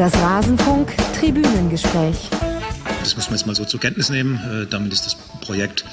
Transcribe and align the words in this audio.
Das 0.00 0.14
Rasenfunk 0.14 0.96
Tribünengespräch. 1.20 2.30
Das 3.00 3.16
muss 3.16 3.26
man 3.26 3.36
jetzt 3.36 3.46
mal 3.46 3.54
so 3.54 3.66
zur 3.66 3.80
Kenntnis 3.80 4.08
nehmen. 4.08 4.36
Äh, 4.36 4.66
damit 4.66 4.94
ist 4.94 5.04
das 5.04 5.14
Projekt 5.42 5.84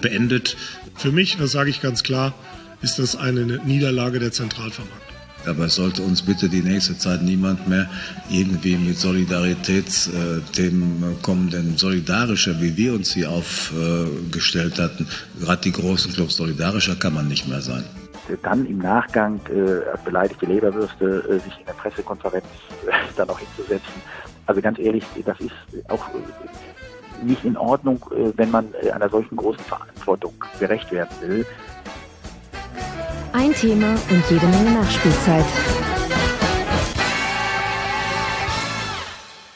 beendet. 0.00 0.56
Für 0.96 1.12
mich, 1.12 1.36
das 1.36 1.52
sage 1.52 1.70
ich 1.70 1.80
ganz 1.80 2.02
klar, 2.02 2.34
ist 2.82 2.98
das 2.98 3.14
eine 3.14 3.60
Niederlage 3.64 4.18
der 4.18 4.32
Zentralvermarktung. 4.32 4.98
Aber 5.46 5.66
es 5.66 5.76
sollte 5.76 6.02
uns 6.02 6.22
bitte 6.22 6.48
die 6.48 6.62
nächste 6.62 6.98
Zeit 6.98 7.22
niemand 7.22 7.68
mehr 7.68 7.88
irgendwie 8.28 8.74
mit 8.74 8.98
Solidaritätsthemen 8.98 11.22
kommen, 11.22 11.50
denn 11.50 11.78
solidarischer, 11.78 12.60
wie 12.60 12.76
wir 12.76 12.94
uns 12.94 13.14
hier 13.14 13.30
aufgestellt 13.30 14.80
hatten, 14.80 15.06
gerade 15.38 15.62
die 15.62 15.70
großen 15.70 16.12
Clubs, 16.12 16.34
solidarischer 16.34 16.96
kann 16.96 17.14
man 17.14 17.28
nicht 17.28 17.46
mehr 17.46 17.62
sein 17.62 17.84
dann 18.42 18.66
im 18.66 18.78
Nachgang 18.78 19.40
äh, 19.48 19.96
beleidigte 20.04 20.46
Leberwürste 20.46 21.24
äh, 21.28 21.38
sich 21.38 21.58
in 21.60 21.66
der 21.66 21.74
Pressekonferenz 21.74 22.44
äh, 22.86 22.92
dann 23.16 23.28
auch 23.30 23.38
hinzusetzen. 23.38 24.02
Also 24.46 24.60
ganz 24.60 24.78
ehrlich, 24.78 25.04
das 25.24 25.38
ist 25.40 25.52
auch 25.88 26.08
äh, 26.08 27.24
nicht 27.24 27.44
in 27.44 27.56
Ordnung, 27.56 28.04
äh, 28.10 28.32
wenn 28.36 28.50
man 28.50 28.68
äh, 28.82 28.90
einer 28.90 29.08
solchen 29.08 29.36
großen 29.36 29.64
Verantwortung 29.64 30.34
gerecht 30.58 30.90
werden 30.92 31.10
will. 31.20 31.46
Ein 33.32 33.52
Thema 33.52 33.94
und 34.10 34.30
jede 34.30 34.46
Menge 34.46 34.70
Nachspielzeit. 34.70 35.44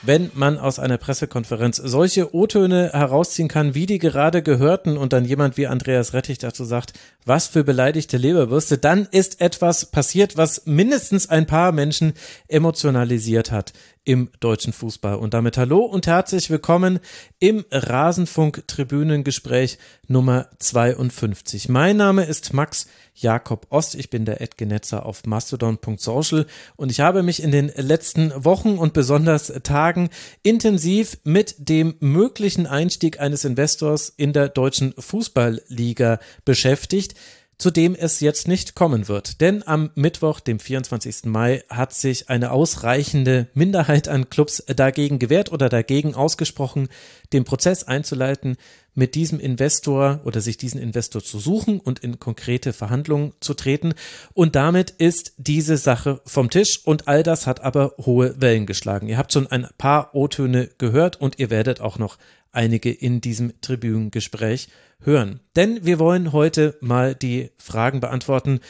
wenn 0.09 0.31
man 0.33 0.57
aus 0.57 0.79
einer 0.79 0.97
Pressekonferenz 0.97 1.77
solche 1.77 2.35
O-Töne 2.35 2.93
herausziehen 2.95 3.49
kann, 3.49 3.75
wie 3.75 3.85
die 3.85 3.99
gerade 3.99 4.43
gehörten 4.43 4.97
und 4.97 5.13
dann 5.13 5.27
jemand 5.27 5.59
wie 5.59 5.67
Andreas 5.67 6.15
Rettich 6.15 6.39
dazu 6.39 6.65
sagt, 6.65 6.95
was 7.29 7.47
für 7.47 7.63
beleidigte 7.63 8.17
Leberwürste, 8.17 8.79
dann 8.79 9.07
ist 9.11 9.41
etwas 9.43 9.87
passiert, 9.87 10.37
was 10.39 10.65
mindestens 10.65 11.29
ein 11.29 11.47
paar 11.47 11.73
Menschen 11.73 12.15
emotionalisiert 12.49 13.53
hat 13.53 13.75
im 14.09 14.31
deutschen 14.41 14.73
Fußball. 14.73 15.17
Und 15.17 15.35
damit 15.35 15.59
hallo 15.59 15.81
und 15.81 16.07
herzlich 16.07 16.49
willkommen 16.49 16.99
im 17.41 17.67
Rasenfunk 17.71 18.67
Tribünengespräch 18.67 19.77
Nummer 20.07 20.49
52. 20.59 21.69
Mein 21.69 21.99
Name 21.99 22.25
ist 22.25 22.55
Max 22.55 22.87
Jakob 23.15 23.67
Ost. 23.69 23.95
Ich 23.97 24.09
bin 24.09 24.25
der 24.25 24.41
Edgenetzer 24.41 25.05
auf 25.05 25.27
mastodon.social 25.27 26.47
und 26.77 26.91
ich 26.91 27.01
habe 27.01 27.23
mich 27.23 27.43
in 27.43 27.51
den 27.51 27.71
letzten 27.77 28.33
Wochen 28.43 28.79
und 28.79 28.95
besonders 28.95 29.53
Tagen 29.63 30.09
intensiv 30.43 31.19
mit 31.25 31.57
dem 31.59 31.97
möglichen 32.01 32.67
Einstieg 32.67 33.21
eines 33.21 33.45
Investors 33.45 34.09
in 34.17 34.33
der 34.33 34.49
deutschen 34.49 34.95
Fußballliga 34.97 36.19
beschäftigt 36.47 37.15
zu 37.59 37.73
dem 37.73 37.97
es 37.97 38.21
jetzt 38.21 38.47
nicht 38.47 38.77
kommen 38.77 39.09
wird. 39.09 39.41
Denn 39.41 39.67
am 39.67 39.91
Mittwoch, 39.97 40.39
dem 40.39 40.61
24. 40.61 41.25
Mai, 41.25 41.65
hat 41.69 41.93
sich 41.93 42.31
eine 42.31 42.53
ausreichende 42.53 43.49
Minderheit 43.53 44.07
an 44.09 44.31
Clubs 44.31 44.65
dagegen 44.67 45.19
gewehrt 45.19 45.51
oder 45.53 45.69
dagegen 45.69 46.15
ausgesprochen, 46.15 46.89
den 47.33 47.45
Prozess 47.45 47.83
einzuleiten, 47.85 48.57
mit 48.95 49.15
diesem 49.15 49.39
Investor 49.39 50.21
oder 50.25 50.41
sich 50.41 50.57
diesen 50.57 50.81
Investor 50.81 51.23
zu 51.23 51.39
suchen 51.39 51.79
und 51.79 52.01
in 52.01 52.19
konkrete 52.19 52.73
Verhandlungen 52.73 53.33
zu 53.39 53.55
treten. 53.55 53.95
Und 54.35 54.57
damit 54.57 54.91
ist 54.91 55.35
diese 55.37 55.77
Sache 55.77 56.21
vom 56.27 56.51
Tisch 56.51 56.81
und 56.85 57.07
all 57.07 57.23
das 57.23 57.47
hat 57.47 57.61
aber 57.61 57.95
hohe 57.99 58.41
Wellen 58.41 58.67
geschlagen. 58.67 59.07
Ihr 59.07 59.17
habt 59.17 59.33
schon 59.33 59.47
ein 59.47 59.69
paar 59.79 60.15
O-Töne 60.17 60.69
gehört 60.79 61.21
und 61.21 61.39
ihr 61.39 61.49
werdet 61.49 61.81
auch 61.81 61.99
noch 61.99 62.19
einige 62.53 62.91
in 62.91 63.21
diesem 63.21 63.61
Tribünengespräch 63.61 64.69
hören. 65.01 65.41
Denn 65.57 65.85
wir 65.85 65.99
wollen 65.99 66.33
heute 66.33 66.77
mal 66.81 67.15
die 67.15 67.51
Fragen 67.57 68.01
beantworten. 68.01 68.61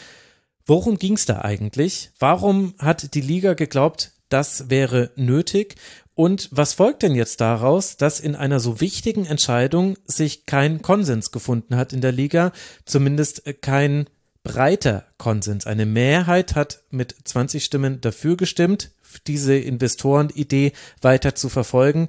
Worum 0.67 0.99
ging 0.99 1.15
es 1.15 1.25
da 1.25 1.43
eigentlich? 1.43 2.11
Warum 2.19 2.75
hat 2.79 3.15
die 3.15 3.21
Liga 3.21 3.55
geglaubt, 3.55 4.13
das 4.29 4.69
wäre 4.69 5.11
nötig? 5.17 5.77
Und 6.15 6.49
was 6.51 6.75
folgt 6.75 7.03
denn 7.03 7.15
jetzt 7.15 7.41
daraus, 7.41 7.97
dass 7.97 8.19
in 8.19 8.35
einer 8.35 8.61
so 8.61 8.81
wichtigen 8.81 9.25
Entscheidung 9.25 9.97
sich 10.05 10.47
kein 10.47 10.83
Konsens 10.83 11.31
gefunden 11.31 11.77
hat 11.77 11.93
in 11.93 12.01
der 12.01 12.13
Liga, 12.13 12.53
zumindest 12.85 13.45
kein 13.63 14.09
breiter 14.43 15.05
Konsens. 15.19 15.67
Eine 15.67 15.87
Mehrheit 15.87 16.55
hat 16.55 16.83
mit 16.91 17.15
20 17.25 17.65
Stimmen 17.65 18.01
dafür 18.01 18.37
gestimmt, 18.37 18.91
diese 19.27 19.57
Investorenidee 19.57 20.73
weiter 21.01 21.35
zu 21.35 21.49
verfolgen. 21.49 22.09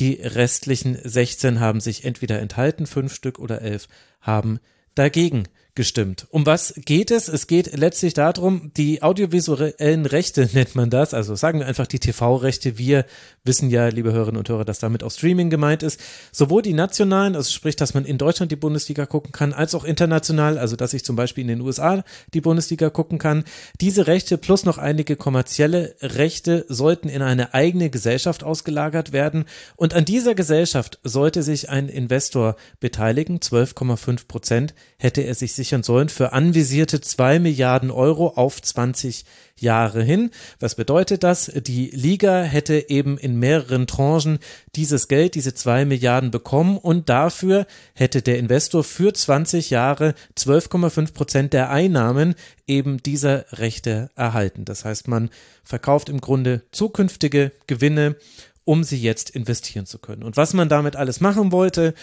Die 0.00 0.14
restlichen 0.14 0.98
16 1.02 1.60
haben 1.60 1.80
sich 1.80 2.04
entweder 2.04 2.40
enthalten, 2.40 2.86
fünf 2.86 3.14
Stück 3.14 3.38
oder 3.38 3.60
elf 3.60 3.86
haben 4.22 4.58
dagegen 4.94 5.44
gestimmt. 5.80 6.26
Um 6.28 6.44
was 6.44 6.74
geht 6.76 7.10
es? 7.10 7.26
Es 7.28 7.46
geht 7.46 7.74
letztlich 7.74 8.12
darum, 8.12 8.70
die 8.76 9.02
audiovisuellen 9.02 10.04
Rechte 10.04 10.46
nennt 10.52 10.74
man 10.74 10.90
das, 10.90 11.14
also 11.14 11.34
sagen 11.34 11.60
wir 11.60 11.66
einfach 11.66 11.86
die 11.86 11.98
TV-Rechte. 11.98 12.76
Wir 12.76 13.06
wissen 13.44 13.70
ja, 13.70 13.88
liebe 13.88 14.12
Hörerinnen 14.12 14.36
und 14.36 14.46
Hörer, 14.46 14.66
dass 14.66 14.78
damit 14.78 15.02
auch 15.02 15.10
Streaming 15.10 15.48
gemeint 15.48 15.82
ist. 15.82 15.98
Sowohl 16.32 16.60
die 16.60 16.74
nationalen, 16.74 17.34
also 17.34 17.50
sprich, 17.50 17.76
dass 17.76 17.94
man 17.94 18.04
in 18.04 18.18
Deutschland 18.18 18.52
die 18.52 18.56
Bundesliga 18.56 19.06
gucken 19.06 19.32
kann, 19.32 19.54
als 19.54 19.74
auch 19.74 19.84
international, 19.84 20.58
also 20.58 20.76
dass 20.76 20.92
ich 20.92 21.02
zum 21.02 21.16
Beispiel 21.16 21.40
in 21.40 21.48
den 21.48 21.62
USA 21.62 22.04
die 22.34 22.42
Bundesliga 22.42 22.90
gucken 22.90 23.16
kann. 23.16 23.44
Diese 23.80 24.06
Rechte 24.06 24.36
plus 24.36 24.66
noch 24.66 24.76
einige 24.76 25.16
kommerzielle 25.16 25.94
Rechte 26.02 26.66
sollten 26.68 27.08
in 27.08 27.22
eine 27.22 27.54
eigene 27.54 27.88
Gesellschaft 27.88 28.44
ausgelagert 28.44 29.14
werden. 29.14 29.46
Und 29.76 29.94
an 29.94 30.04
dieser 30.04 30.34
Gesellschaft 30.34 30.98
sollte 31.04 31.42
sich 31.42 31.70
ein 31.70 31.88
Investor 31.88 32.56
beteiligen. 32.80 33.38
12,5 33.38 34.28
Prozent 34.28 34.74
hätte 34.98 35.22
er 35.22 35.34
sich 35.34 35.54
sichern 35.70 35.82
sollen 35.84 36.08
für 36.08 36.32
anvisierte 36.32 37.00
2 37.00 37.38
Milliarden 37.38 37.92
Euro 37.92 38.30
auf 38.34 38.60
20 38.60 39.24
Jahre 39.56 40.02
hin. 40.02 40.30
Was 40.58 40.74
bedeutet 40.74 41.22
das? 41.22 41.46
Die 41.46 41.90
Liga 41.90 42.42
hätte 42.42 42.90
eben 42.90 43.16
in 43.18 43.38
mehreren 43.38 43.86
Tranchen 43.86 44.40
dieses 44.74 45.06
Geld, 45.06 45.36
diese 45.36 45.54
2 45.54 45.84
Milliarden 45.84 46.32
bekommen 46.32 46.76
und 46.76 47.08
dafür 47.08 47.68
hätte 47.94 48.20
der 48.20 48.38
Investor 48.38 48.82
für 48.82 49.14
20 49.14 49.70
Jahre 49.70 50.14
12,5 50.36 51.12
Prozent 51.12 51.52
der 51.52 51.70
Einnahmen 51.70 52.34
eben 52.66 53.00
dieser 53.00 53.44
Rechte 53.52 54.10
erhalten. 54.16 54.64
Das 54.64 54.84
heißt, 54.84 55.06
man 55.06 55.30
verkauft 55.62 56.08
im 56.08 56.20
Grunde 56.20 56.62
zukünftige 56.72 57.52
Gewinne, 57.68 58.16
um 58.64 58.82
sie 58.82 58.98
jetzt 58.98 59.30
investieren 59.30 59.86
zu 59.86 59.98
können. 59.98 60.24
Und 60.24 60.36
was 60.36 60.52
man 60.52 60.68
damit 60.68 60.96
alles 60.96 61.20
machen 61.20 61.52
wollte, 61.52 61.94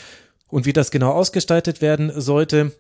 und 0.50 0.66
wie 0.66 0.74
das 0.74 0.92
genau 0.92 1.12
ausgestaltet 1.12 1.82
werden 1.82 2.12
sollte, 2.20 2.72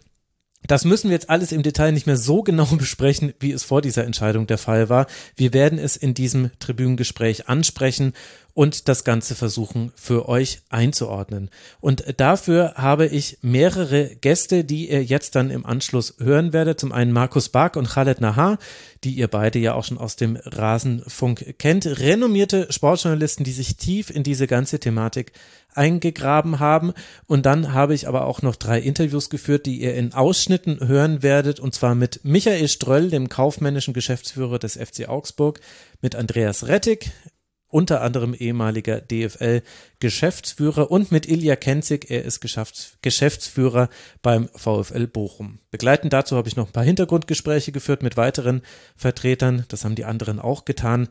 das 0.66 0.86
müssen 0.86 1.10
wir 1.10 1.16
jetzt 1.16 1.30
alles 1.30 1.52
im 1.52 1.64
Detail 1.64 1.92
nicht 1.92 2.08
mehr 2.08 2.18
so 2.18 2.44
genau 2.44 2.66
besprechen, 2.78 3.34
wie 3.40 3.52
es 3.52 3.64
vor 3.64 3.82
dieser 3.82 4.06
Entscheidung 4.06 4.48
der 4.48 4.58
Fall 4.58 4.90
war. 4.90 5.08
Wir 5.36 5.54
werden 5.54 5.80
es 5.80 5.96
in 5.96 6.14
diesem 6.14 6.52
Tribünengespräch 6.60 7.48
ansprechen 7.48 8.14
und 8.58 8.88
das 8.88 9.04
Ganze 9.04 9.36
versuchen 9.36 9.92
für 9.96 10.28
euch 10.28 10.62
einzuordnen. 10.70 11.52
Und 11.80 12.20
dafür 12.20 12.74
habe 12.76 13.06
ich 13.06 13.38
mehrere 13.44 14.16
Gäste, 14.16 14.64
die 14.64 14.90
ihr 14.90 15.04
jetzt 15.04 15.36
dann 15.36 15.52
im 15.52 15.64
Anschluss 15.64 16.16
hören 16.18 16.54
werdet. 16.54 16.80
Zum 16.80 16.92
einen 16.92 17.12
Markus 17.12 17.50
Bark 17.50 17.76
und 17.76 17.88
Khaled 17.88 18.20
Nahar, 18.20 18.58
die 19.04 19.12
ihr 19.12 19.28
beide 19.28 19.60
ja 19.60 19.76
auch 19.76 19.84
schon 19.84 20.00
aus 20.00 20.16
dem 20.16 20.38
Rasenfunk 20.38 21.60
kennt. 21.60 21.86
Renommierte 21.86 22.66
Sportjournalisten, 22.72 23.44
die 23.44 23.52
sich 23.52 23.78
tief 23.78 24.10
in 24.10 24.24
diese 24.24 24.48
ganze 24.48 24.80
Thematik 24.80 25.34
eingegraben 25.76 26.58
haben. 26.58 26.94
Und 27.28 27.46
dann 27.46 27.74
habe 27.74 27.94
ich 27.94 28.08
aber 28.08 28.26
auch 28.26 28.42
noch 28.42 28.56
drei 28.56 28.80
Interviews 28.80 29.30
geführt, 29.30 29.68
die 29.68 29.82
ihr 29.82 29.94
in 29.94 30.16
Ausschnitten 30.16 30.80
hören 30.80 31.22
werdet. 31.22 31.60
Und 31.60 31.76
zwar 31.76 31.94
mit 31.94 32.22
Michael 32.24 32.70
Ströll, 32.70 33.12
dem 33.12 33.30
kaufmännischen 33.30 33.94
Geschäftsführer 33.94 34.58
des 34.58 34.78
FC 34.78 35.08
Augsburg, 35.08 35.60
mit 36.02 36.16
Andreas 36.16 36.66
Rettig, 36.66 37.12
unter 37.70 38.02
anderem 38.02 38.34
ehemaliger 38.34 39.02
DFL-Geschäftsführer 39.02 40.90
und 40.90 41.12
mit 41.12 41.28
Ilja 41.28 41.56
Kenzig, 41.56 42.10
er 42.10 42.24
ist 42.24 42.40
Geschäftsführer 43.02 43.90
beim 44.22 44.48
VfL 44.56 45.08
Bochum. 45.08 45.60
Begleitend 45.70 46.14
dazu 46.14 46.38
habe 46.38 46.48
ich 46.48 46.56
noch 46.56 46.68
ein 46.68 46.74
paar 46.74 46.84
Hintergrundgespräche 46.84 47.72
geführt 47.72 48.04
mit 48.04 48.18
weiteren 48.18 48.62
Vertretern, 48.96 49.66
das 49.68 49.84
haben 49.84 49.96
die 49.96 50.06
anderen 50.06 50.40
auch 50.40 50.66
getan. 50.66 51.10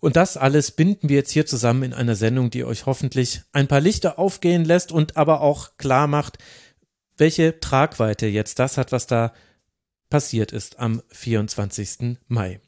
Und 0.00 0.16
das 0.16 0.38
alles 0.38 0.70
binden 0.70 1.10
wir 1.10 1.16
jetzt 1.16 1.30
hier 1.30 1.44
zusammen 1.44 1.82
in 1.82 1.92
einer 1.92 2.16
Sendung, 2.16 2.48
die 2.48 2.64
euch 2.64 2.86
hoffentlich 2.86 3.42
ein 3.52 3.68
paar 3.68 3.80
Lichter 3.80 4.18
aufgehen 4.18 4.64
lässt 4.64 4.92
und 4.92 5.18
aber 5.18 5.42
auch 5.42 5.76
klar 5.76 6.06
macht, 6.06 6.38
welche 7.18 7.60
Tragweite 7.60 8.26
jetzt 8.26 8.58
das 8.58 8.78
hat, 8.78 8.92
was 8.92 9.06
da 9.06 9.34
passiert 10.08 10.52
ist 10.52 10.78
am 10.78 11.02
24. 11.10 12.18
Mai. 12.28 12.60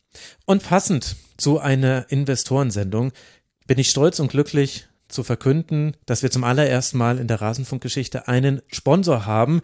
Und 0.44 0.62
passend 0.62 1.16
zu 1.36 1.58
einer 1.58 2.06
Investorensendung 2.10 3.12
bin 3.66 3.78
ich 3.78 3.90
stolz 3.90 4.20
und 4.20 4.30
glücklich 4.30 4.88
zu 5.08 5.22
verkünden, 5.22 5.96
dass 6.06 6.22
wir 6.22 6.30
zum 6.30 6.44
allerersten 6.44 6.98
Mal 6.98 7.18
in 7.18 7.28
der 7.28 7.40
Rasenfunkgeschichte 7.40 8.28
einen 8.28 8.62
Sponsor 8.68 9.26
haben. 9.26 9.60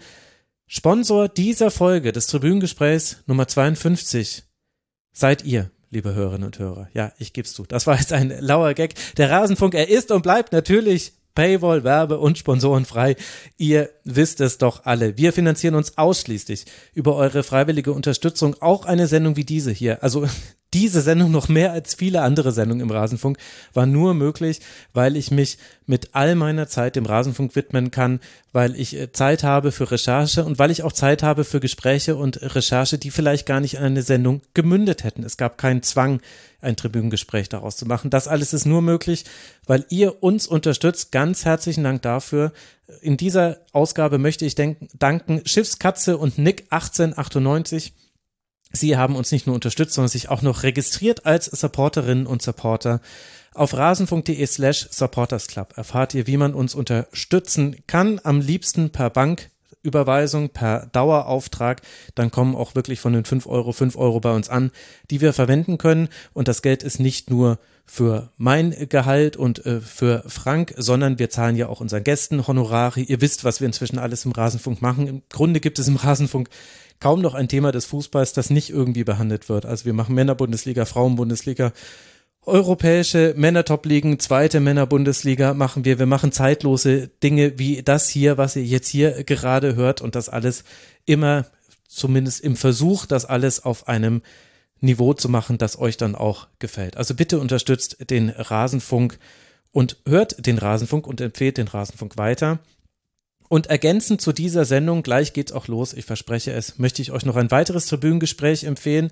Sponsor 0.67 1.29
dieser 1.29 1.71
Folge 1.71 2.13
des 2.13 2.27
Tribünengesprächs 2.27 3.19
Nummer 3.27 3.49
52 3.49 4.45
seid 5.13 5.45
ihr, 5.45 5.71
liebe 5.91 6.15
Hörerinnen 6.15 6.45
und 6.45 6.59
Hörer. 6.59 6.89
Ja, 6.93 7.13
ich 7.19 7.33
geb's 7.33 7.55
zu. 7.55 7.65
Das 7.65 7.87
war 7.87 7.99
jetzt 7.99 8.13
ein 8.13 8.31
lauer 8.41 8.75
Gag. 8.75 8.95
Der 9.17 9.31
Rasenfunk, 9.31 9.75
er 9.75 9.89
ist 9.89 10.11
und 10.11 10.23
bleibt 10.23 10.53
natürlich 10.53 11.15
Paywall, 11.39 11.85
Werbe 11.85 12.19
und 12.19 12.37
Sponsoren 12.37 12.85
frei. 12.85 13.15
Ihr 13.59 13.91
wisst 14.03 14.41
es 14.41 14.59
doch 14.59 14.87
alle. 14.87 15.17
Wir 15.19 15.33
finanzieren 15.33 15.77
uns 15.77 15.97
ausschließlich 15.97 16.65
über 16.95 17.15
eure 17.15 17.45
freiwillige 17.45 17.93
Unterstützung. 17.93 18.57
Auch 18.59 18.87
eine 18.87 19.07
Sendung 19.07 19.37
wie 19.37 19.45
diese 19.45 19.71
hier. 19.71 20.03
Also 20.03 20.27
diese 20.75 21.01
Sendung 21.01 21.31
noch 21.31 21.49
mehr 21.49 21.73
als 21.73 21.95
viele 21.95 22.21
andere 22.21 22.53
Sendungen 22.53 22.83
im 22.83 22.91
Rasenfunk 22.91 23.39
war 23.73 23.87
nur 23.87 24.13
möglich, 24.13 24.61
weil 24.93 25.17
ich 25.17 25.31
mich 25.31 25.57
mit 25.87 26.11
all 26.15 26.35
meiner 26.35 26.69
Zeit 26.69 26.95
dem 26.95 27.07
Rasenfunk 27.07 27.57
widmen 27.57 27.91
kann, 27.91 28.21
weil 28.53 28.79
ich 28.79 28.95
äh, 28.95 29.11
Zeit 29.13 29.45
habe 29.45 29.73
für 29.73 29.91
Recherche 29.91 30.45
und 30.45 30.59
weil 30.59 30.71
ich 30.71 30.83
auch 30.83 30.93
Zeit 30.93 31.23
habe 31.23 31.45
für 31.45 31.61
Gespräche 31.61 32.17
und 32.17 32.55
Recherche, 32.55 32.99
die 32.99 33.11
vielleicht 33.11 33.47
gar 33.47 33.61
nicht 33.61 33.75
in 33.75 33.83
eine 33.83 34.03
Sendung 34.03 34.43
gemündet 34.53 35.05
hätten. 35.05 35.23
Es 35.23 35.39
gab 35.39 35.57
keinen 35.57 35.83
Zwang, 35.83 36.21
ein 36.61 36.77
Tribünengespräch 36.77 37.49
daraus 37.49 37.77
zu 37.77 37.87
machen. 37.87 38.11
Das 38.11 38.29
alles 38.29 38.53
ist 38.53 38.67
nur 38.67 38.83
möglich, 38.83 39.25
weil 39.67 39.87
ihr 39.89 40.23
uns 40.23 40.47
unterstützt. 40.47 41.13
Ganz 41.13 41.47
herzlichen 41.47 41.85
Dank 41.85 42.03
dafür. 42.03 42.53
In 43.01 43.17
dieser 43.17 43.59
Ausgabe 43.73 44.19
möchte 44.19 44.45
ich 44.45 44.55
denken, 44.55 44.89
danken 44.99 45.43
Schiffskatze 45.47 46.19
und 46.19 46.37
Nick 46.37 46.67
1898 46.71 47.95
Sie 48.73 48.97
haben 48.97 49.17
uns 49.17 49.33
nicht 49.33 49.47
nur 49.47 49.55
unterstützt, 49.55 49.95
sondern 49.95 50.09
sich 50.09 50.29
auch 50.29 50.43
noch 50.43 50.63
registriert 50.63 51.27
als 51.27 51.47
Supporterinnen 51.47 52.27
und 52.27 52.43
Supporter. 52.43 53.01
Auf 53.55 53.75
rasenfunk.de 53.75 54.47
slash 54.47 54.89
supportersclub 54.91 55.77
erfahrt 55.77 56.15
ihr, 56.15 56.27
wie 56.27 56.37
man 56.37 56.55
uns 56.55 56.75
unterstützen 56.75 57.77
kann. 57.87 58.21
Am 58.23 58.41
liebsten 58.41 58.91
per 58.91 59.11
Banküberweisung, 59.11 60.51
per 60.51 60.87
Dauerauftrag. 60.93 61.83
Dann 62.15 62.31
kommen 62.31 62.55
auch 62.55 62.75
wirklich 62.75 63.01
von 63.01 63.15
den 63.15 63.25
5 63.25 63.47
Euro 63.47 63.73
5 63.73 63.97
Euro 63.97 64.21
bei 64.21 64.33
uns 64.33 64.49
an, 64.49 64.71
die 65.11 65.21
wir 65.21 65.33
verwenden 65.33 65.79
können. 65.79 66.09
Und 66.35 66.47
das 66.47 66.63
Geld 66.63 66.83
ist 66.83 67.01
nicht 67.01 67.31
nur 67.31 67.59
für 67.85 68.31
mein 68.37 68.89
Gehalt 68.91 69.37
und 69.39 69.65
äh, 69.65 69.81
für 69.81 70.23
Frank, 70.27 70.75
sondern 70.77 71.19
wir 71.19 71.31
zahlen 71.31 71.57
ja 71.57 71.69
auch 71.69 71.81
unseren 71.81 72.05
Gästen 72.05 72.47
Honorare. 72.47 73.01
Ihr 73.01 73.23
wisst, 73.23 73.45
was 73.45 73.61
wir 73.61 73.67
inzwischen 73.67 73.99
alles 73.99 74.27
im 74.27 74.33
Rasenfunk 74.33 74.83
machen. 74.83 75.09
Im 75.09 75.23
Grunde 75.31 75.59
gibt 75.59 75.79
es 75.79 75.89
im 75.89 75.97
Rasenfunk 75.97 76.51
kaum 77.01 77.21
noch 77.21 77.35
ein 77.35 77.49
Thema 77.49 77.73
des 77.73 77.87
Fußballs, 77.87 78.33
das 78.33 78.51
nicht 78.51 78.71
irgendwie 78.71 79.05
behandelt 79.05 79.49
wird. 79.49 79.67
Also 79.67 79.85
wir 79.85 79.93
machen 79.93 80.15
Männerbundesliga, 80.15 80.85
Frauenbundesliga, 80.85 81.73
europäische 82.43 83.35
Männertop-Ligen, 83.37 84.19
zweite 84.19 84.61
Männerbundesliga 84.61 85.55
machen 85.55 85.85
wir. 85.85 85.99
Wir 85.99 86.07
machen 86.07 86.33
zeitlose 86.33 87.09
Dinge 87.23 87.59
wie 87.59 87.83
das 87.83 88.09
hier, 88.09 88.39
was 88.39 88.57
ihr 88.57 88.65
jetzt 88.65 88.89
hier 88.89 89.25
gerade 89.25 89.77
hört 89.77 90.01
und 90.01 90.15
das 90.15 90.29
alles 90.29 90.65
immer 91.05 91.47
zumindest 91.89 92.41
im 92.41 92.57
Versuch, 92.57 93.07
das 93.07 93.25
alles 93.25 93.65
auf 93.65 93.89
einem 93.89 94.23
Niveau 94.81 95.13
zu 95.13 95.29
machen, 95.29 95.59
das 95.59 95.79
euch 95.79 95.97
dann 95.97 96.15
auch 96.15 96.47
gefällt. 96.59 96.97
Also 96.97 97.15
bitte 97.15 97.41
unterstützt 97.41 98.11
den 98.11 98.31
Rasenfunk 98.31 99.19
und 99.73 99.97
hört 100.07 100.47
den 100.47 100.59
Rasenfunk 100.59 101.07
und 101.07 101.21
empfehlt 101.21 101.59
den 101.59 101.69
Rasenfunk 101.69 102.17
weiter. 102.17 102.61
Und 103.49 103.69
ergänzend 103.69 104.21
zu 104.21 104.33
dieser 104.33 104.65
Sendung, 104.65 105.03
gleich 105.03 105.33
geht's 105.33 105.53
auch 105.53 105.69
los, 105.69 105.95
ich 105.95 106.05
verspreche 106.05 106.53
es, 106.53 106.79
möchte 106.79 107.01
ich 107.01 107.13
euch 107.13 107.25
noch 107.25 107.37
ein 107.37 107.51
weiteres 107.51 107.87
Tribünengespräch 107.87 108.65
empfehlen. 108.65 109.11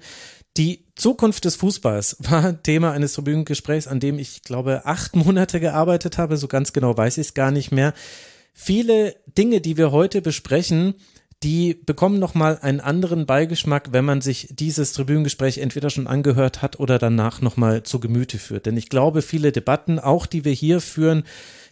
Die 0.57 0.85
Zukunft 0.95 1.45
des 1.45 1.57
Fußballs 1.57 2.17
war 2.21 2.63
Thema 2.63 2.93
eines 2.93 3.15
Tribünengesprächs, 3.15 3.87
an 3.87 4.01
dem 4.01 4.19
ich 4.19 4.43
glaube 4.43 4.83
acht 4.85 5.17
Monate 5.17 5.61
gearbeitet 5.61 6.19
habe, 6.19 6.37
so 6.37 6.49
ganz 6.49 6.73
genau 6.73 6.97
weiß 6.97 7.19
ich 7.19 7.29
es 7.29 7.35
gar 7.35 7.51
nicht 7.51 7.73
mehr. 7.73 7.95
Viele 8.53 9.17
Dinge, 9.27 9.61
die 9.61 9.77
wir 9.77 9.93
heute 9.93 10.23
besprechen, 10.23 10.95
die 11.43 11.75
bekommen 11.75 12.19
nochmal 12.19 12.59
einen 12.63 12.81
anderen 12.81 13.27
Beigeschmack, 13.27 13.93
wenn 13.93 14.07
man 14.07 14.23
sich 14.23 14.49
dieses 14.51 14.93
Tribünengespräch 14.95 15.59
entweder 15.59 15.91
schon 15.91 16.07
angehört 16.07 16.63
hat 16.63 16.81
oder 16.81 16.99
danach 16.99 17.43
nochmal 17.43 17.83
zu 17.83 18.01
Gemüte 18.01 18.39
führt. 18.39 18.65
Denn 18.65 18.77
ich 18.79 18.89
glaube, 18.89 19.21
viele 19.21 19.53
Debatten, 19.53 19.99
auch 19.99 20.25
die 20.25 20.47
wir 20.47 20.53
hier 20.53 20.81
führen, 20.81 21.25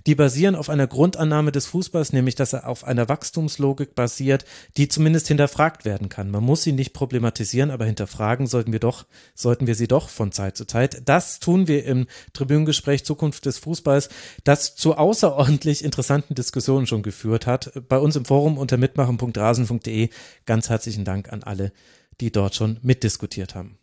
die 0.07 0.15
basieren 0.15 0.55
auf 0.55 0.69
einer 0.69 0.87
Grundannahme 0.87 1.53
des 1.53 1.67
Fußballs, 1.67 2.13
nämlich 2.13 2.35
dass 2.35 2.53
er 2.53 2.69
auf 2.69 2.85
einer 2.85 3.09
Wachstumslogik 3.09 3.95
basiert, 3.95 4.45
die 4.77 4.89
zumindest 4.89 5.29
hinterfragt 5.29 5.85
werden 5.85 6.09
kann. 6.09 6.31
Man 6.31 6.45
muss 6.45 6.63
sie 6.63 6.73
nicht 6.73 6.93
problematisieren, 6.93 7.71
aber 7.71 7.85
hinterfragen 7.85 8.47
sollten 8.47 8.73
wir 8.73 8.81
doch, 8.81 9.07
sollten 9.35 9.67
wir 9.67 9.75
sie 9.75 9.89
doch 9.89 10.09
von 10.09 10.33
Zeit 10.33 10.57
zu 10.57 10.67
Zeit. 10.67 11.03
Das 11.07 11.41
tun 11.41 11.69
wir 11.69 11.85
im 11.85 12.07
Tribünengespräch 12.33 13.05
Zukunft 13.05 13.47
des 13.47 13.59
Fußballs, 13.59 14.09
das 14.45 14.77
zu 14.77 14.97
außerordentlich 14.97 15.85
interessanten 15.85 16.35
Diskussionen 16.35 16.87
schon 16.87 17.03
geführt 17.03 17.47
hat. 17.47 17.73
Bei 17.89 17.99
uns 17.99 18.17
im 18.17 18.25
Forum 18.25 18.59
unter 18.59 18.77
mitmachen.rasen.de. 18.77 20.11
Ganz 20.47 20.69
herzlichen 20.69 21.05
Dank 21.05 21.33
an 21.33 21.43
alle, 21.43 21.73
die 22.21 22.31
dort 22.31 22.55
schon 22.55 22.79
mitdiskutiert 22.83 23.55
haben. 23.55 23.79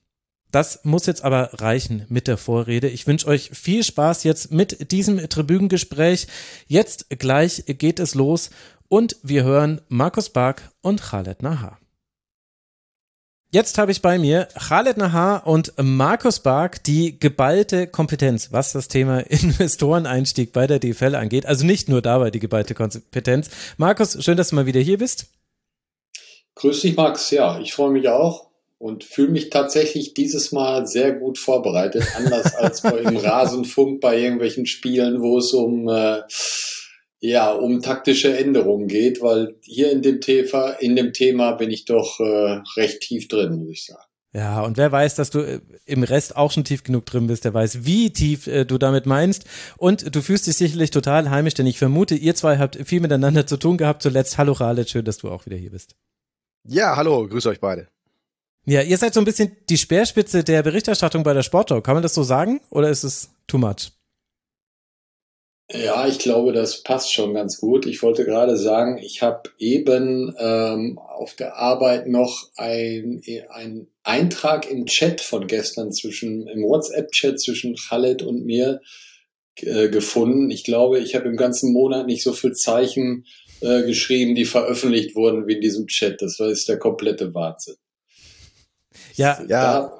Das 0.51 0.81
muss 0.83 1.05
jetzt 1.05 1.23
aber 1.23 1.49
reichen 1.53 2.05
mit 2.09 2.27
der 2.27 2.37
Vorrede. 2.37 2.89
Ich 2.89 3.07
wünsche 3.07 3.27
euch 3.27 3.49
viel 3.53 3.83
Spaß 3.83 4.25
jetzt 4.25 4.51
mit 4.51 4.91
diesem 4.91 5.29
Tribünengespräch. 5.29 6.27
Jetzt 6.67 7.09
gleich 7.09 7.63
geht 7.67 7.99
es 7.99 8.15
los 8.15 8.49
und 8.89 9.15
wir 9.23 9.43
hören 9.43 9.79
Markus 9.87 10.29
Bark 10.29 10.69
und 10.81 11.01
Khaled 11.01 11.41
Nahar. 11.41 11.79
Jetzt 13.53 13.77
habe 13.77 13.91
ich 13.91 14.01
bei 14.01 14.17
mir 14.17 14.47
Khaled 14.57 14.97
Nahar 14.97 15.47
und 15.47 15.73
Markus 15.77 16.39
Bark 16.39 16.83
die 16.83 17.17
geballte 17.17 17.87
Kompetenz, 17.87 18.51
was 18.51 18.73
das 18.73 18.89
Thema 18.89 19.19
Investoreneinstieg 19.29 20.51
bei 20.51 20.67
der 20.67 20.79
DFL 20.79 21.15
angeht. 21.15 21.45
Also 21.45 21.65
nicht 21.65 21.87
nur 21.87 22.01
dabei 22.01 22.29
die 22.29 22.39
geballte 22.39 22.75
Kompetenz. 22.75 23.49
Markus, 23.77 24.21
schön, 24.23 24.37
dass 24.37 24.49
du 24.49 24.55
mal 24.55 24.65
wieder 24.65 24.81
hier 24.81 24.97
bist. 24.97 25.27
Grüß 26.55 26.81
dich, 26.81 26.97
Max. 26.97 27.31
Ja, 27.31 27.59
ich 27.59 27.73
freue 27.73 27.91
mich 27.91 28.07
auch 28.09 28.50
und 28.81 29.03
fühle 29.03 29.29
mich 29.29 29.49
tatsächlich 29.51 30.15
dieses 30.15 30.51
Mal 30.51 30.87
sehr 30.87 31.13
gut 31.13 31.37
vorbereitet, 31.37 32.03
anders 32.15 32.55
als 32.55 32.81
beim 32.81 33.15
Rasenfunk 33.17 34.01
bei 34.01 34.19
irgendwelchen 34.19 34.65
Spielen, 34.65 35.21
wo 35.21 35.37
es 35.37 35.53
um 35.53 35.87
äh, 35.87 36.21
ja 37.19 37.51
um 37.51 37.81
taktische 37.81 38.35
Änderungen 38.35 38.87
geht, 38.87 39.21
weil 39.21 39.55
hier 39.61 39.91
in 39.91 40.01
dem 40.01 40.19
Thema 40.19 40.71
in 40.71 40.95
dem 40.95 41.13
Thema 41.13 41.51
bin 41.51 41.69
ich 41.69 41.85
doch 41.85 42.19
äh, 42.19 42.61
recht 42.75 43.01
tief 43.01 43.27
drin, 43.27 43.59
muss 43.59 43.69
ich 43.69 43.85
sagen. 43.85 44.03
Ja, 44.33 44.61
und 44.61 44.77
wer 44.77 44.91
weiß, 44.91 45.15
dass 45.15 45.29
du 45.29 45.39
äh, 45.39 45.59
im 45.85 46.01
Rest 46.01 46.35
auch 46.35 46.51
schon 46.51 46.63
tief 46.63 46.83
genug 46.83 47.05
drin 47.05 47.27
bist, 47.27 47.45
der 47.45 47.53
weiß, 47.53 47.85
wie 47.85 48.11
tief 48.11 48.47
äh, 48.47 48.65
du 48.65 48.79
damit 48.79 49.05
meinst. 49.05 49.43
Und 49.77 50.15
du 50.15 50.21
fühlst 50.21 50.47
dich 50.47 50.55
sicherlich 50.55 50.89
total 50.89 51.29
heimisch, 51.29 51.53
denn 51.53 51.67
ich 51.67 51.77
vermute, 51.77 52.15
ihr 52.15 52.33
zwei 52.33 52.57
habt 52.57 52.77
viel 52.85 53.01
miteinander 53.01 53.45
zu 53.45 53.57
tun 53.57 53.77
gehabt 53.77 54.01
zuletzt. 54.01 54.37
Hallo 54.37 54.53
Rale, 54.53 54.87
schön, 54.87 55.05
dass 55.05 55.17
du 55.17 55.29
auch 55.29 55.45
wieder 55.45 55.57
hier 55.57 55.71
bist. 55.71 55.95
Ja, 56.63 56.95
hallo, 56.95 57.27
grüß 57.27 57.45
euch 57.47 57.59
beide. 57.59 57.89
Ja, 58.65 58.81
ihr 58.81 58.97
seid 58.97 59.13
so 59.13 59.19
ein 59.19 59.25
bisschen 59.25 59.57
die 59.69 59.77
Speerspitze 59.77 60.43
der 60.43 60.61
Berichterstattung 60.61 61.23
bei 61.23 61.33
der 61.33 61.41
Sportschau. 61.41 61.81
Kann 61.81 61.95
man 61.95 62.03
das 62.03 62.13
so 62.13 62.23
sagen 62.23 62.61
oder 62.69 62.89
ist 62.89 63.03
es 63.03 63.31
too 63.47 63.57
much? 63.57 63.91
Ja, 65.73 66.05
ich 66.05 66.19
glaube, 66.19 66.51
das 66.51 66.83
passt 66.83 67.13
schon 67.13 67.33
ganz 67.33 67.59
gut. 67.59 67.85
Ich 67.85 68.03
wollte 68.03 68.25
gerade 68.25 68.57
sagen, 68.57 68.97
ich 68.97 69.21
habe 69.21 69.49
eben 69.57 70.35
ähm, 70.37 70.99
auf 70.99 71.33
der 71.35 71.55
Arbeit 71.55 72.07
noch 72.07 72.49
ein, 72.57 73.21
ein 73.49 73.87
Eintrag 74.03 74.69
im 74.69 74.85
Chat 74.85 75.21
von 75.21 75.47
gestern 75.47 75.93
zwischen, 75.93 76.45
im 76.47 76.63
WhatsApp-Chat 76.63 77.39
zwischen 77.39 77.75
Khaled 77.75 78.21
und 78.21 78.45
mir 78.45 78.81
äh, 79.57 79.87
gefunden. 79.87 80.51
Ich 80.51 80.65
glaube, 80.65 80.99
ich 80.99 81.15
habe 81.15 81.29
im 81.29 81.37
ganzen 81.37 81.71
Monat 81.71 82.05
nicht 82.05 82.23
so 82.23 82.33
viel 82.33 82.51
Zeichen 82.51 83.25
äh, 83.61 83.83
geschrieben, 83.83 84.35
die 84.35 84.45
veröffentlicht 84.45 85.15
wurden 85.15 85.47
wie 85.47 85.55
in 85.55 85.61
diesem 85.61 85.87
Chat. 85.87 86.21
Das 86.21 86.37
war 86.37 86.49
ist 86.49 86.67
der 86.67 86.79
komplette 86.79 87.33
Wahnsinn. 87.33 87.75
Ja, 89.21 89.41
ja. 89.47 89.97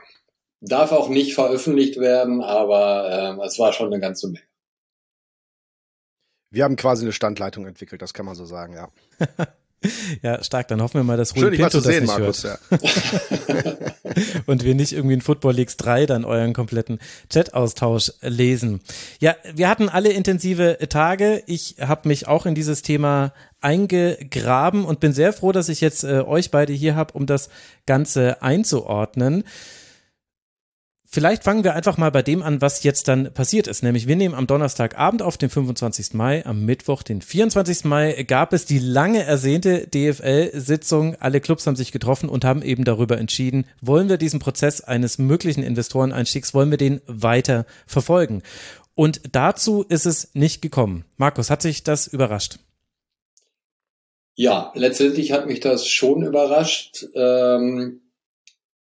Darf, 0.63 0.91
auch 0.91 1.09
nicht 1.09 1.33
veröffentlicht 1.33 1.99
werden, 1.99 2.41
aber 2.41 3.37
äh, 3.41 3.45
es 3.45 3.57
war 3.57 3.73
schon 3.73 3.87
eine 3.87 3.99
ganze 3.99 4.27
Menge. 4.27 4.45
Wir 6.51 6.65
haben 6.65 6.75
quasi 6.75 7.03
eine 7.03 7.13
Standleitung 7.13 7.65
entwickelt, 7.65 8.01
das 8.01 8.13
kann 8.13 8.25
man 8.25 8.35
so 8.35 8.45
sagen, 8.45 8.73
ja. 8.73 8.89
ja, 10.21 10.43
stark. 10.43 10.67
Dann 10.67 10.81
hoffen 10.81 10.99
wir 10.99 11.03
mal, 11.03 11.17
dass 11.17 11.35
Rui 11.35 11.41
Schön, 11.41 11.51
Pinto 11.51 11.77
das 11.77 11.83
sehen, 11.83 12.03
nicht 12.03 12.17
Markus, 12.17 12.43
hört. 12.43 12.59
Ja. 12.69 13.81
und 14.45 14.63
wir 14.63 14.75
nicht 14.75 14.93
irgendwie 14.93 15.15
in 15.15 15.21
Football 15.21 15.55
Leagues 15.55 15.77
3 15.77 16.05
dann 16.05 16.25
euren 16.25 16.53
kompletten 16.53 16.99
Chat-Austausch 17.29 18.13
lesen. 18.21 18.81
Ja, 19.19 19.35
wir 19.53 19.69
hatten 19.69 19.89
alle 19.89 20.11
intensive 20.11 20.77
Tage. 20.89 21.43
Ich 21.47 21.75
habe 21.79 22.07
mich 22.07 22.27
auch 22.27 22.45
in 22.45 22.55
dieses 22.55 22.81
Thema 22.81 23.33
eingegraben 23.61 24.85
und 24.85 24.99
bin 24.99 25.13
sehr 25.13 25.33
froh, 25.33 25.51
dass 25.51 25.69
ich 25.69 25.81
jetzt 25.81 26.03
äh, 26.03 26.21
euch 26.21 26.51
beide 26.51 26.73
hier 26.73 26.95
habe, 26.95 27.13
um 27.13 27.25
das 27.25 27.49
Ganze 27.85 28.41
einzuordnen. 28.41 29.43
Vielleicht 31.13 31.43
fangen 31.43 31.65
wir 31.65 31.75
einfach 31.75 31.97
mal 31.97 32.09
bei 32.09 32.21
dem 32.21 32.41
an, 32.41 32.61
was 32.61 32.83
jetzt 32.83 33.09
dann 33.09 33.33
passiert 33.33 33.67
ist. 33.67 33.83
Nämlich 33.83 34.07
wir 34.07 34.15
nehmen 34.15 34.33
am 34.33 34.47
Donnerstagabend 34.47 35.21
auf, 35.21 35.37
den 35.37 35.49
25. 35.49 36.13
Mai, 36.13 36.45
am 36.45 36.63
Mittwoch, 36.63 37.03
den 37.03 37.21
24. 37.21 37.83
Mai, 37.83 38.23
gab 38.23 38.53
es 38.53 38.65
die 38.65 38.79
lange 38.79 39.21
ersehnte 39.21 39.87
DFL-Sitzung. 39.87 41.15
Alle 41.19 41.41
Clubs 41.41 41.67
haben 41.67 41.75
sich 41.75 41.91
getroffen 41.91 42.29
und 42.29 42.45
haben 42.45 42.61
eben 42.61 42.85
darüber 42.85 43.17
entschieden, 43.17 43.65
wollen 43.81 44.07
wir 44.07 44.15
diesen 44.15 44.39
Prozess 44.39 44.79
eines 44.79 45.17
möglichen 45.17 45.63
Investoreneinstiegs, 45.63 46.53
wollen 46.53 46.71
wir 46.71 46.77
den 46.77 47.01
weiter 47.07 47.65
verfolgen. 47.85 48.41
Und 48.95 49.19
dazu 49.33 49.83
ist 49.83 50.05
es 50.05 50.33
nicht 50.33 50.61
gekommen. 50.61 51.03
Markus, 51.17 51.49
hat 51.49 51.61
sich 51.61 51.83
das 51.83 52.07
überrascht? 52.07 52.59
Ja, 54.35 54.71
letztendlich 54.75 55.33
hat 55.33 55.45
mich 55.45 55.59
das 55.59 55.89
schon 55.89 56.23
überrascht. 56.23 57.05
Ähm 57.15 57.99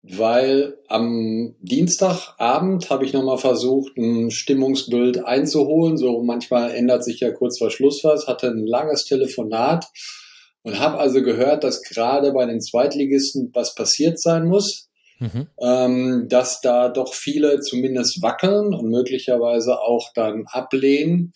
weil 0.02 0.78
am 0.88 1.56
Dienstagabend 1.60 2.90
habe 2.90 3.06
ich 3.06 3.14
nochmal 3.14 3.38
versucht, 3.38 3.98
ein 3.98 4.32
Stimmungsbild 4.32 5.26
einzuholen. 5.26 5.98
So 5.98 6.24
manchmal 6.24 6.72
ändert 6.72 7.04
sich 7.04 7.20
ja 7.20 7.32
kurz 7.32 7.60
vor 7.60 7.70
Schluss 7.70 8.04
was, 8.04 8.28
hatte 8.28 8.48
ein 8.48 8.66
langes 8.66 9.06
Telefonat 9.06 9.86
und 10.64 10.80
habe 10.80 11.00
also 11.00 11.22
gehört, 11.22 11.64
dass 11.64 11.82
gerade 11.82 12.32
bei 12.32 12.46
den 12.46 12.62
Zweitligisten 12.62 13.52
was 13.54 13.76
passiert 13.76 14.20
sein 14.22 14.46
muss. 14.46 14.90
mhm. 15.20 15.48
ähm, 15.60 16.28
dass 16.30 16.62
da 16.62 16.90
doch 16.90 17.14
viele 17.14 17.60
zumindest 17.60 18.22
wackeln 18.22 18.74
und 18.74 18.90
möglicherweise 18.90 19.80
auch 19.80 20.12
dann 20.16 20.46
ablehnen. 20.48 21.34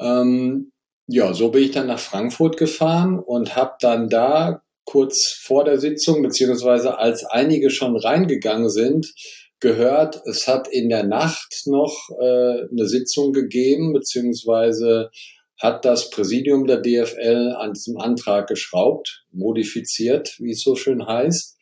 Ähm, 0.00 0.72
ja, 1.06 1.32
so 1.34 1.50
bin 1.50 1.64
ich 1.64 1.70
dann 1.70 1.86
nach 1.86 1.98
Frankfurt 1.98 2.56
gefahren 2.56 3.18
und 3.18 3.56
habe 3.56 3.74
dann 3.80 4.08
da 4.08 4.62
kurz 4.84 5.38
vor 5.42 5.64
der 5.64 5.78
Sitzung, 5.78 6.22
beziehungsweise 6.22 6.98
als 6.98 7.24
einige 7.24 7.70
schon 7.70 7.96
reingegangen 7.96 8.68
sind, 8.68 9.12
gehört, 9.60 10.20
es 10.26 10.48
hat 10.48 10.68
in 10.68 10.88
der 10.88 11.04
Nacht 11.04 11.62
noch 11.66 12.08
äh, 12.20 12.68
eine 12.70 12.86
Sitzung 12.86 13.32
gegeben, 13.32 13.92
beziehungsweise 13.92 15.10
hat 15.58 15.84
das 15.84 16.10
Präsidium 16.10 16.66
der 16.66 16.80
DFL 16.80 17.54
an 17.56 17.72
diesem 17.72 17.96
Antrag 17.98 18.48
geschraubt, 18.48 19.24
modifiziert, 19.30 20.34
wie 20.40 20.50
es 20.50 20.62
so 20.62 20.74
schön 20.74 21.06
heißt. 21.06 21.56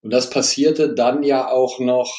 Und 0.00 0.12
das 0.12 0.30
passierte 0.30 0.94
dann 0.94 1.22
ja 1.22 1.50
auch 1.50 1.78
noch, 1.78 2.10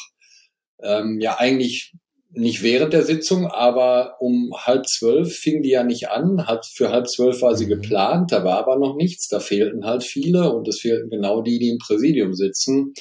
ähm, 0.80 1.18
ja 1.20 1.36
eigentlich 1.38 1.92
nicht 2.36 2.62
während 2.62 2.92
der 2.92 3.04
Sitzung, 3.04 3.46
aber 3.46 4.16
um 4.20 4.52
halb 4.56 4.86
zwölf 4.88 5.34
fing 5.34 5.62
die 5.62 5.70
ja 5.70 5.84
nicht 5.84 6.08
an. 6.08 6.46
Hat, 6.46 6.66
für 6.66 6.90
halb 6.90 7.08
zwölf 7.08 7.42
war 7.42 7.56
sie 7.56 7.66
mhm. 7.66 7.80
geplant, 7.80 8.32
da 8.32 8.44
war 8.44 8.58
aber 8.58 8.76
noch 8.76 8.96
nichts. 8.96 9.28
Da 9.28 9.40
fehlten 9.40 9.84
halt 9.84 10.02
viele 10.02 10.52
und 10.52 10.68
es 10.68 10.80
fehlten 10.80 11.10
genau 11.10 11.42
die, 11.42 11.58
die 11.58 11.70
im 11.70 11.78
Präsidium 11.78 12.34
sitzen. 12.34 12.94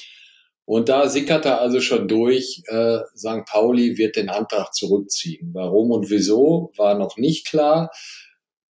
Und 0.66 0.88
da 0.88 1.10
sickerte 1.10 1.60
also 1.60 1.82
schon 1.82 2.08
durch, 2.08 2.64
äh, 2.68 3.00
St. 3.18 3.46
Pauli 3.46 3.98
wird 3.98 4.16
den 4.16 4.30
Antrag 4.30 4.74
zurückziehen. 4.74 5.50
Warum 5.54 5.92
und 5.92 6.10
wieso 6.10 6.72
war 6.78 6.98
noch 6.98 7.18
nicht 7.18 7.48
klar. 7.48 7.92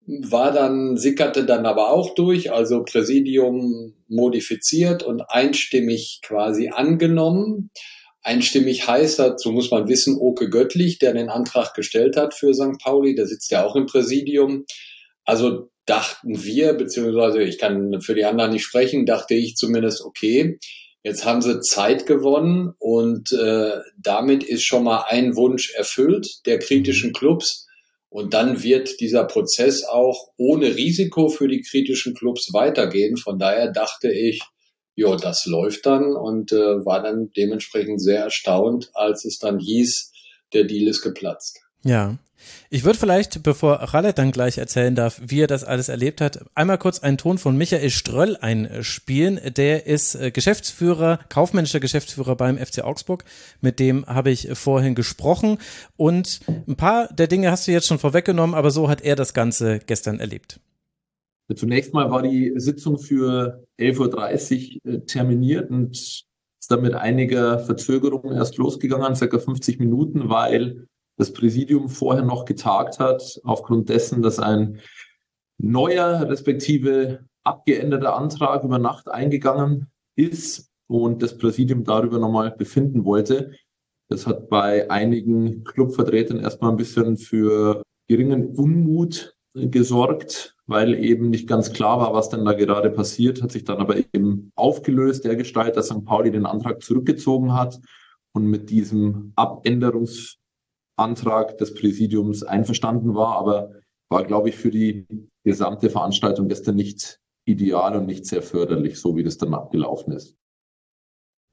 War 0.06 0.52
dann, 0.52 0.96
sickerte 0.96 1.44
dann 1.44 1.66
aber 1.66 1.90
auch 1.90 2.14
durch, 2.14 2.52
also 2.52 2.84
Präsidium 2.84 3.94
modifiziert 4.08 5.02
und 5.02 5.22
einstimmig 5.28 6.20
quasi 6.22 6.68
angenommen. 6.68 7.70
Einstimmig 8.22 8.86
heißt, 8.86 9.18
dazu 9.18 9.50
muss 9.50 9.70
man 9.70 9.88
wissen, 9.88 10.18
Oke 10.18 10.50
Göttlich, 10.50 10.98
der 10.98 11.14
den 11.14 11.30
Antrag 11.30 11.74
gestellt 11.74 12.16
hat 12.16 12.34
für 12.34 12.52
St. 12.52 12.78
Pauli, 12.82 13.14
der 13.14 13.26
sitzt 13.26 13.50
ja 13.50 13.64
auch 13.64 13.76
im 13.76 13.86
Präsidium. 13.86 14.66
Also 15.24 15.70
dachten 15.86 16.42
wir, 16.44 16.74
beziehungsweise 16.74 17.42
ich 17.42 17.58
kann 17.58 18.00
für 18.00 18.14
die 18.14 18.24
anderen 18.24 18.52
nicht 18.52 18.64
sprechen, 18.64 19.06
dachte 19.06 19.34
ich 19.34 19.56
zumindest, 19.56 20.02
okay, 20.04 20.58
jetzt 21.02 21.24
haben 21.24 21.40
sie 21.40 21.60
Zeit 21.60 22.06
gewonnen 22.06 22.74
und 22.78 23.32
äh, 23.32 23.78
damit 23.96 24.44
ist 24.44 24.64
schon 24.64 24.84
mal 24.84 25.04
ein 25.08 25.34
Wunsch 25.36 25.72
erfüllt 25.74 26.28
der 26.46 26.58
kritischen 26.58 27.12
Clubs. 27.12 27.66
Und 28.10 28.34
dann 28.34 28.62
wird 28.62 29.00
dieser 29.00 29.24
Prozess 29.24 29.84
auch 29.84 30.28
ohne 30.36 30.74
Risiko 30.74 31.28
für 31.28 31.46
die 31.46 31.62
kritischen 31.62 32.14
Clubs 32.14 32.52
weitergehen. 32.52 33.16
Von 33.16 33.38
daher 33.38 33.70
dachte 33.70 34.10
ich, 34.12 34.40
ja, 34.94 35.16
das 35.16 35.46
läuft 35.46 35.86
dann 35.86 36.14
und 36.14 36.52
äh, 36.52 36.84
war 36.84 37.02
dann 37.02 37.30
dementsprechend 37.36 38.02
sehr 38.02 38.24
erstaunt, 38.24 38.90
als 38.94 39.24
es 39.24 39.38
dann 39.38 39.58
hieß, 39.58 40.12
der 40.52 40.64
Deal 40.64 40.88
ist 40.88 41.02
geplatzt. 41.02 41.60
Ja. 41.84 42.18
Ich 42.70 42.84
würde 42.84 42.98
vielleicht, 42.98 43.42
bevor 43.42 43.74
Rallet 43.74 44.16
dann 44.18 44.32
gleich 44.32 44.58
erzählen 44.58 44.94
darf, 44.94 45.20
wie 45.22 45.42
er 45.42 45.46
das 45.46 45.64
alles 45.64 45.88
erlebt 45.88 46.20
hat, 46.20 46.40
einmal 46.54 46.78
kurz 46.78 47.00
einen 47.00 47.18
Ton 47.18 47.38
von 47.38 47.56
Michael 47.56 47.90
Ströll 47.90 48.36
einspielen. 48.36 49.40
Der 49.56 49.86
ist 49.86 50.14
äh, 50.14 50.30
Geschäftsführer, 50.30 51.18
kaufmännischer 51.28 51.80
Geschäftsführer 51.80 52.36
beim 52.36 52.58
FC 52.58 52.82
Augsburg. 52.82 53.24
Mit 53.60 53.78
dem 53.78 54.06
habe 54.06 54.30
ich 54.30 54.48
vorhin 54.54 54.94
gesprochen. 54.94 55.58
Und 55.96 56.40
ein 56.48 56.76
paar 56.76 57.08
der 57.12 57.26
Dinge 57.26 57.50
hast 57.50 57.66
du 57.66 57.72
jetzt 57.72 57.86
schon 57.86 57.98
vorweggenommen, 57.98 58.54
aber 58.54 58.70
so 58.70 58.88
hat 58.88 59.02
er 59.02 59.16
das 59.16 59.34
Ganze 59.34 59.80
gestern 59.80 60.20
erlebt. 60.20 60.60
Zunächst 61.56 61.94
mal 61.94 62.10
war 62.10 62.22
die 62.22 62.52
Sitzung 62.56 62.98
für 62.98 63.64
11.30 63.78 64.84
Uhr 64.84 64.92
äh, 64.92 65.00
terminiert 65.00 65.70
und 65.70 65.92
ist 65.92 66.70
dann 66.70 66.82
mit 66.82 66.94
einiger 66.94 67.58
Verzögerung 67.58 68.32
erst 68.32 68.58
losgegangen, 68.58 69.16
circa 69.16 69.38
50 69.38 69.78
Minuten, 69.78 70.28
weil 70.28 70.86
das 71.16 71.32
Präsidium 71.32 71.88
vorher 71.88 72.24
noch 72.24 72.44
getagt 72.44 72.98
hat, 72.98 73.40
aufgrund 73.44 73.88
dessen, 73.88 74.22
dass 74.22 74.38
ein 74.38 74.80
neuer, 75.58 76.28
respektive 76.28 77.26
abgeänderter 77.44 78.14
Antrag 78.16 78.64
über 78.64 78.78
Nacht 78.78 79.08
eingegangen 79.08 79.90
ist 80.16 80.70
und 80.86 81.22
das 81.22 81.36
Präsidium 81.36 81.84
darüber 81.84 82.18
nochmal 82.18 82.50
befinden 82.50 83.04
wollte. 83.04 83.52
Das 84.08 84.26
hat 84.26 84.48
bei 84.48 84.90
einigen 84.90 85.64
Clubvertretern 85.64 86.40
erstmal 86.40 86.70
ein 86.70 86.76
bisschen 86.76 87.16
für 87.16 87.82
geringen 88.08 88.48
Unmut 88.56 89.34
gesorgt, 89.54 90.56
weil 90.66 90.94
eben 90.94 91.30
nicht 91.30 91.48
ganz 91.48 91.72
klar 91.72 91.98
war, 92.00 92.12
was 92.14 92.28
denn 92.28 92.44
da 92.44 92.52
gerade 92.52 92.90
passiert, 92.90 93.42
hat 93.42 93.52
sich 93.52 93.64
dann 93.64 93.78
aber 93.78 93.96
eben 93.96 94.52
aufgelöst, 94.54 95.24
der 95.24 95.36
Gestalt, 95.36 95.76
dass 95.76 95.86
St. 95.86 96.04
Pauli 96.04 96.30
den 96.30 96.44
Antrag 96.46 96.82
zurückgezogen 96.82 97.54
hat 97.54 97.80
und 98.32 98.46
mit 98.46 98.70
diesem 98.70 99.32
Abänderungsantrag 99.34 101.58
des 101.58 101.74
Präsidiums 101.74 102.44
einverstanden 102.44 103.14
war, 103.14 103.36
aber 103.36 103.72
war, 104.08 104.24
glaube 104.24 104.48
ich, 104.48 104.56
für 104.56 104.70
die 104.70 105.06
gesamte 105.44 105.90
Veranstaltung 105.90 106.48
gestern 106.48 106.76
nicht 106.76 107.20
ideal 107.44 107.96
und 107.96 108.06
nicht 108.06 108.26
sehr 108.26 108.42
förderlich, 108.42 109.00
so 109.00 109.16
wie 109.16 109.22
das 109.22 109.38
dann 109.38 109.54
abgelaufen 109.54 110.12
ist. 110.12 110.36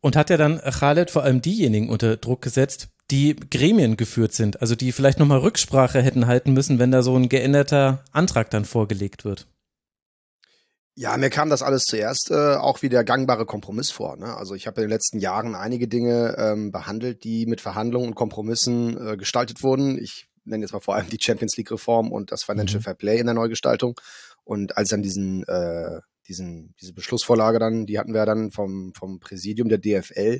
Und 0.02 0.16
hat 0.16 0.30
er 0.30 0.38
dann 0.38 0.60
Khaled 0.60 1.10
vor 1.10 1.24
allem 1.24 1.42
diejenigen 1.42 1.90
unter 1.90 2.18
Druck 2.18 2.42
gesetzt, 2.42 2.90
die 3.12 3.36
Gremien 3.36 3.98
geführt 3.98 4.34
sind, 4.34 4.62
also 4.62 4.76
die 4.76 4.92
vielleicht 4.92 5.20
nochmal 5.20 5.40
Rücksprache 5.40 6.02
hätten 6.02 6.28
halten 6.28 6.54
müssen, 6.54 6.80
wenn 6.80 6.92
da 6.92 7.02
so 7.02 7.16
ein 7.16 7.30
geänderter 7.30 8.04
Antrag 8.12 8.50
dann 8.50 8.66
vorgelegt 8.66 9.24
wird. 9.24 9.48
Ja, 11.00 11.16
mir 11.16 11.30
kam 11.30 11.52
das 11.52 11.62
alles 11.62 11.84
zuerst 11.84 12.32
äh, 12.32 12.56
auch 12.56 12.82
wie 12.82 12.90
der 12.90 13.04
gangbare 13.04 13.46
Kompromiss 13.46 13.92
vor. 13.92 14.18
Ne? 14.18 14.36
Also 14.36 14.56
ich 14.56 14.66
habe 14.66 14.82
in 14.82 14.88
den 14.88 14.90
letzten 14.90 15.20
Jahren 15.20 15.54
einige 15.54 15.88
Dinge 15.88 16.36
ähm, 16.40 16.72
behandelt, 16.72 17.24
die 17.24 17.46
mit 17.46 17.62
Verhandlungen 17.62 18.08
und 18.08 18.16
Kompromissen 18.16 18.98
äh, 18.98 19.16
gestaltet 19.16 19.62
wurden. 19.62 20.00
Ich 20.02 20.28
nenne 20.44 20.64
jetzt 20.64 20.74
mal 20.74 20.80
vor 20.80 20.96
allem 20.96 21.08
die 21.10 21.20
Champions 21.22 21.56
League 21.56 21.70
Reform 21.70 22.12
und 22.12 22.32
das 22.32 22.44
Financial 22.44 22.80
mhm. 22.80 22.84
Fair 22.84 22.96
Play 22.96 23.20
in 23.20 23.28
der 23.28 23.36
Neugestaltung. 23.36 24.00
Und 24.44 24.76
als 24.76 24.90
dann 24.90 25.04
diesen, 25.04 25.44
äh, 25.44 26.02
diesen, 26.28 26.74
diese 26.82 26.94
Beschlussvorlage 26.94 27.60
dann, 27.60 27.86
die 27.86 28.00
hatten 28.00 28.16
wir 28.16 28.26
dann 28.26 28.52
vom, 28.52 28.92
vom 28.96 29.20
Präsidium 29.20 29.70
der 29.70 29.78
DFL, 29.78 30.40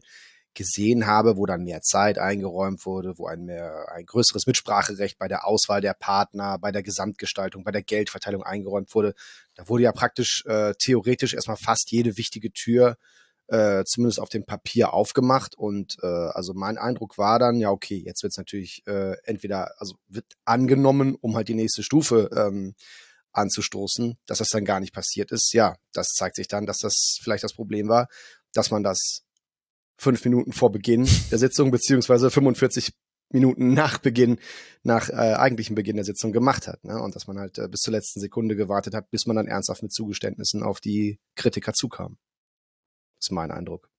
gesehen 0.58 1.06
habe, 1.06 1.38
wo 1.38 1.46
dann 1.46 1.64
mehr 1.64 1.82
Zeit 1.82 2.18
eingeräumt 2.18 2.86
wurde, 2.86 3.18
wo 3.18 3.28
ein 3.28 3.46
mehr 3.46 3.86
ein 3.94 4.06
größeres 4.06 4.48
Mitspracherecht 4.48 5.20
bei 5.20 5.28
der 5.28 5.46
Auswahl 5.46 5.82
der 5.82 5.94
Partner, 5.94 6.58
bei 6.58 6.72
der 6.72 6.84
Gesamtgestaltung, 6.84 7.64
bei 7.64 7.72
der 7.72 7.84
Geldverteilung 7.84 8.44
eingeräumt 8.44 8.94
wurde. 8.96 9.14
Da 9.56 9.70
wurde 9.70 9.84
ja 9.84 9.92
praktisch 9.92 10.44
äh, 10.48 10.74
theoretisch 10.80 11.36
erstmal 11.36 11.58
fast 11.58 11.92
jede 11.92 12.18
wichtige 12.18 12.52
Tür 12.52 12.98
äh, 13.48 13.84
zumindest 13.86 14.20
auf 14.20 14.30
dem 14.30 14.46
Papier 14.46 14.94
aufgemacht 14.94 15.56
und 15.56 15.98
äh, 16.02 16.08
also 16.08 16.54
mein 16.54 16.78
Eindruck 16.78 17.18
war 17.18 17.40
dann 17.40 17.60
ja 17.60 17.70
okay, 17.70 18.02
jetzt 18.04 18.24
wird 18.24 18.34
es 18.34 18.38
natürlich 18.38 18.84
äh, 18.88 19.16
entweder 19.24 19.80
also 19.80 19.96
wird 20.08 20.26
angenommen, 20.44 21.16
um 21.22 21.36
halt 21.36 21.48
die 21.48 21.54
nächste 21.54 21.84
Stufe 21.84 22.30
ähm, 22.36 22.76
anzustoßen, 23.32 24.18
dass 24.26 24.40
das 24.40 24.50
dann 24.50 24.66
gar 24.66 24.80
nicht 24.80 24.94
passiert 24.94 25.32
ist. 25.32 25.54
Ja, 25.54 25.78
das 25.94 26.08
zeigt 26.08 26.36
sich 26.36 26.48
dann, 26.48 26.66
dass 26.66 26.80
das 26.80 27.20
vielleicht 27.22 27.44
das 27.44 27.54
Problem 27.54 27.88
war, 27.88 28.08
dass 28.54 28.72
man 28.72 28.84
das 28.84 29.22
fünf 29.98 30.24
Minuten 30.24 30.54
vor 30.54 30.72
Beginn 30.72 31.08
der 31.32 31.38
Sitzung 31.38 31.72
beziehungsweise 31.72 32.30
45 32.30 32.94
Minuten 33.32 33.74
nach 33.74 33.98
Beginn, 33.98 34.40
nach 34.84 35.10
äh, 35.10 35.14
eigentlichem 35.14 35.76
Beginn 35.76 35.98
der 35.98 36.06
Sitzung 36.06 36.32
gemacht 36.32 36.68
hat. 36.68 36.84
Ne? 36.86 37.02
Und 37.02 37.16
dass 37.16 37.28
man 37.28 37.38
halt 37.38 37.58
äh, 37.58 37.68
bis 37.68 37.82
zur 37.82 37.92
letzten 37.92 38.22
Sekunde 38.22 38.56
gewartet 38.56 38.94
hat, 38.94 39.10
bis 39.10 39.26
man 39.26 39.36
dann 39.36 39.48
ernsthaft 39.48 39.84
mit 39.84 39.92
Zugeständnissen 39.92 40.64
auf 40.64 40.80
die 40.80 41.20
Kritiker 41.36 41.74
zukam. 41.74 42.18
Ist 43.20 43.32
mein 43.32 43.52
Eindruck. 43.52 43.90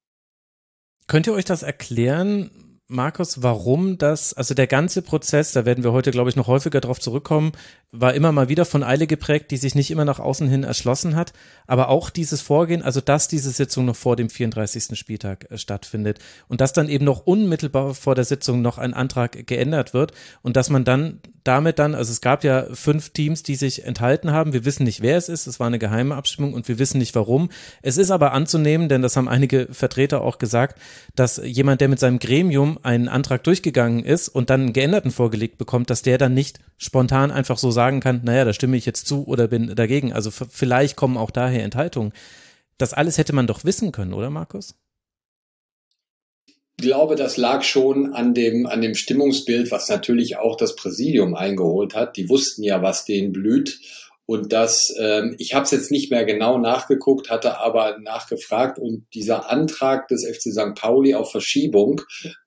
Könnt 1.06 1.26
ihr 1.26 1.34
euch 1.34 1.44
das 1.44 1.62
erklären, 1.62 2.80
Markus, 2.86 3.42
warum 3.42 3.98
das, 3.98 4.32
also 4.32 4.54
der 4.54 4.66
ganze 4.66 5.02
Prozess, 5.02 5.52
da 5.52 5.66
werden 5.66 5.84
wir 5.84 5.92
heute, 5.92 6.10
glaube 6.10 6.30
ich, 6.30 6.36
noch 6.36 6.46
häufiger 6.46 6.80
drauf 6.80 7.00
zurückkommen, 7.00 7.52
war 7.90 8.12
immer 8.12 8.32
mal 8.32 8.50
wieder 8.50 8.66
von 8.66 8.82
Eile 8.82 9.06
geprägt, 9.06 9.50
die 9.50 9.56
sich 9.56 9.74
nicht 9.74 9.90
immer 9.90 10.04
nach 10.04 10.18
außen 10.18 10.46
hin 10.46 10.62
erschlossen 10.62 11.16
hat, 11.16 11.32
aber 11.66 11.88
auch 11.88 12.10
dieses 12.10 12.42
Vorgehen, 12.42 12.82
also 12.82 13.00
dass 13.00 13.28
diese 13.28 13.50
Sitzung 13.50 13.86
noch 13.86 13.96
vor 13.96 14.14
dem 14.14 14.28
34. 14.28 14.98
Spieltag 14.98 15.50
äh, 15.50 15.56
stattfindet 15.56 16.18
und 16.48 16.60
dass 16.60 16.74
dann 16.74 16.90
eben 16.90 17.06
noch 17.06 17.26
unmittelbar 17.26 17.94
vor 17.94 18.14
der 18.14 18.24
Sitzung 18.24 18.60
noch 18.60 18.76
ein 18.76 18.92
Antrag 18.92 19.46
geändert 19.46 19.94
wird 19.94 20.12
und 20.42 20.56
dass 20.56 20.68
man 20.68 20.84
dann 20.84 21.20
damit 21.48 21.78
dann, 21.78 21.94
also 21.94 22.12
es 22.12 22.20
gab 22.20 22.44
ja 22.44 22.66
fünf 22.74 23.10
Teams, 23.10 23.42
die 23.42 23.54
sich 23.54 23.84
enthalten 23.84 24.32
haben. 24.32 24.52
Wir 24.52 24.66
wissen 24.66 24.84
nicht, 24.84 25.00
wer 25.00 25.16
es 25.16 25.30
ist. 25.30 25.46
Es 25.46 25.58
war 25.58 25.66
eine 25.66 25.78
geheime 25.78 26.14
Abstimmung 26.14 26.52
und 26.52 26.68
wir 26.68 26.78
wissen 26.78 26.98
nicht 26.98 27.14
warum. 27.14 27.48
Es 27.80 27.96
ist 27.96 28.10
aber 28.10 28.32
anzunehmen, 28.32 28.90
denn 28.90 29.00
das 29.00 29.16
haben 29.16 29.28
einige 29.28 29.68
Vertreter 29.70 30.20
auch 30.20 30.36
gesagt, 30.36 30.78
dass 31.14 31.40
jemand, 31.42 31.80
der 31.80 31.88
mit 31.88 32.00
seinem 32.00 32.18
Gremium 32.18 32.78
einen 32.82 33.08
Antrag 33.08 33.44
durchgegangen 33.44 34.04
ist 34.04 34.28
und 34.28 34.50
dann 34.50 34.60
einen 34.60 34.72
geänderten 34.74 35.10
vorgelegt 35.10 35.56
bekommt, 35.56 35.88
dass 35.88 36.02
der 36.02 36.18
dann 36.18 36.34
nicht 36.34 36.60
spontan 36.76 37.30
einfach 37.30 37.56
so 37.56 37.70
sagen 37.78 38.00
kann, 38.00 38.22
naja, 38.24 38.44
da 38.44 38.52
stimme 38.52 38.76
ich 38.76 38.86
jetzt 38.86 39.06
zu 39.06 39.24
oder 39.28 39.46
bin 39.46 39.76
dagegen. 39.76 40.12
Also 40.12 40.32
vielleicht 40.32 40.96
kommen 40.96 41.16
auch 41.16 41.30
daher 41.30 41.62
Enthaltungen. 41.62 42.12
Das 42.76 42.92
alles 42.92 43.18
hätte 43.18 43.32
man 43.32 43.46
doch 43.46 43.62
wissen 43.62 43.92
können, 43.92 44.12
oder 44.12 44.30
Markus? 44.30 44.74
glaube, 46.78 47.16
das 47.16 47.36
lag 47.36 47.62
schon 47.62 48.14
an 48.14 48.34
dem, 48.34 48.66
an 48.66 48.80
dem 48.80 48.94
Stimmungsbild, 48.94 49.70
was 49.70 49.88
natürlich 49.88 50.38
auch 50.38 50.56
das 50.56 50.76
Präsidium 50.76 51.34
eingeholt 51.34 51.94
hat. 51.94 52.16
Die 52.16 52.28
wussten 52.28 52.62
ja, 52.62 52.82
was 52.82 53.04
denen 53.04 53.32
blüht. 53.32 53.78
Und 54.26 54.52
das, 54.52 54.94
ähm, 55.00 55.34
ich 55.38 55.54
habe 55.54 55.64
es 55.64 55.70
jetzt 55.70 55.90
nicht 55.90 56.10
mehr 56.10 56.24
genau 56.24 56.58
nachgeguckt, 56.58 57.30
hatte 57.30 57.58
aber 57.58 57.98
nachgefragt 57.98 58.78
und 58.78 59.06
dieser 59.14 59.50
Antrag 59.50 60.06
des 60.08 60.26
FC 60.26 60.52
St. 60.52 60.74
Pauli 60.74 61.14
auf 61.14 61.30
Verschiebung, 61.30 62.02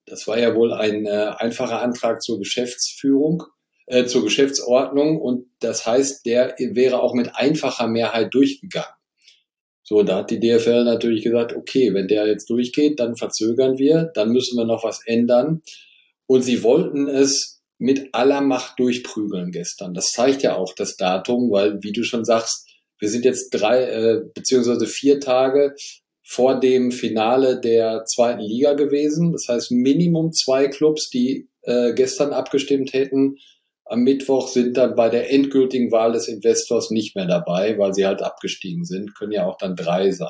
das 0.06 0.28
war 0.28 0.38
ja 0.38 0.54
wohl 0.54 0.74
ein 0.74 1.08
äh, 1.08 1.32
einfacher 1.38 1.82
Antrag 1.82 2.22
zur 2.22 2.38
Geschäftsführung, 2.38 3.44
äh, 3.92 4.06
zur 4.06 4.24
Geschäftsordnung 4.24 5.20
und 5.20 5.48
das 5.60 5.86
heißt, 5.86 6.26
der 6.26 6.56
wäre 6.58 7.02
auch 7.02 7.14
mit 7.14 7.36
einfacher 7.36 7.88
Mehrheit 7.88 8.34
durchgegangen. 8.34 8.96
So, 9.84 10.04
da 10.04 10.20
hat 10.20 10.32
die 10.32 10.40
DFL 10.40 10.86
natürlich 10.86 11.24
gesagt, 11.24 11.54
okay, 11.54 11.94
wenn 11.94 12.08
der 12.08 12.26
jetzt 12.26 12.50
durchgeht, 12.50 13.00
dann 13.00 13.18
verzögern 13.18 13.78
wir, 13.78 14.10
dann 14.14 14.32
müssen 14.32 14.58
wir 14.58 14.64
noch 14.64 14.86
was 14.86 15.02
ändern. 15.06 15.62
Und 16.26 16.44
sie 16.44 16.64
wollten 16.64 17.10
es 17.10 17.62
mit 17.78 18.14
aller 18.14 18.40
Macht 18.40 18.80
durchprügeln 18.80 19.52
gestern. 19.52 19.94
Das 19.94 20.12
zeigt 20.12 20.44
ja 20.44 20.56
auch 20.56 20.74
das 20.74 20.96
Datum, 20.96 21.52
weil, 21.52 21.84
wie 21.84 21.92
du 21.92 22.04
schon 22.04 22.24
sagst, 22.24 22.70
wir 23.00 23.10
sind 23.10 23.26
jetzt 23.26 23.50
drei 23.50 23.84
äh, 23.84 24.22
beziehungsweise 24.34 24.88
vier 24.88 25.20
Tage 25.20 25.76
vor 26.26 26.62
dem 26.62 26.92
Finale 26.92 27.60
der 27.60 28.06
zweiten 28.06 28.42
Liga 28.42 28.74
gewesen. 28.74 29.34
Das 29.34 29.48
heißt, 29.50 29.72
Minimum 29.72 30.32
zwei 30.32 30.70
Clubs, 30.70 31.10
die 31.10 31.50
äh, 31.64 31.94
gestern 31.94 32.32
abgestimmt 32.32 32.94
hätten, 32.94 33.36
am 33.92 34.04
Mittwoch 34.04 34.48
sind 34.48 34.78
dann 34.78 34.96
bei 34.96 35.10
der 35.10 35.32
endgültigen 35.32 35.92
Wahl 35.92 36.14
des 36.14 36.28
Investors 36.28 36.92
nicht 36.92 37.16
mehr 37.16 37.28
dabei, 37.28 37.78
weil 37.78 37.94
sie 37.94 38.06
halt 38.06 38.22
abgestiegen 38.22 38.86
sind. 38.86 39.16
Können 39.16 39.34
ja 39.34 39.46
auch 39.46 39.58
dann 39.58 39.76
drei 39.76 40.12
sein 40.12 40.30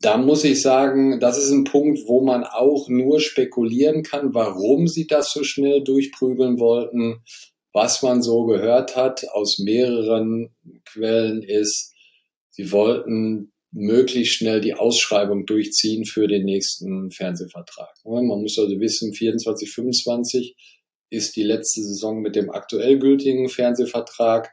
da 0.00 0.16
muss 0.16 0.44
ich 0.44 0.62
sagen, 0.62 1.20
das 1.20 1.38
ist 1.38 1.50
ein 1.50 1.64
Punkt, 1.64 2.00
wo 2.06 2.22
man 2.22 2.44
auch 2.44 2.88
nur 2.88 3.20
spekulieren 3.20 4.02
kann, 4.02 4.32
warum 4.32 4.88
sie 4.88 5.06
das 5.06 5.30
so 5.32 5.44
schnell 5.44 5.84
durchprügeln 5.84 6.58
wollten. 6.58 7.22
Was 7.72 8.02
man 8.02 8.22
so 8.22 8.46
gehört 8.46 8.96
hat 8.96 9.28
aus 9.28 9.58
mehreren 9.58 10.56
Quellen 10.86 11.42
ist, 11.42 11.94
sie 12.48 12.72
wollten 12.72 13.52
möglichst 13.72 14.34
schnell 14.34 14.60
die 14.60 14.74
Ausschreibung 14.74 15.46
durchziehen 15.46 16.04
für 16.04 16.26
den 16.26 16.44
nächsten 16.44 17.10
Fernsehvertrag. 17.10 17.94
Man 18.04 18.26
muss 18.26 18.58
also 18.58 18.80
wissen, 18.80 19.12
24, 19.12 19.70
25 19.70 20.56
ist 21.10 21.36
die 21.36 21.42
letzte 21.42 21.82
Saison 21.82 22.20
mit 22.20 22.36
dem 22.36 22.50
aktuell 22.50 22.98
gültigen 22.98 23.48
Fernsehvertrag. 23.48 24.52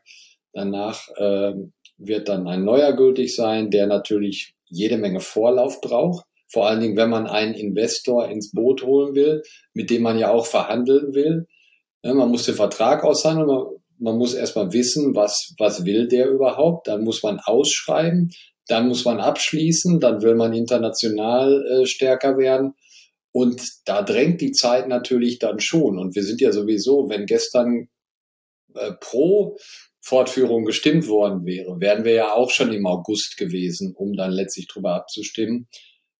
Danach 0.53 1.07
äh, 1.15 1.53
wird 1.97 2.29
dann 2.29 2.47
ein 2.47 2.63
neuer 2.63 2.93
gültig 2.93 3.35
sein, 3.35 3.69
der 3.69 3.87
natürlich 3.87 4.55
jede 4.65 4.97
Menge 4.97 5.19
Vorlauf 5.19 5.81
braucht. 5.81 6.25
Vor 6.49 6.67
allen 6.67 6.79
Dingen, 6.79 6.97
wenn 6.97 7.09
man 7.09 7.27
einen 7.27 7.53
Investor 7.53 8.29
ins 8.29 8.51
Boot 8.51 8.83
holen 8.83 9.15
will, 9.15 9.43
mit 9.73 9.89
dem 9.89 10.01
man 10.01 10.17
ja 10.17 10.31
auch 10.31 10.45
verhandeln 10.45 11.13
will. 11.13 11.47
man 12.03 12.29
muss 12.29 12.45
den 12.45 12.55
Vertrag 12.55 13.03
aushandeln, 13.03 13.47
man, 13.47 13.65
man 13.99 14.17
muss 14.17 14.33
erstmal 14.33 14.71
wissen, 14.71 15.15
was, 15.15 15.53
was 15.57 15.85
will 15.85 16.07
der 16.07 16.29
überhaupt. 16.29 16.87
Dann 16.87 17.03
muss 17.03 17.21
man 17.23 17.39
ausschreiben, 17.39 18.31
dann 18.67 18.87
muss 18.87 19.05
man 19.05 19.19
abschließen, 19.19 19.99
dann 19.99 20.21
will 20.21 20.35
man 20.35 20.53
international 20.53 21.65
äh, 21.65 21.85
stärker 21.85 22.37
werden. 22.37 22.75
Und 23.39 23.61
da 23.85 24.01
drängt 24.01 24.41
die 24.41 24.51
Zeit 24.51 24.87
natürlich 24.87 25.37
dann 25.37 25.59
schon. 25.59 25.99
Und 25.99 26.15
wir 26.15 26.23
sind 26.23 26.41
ja 26.41 26.51
sowieso, 26.51 27.07
wenn 27.07 27.27
gestern 27.27 27.87
äh, 28.73 28.93
pro 28.99 29.59
Fortführung 30.01 30.65
gestimmt 30.65 31.07
worden 31.07 31.45
wäre, 31.45 31.79
wären 31.79 32.03
wir 32.03 32.13
ja 32.13 32.33
auch 32.33 32.49
schon 32.49 32.73
im 32.73 32.87
August 32.87 33.37
gewesen, 33.37 33.93
um 33.95 34.13
dann 34.13 34.31
letztlich 34.31 34.65
drüber 34.65 34.95
abzustimmen. 34.95 35.67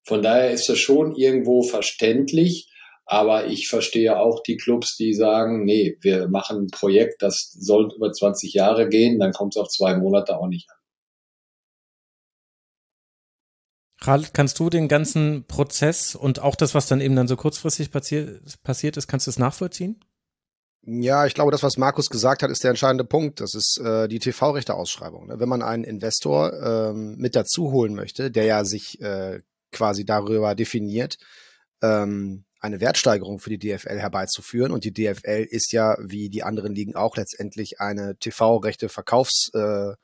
Von 0.03 0.21
daher 0.21 0.51
ist 0.51 0.69
das 0.69 0.77
schon 0.77 1.15
irgendwo 1.15 1.63
verständlich, 1.63 2.69
aber 3.07 3.47
ich 3.47 3.67
verstehe 3.67 4.19
auch 4.19 4.43
die 4.43 4.57
Clubs, 4.57 4.95
die 4.95 5.15
sagen, 5.15 5.65
nee, 5.65 5.97
wir 6.01 6.27
machen 6.27 6.65
ein 6.65 6.67
Projekt, 6.67 7.24
das 7.24 7.51
soll 7.57 7.89
über 7.95 8.12
20 8.12 8.53
Jahre 8.53 8.89
gehen, 8.89 9.17
dann 9.17 9.31
kommt 9.31 9.55
es 9.55 9.59
auf 9.59 9.69
zwei 9.69 9.97
Monate 9.97 10.38
auch 10.38 10.47
nicht 10.47 10.69
an. 10.69 10.76
Ralf, 14.07 14.33
kannst 14.33 14.59
du 14.59 14.69
den 14.69 14.87
ganzen 14.87 15.45
Prozess 15.45 16.15
und 16.15 16.39
auch 16.39 16.55
das, 16.55 16.73
was 16.73 16.87
dann 16.87 17.01
eben 17.01 17.15
dann 17.15 17.27
so 17.27 17.35
kurzfristig 17.35 17.91
passiert, 17.91 18.41
passiert 18.63 18.98
ist, 18.98 19.07
kannst 19.07 19.27
du 19.27 19.31
es 19.31 19.39
nachvollziehen? 19.39 20.00
Ja, 20.89 21.25
ich 21.25 21.33
glaube, 21.33 21.51
das, 21.51 21.63
was 21.63 21.75
Markus 21.77 22.09
gesagt 22.09 22.43
hat, 22.43 22.50
ist 22.50 22.63
der 22.63 22.70
entscheidende 22.70 23.03
Punkt. 23.03 23.41
Das 23.41 23.53
ist 23.55 23.77
äh, 23.83 24.07
die 24.07 24.20
TV-Rechte-Ausschreibung. 24.20 25.27
Ne? 25.27 25.37
Wenn 25.37 25.50
man 25.50 25.61
einen 25.61 25.83
Investor 25.83 26.53
ähm, 26.53 27.17
mit 27.17 27.35
dazu 27.35 27.74
holen 27.74 27.93
möchte, 27.93 28.31
der 28.31 28.46
ja 28.46 28.63
sich 28.63 29.01
äh, 29.01 29.41
quasi 29.74 30.05
darüber 30.05 30.55
definiert, 30.55 31.17
ähm, 31.81 32.46
eine 32.59 32.79
Wertsteigerung 32.79 33.39
für 33.39 33.50
die 33.50 33.59
DFL 33.59 34.00
herbeizuführen. 34.00 34.72
Und 34.72 34.85
die 34.85 34.93
DFL 34.93 35.46
ist 35.50 35.74
ja, 35.74 35.98
wie 36.00 36.29
die 36.29 36.43
anderen 36.43 36.74
Ligen 36.74 36.96
auch, 36.96 37.17
letztendlich 37.17 37.81
eine 37.81 38.17
TV-Rechte-Verkaufs-Business-Angelegenheit. 38.17 39.96
Äh, 39.96 39.98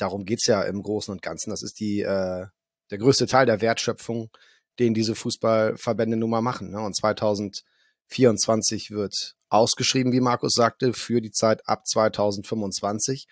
Darum 0.00 0.24
geht's 0.24 0.46
ja 0.46 0.62
im 0.62 0.82
Großen 0.82 1.12
und 1.12 1.22
Ganzen. 1.22 1.50
Das 1.50 1.62
ist 1.62 1.80
die, 1.80 2.00
äh, 2.00 2.46
der 2.90 2.98
größte 2.98 3.26
Teil 3.26 3.46
der 3.46 3.60
Wertschöpfung, 3.60 4.30
den 4.78 4.94
diese 4.94 5.14
Fußballverbände 5.14 6.16
nun 6.16 6.30
mal 6.30 6.40
machen. 6.40 6.70
Ne? 6.70 6.80
Und 6.80 6.96
2000 6.96 7.64
24 8.08 8.90
wird 8.90 9.34
ausgeschrieben, 9.48 10.12
wie 10.12 10.20
Markus 10.20 10.54
sagte, 10.54 10.92
für 10.92 11.20
die 11.20 11.30
Zeit 11.30 11.66
ab 11.68 11.86
2025. 11.86 13.26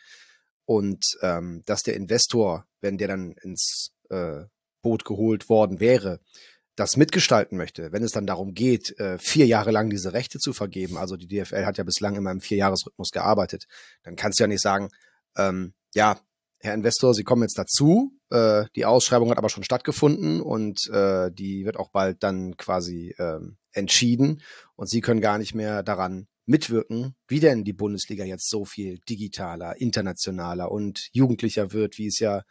Und 0.65 1.17
ähm, 1.23 1.63
dass 1.67 1.83
der 1.83 1.95
Investor, 1.95 2.67
wenn 2.81 2.99
der 2.99 3.09
dann 3.09 3.33
ins 3.43 3.93
äh, 4.11 4.45
Boot 4.83 5.05
geholt 5.05 5.49
worden 5.49 5.81
wäre, 5.81 6.21
das 6.75 6.97
mitgestalten 6.97 7.57
möchte, 7.57 7.93
wenn 7.93 8.03
es 8.03 8.13
dann 8.13 8.27
darum 8.27 8.53
geht, 8.53 8.99
äh, 8.99 9.17
vier 9.19 9.47
Jahre 9.47 9.71
lang 9.71 9.89
diese 9.89 10.13
Rechte 10.13 10.39
zu 10.39 10.53
vergeben, 10.53 10.99
also 10.99 11.17
die 11.17 11.29
DFL 11.29 11.65
hat 11.65 11.79
ja 11.79 11.85
bislang 11.85 12.17
immer 12.17 12.31
im 12.31 12.41
Vierjahresrhythmus 12.41 13.13
gearbeitet, 13.13 13.67
dann 14.03 14.17
kannst 14.17 14.39
du 14.39 14.45
ja 14.45 14.49
nicht 14.49 14.61
sagen, 14.61 14.91
ähm, 15.37 15.75
ja, 15.95 16.19
Herr 16.61 16.75
Investor, 16.75 17.15
Sie 17.15 17.25
kommen 17.25 17.43
jetzt 17.43 17.59
dazu. 17.59 18.13
Äh, 18.31 18.65
die 18.75 18.85
Ausschreibung 18.85 19.31
hat 19.31 19.39
aber 19.39 19.49
schon 19.49 19.65
stattgefunden 19.65 20.41
und 20.41 20.89
äh, 20.91 21.31
die 21.31 21.65
wird 21.65 21.77
auch 21.77 21.91
bald 21.91 22.23
dann 22.23 22.57
quasi 22.57 23.15
ähm, 23.19 23.57
entschieden 23.73 24.43
und 24.75 24.89
Sie 24.89 25.01
können 25.01 25.21
gar 25.21 25.39
nicht 25.39 25.55
mehr 25.55 25.83
daran 25.83 26.27
mitwirken, 26.47 27.15
wie 27.29 27.41
denn 27.41 27.65
die 27.65 27.73
Bundesliga 27.73 28.25
jetzt 28.25 28.49
so 28.49 28.65
viel 28.65 28.99
digitaler, 29.09 29.81
internationaler 29.81 30.71
und 30.71 31.09
jugendlicher 31.13 31.73
wird, 31.73 31.99
wie 31.99 32.07
es 32.07 32.19
ja 32.19 32.43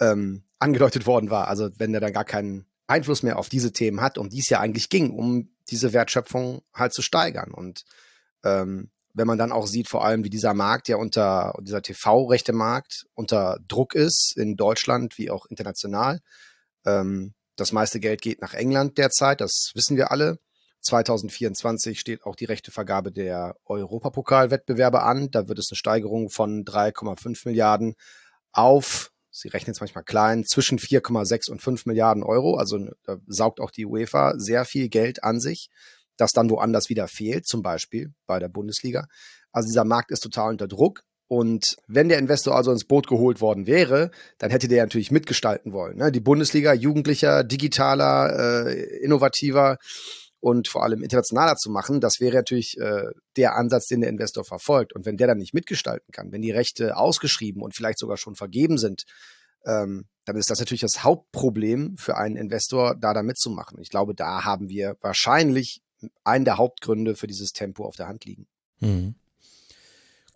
ähm, 0.00 0.44
angedeutet 0.58 1.06
worden 1.06 1.30
war. 1.30 1.48
Also 1.48 1.70
wenn 1.76 1.92
der 1.92 2.00
dann 2.00 2.12
gar 2.12 2.24
keinen 2.24 2.66
Einfluss 2.86 3.22
mehr 3.22 3.38
auf 3.38 3.48
diese 3.48 3.72
Themen 3.72 4.00
hat, 4.00 4.18
um 4.18 4.30
die 4.30 4.40
es 4.40 4.48
ja 4.48 4.60
eigentlich 4.60 4.88
ging, 4.88 5.10
um 5.10 5.50
diese 5.68 5.92
Wertschöpfung 5.92 6.62
halt 6.72 6.94
zu 6.94 7.02
steigern. 7.02 7.52
Und 7.52 7.84
ähm, 8.44 8.90
wenn 9.14 9.26
man 9.26 9.38
dann 9.38 9.52
auch 9.52 9.66
sieht, 9.66 9.88
vor 9.88 10.04
allem, 10.04 10.24
wie 10.24 10.30
dieser 10.30 10.54
Markt 10.54 10.88
ja 10.88 10.96
unter, 10.96 11.54
dieser 11.60 11.82
TV-Rechte-Markt 11.82 13.06
unter 13.14 13.58
Druck 13.66 13.94
ist, 13.94 14.34
in 14.36 14.56
Deutschland 14.56 15.18
wie 15.18 15.30
auch 15.30 15.46
international. 15.46 16.20
Ähm, 16.84 17.34
das 17.56 17.72
meiste 17.72 18.00
Geld 18.00 18.22
geht 18.22 18.40
nach 18.40 18.54
England 18.54 18.98
derzeit, 18.98 19.40
das 19.40 19.72
wissen 19.74 19.96
wir 19.96 20.12
alle. 20.12 20.38
2024 20.80 21.98
steht 21.98 22.24
auch 22.24 22.36
die 22.36 22.44
Rechtevergabe 22.44 23.10
der 23.10 23.56
Europapokalwettbewerbe 23.64 25.02
an. 25.02 25.30
Da 25.30 25.48
wird 25.48 25.58
es 25.58 25.68
eine 25.70 25.76
Steigerung 25.76 26.30
von 26.30 26.64
3,5 26.64 27.42
Milliarden 27.46 27.94
auf, 28.52 29.10
sie 29.30 29.48
rechnen 29.48 29.72
es 29.72 29.80
manchmal 29.80 30.04
klein, 30.04 30.44
zwischen 30.44 30.78
4,6 30.78 31.50
und 31.50 31.60
5 31.60 31.86
Milliarden 31.86 32.22
Euro. 32.22 32.56
Also 32.56 32.78
da 33.04 33.18
saugt 33.26 33.60
auch 33.60 33.70
die 33.70 33.86
UEFA 33.86 34.34
sehr 34.38 34.64
viel 34.64 34.88
Geld 34.88 35.24
an 35.24 35.40
sich 35.40 35.68
das 36.18 36.32
dann 36.32 36.50
woanders 36.50 36.90
wieder 36.90 37.08
fehlt, 37.08 37.46
zum 37.46 37.62
Beispiel 37.62 38.12
bei 38.26 38.38
der 38.38 38.48
Bundesliga. 38.48 39.06
Also 39.52 39.68
dieser 39.68 39.84
Markt 39.84 40.10
ist 40.10 40.20
total 40.20 40.50
unter 40.50 40.68
Druck. 40.68 41.02
Und 41.28 41.76
wenn 41.86 42.08
der 42.08 42.18
Investor 42.18 42.56
also 42.56 42.72
ins 42.72 42.86
Boot 42.86 43.06
geholt 43.06 43.40
worden 43.40 43.66
wäre, 43.66 44.10
dann 44.38 44.50
hätte 44.50 44.66
der 44.66 44.82
natürlich 44.82 45.10
mitgestalten 45.10 45.72
wollen. 45.72 45.98
Ne? 45.98 46.10
Die 46.10 46.20
Bundesliga 46.20 46.72
jugendlicher, 46.72 47.44
digitaler, 47.44 48.66
äh, 48.66 49.04
innovativer 49.04 49.76
und 50.40 50.68
vor 50.68 50.84
allem 50.84 51.02
internationaler 51.02 51.56
zu 51.56 51.70
machen, 51.70 52.00
das 52.00 52.20
wäre 52.20 52.36
natürlich 52.36 52.78
äh, 52.78 53.10
der 53.36 53.56
Ansatz, 53.56 53.88
den 53.88 54.00
der 54.00 54.10
Investor 54.10 54.44
verfolgt. 54.44 54.94
Und 54.94 55.04
wenn 55.04 55.16
der 55.16 55.26
dann 55.26 55.38
nicht 55.38 55.52
mitgestalten 55.52 56.12
kann, 56.12 56.32
wenn 56.32 56.42
die 56.42 56.50
Rechte 56.50 56.96
ausgeschrieben 56.96 57.62
und 57.62 57.74
vielleicht 57.74 57.98
sogar 57.98 58.16
schon 58.16 58.34
vergeben 58.34 58.78
sind, 58.78 59.02
ähm, 59.66 60.06
dann 60.24 60.36
ist 60.36 60.50
das 60.50 60.60
natürlich 60.60 60.82
das 60.82 61.04
Hauptproblem 61.04 61.96
für 61.98 62.16
einen 62.16 62.36
Investor, 62.36 62.94
da 62.94 63.12
da 63.12 63.22
mitzumachen. 63.22 63.78
Ich 63.80 63.90
glaube, 63.90 64.14
da 64.14 64.44
haben 64.44 64.68
wir 64.68 64.96
wahrscheinlich 65.00 65.82
einen 66.24 66.44
der 66.44 66.58
Hauptgründe 66.58 67.16
für 67.16 67.26
dieses 67.26 67.52
Tempo 67.52 67.84
auf 67.84 67.96
der 67.96 68.08
Hand 68.08 68.24
liegen. 68.24 68.46
Mhm. 68.80 69.14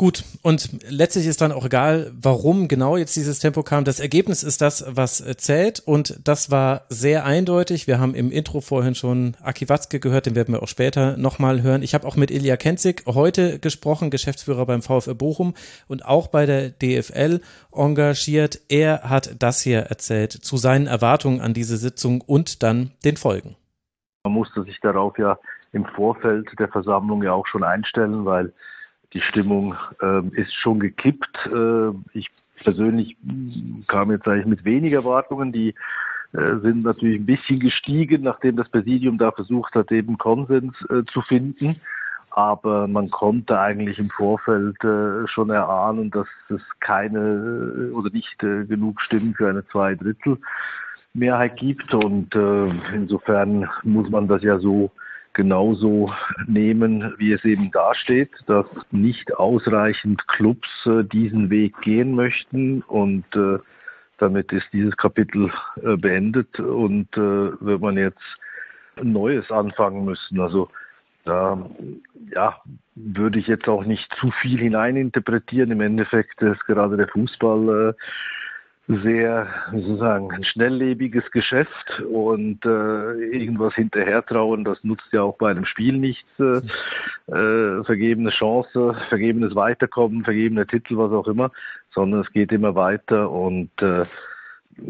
Gut, 0.02 0.24
und 0.42 0.70
letztlich 0.88 1.26
ist 1.26 1.42
dann 1.42 1.52
auch 1.52 1.66
egal, 1.66 2.10
warum 2.12 2.66
genau 2.66 2.96
jetzt 2.96 3.14
dieses 3.14 3.38
Tempo 3.38 3.62
kam. 3.62 3.84
Das 3.84 4.00
Ergebnis 4.00 4.42
ist 4.42 4.60
das, 4.60 4.84
was 4.88 5.22
zählt 5.36 5.78
und 5.78 6.18
das 6.24 6.50
war 6.50 6.86
sehr 6.88 7.24
eindeutig. 7.24 7.86
Wir 7.86 8.00
haben 8.00 8.16
im 8.16 8.32
Intro 8.32 8.60
vorhin 8.60 8.96
schon 8.96 9.36
Aki 9.42 9.68
Watzke 9.68 10.00
gehört, 10.00 10.26
den 10.26 10.34
werden 10.34 10.54
wir 10.54 10.62
auch 10.62 10.68
später 10.68 11.16
nochmal 11.18 11.62
hören. 11.62 11.82
Ich 11.84 11.94
habe 11.94 12.04
auch 12.08 12.16
mit 12.16 12.32
Ilja 12.32 12.56
Kenzig 12.56 13.04
heute 13.06 13.60
gesprochen, 13.60 14.10
Geschäftsführer 14.10 14.66
beim 14.66 14.82
VfL 14.82 15.14
Bochum 15.14 15.54
und 15.86 16.04
auch 16.04 16.26
bei 16.26 16.46
der 16.46 16.70
DFL 16.70 17.40
engagiert. 17.70 18.60
Er 18.68 19.02
hat 19.02 19.36
das 19.38 19.60
hier 19.60 19.82
erzählt 19.82 20.32
zu 20.32 20.56
seinen 20.56 20.88
Erwartungen 20.88 21.40
an 21.40 21.54
diese 21.54 21.76
Sitzung 21.76 22.22
und 22.22 22.64
dann 22.64 22.90
den 23.04 23.16
Folgen. 23.16 23.54
Man 24.24 24.34
musste 24.34 24.62
sich 24.62 24.78
darauf 24.78 25.18
ja 25.18 25.36
im 25.72 25.84
Vorfeld 25.84 26.48
der 26.56 26.68
Versammlung 26.68 27.24
ja 27.24 27.32
auch 27.32 27.46
schon 27.48 27.64
einstellen, 27.64 28.24
weil 28.24 28.52
die 29.14 29.20
Stimmung 29.20 29.74
äh, 30.00 30.24
ist 30.40 30.54
schon 30.54 30.78
gekippt. 30.78 31.50
Äh, 31.52 31.90
ich 32.12 32.30
persönlich 32.62 33.16
kam 33.88 34.12
jetzt 34.12 34.28
eigentlich 34.28 34.46
mit 34.46 34.64
weniger 34.64 34.98
Erwartungen, 34.98 35.50
die 35.50 35.70
äh, 36.34 36.56
sind 36.62 36.84
natürlich 36.84 37.18
ein 37.18 37.26
bisschen 37.26 37.58
gestiegen, 37.58 38.22
nachdem 38.22 38.54
das 38.54 38.68
Präsidium 38.68 39.18
da 39.18 39.32
versucht 39.32 39.74
hat, 39.74 39.90
eben 39.90 40.16
Konsens 40.18 40.76
äh, 40.88 41.02
zu 41.12 41.22
finden. 41.22 41.80
Aber 42.30 42.86
man 42.86 43.10
konnte 43.10 43.58
eigentlich 43.58 43.98
im 43.98 44.08
Vorfeld 44.10 44.82
äh, 44.84 45.26
schon 45.26 45.50
erahnen, 45.50 46.12
dass 46.12 46.28
es 46.48 46.62
keine 46.78 47.18
äh, 47.18 47.90
oder 47.90 48.10
nicht 48.10 48.38
genug 48.38 49.00
Stimmen 49.00 49.34
für 49.34 49.48
eine 49.48 49.66
Zweidrittelmehrheit 51.12 51.56
gibt. 51.56 51.94
Und 51.94 52.34
äh, 52.34 52.94
insofern 52.94 53.68
muss 53.82 54.08
man 54.10 54.28
das 54.28 54.42
ja 54.42 54.58
so 54.58 54.90
genauso 55.34 56.12
nehmen, 56.46 57.14
wie 57.18 57.32
es 57.32 57.44
eben 57.44 57.70
dasteht, 57.70 58.30
dass 58.46 58.66
nicht 58.90 59.34
ausreichend 59.34 60.26
Clubs 60.28 60.68
äh, 60.84 61.04
diesen 61.04 61.48
Weg 61.48 61.80
gehen 61.80 62.14
möchten 62.14 62.82
und 62.82 63.24
äh, 63.34 63.58
damit 64.18 64.52
ist 64.52 64.66
dieses 64.72 64.96
Kapitel 64.96 65.50
äh, 65.82 65.96
beendet 65.96 66.60
und 66.60 67.08
äh, 67.16 67.20
wird 67.60 67.80
man 67.80 67.96
jetzt 67.96 68.20
Neues 69.02 69.50
anfangen 69.50 70.04
müssen. 70.04 70.38
Also 70.38 70.68
da 71.24 71.70
ja, 72.34 72.60
würde 72.94 73.38
ich 73.38 73.46
jetzt 73.46 73.68
auch 73.68 73.84
nicht 73.84 74.12
zu 74.20 74.30
viel 74.42 74.58
hineininterpretieren. 74.58 75.70
Im 75.70 75.80
Endeffekt 75.80 76.42
ist 76.42 76.62
gerade 76.66 76.98
der 76.98 77.08
Fußball 77.08 77.96
sehr, 78.88 79.46
sozusagen, 79.70 80.32
ein 80.32 80.44
schnelllebiges 80.44 81.30
Geschäft 81.30 82.00
und 82.00 82.64
äh, 82.64 83.12
irgendwas 83.32 83.74
hinterhertrauen, 83.74 84.64
das 84.64 84.82
nutzt 84.82 85.06
ja 85.12 85.22
auch 85.22 85.38
bei 85.38 85.50
einem 85.50 85.66
Spiel 85.66 85.96
nichts. 85.98 86.28
Äh, 86.38 86.60
äh, 87.32 87.84
vergebene 87.84 88.30
Chance, 88.30 88.96
vergebenes 89.08 89.54
Weiterkommen, 89.54 90.24
vergebene 90.24 90.66
Titel, 90.66 90.96
was 90.96 91.12
auch 91.12 91.28
immer, 91.28 91.50
sondern 91.94 92.20
es 92.20 92.32
geht 92.32 92.50
immer 92.52 92.74
weiter 92.74 93.30
und 93.30 93.70
äh, 93.80 94.04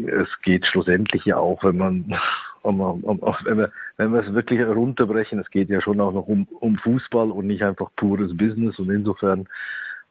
es 0.07 0.29
geht 0.41 0.65
schlussendlich 0.65 1.25
ja 1.25 1.37
auch, 1.37 1.63
wenn 1.63 1.77
man, 1.77 2.19
um, 2.63 2.81
um, 2.81 3.19
wenn 3.43 3.57
wir, 3.57 3.71
wenn 3.97 4.11
wir 4.11 4.21
es 4.21 4.33
wirklich 4.33 4.65
runterbrechen, 4.65 5.39
es 5.39 5.49
geht 5.51 5.69
ja 5.69 5.81
schon 5.81 6.01
auch 6.01 6.13
noch 6.13 6.27
um, 6.27 6.47
um 6.59 6.77
Fußball 6.77 7.29
und 7.29 7.47
nicht 7.47 7.63
einfach 7.63 7.89
pures 7.95 8.35
Business 8.35 8.79
und 8.79 8.89
insofern 8.89 9.47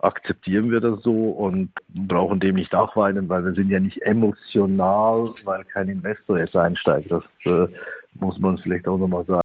akzeptieren 0.02 0.70
wir 0.70 0.80
das 0.80 1.02
so 1.02 1.30
und 1.30 1.70
brauchen 1.88 2.40
dem 2.40 2.56
nicht 2.56 2.72
nachweinen, 2.72 3.28
weil 3.28 3.44
wir 3.44 3.54
sind 3.54 3.70
ja 3.70 3.80
nicht 3.80 4.02
emotional, 4.02 5.32
weil 5.44 5.64
kein 5.64 5.88
Investor 5.88 6.38
jetzt 6.38 6.56
einsteigt. 6.56 7.10
Das 7.10 7.22
äh, 7.44 7.68
muss 8.14 8.38
man 8.38 8.58
vielleicht 8.58 8.88
auch 8.88 8.98
nochmal 8.98 9.24
sagen. 9.24 9.42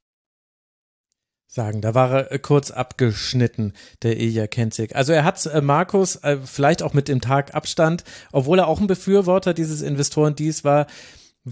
Sagen, 1.50 1.82
da 1.82 1.96
war 1.96 2.12
er 2.12 2.32
äh, 2.32 2.40
kurz 2.40 2.72
abgeschnitten, 2.72 3.74
der 4.04 4.20
Ilja 4.20 4.48
Kenzig. 4.48 4.96
Also 4.96 5.14
er 5.14 5.24
hat 5.24 5.46
äh, 5.46 5.62
Markus, 5.62 6.18
äh, 6.18 6.38
vielleicht 6.44 6.84
auch 6.84 6.94
mit 6.94 7.08
dem 7.08 7.22
Tag 7.22 7.56
Abstand, 7.56 8.04
obwohl 8.32 8.60
er 8.60 8.68
auch 8.68 8.82
ein 8.82 8.88
Befürworter 8.88 9.54
dieses 9.54 9.82
Investoren 9.82 10.36
dies 10.36 10.66
war, 10.66 10.88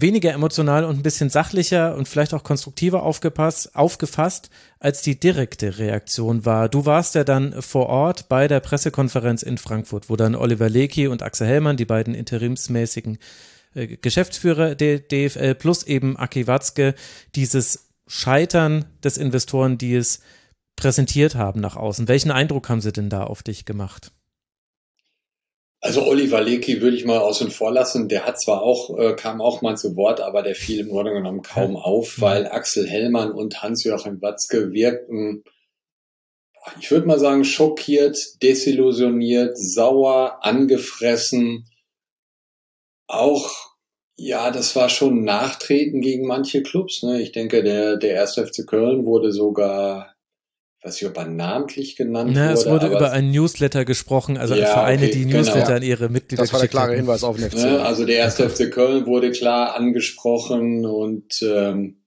weniger 0.00 0.32
emotional 0.32 0.84
und 0.84 0.98
ein 0.98 1.02
bisschen 1.02 1.30
sachlicher 1.30 1.96
und 1.96 2.06
vielleicht 2.06 2.34
auch 2.34 2.44
konstruktiver 2.44 3.02
aufgepasst, 3.02 3.74
aufgefasst, 3.74 4.50
als 4.78 5.02
die 5.02 5.18
direkte 5.18 5.78
Reaktion 5.78 6.44
war. 6.44 6.68
Du 6.68 6.84
warst 6.84 7.14
ja 7.14 7.24
dann 7.24 7.62
vor 7.62 7.86
Ort 7.86 8.28
bei 8.28 8.46
der 8.46 8.60
Pressekonferenz 8.60 9.42
in 9.42 9.56
Frankfurt, 9.58 10.10
wo 10.10 10.16
dann 10.16 10.34
Oliver 10.34 10.68
Lecky 10.68 11.08
und 11.08 11.22
Axel 11.22 11.46
Hellmann, 11.46 11.76
die 11.76 11.86
beiden 11.86 12.14
interimsmäßigen 12.14 13.18
äh, 13.74 13.96
Geschäftsführer 13.96 14.74
der 14.74 14.98
DFL 14.98 15.54
plus 15.54 15.82
eben 15.82 16.16
Aki 16.18 16.46
Watzke 16.46 16.94
dieses 17.34 17.88
Scheitern 18.06 18.84
des 19.02 19.16
Investoren, 19.16 19.78
die 19.78 19.94
es 19.94 20.20
präsentiert 20.76 21.34
haben 21.34 21.60
nach 21.60 21.76
außen. 21.76 22.06
Welchen 22.06 22.30
Eindruck 22.30 22.68
haben 22.68 22.82
sie 22.82 22.92
denn 22.92 23.08
da 23.08 23.24
auf 23.24 23.42
dich 23.42 23.64
gemacht? 23.64 24.12
Also 25.80 26.04
Oliver 26.06 26.40
Lecky 26.40 26.80
würde 26.80 26.96
ich 26.96 27.04
mal 27.04 27.18
außen 27.18 27.50
vor 27.50 27.70
lassen. 27.70 28.08
Der 28.08 28.26
hat 28.26 28.40
zwar 28.40 28.62
auch, 28.62 28.98
äh, 28.98 29.14
kam 29.14 29.40
auch 29.40 29.62
mal 29.62 29.76
zu 29.76 29.94
Wort, 29.94 30.20
aber 30.20 30.42
der 30.42 30.54
fiel 30.54 30.80
im 30.80 30.88
Grunde 30.88 31.12
genommen 31.12 31.42
kaum 31.42 31.76
auf, 31.76 32.20
weil 32.20 32.46
Axel 32.46 32.88
Hellmann 32.88 33.30
und 33.32 33.62
Hans-Joachim 33.62 34.20
Watzke 34.22 34.72
wirkten, 34.72 35.44
ich 36.80 36.90
würde 36.90 37.06
mal 37.06 37.18
sagen, 37.18 37.44
schockiert, 37.44 38.18
desillusioniert, 38.42 39.56
sauer, 39.56 40.44
angefressen. 40.44 41.68
Auch, 43.06 43.50
ja, 44.16 44.50
das 44.50 44.74
war 44.74 44.88
schon 44.88 45.22
Nachtreten 45.22 46.00
gegen 46.00 46.26
manche 46.26 46.62
Clubs. 46.62 47.02
Ne? 47.02 47.22
Ich 47.22 47.32
denke, 47.32 47.62
der, 47.62 47.96
der 47.96 48.20
1. 48.20 48.34
FC 48.34 48.66
Köln 48.66 49.06
wurde 49.06 49.30
sogar 49.30 50.15
weiß 50.86 51.00
nicht, 51.00 51.10
ob 51.10 51.16
er 51.16 51.26
namentlich 51.26 51.96
genannt 51.96 52.30
Na, 52.34 52.50
wurde. 52.50 52.52
Es 52.52 52.66
wurde 52.66 52.86
über 52.86 53.10
ein 53.12 53.30
Newsletter 53.30 53.84
gesprochen, 53.84 54.36
also 54.36 54.54
Ja, 54.54 54.66
Vereine, 54.66 55.02
okay, 55.02 55.12
die 55.12 55.24
genau. 55.24 55.38
Newsletter 55.38 55.74
an 55.74 55.82
ihre 55.82 56.08
Mitglieder 56.08 56.42
Das 56.42 56.52
war 56.52 56.60
der 56.60 56.68
klare 56.68 56.88
hatten. 56.88 57.00
Hinweis 57.00 57.24
auf 57.24 57.36
den 57.36 57.50
FC. 57.50 57.56
Ne? 57.56 57.80
Also 57.82 58.04
der 58.04 58.16
erste 58.16 58.48
FC 58.48 58.70
Köln 58.70 59.06
wurde 59.06 59.32
klar 59.32 59.74
angesprochen 59.74 60.86
und 60.86 61.42
ähm, 61.42 62.02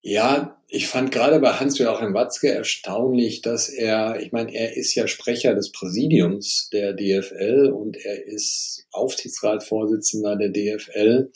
ja, 0.00 0.60
ich 0.68 0.88
fand 0.88 1.12
gerade 1.12 1.38
bei 1.38 1.52
Hans-Joachim 1.52 2.14
Watzke 2.14 2.50
erstaunlich, 2.50 3.42
dass 3.42 3.68
er, 3.68 4.20
ich 4.20 4.32
meine, 4.32 4.52
er 4.54 4.76
ist 4.76 4.94
ja 4.94 5.06
Sprecher 5.06 5.54
des 5.54 5.70
Präsidiums 5.70 6.70
der 6.72 6.94
DFL 6.94 7.70
und 7.72 7.96
er 7.96 8.26
ist 8.26 8.86
Aufsichtsratsvorsitzender 8.90 10.36
der 10.36 10.48
DFL. 10.48 11.30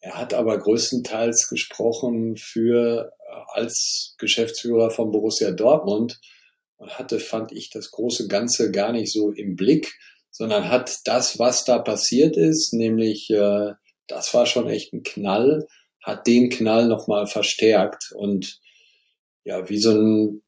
Er 0.00 0.18
hat 0.18 0.32
aber 0.32 0.58
größtenteils 0.58 1.48
gesprochen 1.48 2.36
für 2.36 3.12
als 3.52 4.14
Geschäftsführer 4.18 4.90
von 4.90 5.10
Borussia 5.10 5.50
Dortmund 5.50 6.20
und 6.76 6.98
hatte, 6.98 7.20
fand 7.20 7.52
ich, 7.52 7.70
das 7.70 7.90
große 7.90 8.28
Ganze 8.28 8.70
gar 8.70 8.92
nicht 8.92 9.12
so 9.12 9.30
im 9.30 9.56
Blick, 9.56 9.98
sondern 10.30 10.68
hat 10.68 11.00
das, 11.04 11.38
was 11.38 11.64
da 11.64 11.78
passiert 11.78 12.36
ist, 12.36 12.72
nämlich 12.72 13.30
äh, 13.30 13.72
das 14.06 14.32
war 14.34 14.46
schon 14.46 14.68
echt 14.68 14.92
ein 14.92 15.02
Knall, 15.02 15.66
hat 16.02 16.26
den 16.26 16.48
Knall 16.48 16.88
nochmal 16.88 17.26
verstärkt 17.26 18.12
und 18.14 18.60
ja, 19.44 19.68
wie 19.68 19.78
so 19.78 19.92
ein, 19.92 20.42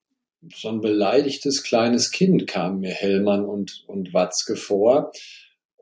so 0.54 0.68
ein 0.68 0.80
beleidigtes 0.80 1.62
kleines 1.62 2.10
Kind 2.10 2.46
kam 2.46 2.80
mir 2.80 2.92
Hellmann 2.92 3.44
und, 3.44 3.84
und 3.86 4.12
Watzke 4.12 4.56
vor. 4.56 5.12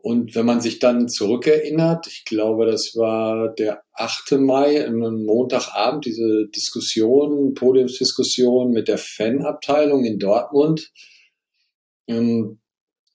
Und 0.03 0.35
wenn 0.35 0.47
man 0.47 0.61
sich 0.61 0.79
dann 0.79 1.09
zurückerinnert, 1.09 2.07
ich 2.07 2.25
glaube, 2.25 2.67
das 2.67 2.93
war 2.95 3.53
der 3.55 3.83
8. 3.93 4.33
Mai, 4.41 4.85
ein 4.85 5.25
Montagabend, 5.25 6.07
diese 6.07 6.47
Diskussion, 6.55 7.55
Podiumsdiskussion 7.55 8.71
mit 8.71 8.89
der 8.89 8.99
Fanabteilung 8.99 10.05
in 10.05 10.19
Dortmund. 10.19 10.91
Ähm, 12.07 12.61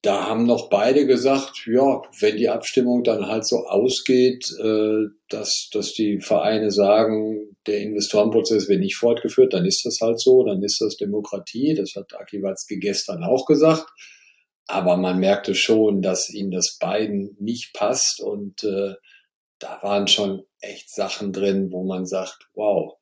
da 0.06 0.28
haben 0.28 0.46
noch 0.46 0.70
beide 0.70 1.08
gesagt, 1.08 1.66
ja, 1.66 2.04
wenn 2.20 2.38
die 2.38 2.50
Abstimmung 2.50 3.04
dann 3.04 3.26
halt 3.26 3.48
so 3.48 3.66
ausgeht, 3.66 4.48
äh, 4.64 5.06
dass, 5.30 5.70
dass 5.74 5.94
die 5.94 6.20
Vereine 6.22 6.70
sagen, 6.70 7.58
der 7.66 7.80
Investorenprozess 7.80 8.70
wird 8.70 8.82
nicht 8.82 8.98
fortgeführt, 8.98 9.54
dann 9.54 9.66
ist 9.66 9.84
das 9.84 10.00
halt 10.02 10.20
so, 10.20 10.44
dann 10.44 10.62
ist 10.62 10.80
das 10.80 10.98
Demokratie. 10.98 11.74
Das 11.74 11.94
hat 11.96 12.14
Aki 12.14 12.44
gestern 12.80 13.24
auch 13.24 13.48
gesagt. 13.48 13.88
Aber 14.68 14.98
man 14.98 15.20
merkte 15.20 15.54
schon, 15.56 16.02
dass 16.02 16.30
ihnen 16.30 16.52
das 16.52 16.78
beiden 16.80 17.36
nicht 17.40 17.74
passt 17.74 18.20
und 18.20 18.64
äh, 18.64 18.96
da 19.60 19.80
waren 19.84 20.08
schon 20.08 20.44
echt 20.60 20.94
Sachen 20.94 21.32
drin, 21.32 21.72
wo 21.72 21.84
man 21.86 22.06
sagt, 22.06 22.50
wow, 22.54 22.98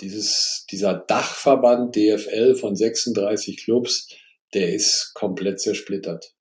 dieses, 0.00 0.66
dieser 0.70 0.94
Dachverband 0.94 1.94
DFL 1.94 2.56
von 2.56 2.74
36 2.76 3.64
Clubs, 3.64 4.08
der 4.54 4.74
ist 4.74 5.12
komplett 5.14 5.60
zersplittert. 5.60 6.34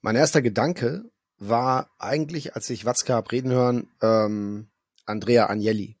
Mein 0.00 0.16
erster 0.16 0.40
Gedanke 0.40 1.10
war 1.38 1.90
eigentlich, 1.98 2.54
als 2.54 2.70
ich 2.70 2.84
Watzke 2.84 3.12
hab 3.12 3.32
reden 3.32 3.50
hören, 3.50 3.88
ähm, 4.00 4.70
Andrea 5.04 5.50
Agnelli. 5.50 5.98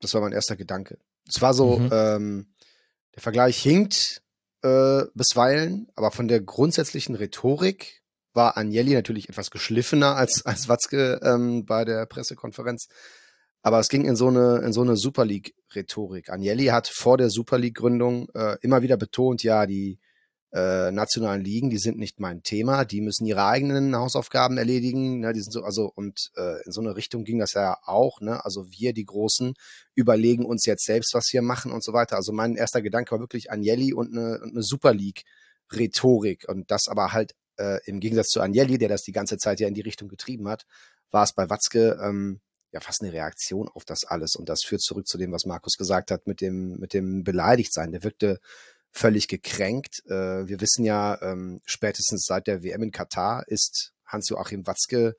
Das 0.00 0.12
war 0.14 0.20
mein 0.20 0.32
erster 0.32 0.56
Gedanke. 0.56 0.98
Es 1.26 1.40
war 1.40 1.54
so, 1.54 1.78
Mhm. 1.78 1.90
ähm, 1.92 2.54
der 3.14 3.22
Vergleich 3.22 3.60
hinkt 3.62 4.22
äh, 4.64 5.04
bisweilen, 5.14 5.88
aber 5.94 6.10
von 6.10 6.26
der 6.26 6.40
grundsätzlichen 6.40 7.14
Rhetorik 7.14 8.02
war 8.32 8.56
Agnelli 8.56 8.94
natürlich 8.94 9.28
etwas 9.28 9.50
geschliffener 9.50 10.16
als, 10.16 10.44
als 10.44 10.68
Watzke 10.68 11.20
ähm, 11.22 11.66
bei 11.66 11.84
der 11.84 12.06
Pressekonferenz. 12.06 12.88
Aber 13.62 13.78
es 13.78 13.88
ging 13.88 14.04
in 14.04 14.16
so 14.16 14.28
eine, 14.28 14.58
in 14.64 14.72
so 14.72 14.82
eine 14.82 14.96
Super 14.96 15.24
League-Rhetorik. 15.24 16.30
Agnelli 16.30 16.66
hat 16.66 16.88
vor 16.88 17.16
der 17.16 17.30
Super 17.30 17.58
League-Gründung 17.58 18.28
äh, 18.34 18.56
immer 18.60 18.82
wieder 18.82 18.96
betont, 18.96 19.42
ja, 19.42 19.66
die 19.66 19.98
äh, 20.54 20.92
nationalen 20.92 21.42
Ligen, 21.42 21.68
die 21.68 21.78
sind 21.78 21.98
nicht 21.98 22.20
mein 22.20 22.44
Thema, 22.44 22.84
die 22.84 23.00
müssen 23.00 23.26
ihre 23.26 23.44
eigenen 23.44 23.96
Hausaufgaben 23.96 24.56
erledigen, 24.56 25.18
ne, 25.18 25.32
die 25.32 25.40
sind 25.40 25.50
so, 25.50 25.64
also, 25.64 25.90
und 25.92 26.30
äh, 26.36 26.62
in 26.64 26.70
so 26.70 26.80
eine 26.80 26.94
Richtung 26.94 27.24
ging 27.24 27.40
das 27.40 27.54
ja 27.54 27.76
auch, 27.82 28.20
ne, 28.20 28.44
also 28.44 28.70
wir, 28.70 28.92
die 28.92 29.04
Großen, 29.04 29.54
überlegen 29.96 30.44
uns 30.44 30.64
jetzt 30.64 30.84
selbst, 30.84 31.12
was 31.12 31.24
wir 31.32 31.42
machen 31.42 31.72
und 31.72 31.82
so 31.82 31.92
weiter. 31.92 32.14
Also 32.14 32.32
mein 32.32 32.54
erster 32.54 32.82
Gedanke 32.82 33.10
war 33.10 33.18
wirklich 33.18 33.50
Agnelli 33.50 33.92
und 33.92 34.16
eine, 34.16 34.40
und 34.42 34.52
eine 34.52 34.62
Super 34.62 34.94
League-Rhetorik 34.94 36.48
und 36.48 36.70
das 36.70 36.86
aber 36.86 37.12
halt 37.12 37.34
äh, 37.58 37.80
im 37.86 37.98
Gegensatz 37.98 38.28
zu 38.28 38.40
Agnelli, 38.40 38.78
der 38.78 38.88
das 38.88 39.02
die 39.02 39.12
ganze 39.12 39.38
Zeit 39.38 39.58
ja 39.58 39.66
in 39.66 39.74
die 39.74 39.80
Richtung 39.80 40.08
getrieben 40.08 40.46
hat, 40.46 40.66
war 41.10 41.24
es 41.24 41.32
bei 41.32 41.50
Watzke 41.50 41.98
ähm, 42.00 42.40
ja 42.70 42.78
fast 42.78 43.02
eine 43.02 43.12
Reaktion 43.12 43.68
auf 43.68 43.84
das 43.84 44.04
alles. 44.04 44.36
Und 44.36 44.48
das 44.48 44.62
führt 44.62 44.82
zurück 44.82 45.08
zu 45.08 45.18
dem, 45.18 45.32
was 45.32 45.46
Markus 45.46 45.76
gesagt 45.76 46.12
hat 46.12 46.28
mit 46.28 46.40
dem 46.40 46.76
mit 46.78 46.92
dem 46.92 47.24
Beleidigtsein. 47.24 47.90
Der 47.92 48.04
wirkte 48.04 48.38
völlig 48.94 49.28
gekränkt. 49.28 50.02
Äh, 50.06 50.46
wir 50.46 50.60
wissen 50.60 50.84
ja, 50.84 51.20
ähm, 51.20 51.60
spätestens 51.66 52.24
seit 52.26 52.46
der 52.46 52.62
WM 52.62 52.84
in 52.84 52.92
Katar 52.92 53.44
ist 53.48 53.92
Hans-Joachim 54.06 54.66
Watzke 54.66 55.16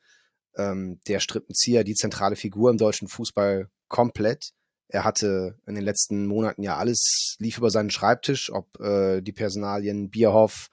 ähm, 0.55 0.99
der 1.07 1.19
Strippenzieher, 1.19 1.83
die 1.83 1.93
zentrale 1.93 2.37
Figur 2.37 2.71
im 2.71 2.77
deutschen 2.77 3.09
Fußball 3.09 3.69
komplett. 3.89 4.51
Er 4.87 5.03
hatte 5.03 5.57
in 5.67 5.75
den 5.75 5.83
letzten 5.83 6.25
Monaten 6.25 6.63
ja 6.63 6.77
alles 6.77 7.35
lief 7.39 7.57
über 7.57 7.69
seinen 7.69 7.89
Schreibtisch, 7.89 8.51
ob 8.51 8.79
äh, 8.79 9.21
die 9.21 9.33
Personalien 9.33 10.09
Bierhoff 10.09 10.69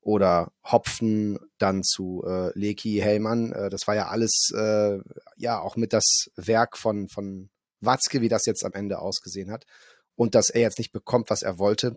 oder 0.00 0.50
Hopfen 0.64 1.38
dann 1.58 1.84
zu 1.84 2.24
äh, 2.26 2.58
Leki 2.58 2.98
Hellmann. 3.00 3.52
Äh, 3.52 3.70
das 3.70 3.86
war 3.86 3.94
ja 3.94 4.08
alles 4.08 4.50
äh, 4.56 4.98
ja 5.36 5.60
auch 5.60 5.76
mit 5.76 5.92
das 5.92 6.30
Werk 6.36 6.76
von 6.76 7.08
von 7.08 7.50
Watzke, 7.80 8.20
wie 8.20 8.28
das 8.28 8.46
jetzt 8.46 8.64
am 8.64 8.72
Ende 8.72 8.98
ausgesehen 8.98 9.52
hat. 9.52 9.66
Und 10.16 10.34
dass 10.34 10.50
er 10.50 10.62
jetzt 10.62 10.78
nicht 10.78 10.92
bekommt, 10.92 11.30
was 11.30 11.42
er 11.42 11.58
wollte, 11.58 11.96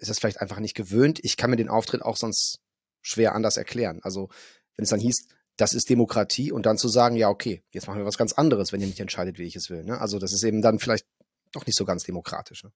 ist 0.00 0.08
das 0.08 0.18
vielleicht 0.18 0.40
einfach 0.40 0.58
nicht 0.58 0.74
gewöhnt. 0.74 1.20
Ich 1.22 1.36
kann 1.36 1.50
mir 1.50 1.56
den 1.56 1.68
Auftritt 1.68 2.02
auch 2.02 2.16
sonst 2.16 2.58
schwer 3.02 3.34
anders 3.34 3.56
erklären. 3.56 4.00
Also 4.02 4.28
wenn 4.76 4.84
es 4.84 4.90
dann 4.90 5.00
hieß, 5.00 5.26
das 5.56 5.74
ist 5.74 5.90
Demokratie 5.90 6.52
und 6.52 6.66
dann 6.66 6.78
zu 6.78 6.88
sagen, 6.88 7.16
ja, 7.16 7.28
okay, 7.28 7.62
jetzt 7.70 7.86
machen 7.86 7.98
wir 7.98 8.06
was 8.06 8.18
ganz 8.18 8.32
anderes, 8.32 8.72
wenn 8.72 8.80
ihr 8.80 8.86
nicht 8.86 9.00
entscheidet, 9.00 9.38
wie 9.38 9.44
ich 9.44 9.56
es 9.56 9.68
will. 9.68 9.84
Ne? 9.84 10.00
Also 10.00 10.18
das 10.18 10.32
ist 10.32 10.42
eben 10.42 10.62
dann 10.62 10.78
vielleicht 10.78 11.06
doch 11.52 11.66
nicht 11.66 11.76
so 11.76 11.84
ganz 11.84 12.04
demokratisch. 12.04 12.64
Ne? 12.64 12.72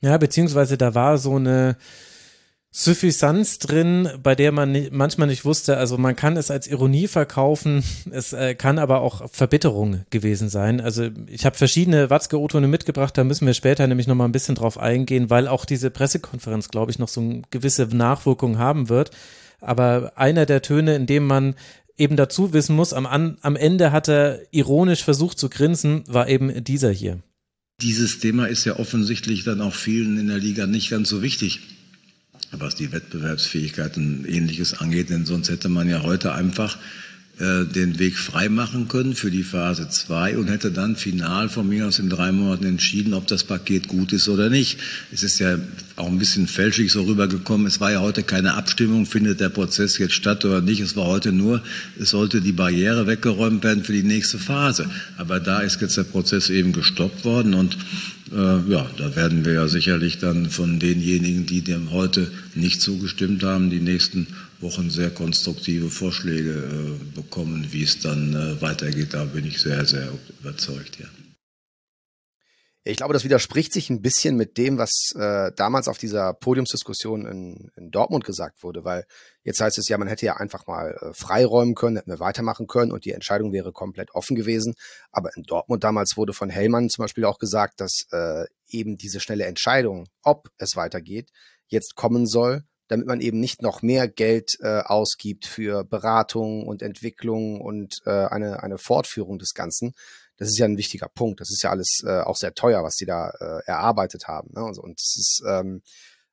Ja, 0.00 0.16
beziehungsweise 0.16 0.78
da 0.78 0.94
war 0.94 1.18
so 1.18 1.36
eine 1.36 1.76
Suffisanz 2.72 3.58
drin, 3.58 4.08
bei 4.22 4.36
der 4.36 4.52
man 4.52 4.70
nicht, 4.70 4.92
manchmal 4.92 5.26
nicht 5.26 5.44
wusste, 5.44 5.76
also 5.76 5.98
man 5.98 6.14
kann 6.14 6.36
es 6.36 6.52
als 6.52 6.68
Ironie 6.68 7.08
verkaufen, 7.08 7.82
es 8.10 8.32
äh, 8.32 8.54
kann 8.54 8.78
aber 8.78 9.00
auch 9.00 9.28
Verbitterung 9.30 10.04
gewesen 10.10 10.48
sein. 10.48 10.80
Also 10.80 11.08
ich 11.26 11.44
habe 11.44 11.56
verschiedene 11.56 12.10
Watzke-O-Tone 12.10 12.68
mitgebracht, 12.68 13.18
da 13.18 13.24
müssen 13.24 13.46
wir 13.46 13.54
später 13.54 13.86
nämlich 13.88 14.06
nochmal 14.06 14.28
ein 14.28 14.32
bisschen 14.32 14.54
drauf 14.54 14.78
eingehen, 14.78 15.30
weil 15.30 15.48
auch 15.48 15.64
diese 15.64 15.90
Pressekonferenz, 15.90 16.68
glaube 16.68 16.92
ich, 16.92 17.00
noch 17.00 17.08
so 17.08 17.20
eine 17.20 17.42
gewisse 17.50 17.86
Nachwirkung 17.86 18.58
haben 18.58 18.88
wird. 18.88 19.10
Aber 19.60 20.12
einer 20.14 20.46
der 20.46 20.62
Töne, 20.62 20.94
in 20.94 21.06
dem 21.06 21.26
man 21.26 21.56
eben 21.98 22.16
dazu 22.16 22.52
wissen 22.52 22.76
muss, 22.76 22.92
am, 22.92 23.04
am 23.06 23.56
Ende 23.56 23.92
hat 23.92 24.08
er 24.08 24.40
ironisch 24.52 25.02
versucht 25.02 25.38
zu 25.38 25.50
grinsen, 25.50 26.04
war 26.06 26.28
eben 26.28 26.64
dieser 26.64 26.90
hier. 26.90 27.18
Dieses 27.82 28.20
Thema 28.20 28.46
ist 28.46 28.64
ja 28.64 28.78
offensichtlich 28.78 29.44
dann 29.44 29.60
auch 29.60 29.74
vielen 29.74 30.18
in 30.18 30.28
der 30.28 30.38
Liga 30.38 30.66
nicht 30.66 30.90
ganz 30.90 31.08
so 31.08 31.20
wichtig, 31.20 31.60
was 32.52 32.74
die 32.74 32.92
Wettbewerbsfähigkeit 32.92 33.96
und 33.96 34.24
ähnliches 34.26 34.74
angeht, 34.80 35.10
denn 35.10 35.24
sonst 35.24 35.50
hätte 35.50 35.68
man 35.68 35.88
ja 35.88 36.02
heute 36.02 36.32
einfach 36.34 36.78
äh, 37.40 37.64
den 37.64 37.98
Weg 37.98 38.18
freimachen 38.18 38.86
können 38.88 39.14
für 39.14 39.30
die 39.30 39.42
Phase 39.42 39.88
2 39.88 40.36
und 40.36 40.48
hätte 40.48 40.70
dann 40.70 40.94
final 40.94 41.48
von 41.48 41.66
mir 41.66 41.86
aus 41.86 41.98
in 41.98 42.10
drei 42.10 42.32
Monaten 42.32 42.66
entschieden, 42.66 43.14
ob 43.14 43.26
das 43.28 43.44
Paket 43.44 43.88
gut 43.88 44.12
ist 44.12 44.28
oder 44.28 44.50
nicht. 44.50 44.78
Es 45.10 45.22
ist 45.22 45.38
ja 45.38 45.58
auch 45.96 46.08
ein 46.08 46.18
bisschen 46.18 46.46
fälschlich 46.46 46.92
so 46.92 47.02
rübergekommen. 47.02 47.66
Es 47.66 47.80
war 47.80 47.92
ja 47.92 48.00
heute 48.00 48.22
keine 48.24 48.54
Abstimmung, 48.54 49.06
findet 49.06 49.40
der 49.40 49.48
Prozess 49.48 49.96
jetzt 49.96 50.12
statt 50.12 50.44
oder 50.44 50.60
nicht. 50.60 50.80
Es 50.80 50.96
war 50.96 51.06
heute 51.06 51.32
nur, 51.32 51.62
es 51.98 52.10
sollte 52.10 52.42
die 52.42 52.52
Barriere 52.52 53.06
weggeräumt 53.06 53.64
werden 53.64 53.84
für 53.84 53.94
die 53.94 54.02
nächste 54.02 54.38
Phase. 54.38 54.90
Aber 55.16 55.40
da 55.40 55.60
ist 55.60 55.80
jetzt 55.80 55.96
der 55.96 56.04
Prozess 56.04 56.50
eben 56.50 56.74
gestoppt 56.74 57.24
worden 57.24 57.54
und 57.54 57.78
äh, 58.32 58.70
ja, 58.70 58.88
da 58.98 59.16
werden 59.16 59.46
wir 59.46 59.54
ja 59.54 59.66
sicherlich 59.66 60.18
dann 60.18 60.50
von 60.50 60.78
denjenigen, 60.78 61.46
die 61.46 61.62
dem 61.62 61.90
heute 61.90 62.30
nicht 62.54 62.82
zugestimmt 62.82 63.42
haben, 63.42 63.70
die 63.70 63.80
nächsten 63.80 64.26
Wochen 64.62 64.90
sehr 64.90 65.10
konstruktive 65.10 65.90
Vorschläge 65.90 66.50
äh, 66.50 67.14
bekommen, 67.14 67.68
wie 67.70 67.82
es 67.82 68.00
dann 68.00 68.34
äh, 68.34 68.60
weitergeht. 68.60 69.14
Da 69.14 69.24
bin 69.24 69.46
ich 69.46 69.60
sehr, 69.60 69.84
sehr 69.84 70.08
überzeugt, 70.40 70.98
ja. 70.98 71.06
Ich 72.82 72.96
glaube, 72.96 73.12
das 73.12 73.24
widerspricht 73.24 73.74
sich 73.74 73.90
ein 73.90 74.00
bisschen 74.00 74.36
mit 74.36 74.56
dem, 74.56 74.78
was 74.78 75.12
äh, 75.14 75.52
damals 75.54 75.86
auf 75.86 75.98
dieser 75.98 76.32
Podiumsdiskussion 76.32 77.26
in, 77.26 77.70
in, 77.76 77.90
Dortmund 77.90 78.24
gesagt 78.24 78.62
wurde, 78.62 78.84
weil 78.84 79.04
jetzt 79.44 79.60
heißt 79.60 79.76
es 79.76 79.86
ja, 79.88 79.98
man 79.98 80.08
hätte 80.08 80.24
ja 80.24 80.38
einfach 80.38 80.66
mal 80.66 80.96
äh, 80.98 81.12
freiräumen 81.12 81.74
können, 81.74 81.96
hätten 81.96 82.10
wir 82.10 82.20
weitermachen 82.20 82.66
können 82.66 82.90
und 82.90 83.04
die 83.04 83.12
Entscheidung 83.12 83.52
wäre 83.52 83.72
komplett 83.72 84.14
offen 84.14 84.34
gewesen. 84.34 84.72
Aber 85.12 85.28
in 85.36 85.42
Dortmund 85.42 85.84
damals 85.84 86.16
wurde 86.16 86.32
von 86.32 86.48
Hellmann 86.48 86.88
zum 86.88 87.04
Beispiel 87.04 87.26
auch 87.26 87.38
gesagt, 87.38 87.80
dass 87.82 88.06
äh, 88.12 88.46
eben 88.68 88.96
diese 88.96 89.20
schnelle 89.20 89.44
Entscheidung, 89.44 90.06
ob 90.22 90.48
es 90.56 90.74
weitergeht, 90.74 91.28
jetzt 91.68 91.96
kommen 91.96 92.26
soll 92.26 92.64
damit 92.90 93.06
man 93.06 93.20
eben 93.20 93.38
nicht 93.38 93.62
noch 93.62 93.82
mehr 93.82 94.08
Geld 94.08 94.58
äh, 94.60 94.80
ausgibt 94.80 95.46
für 95.46 95.84
Beratung 95.84 96.66
und 96.66 96.82
Entwicklung 96.82 97.60
und 97.60 97.98
äh, 98.04 98.10
eine, 98.10 98.64
eine 98.64 98.78
Fortführung 98.78 99.38
des 99.38 99.54
Ganzen. 99.54 99.94
Das 100.38 100.48
ist 100.48 100.58
ja 100.58 100.64
ein 100.64 100.76
wichtiger 100.76 101.08
Punkt. 101.08 101.40
Das 101.40 101.50
ist 101.50 101.62
ja 101.62 101.70
alles 101.70 102.02
äh, 102.04 102.20
auch 102.22 102.34
sehr 102.34 102.52
teuer, 102.52 102.82
was 102.82 102.96
die 102.96 103.06
da 103.06 103.30
äh, 103.30 103.62
erarbeitet 103.64 104.26
haben. 104.26 104.50
Ne? 104.54 104.64
Und, 104.64 104.76
und, 104.78 104.98
das 104.98 105.16
ist, 105.16 105.42
ähm, 105.46 105.82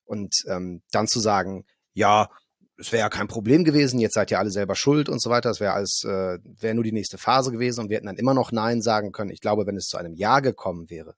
und 0.06 0.34
ähm, 0.48 0.82
dann 0.90 1.08
zu 1.08 1.20
sagen, 1.20 1.64
ja, 1.94 2.28
es 2.80 2.92
wäre 2.92 3.02
ja 3.02 3.10
kein 3.10 3.28
Problem 3.28 3.64
gewesen, 3.64 4.00
jetzt 4.00 4.16
seid 4.16 4.32
ihr 4.32 4.40
alle 4.40 4.50
selber 4.50 4.74
schuld 4.74 5.10
und 5.10 5.22
so 5.22 5.30
weiter. 5.30 5.50
Das 5.50 5.60
wäre 5.60 5.74
alles, 5.74 6.02
äh, 6.06 6.40
wäre 6.44 6.74
nur 6.74 6.84
die 6.84 6.92
nächste 6.92 7.20
Phase 7.20 7.52
gewesen 7.52 7.82
und 7.82 7.90
wir 7.90 7.98
hätten 7.98 8.08
dann 8.08 8.18
immer 8.18 8.34
noch 8.34 8.52
Nein 8.52 8.82
sagen 8.82 9.12
können. 9.12 9.30
Ich 9.30 9.42
glaube, 9.42 9.68
wenn 9.68 9.78
es 9.78 9.86
zu 9.86 9.98
einem 9.98 10.16
Ja 10.16 10.40
gekommen 10.40 10.90
wäre, 10.90 11.14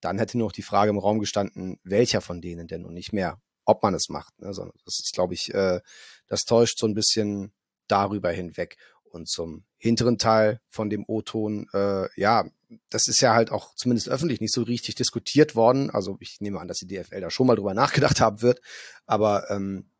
dann 0.00 0.18
hätte 0.18 0.38
nur 0.38 0.46
noch 0.46 0.52
die 0.52 0.62
Frage 0.62 0.88
im 0.88 0.98
Raum 0.98 1.18
gestanden, 1.18 1.78
welcher 1.82 2.22
von 2.22 2.40
denen 2.40 2.66
denn 2.66 2.86
und 2.86 2.94
nicht 2.94 3.12
mehr, 3.12 3.38
ob 3.70 3.82
man 3.82 3.94
es 3.94 4.08
macht. 4.08 4.38
Ne? 4.40 4.52
Sondern 4.52 4.76
das 4.84 5.00
ist, 5.00 5.12
glaube 5.14 5.34
ich, 5.34 5.54
äh, 5.54 5.80
das 6.26 6.44
täuscht 6.44 6.78
so 6.78 6.86
ein 6.86 6.94
bisschen 6.94 7.52
darüber 7.88 8.30
hinweg. 8.30 8.76
Und 9.04 9.28
zum 9.28 9.64
hinteren 9.76 10.18
Teil 10.18 10.60
von 10.68 10.88
dem 10.90 11.04
O-Ton, 11.06 11.66
äh, 11.72 12.08
ja, 12.20 12.44
das 12.90 13.08
ist 13.08 13.20
ja 13.20 13.34
halt 13.34 13.50
auch 13.50 13.74
zumindest 13.74 14.08
öffentlich 14.08 14.40
nicht 14.40 14.54
so 14.54 14.62
richtig 14.62 14.94
diskutiert 14.94 15.56
worden. 15.56 15.90
Also 15.90 16.16
ich 16.20 16.40
nehme 16.40 16.60
an, 16.60 16.68
dass 16.68 16.78
die 16.78 16.86
DFL 16.86 17.20
da 17.20 17.30
schon 17.30 17.46
mal 17.46 17.56
drüber 17.56 17.74
nachgedacht 17.82 18.20
haben 18.20 18.42
wird. 18.42 18.60
Aber 19.06 19.50
ähm, 19.50 19.90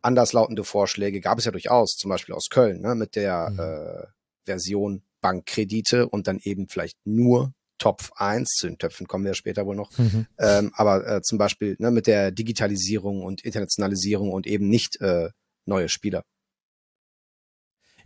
anderslautende 0.00 0.64
Vorschläge 0.64 1.20
gab 1.20 1.38
es 1.38 1.44
ja 1.44 1.50
durchaus, 1.50 1.96
zum 1.96 2.10
Beispiel 2.10 2.34
aus 2.34 2.48
Köln, 2.48 2.80
ne, 2.80 2.94
mit 2.94 3.16
der 3.16 3.50
mhm. 3.50 3.58
äh, 3.58 4.06
Version 4.44 5.02
Bankkredite 5.20 6.08
und 6.08 6.26
dann 6.26 6.38
eben 6.38 6.68
vielleicht 6.68 6.98
nur 7.04 7.54
Topf 7.84 8.12
1, 8.16 8.48
zu 8.48 8.66
den 8.66 8.78
Töpfen 8.78 9.06
kommen 9.06 9.26
wir 9.26 9.34
später 9.34 9.66
wohl 9.66 9.76
noch, 9.76 9.90
mhm. 9.98 10.26
ähm, 10.38 10.72
aber 10.74 11.06
äh, 11.06 11.20
zum 11.20 11.36
Beispiel 11.36 11.76
ne, 11.78 11.90
mit 11.90 12.06
der 12.06 12.30
Digitalisierung 12.30 13.22
und 13.22 13.42
Internationalisierung 13.42 14.32
und 14.32 14.46
eben 14.46 14.70
nicht 14.70 15.02
äh, 15.02 15.28
neue 15.66 15.90
Spieler. 15.90 16.24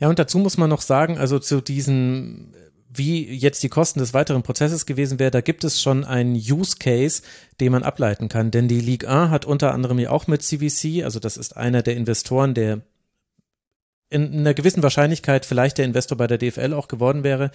Ja, 0.00 0.08
und 0.08 0.18
dazu 0.18 0.40
muss 0.40 0.58
man 0.58 0.68
noch 0.68 0.80
sagen, 0.80 1.16
also 1.16 1.38
zu 1.38 1.60
diesen, 1.60 2.56
wie 2.88 3.24
jetzt 3.32 3.62
die 3.62 3.68
Kosten 3.68 4.00
des 4.00 4.14
weiteren 4.14 4.42
Prozesses 4.42 4.84
gewesen 4.84 5.20
wäre, 5.20 5.30
da 5.30 5.42
gibt 5.42 5.62
es 5.62 5.80
schon 5.80 6.04
einen 6.04 6.34
Use 6.34 6.78
Case, 6.80 7.22
den 7.60 7.70
man 7.70 7.84
ableiten 7.84 8.28
kann. 8.28 8.50
Denn 8.50 8.66
die 8.66 8.80
Ligue 8.80 9.08
1 9.08 9.30
hat 9.30 9.44
unter 9.44 9.72
anderem 9.72 10.00
ja 10.00 10.10
auch 10.10 10.26
mit 10.26 10.42
CVC, 10.42 11.04
also 11.04 11.20
das 11.20 11.36
ist 11.36 11.56
einer 11.56 11.82
der 11.82 11.96
Investoren, 11.96 12.54
der 12.54 12.82
in 14.10 14.40
einer 14.40 14.54
gewissen 14.54 14.82
Wahrscheinlichkeit 14.82 15.46
vielleicht 15.46 15.78
der 15.78 15.84
Investor 15.84 16.18
bei 16.18 16.26
der 16.26 16.38
DFL 16.38 16.74
auch 16.74 16.88
geworden 16.88 17.22
wäre, 17.22 17.52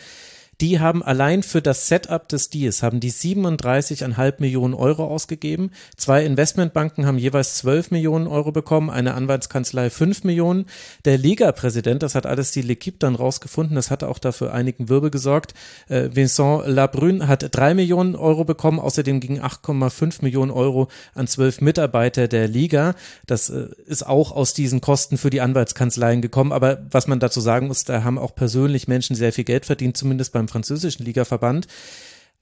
die 0.62 0.80
haben 0.80 1.04
allein 1.04 1.44
für 1.44 1.62
das 1.62 1.88
Setup 1.88 2.28
des 2.30 2.50
Deals 2.50 2.84
haben 2.84 3.00
die 3.00 3.12
37,5 3.12 4.36
Millionen 4.40 4.74
Euro 4.74 5.06
ausgegeben. 5.06 5.72
Zwei 5.98 6.26
Investmentbanken 6.26 7.06
haben 7.06 7.18
jeweils 7.18 7.56
12 7.56 7.92
Millionen 7.92 8.28
Euro 8.28 8.52
bekommen, 8.52 8.90
eine 8.90 9.14
Anwaltskanzlei 9.14 9.90
5 9.90 10.24
Millionen. 10.24 10.66
Der 11.06 11.18
Liga-Präsident, 11.18 12.04
das 12.04 12.16
hat 12.16 12.26
alles 12.26 12.52
die 12.52 12.64
L'Equipe 12.64 13.00
dann 13.00 13.16
rausgefunden, 13.16 13.76
das 13.76 13.92
hat 13.92 14.04
auch 14.04 14.20
dafür 14.20 14.54
einigen 14.54 14.90
Wirbel 14.90 15.10
gesorgt. 15.10 15.54
Äh, 15.90 16.10
Vincent 16.14 16.68
Labrune 16.68 17.28
hat 17.28 17.48
3 17.52 17.74
Millionen 17.74 18.16
Euro 18.16 18.46
bekommen, 18.46 18.80
außerdem 18.80 19.20
gingen 19.20 19.42
8,5 19.42 20.20
Millionen 20.22 20.52
Euro 20.52 20.88
an 21.16 21.28
zwölf 21.28 21.62
Mitarbeiter 21.62 22.28
der 22.28 22.48
Liga. 22.48 22.96
Das 23.26 23.50
äh, 23.50 23.68
ist 23.86 24.06
auch 24.06 24.32
aus 24.32 24.54
diesen 24.54 24.82
Kosten 24.82 25.18
für 25.18 25.30
die 25.30 25.42
Anwaltskanzleien 25.42 26.22
gekommen. 26.22 26.52
Aber 26.52 26.86
was 26.92 27.08
man 27.08 27.20
dazu 27.20 27.42
sagen 27.42 27.68
muss, 27.68 27.84
da 27.84 28.04
haben 28.04 28.18
auch 28.18 28.36
persönlich 28.36 28.88
Menschen 28.88 29.16
sehr 29.16 29.34
viel 29.34 29.44
Geld 29.44 29.66
verdient, 29.66 29.98
zumindest 29.98 30.34
beim 30.34 30.43
beim 30.44 30.48
französischen 30.48 31.06
Ligaverband. 31.06 31.68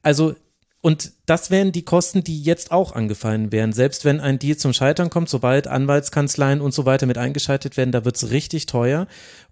Also 0.02 0.36
und 0.84 1.12
das 1.28 1.52
wären 1.52 1.72
die 1.72 1.86
Kosten, 1.86 2.24
die 2.24 2.42
jetzt 2.42 2.72
auch 2.72 2.94
angefallen 2.94 3.52
wären. 3.52 3.72
Selbst 3.72 4.04
wenn 4.04 4.20
ein 4.20 4.40
Deal 4.40 4.58
zum 4.58 4.74
Scheitern 4.74 5.12
kommt, 5.12 5.30
sobald 5.30 5.68
Anwaltskanzleien 5.68 6.60
und 6.60 6.74
so 6.74 6.86
weiter 6.86 7.06
mit 7.06 7.20
eingeschaltet 7.20 7.78
werden, 7.78 7.92
da 7.92 8.04
wird's 8.04 8.32
richtig 8.32 8.66
teuer. 8.66 9.06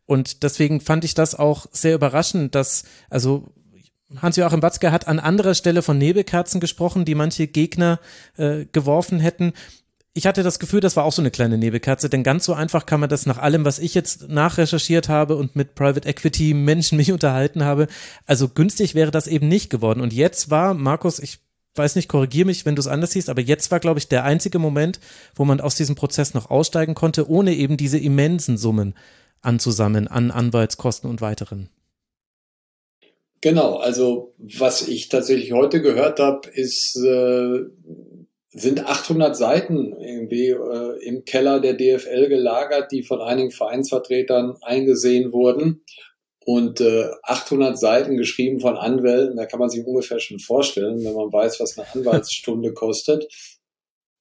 Und 0.07 0.41
deswegen 0.41 0.81
fand 0.81 1.05
ich 1.05 1.13
das 1.13 1.35
auch 1.35 1.67
sehr 1.71 1.93
überraschend, 1.93 2.55
dass, 2.55 2.83
also 3.11 3.45
Hans-Joachim 4.17 4.63
Watzke 4.63 4.91
hat 4.91 5.07
an 5.07 5.19
anderer 5.19 5.53
Stelle 5.53 5.83
von 5.83 5.99
Nebelkerzen 5.99 6.59
gesprochen, 6.59 7.05
die 7.05 7.13
manche 7.13 7.45
Gegner 7.45 7.99
äh, 8.37 8.65
geworfen 8.71 9.19
hätten 9.19 9.53
ich 10.13 10.25
hatte 10.25 10.43
das 10.43 10.59
Gefühl, 10.59 10.79
das 10.79 10.95
war 10.95 11.05
auch 11.05 11.11
so 11.11 11.21
eine 11.21 11.31
kleine 11.31 11.57
Nebelkerze, 11.57 12.09
denn 12.09 12.23
ganz 12.23 12.45
so 12.45 12.53
einfach 12.53 12.85
kann 12.85 12.99
man 12.99 13.09
das 13.09 13.25
nach 13.25 13.37
allem, 13.37 13.63
was 13.63 13.79
ich 13.79 13.93
jetzt 13.93 14.27
nachrecherchiert 14.27 15.07
habe 15.07 15.35
und 15.35 15.55
mit 15.55 15.75
Private 15.75 16.07
Equity 16.07 16.53
Menschen 16.53 16.97
mich 16.97 17.11
unterhalten 17.13 17.63
habe, 17.63 17.87
also 18.25 18.49
günstig 18.49 18.95
wäre 18.95 19.11
das 19.11 19.27
eben 19.27 19.47
nicht 19.47 19.69
geworden. 19.69 20.01
Und 20.01 20.13
jetzt 20.13 20.49
war, 20.49 20.73
Markus, 20.73 21.19
ich 21.19 21.39
weiß 21.75 21.95
nicht, 21.95 22.09
korrigier 22.09 22.45
mich, 22.45 22.65
wenn 22.65 22.75
du 22.75 22.79
es 22.81 22.87
anders 22.87 23.11
siehst, 23.11 23.29
aber 23.29 23.41
jetzt 23.41 23.71
war, 23.71 23.79
glaube 23.79 23.99
ich, 23.99 24.07
der 24.07 24.23
einzige 24.23 24.59
Moment, 24.59 24.99
wo 25.35 25.45
man 25.45 25.61
aus 25.61 25.75
diesem 25.75 25.95
Prozess 25.95 26.33
noch 26.33 26.49
aussteigen 26.49 26.95
konnte, 26.95 27.29
ohne 27.29 27.53
eben 27.53 27.77
diese 27.77 27.99
immensen 27.99 28.57
Summen 28.57 28.95
anzusammeln 29.41 30.07
an 30.07 30.31
Anwaltskosten 30.31 31.09
und 31.09 31.21
weiteren. 31.21 31.69
Genau, 33.41 33.77
also 33.77 34.33
was 34.37 34.85
ich 34.85 35.07
tatsächlich 35.07 35.53
heute 35.53 35.81
gehört 35.81 36.19
habe, 36.19 36.49
ist, 36.49 36.97
äh, 36.97 37.61
sind 38.51 38.85
800 38.85 39.35
Seiten 39.37 39.93
irgendwie 39.93 40.49
äh, 40.49 41.05
im 41.05 41.23
Keller 41.23 41.59
der 41.59 41.75
DFL 41.75 42.29
gelagert, 42.29 42.91
die 42.91 43.03
von 43.03 43.21
einigen 43.21 43.51
Vereinsvertretern 43.51 44.57
eingesehen 44.61 45.31
wurden. 45.31 45.83
Und 46.45 46.81
äh, 46.81 47.09
800 47.23 47.79
Seiten 47.79 48.17
geschrieben 48.17 48.59
von 48.59 48.75
Anwälten, 48.75 49.37
da 49.37 49.45
kann 49.45 49.59
man 49.59 49.69
sich 49.69 49.85
ungefähr 49.85 50.19
schon 50.19 50.39
vorstellen, 50.39 51.03
wenn 51.03 51.13
man 51.13 51.31
weiß, 51.31 51.59
was 51.59 51.77
eine 51.77 51.87
Anwaltsstunde 51.93 52.73
kostet. 52.73 53.27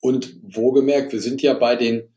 Und 0.01 0.37
wohlgemerkt, 0.43 1.13
wir 1.13 1.21
sind 1.21 1.41
ja 1.41 1.55
bei 1.55 1.77
den 1.77 2.15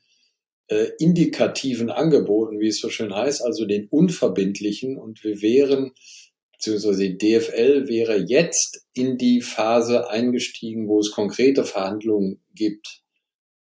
äh, 0.67 0.89
indikativen 1.00 1.89
Angeboten, 1.89 2.60
wie 2.60 2.67
es 2.67 2.80
so 2.80 2.89
schön 2.89 3.15
heißt, 3.15 3.41
also 3.43 3.65
den 3.65 3.88
unverbindlichen. 3.88 4.97
Und 4.97 5.24
wir 5.24 5.41
wären 5.41 5.93
beziehungsweise 6.62 7.10
die 7.10 7.17
DFL 7.17 7.88
wäre 7.88 8.17
jetzt 8.17 8.86
in 8.93 9.17
die 9.17 9.41
Phase 9.41 10.10
eingestiegen, 10.10 10.88
wo 10.88 11.00
es 11.00 11.12
konkrete 11.12 11.65
Verhandlungen 11.65 12.39
gibt. 12.54 13.02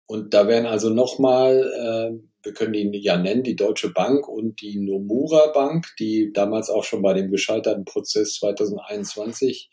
Und 0.07 0.33
da 0.33 0.46
wären 0.46 0.66
also 0.66 0.90
nochmal, 0.90 1.72
äh, 1.72 2.44
wir 2.44 2.52
können 2.52 2.72
die 2.72 3.02
ja 3.02 3.16
nennen, 3.16 3.42
die 3.42 3.57
Deutsche 3.57 3.90
Bank 3.90 4.28
und 4.28 4.61
die 4.61 4.78
Nomura 4.78 5.48
Bank, 5.48 5.87
die 5.98 6.30
damals 6.33 6.70
auch 6.70 6.85
schon 6.85 7.02
bei 7.02 7.14
dem 7.14 7.33
gescheiterten 7.33 7.85
Prozess 7.85 8.35
2021 8.35 9.70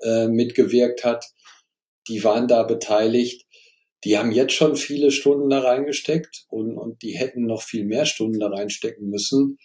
äh, 0.00 0.28
mitgewirkt 0.28 1.04
hat, 1.04 1.26
die 2.08 2.24
waren 2.24 2.48
da 2.48 2.62
beteiligt. 2.62 3.44
Die 4.04 4.16
haben 4.16 4.32
jetzt 4.32 4.54
schon 4.54 4.76
viele 4.76 5.10
Stunden 5.10 5.50
da 5.50 5.60
reingesteckt 5.60 6.46
und, 6.48 6.78
und 6.78 7.02
die 7.02 7.12
hätten 7.12 7.44
noch 7.44 7.62
viel 7.62 7.84
mehr 7.84 8.06
Stunden 8.06 8.40
da 8.40 8.48
reinstecken 8.48 9.10
müssen. 9.10 9.58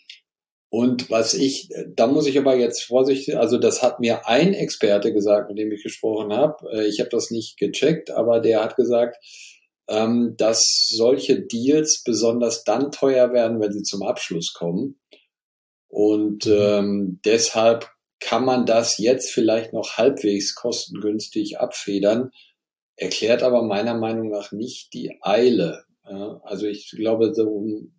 Und 0.69 1.09
was 1.09 1.33
ich, 1.33 1.69
da 1.87 2.07
muss 2.07 2.27
ich 2.27 2.37
aber 2.37 2.55
jetzt 2.55 2.83
vorsichtig, 2.83 3.37
also 3.37 3.57
das 3.57 3.81
hat 3.81 3.99
mir 4.01 4.27
ein 4.27 4.53
Experte 4.53 5.13
gesagt, 5.13 5.49
mit 5.49 5.57
dem 5.57 5.71
ich 5.71 5.81
gesprochen 5.81 6.33
habe. 6.33 6.69
Äh, 6.71 6.87
ich 6.87 6.99
habe 6.99 7.09
das 7.09 7.31
nicht 7.31 7.57
gecheckt, 7.57 8.11
aber 8.11 8.41
der 8.41 8.63
hat 8.63 8.75
gesagt, 8.75 9.17
ähm, 9.87 10.35
dass 10.37 10.61
solche 10.89 11.41
Deals 11.41 12.03
besonders 12.03 12.65
dann 12.65 12.91
teuer 12.91 13.31
werden, 13.31 13.61
wenn 13.61 13.71
sie 13.71 13.83
zum 13.83 14.03
Abschluss 14.03 14.53
kommen. 14.53 14.99
Und 15.87 16.45
mhm. 16.45 16.57
ähm, 16.57 17.19
deshalb 17.23 17.89
kann 18.19 18.43
man 18.43 18.65
das 18.65 18.97
jetzt 18.97 19.31
vielleicht 19.31 19.73
noch 19.73 19.97
halbwegs 19.97 20.55
kostengünstig 20.55 21.59
abfedern, 21.59 22.31
erklärt 22.97 23.43
aber 23.43 23.61
meiner 23.63 23.93
Meinung 23.93 24.29
nach 24.29 24.51
nicht 24.51 24.93
die 24.93 25.17
Eile. 25.21 25.85
Ja, 26.09 26.39
also 26.43 26.67
ich 26.67 26.91
glaube, 26.95 27.33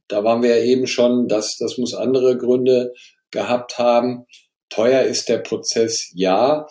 da 0.09 0.25
waren 0.25 0.43
wir 0.43 0.57
ja 0.57 0.65
eben 0.65 0.87
schon, 0.87 1.29
dass 1.29 1.57
das 1.59 1.77
muss 1.77 1.95
andere 1.95 2.39
Gründe 2.39 2.93
gehabt 3.31 3.79
haben. 3.79 4.25
Teuer 4.71 5.03
ist 5.03 5.29
der 5.29 5.39
Prozess, 5.39 6.11
ja, 6.15 6.67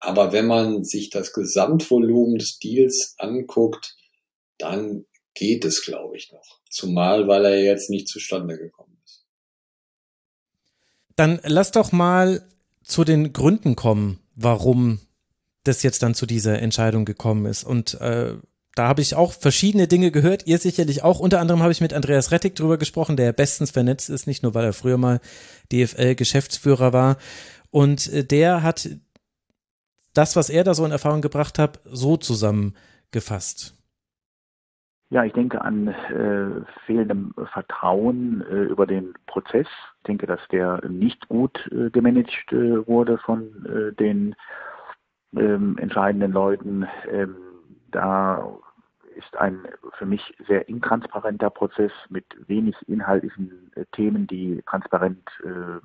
aber 0.00 0.32
wenn 0.32 0.46
man 0.46 0.84
sich 0.84 1.10
das 1.10 1.32
Gesamtvolumen 1.32 2.38
des 2.38 2.58
Deals 2.58 3.14
anguckt, 3.18 3.96
dann 4.58 5.04
geht 5.34 5.64
es, 5.64 5.82
glaube 5.82 6.16
ich, 6.16 6.32
noch. 6.32 6.60
Zumal, 6.70 7.28
weil 7.28 7.44
er 7.44 7.62
jetzt 7.62 7.90
nicht 7.90 8.08
zustande 8.08 8.56
gekommen 8.56 8.98
ist. 9.04 9.26
Dann 11.16 11.40
lass 11.44 11.72
doch 11.72 11.92
mal 11.92 12.46
zu 12.82 13.04
den 13.04 13.32
Gründen 13.32 13.76
kommen, 13.76 14.20
warum 14.34 15.00
das 15.64 15.82
jetzt 15.82 16.02
dann 16.02 16.14
zu 16.14 16.26
dieser 16.26 16.60
Entscheidung 16.60 17.04
gekommen 17.04 17.46
ist. 17.46 17.64
Und 17.64 17.94
äh, 18.00 18.34
da 18.78 18.86
habe 18.86 19.00
ich 19.00 19.16
auch 19.16 19.32
verschiedene 19.32 19.88
Dinge 19.88 20.12
gehört, 20.12 20.46
ihr 20.46 20.58
sicherlich 20.58 21.02
auch. 21.02 21.18
Unter 21.18 21.40
anderem 21.40 21.62
habe 21.62 21.72
ich 21.72 21.80
mit 21.80 21.92
Andreas 21.92 22.30
Rettig 22.30 22.54
drüber 22.54 22.78
gesprochen, 22.78 23.16
der 23.16 23.32
bestens 23.32 23.72
vernetzt 23.72 24.08
ist, 24.08 24.28
nicht 24.28 24.44
nur 24.44 24.54
weil 24.54 24.66
er 24.66 24.72
früher 24.72 24.98
mal 24.98 25.18
DFL-Geschäftsführer 25.72 26.92
war. 26.92 27.16
Und 27.72 28.12
äh, 28.12 28.22
der 28.22 28.62
hat 28.62 28.88
das, 30.14 30.36
was 30.36 30.48
er 30.48 30.62
da 30.62 30.74
so 30.74 30.84
in 30.84 30.92
Erfahrung 30.92 31.22
gebracht 31.22 31.58
hat, 31.58 31.80
so 31.86 32.16
zusammengefasst. 32.16 33.74
Ja, 35.10 35.24
ich 35.24 35.32
denke 35.32 35.60
an 35.62 35.88
äh, 35.88 36.64
fehlendem 36.86 37.34
Vertrauen 37.52 38.42
äh, 38.42 38.64
über 38.64 38.86
den 38.86 39.14
Prozess. 39.26 39.66
Ich 39.98 40.04
denke, 40.06 40.26
dass 40.26 40.40
der 40.52 40.86
nicht 40.88 41.28
gut 41.28 41.68
äh, 41.72 41.90
gemanagt 41.90 42.52
äh, 42.52 42.86
wurde 42.86 43.18
von 43.18 43.42
äh, 43.66 43.92
den 43.94 44.36
ähm, 45.34 45.78
entscheidenden 45.78 46.30
Leuten. 46.30 46.86
Ähm, 47.10 47.34
da 47.90 48.58
ist 49.18 49.36
ein 49.36 49.66
für 49.98 50.06
mich 50.06 50.34
sehr 50.46 50.68
intransparenter 50.68 51.50
Prozess 51.50 51.92
mit 52.08 52.24
wenig 52.46 52.76
inhaltlichen 52.86 53.72
äh, 53.74 53.84
Themen, 53.92 54.26
die 54.26 54.62
transparent 54.66 55.28
äh, 55.44 55.80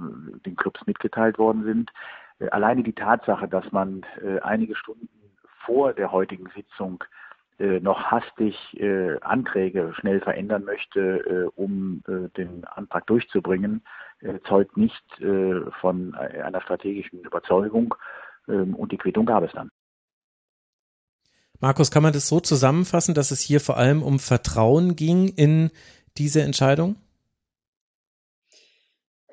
den 0.46 0.56
Clubs 0.56 0.86
mitgeteilt 0.86 1.38
worden 1.38 1.64
sind. 1.64 1.92
Äh, 2.40 2.50
alleine 2.50 2.84
die 2.84 2.94
Tatsache, 2.94 3.48
dass 3.48 3.70
man 3.72 4.06
äh, 4.24 4.40
einige 4.40 4.76
Stunden 4.76 5.10
vor 5.66 5.94
der 5.94 6.12
heutigen 6.12 6.50
Sitzung 6.56 7.04
äh, 7.58 7.80
noch 7.80 8.12
hastig 8.12 8.56
äh, 8.80 9.20
Anträge 9.22 9.94
schnell 9.96 10.22
verändern 10.22 10.64
möchte, 10.64 11.52
um 11.56 12.04
den 12.38 12.66
Antrag 12.66 13.08
durchzubringen, 13.08 13.84
zeugt 14.46 14.78
nicht 14.78 15.04
von 15.82 16.16
einer 16.16 16.62
strategischen 16.62 17.22
Überzeugung. 17.22 17.96
Ähm, 18.48 18.76
und 18.76 18.92
die 18.92 18.98
Quittung 18.98 19.26
gab 19.26 19.44
es 19.44 19.52
dann. 19.52 19.72
Markus, 21.60 21.92
kann 21.92 22.04
man 22.04 22.14
das 22.14 22.28
so 22.28 22.40
zusammenfassen, 22.40 23.14
dass 23.14 23.32
es 23.32 23.40
hier 23.40 23.60
vor 23.60 23.78
allem 23.78 24.04
um 24.04 24.20
Vertrauen 24.20 24.96
ging 24.96 25.30
in 25.30 25.72
diese 26.18 26.42
Entscheidung? 26.42 26.98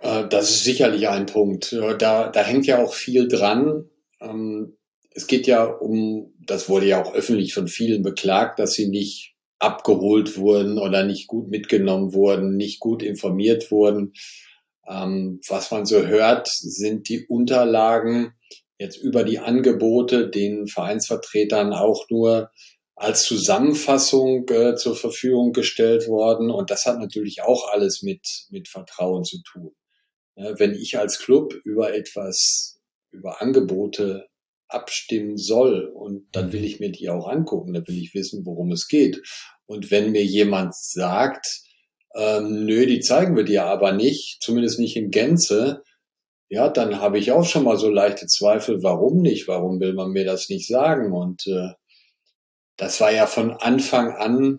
Äh, 0.00 0.28
das 0.28 0.50
ist 0.50 0.64
sicherlich 0.64 1.08
ein 1.08 1.26
Punkt. 1.26 1.76
Da, 1.98 2.28
da 2.28 2.42
hängt 2.42 2.66
ja 2.66 2.82
auch 2.82 2.94
viel 2.94 3.28
dran. 3.28 3.88
Ähm, 4.20 4.76
es 5.12 5.26
geht 5.26 5.46
ja 5.46 5.64
um, 5.64 6.32
das 6.38 6.68
wurde 6.68 6.86
ja 6.86 7.02
auch 7.02 7.14
öffentlich 7.14 7.52
von 7.52 7.68
vielen 7.68 8.02
beklagt, 8.02 8.58
dass 8.58 8.74
sie 8.74 8.88
nicht 8.88 9.34
abgeholt 9.58 10.38
wurden 10.38 10.78
oder 10.78 11.04
nicht 11.04 11.26
gut 11.26 11.48
mitgenommen 11.48 12.14
wurden, 12.14 12.56
nicht 12.56 12.80
gut 12.80 13.02
informiert 13.02 13.70
wurden. 13.70 14.14
Ähm, 14.88 15.40
was 15.48 15.70
man 15.70 15.84
so 15.84 16.06
hört, 16.06 16.48
sind 16.48 17.08
die 17.08 17.26
Unterlagen 17.26 18.32
jetzt 18.80 18.96
über 18.96 19.24
die 19.24 19.38
Angebote 19.38 20.30
den 20.30 20.66
Vereinsvertretern 20.66 21.74
auch 21.74 22.06
nur 22.08 22.50
als 22.96 23.24
Zusammenfassung 23.24 24.48
äh, 24.48 24.74
zur 24.74 24.96
Verfügung 24.96 25.52
gestellt 25.52 26.08
worden. 26.08 26.50
Und 26.50 26.70
das 26.70 26.86
hat 26.86 26.98
natürlich 26.98 27.42
auch 27.42 27.68
alles 27.70 28.02
mit, 28.02 28.26
mit 28.48 28.68
Vertrauen 28.68 29.24
zu 29.24 29.42
tun. 29.42 29.72
Ja, 30.34 30.58
wenn 30.58 30.74
ich 30.74 30.98
als 30.98 31.18
Club 31.18 31.52
über 31.64 31.94
etwas, 31.94 32.80
über 33.10 33.42
Angebote 33.42 34.26
abstimmen 34.68 35.36
soll 35.36 35.84
und 35.94 36.28
dann 36.32 36.52
will 36.52 36.64
ich 36.64 36.80
mir 36.80 36.90
die 36.90 37.10
auch 37.10 37.28
angucken, 37.28 37.74
dann 37.74 37.86
will 37.86 37.98
ich 37.98 38.14
wissen, 38.14 38.46
worum 38.46 38.72
es 38.72 38.88
geht. 38.88 39.20
Und 39.66 39.90
wenn 39.90 40.12
mir 40.12 40.24
jemand 40.24 40.74
sagt, 40.74 41.46
ähm, 42.14 42.64
nö, 42.64 42.86
die 42.86 43.00
zeigen 43.00 43.36
wir 43.36 43.44
dir 43.44 43.64
aber 43.64 43.92
nicht, 43.92 44.38
zumindest 44.40 44.78
nicht 44.78 44.96
in 44.96 45.10
Gänze, 45.10 45.82
ja, 46.50 46.68
dann 46.68 47.00
habe 47.00 47.18
ich 47.18 47.30
auch 47.30 47.44
schon 47.44 47.62
mal 47.62 47.76
so 47.76 47.88
leichte 47.88 48.26
Zweifel, 48.26 48.82
warum 48.82 49.22
nicht? 49.22 49.46
Warum 49.46 49.78
will 49.78 49.94
man 49.94 50.10
mir 50.10 50.24
das 50.24 50.48
nicht 50.48 50.66
sagen? 50.66 51.12
Und 51.12 51.46
äh, 51.46 51.70
das 52.76 53.00
war 53.00 53.12
ja 53.12 53.26
von 53.26 53.52
Anfang 53.52 54.16
an, 54.16 54.58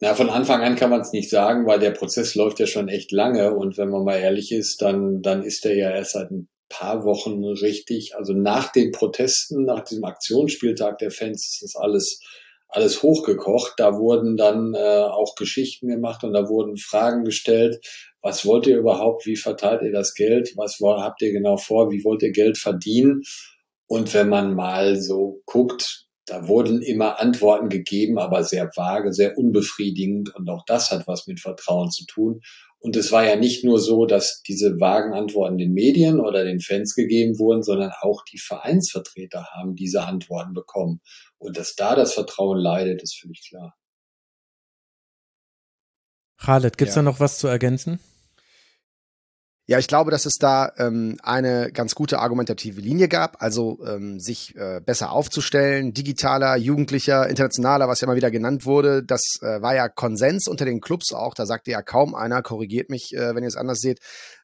na, 0.00 0.14
von 0.14 0.28
Anfang 0.28 0.62
an 0.62 0.74
kann 0.74 0.90
man 0.90 1.02
es 1.02 1.12
nicht 1.12 1.30
sagen, 1.30 1.66
weil 1.66 1.78
der 1.78 1.92
Prozess 1.92 2.34
läuft 2.34 2.58
ja 2.58 2.66
schon 2.66 2.88
echt 2.88 3.12
lange 3.12 3.54
und 3.54 3.78
wenn 3.78 3.90
man 3.90 4.04
mal 4.04 4.18
ehrlich 4.18 4.50
ist, 4.50 4.82
dann, 4.82 5.22
dann 5.22 5.42
ist 5.44 5.64
er 5.64 5.76
ja 5.76 5.90
erst 5.90 6.12
seit 6.12 6.32
ein 6.32 6.48
paar 6.68 7.04
Wochen 7.04 7.44
richtig. 7.44 8.16
Also 8.16 8.32
nach 8.32 8.72
den 8.72 8.90
Protesten, 8.90 9.64
nach 9.64 9.84
diesem 9.84 10.04
Aktionsspieltag 10.04 10.98
der 10.98 11.12
Fans 11.12 11.46
ist 11.46 11.62
das 11.62 11.80
alles 11.80 12.20
alles 12.68 13.02
hochgekocht. 13.02 13.74
Da 13.76 13.98
wurden 13.98 14.36
dann 14.36 14.74
äh, 14.74 14.78
auch 14.78 15.34
Geschichten 15.36 15.88
gemacht 15.88 16.24
und 16.24 16.32
da 16.32 16.48
wurden 16.48 16.76
Fragen 16.76 17.24
gestellt, 17.24 17.78
was 18.26 18.44
wollt 18.44 18.66
ihr 18.66 18.76
überhaupt, 18.76 19.24
wie 19.24 19.36
verteilt 19.36 19.82
ihr 19.82 19.92
das 19.92 20.14
Geld, 20.14 20.56
was 20.56 20.80
habt 20.80 21.22
ihr 21.22 21.30
genau 21.30 21.58
vor, 21.58 21.92
wie 21.92 22.02
wollt 22.02 22.24
ihr 22.24 22.32
Geld 22.32 22.58
verdienen? 22.58 23.22
Und 23.86 24.12
wenn 24.14 24.28
man 24.28 24.52
mal 24.56 25.00
so 25.00 25.42
guckt, 25.46 26.08
da 26.26 26.48
wurden 26.48 26.82
immer 26.82 27.20
Antworten 27.20 27.68
gegeben, 27.68 28.18
aber 28.18 28.42
sehr 28.42 28.68
vage, 28.74 29.12
sehr 29.12 29.38
unbefriedigend. 29.38 30.34
Und 30.34 30.50
auch 30.50 30.64
das 30.66 30.90
hat 30.90 31.06
was 31.06 31.28
mit 31.28 31.38
Vertrauen 31.38 31.92
zu 31.92 32.04
tun. 32.04 32.40
Und 32.80 32.96
es 32.96 33.12
war 33.12 33.24
ja 33.24 33.36
nicht 33.36 33.64
nur 33.64 33.78
so, 33.78 34.06
dass 34.06 34.42
diese 34.42 34.80
vagen 34.80 35.14
Antworten 35.14 35.56
den 35.56 35.72
Medien 35.72 36.18
oder 36.18 36.42
den 36.42 36.58
Fans 36.58 36.96
gegeben 36.96 37.38
wurden, 37.38 37.62
sondern 37.62 37.92
auch 38.00 38.24
die 38.24 38.38
Vereinsvertreter 38.38 39.50
haben 39.52 39.76
diese 39.76 40.02
Antworten 40.02 40.52
bekommen. 40.52 41.00
Und 41.38 41.56
dass 41.56 41.76
da 41.76 41.94
das 41.94 42.14
Vertrauen 42.14 42.58
leidet, 42.58 43.04
ist 43.04 43.20
völlig 43.20 43.46
klar. 43.48 43.76
Khaled, 46.38 46.76
gibt's 46.76 46.96
ja. 46.96 47.02
da 47.02 47.10
noch 47.10 47.20
was 47.20 47.38
zu 47.38 47.46
ergänzen? 47.46 48.00
Ja, 49.68 49.80
ich 49.80 49.88
glaube, 49.88 50.12
dass 50.12 50.26
es 50.26 50.34
da 50.38 50.72
ähm, 50.78 51.18
eine 51.24 51.72
ganz 51.72 51.96
gute 51.96 52.20
argumentative 52.20 52.80
Linie 52.80 53.08
gab, 53.08 53.42
also 53.42 53.84
ähm, 53.84 54.20
sich 54.20 54.54
äh, 54.54 54.80
besser 54.80 55.10
aufzustellen, 55.10 55.92
digitaler, 55.92 56.54
jugendlicher, 56.56 57.28
internationaler, 57.28 57.88
was 57.88 58.00
ja 58.00 58.06
mal 58.06 58.14
wieder 58.14 58.30
genannt 58.30 58.64
wurde. 58.64 59.02
Das 59.02 59.22
äh, 59.42 59.60
war 59.60 59.74
ja 59.74 59.88
Konsens 59.88 60.46
unter 60.46 60.66
den 60.66 60.80
Clubs 60.80 61.12
auch. 61.12 61.34
Da 61.34 61.46
sagte 61.46 61.72
ja 61.72 61.82
kaum 61.82 62.14
einer, 62.14 62.42
korrigiert 62.42 62.90
mich, 62.90 63.12
äh, 63.12 63.34
wenn 63.34 63.42
ihr 63.42 63.48
es 63.48 63.56
anders 63.56 63.80
seht. 63.80 63.98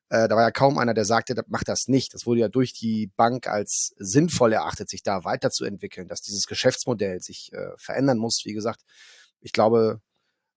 Äh, 0.08 0.26
da 0.26 0.34
war 0.34 0.42
ja 0.42 0.50
kaum 0.50 0.76
einer, 0.76 0.92
der 0.92 1.04
sagte, 1.04 1.40
macht 1.46 1.68
das 1.68 1.86
nicht. 1.86 2.14
Das 2.14 2.26
wurde 2.26 2.40
ja 2.40 2.48
durch 2.48 2.72
die 2.72 3.12
Bank 3.16 3.46
als 3.46 3.92
sinnvoll 3.98 4.52
erachtet, 4.52 4.90
sich 4.90 5.04
da 5.04 5.22
weiterzuentwickeln, 5.22 6.08
dass 6.08 6.20
dieses 6.20 6.46
Geschäftsmodell 6.46 7.20
sich 7.20 7.50
äh, 7.52 7.70
verändern 7.78 8.18
muss. 8.18 8.42
Wie 8.44 8.54
gesagt, 8.54 8.80
ich 9.40 9.52
glaube, 9.52 10.00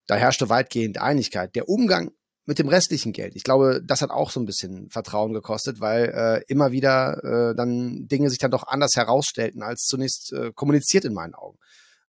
da 0.07 0.15
herrschte 0.15 0.49
weitgehend 0.49 0.99
Einigkeit. 0.99 1.55
Der 1.55 1.69
Umgang 1.69 2.09
mit 2.45 2.59
dem 2.59 2.67
restlichen 2.67 3.11
Geld. 3.11 3.35
Ich 3.35 3.43
glaube, 3.43 3.81
das 3.83 4.01
hat 4.01 4.11
auch 4.11 4.29
so 4.29 4.39
ein 4.39 4.45
bisschen 4.45 4.89
Vertrauen 4.89 5.33
gekostet, 5.33 5.79
weil 5.79 6.05
äh, 6.05 6.43
immer 6.47 6.71
wieder 6.71 7.23
äh, 7.23 7.55
dann 7.55 8.07
Dinge 8.07 8.29
sich 8.29 8.39
dann 8.39 8.51
doch 8.51 8.67
anders 8.67 8.95
herausstellten, 8.95 9.63
als 9.63 9.85
zunächst 9.85 10.31
äh, 10.33 10.51
kommuniziert 10.53 11.05
in 11.05 11.13
meinen 11.13 11.33
Augen. 11.33 11.57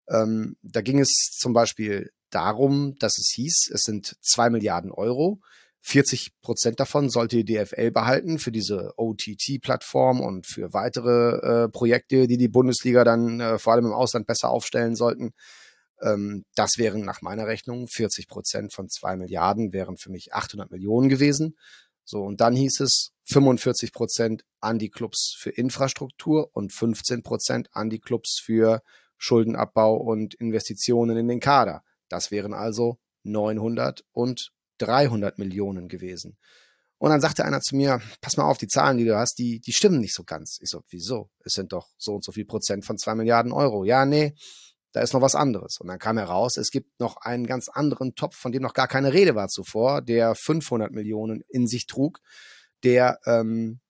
Ähm, 0.09 0.57
da 0.63 0.83
ging 0.83 1.01
es 1.01 1.11
zum 1.39 1.53
Beispiel 1.53 2.11
darum, 2.31 2.97
dass 2.99 3.19
es 3.19 3.33
hieß, 3.35 3.71
es 3.73 3.83
sind 3.83 4.17
zwei 4.21 4.51
Milliarden 4.51 4.91
Euro. 4.91 5.41
40 5.83 6.41
Prozent 6.43 6.81
davon 6.81 7.11
sollte 7.11 7.45
die 7.45 7.55
DFL 7.55 7.93
behalten 7.93 8.39
für 8.39 8.51
diese 8.51 8.93
OTT-Plattform 8.97 10.21
und 10.21 10.47
für 10.47 10.73
weitere 10.73 11.65
äh, 11.65 11.69
Projekte, 11.69 12.27
die 12.27 12.37
die 12.37 12.49
Bundesliga 12.49 13.05
dann 13.05 13.41
äh, 13.41 13.59
vor 13.59 13.73
allem 13.73 13.87
im 13.87 13.93
Ausland 13.93 14.27
besser 14.27 14.51
aufstellen 14.51 14.97
sollten. 14.97 15.33
Ähm, 16.03 16.45
das 16.55 16.79
wären 16.79 17.03
nach 17.03 17.23
meiner 17.23 17.47
Rechnung 17.47 17.89
40 17.89 18.29
Prozent 18.29 18.73
von 18.73 18.89
zwei 18.89 19.17
Milliarden, 19.17 19.73
wären 19.73 19.97
für 19.97 20.11
mich 20.11 20.35
800 20.35 20.71
Millionen 20.71 21.09
gewesen. 21.09 21.57
So, 22.05 22.23
und 22.23 22.41
dann 22.41 22.55
hieß 22.55 22.81
es 22.81 23.13
45 23.25 23.93
Prozent 23.93 24.45
an 24.61 24.79
die 24.79 24.91
Clubs 24.91 25.35
für 25.37 25.51
Infrastruktur 25.51 26.51
und 26.53 26.73
15 26.73 27.23
Prozent 27.23 27.69
an 27.73 27.91
die 27.91 27.99
Clubs 27.99 28.41
für 28.43 28.83
Schuldenabbau 29.19 29.97
und 29.97 30.35
Investitionen 30.35 31.17
in 31.17 31.29
den 31.29 31.41
Kader. 31.41 31.83
Das 32.09 32.31
wären 32.31 32.55
also 32.55 32.99
900 33.25 34.05
und 34.13 34.53
300 34.79 35.39
Millionen 35.39 35.89
gewesen. 35.89 36.37
Und 36.99 37.11
dann 37.11 37.21
sagte 37.21 37.45
einer 37.45 37.61
zu 37.61 37.77
mir, 37.77 38.01
pass 38.21 38.37
mal 38.37 38.49
auf, 38.49 38.59
die 38.59 38.69
Zahlen, 38.69 38.97
die 38.97 39.05
du 39.05 39.17
hast, 39.17 39.39
die, 39.39 39.61
die 39.61 39.73
stimmen 39.73 40.01
nicht 40.01 40.15
so 40.15 40.25
ganz. 40.25 40.59
Ich 40.63 40.71
so, 40.71 40.83
wieso? 40.89 41.29
Es 41.45 41.53
sind 41.53 41.73
doch 41.73 41.89
so 41.99 42.15
und 42.15 42.25
so 42.25 42.33
viel 42.33 42.47
Prozent 42.47 42.87
von 42.87 42.97
zwei 42.97 43.15
Milliarden 43.15 43.53
Euro. 43.53 43.85
Ja, 43.85 44.07
nee, 44.07 44.35
da 44.97 45.03
ist 45.03 45.13
noch 45.13 45.21
was 45.21 45.35
anderes. 45.35 45.77
Und 45.79 45.89
dann 45.89 45.99
kam 45.99 46.17
heraus, 46.17 46.57
es 46.57 46.71
gibt 46.71 47.01
noch 47.01 47.19
einen 47.19 47.47
ganz 47.47 47.69
anderen 47.69 48.15
Topf, 48.15 48.35
von 48.35 48.51
dem 48.51 48.63
noch 48.63 48.73
gar 48.73 48.89
keine 48.89 49.13
Rede 49.13 49.35
war 49.35 49.49
zuvor, 49.49 50.01
der 50.01 50.35
500 50.35 50.91
Millionen 50.91 51.43
in 51.51 51.67
sich 51.67 51.87
trug, 51.87 52.21
der 52.83 53.19
ähm, 53.27 53.81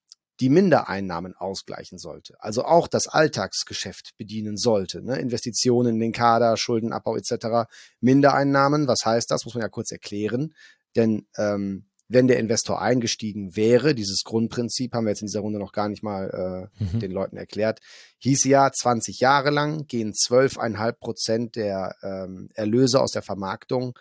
die 0.40 0.48
Mindereinnahmen 0.48 1.36
ausgleichen 1.36 1.98
sollte. 1.98 2.34
Also 2.40 2.64
auch 2.64 2.88
das 2.88 3.06
Alltagsgeschäft 3.06 4.16
bedienen 4.16 4.56
sollte. 4.56 5.00
Ne? 5.00 5.20
Investitionen 5.20 5.94
in 5.94 6.00
den 6.00 6.12
Kader, 6.12 6.56
Schuldenabbau 6.56 7.14
etc. 7.14 7.70
Mindereinnahmen, 8.00 8.88
was 8.88 9.04
heißt 9.04 9.30
das? 9.30 9.44
Muss 9.44 9.54
man 9.54 9.62
ja 9.62 9.68
kurz 9.68 9.92
erklären. 9.92 10.54
Denn 10.96 11.28
ähm, 11.38 11.86
wenn 12.08 12.28
der 12.28 12.38
Investor 12.38 12.80
eingestiegen 12.80 13.56
wäre, 13.56 13.94
dieses 13.94 14.22
Grundprinzip 14.24 14.94
haben 14.94 15.04
wir 15.04 15.10
jetzt 15.10 15.22
in 15.22 15.26
dieser 15.26 15.40
Runde 15.40 15.58
noch 15.58 15.72
gar 15.72 15.88
nicht 15.88 16.02
mal 16.02 16.70
äh, 16.78 16.84
mhm. 16.84 17.00
den 17.00 17.10
Leuten 17.10 17.36
erklärt, 17.36 17.80
hieß 18.18 18.44
ja 18.44 18.70
20 18.70 19.20
Jahre 19.20 19.50
lang 19.50 19.86
gehen 19.86 20.12
12,5 20.12 20.92
Prozent 20.92 21.56
der 21.56 21.96
ähm, 22.02 22.48
Erlöse 22.54 23.00
aus 23.00 23.10
der 23.10 23.22
Vermarktung 23.22 23.98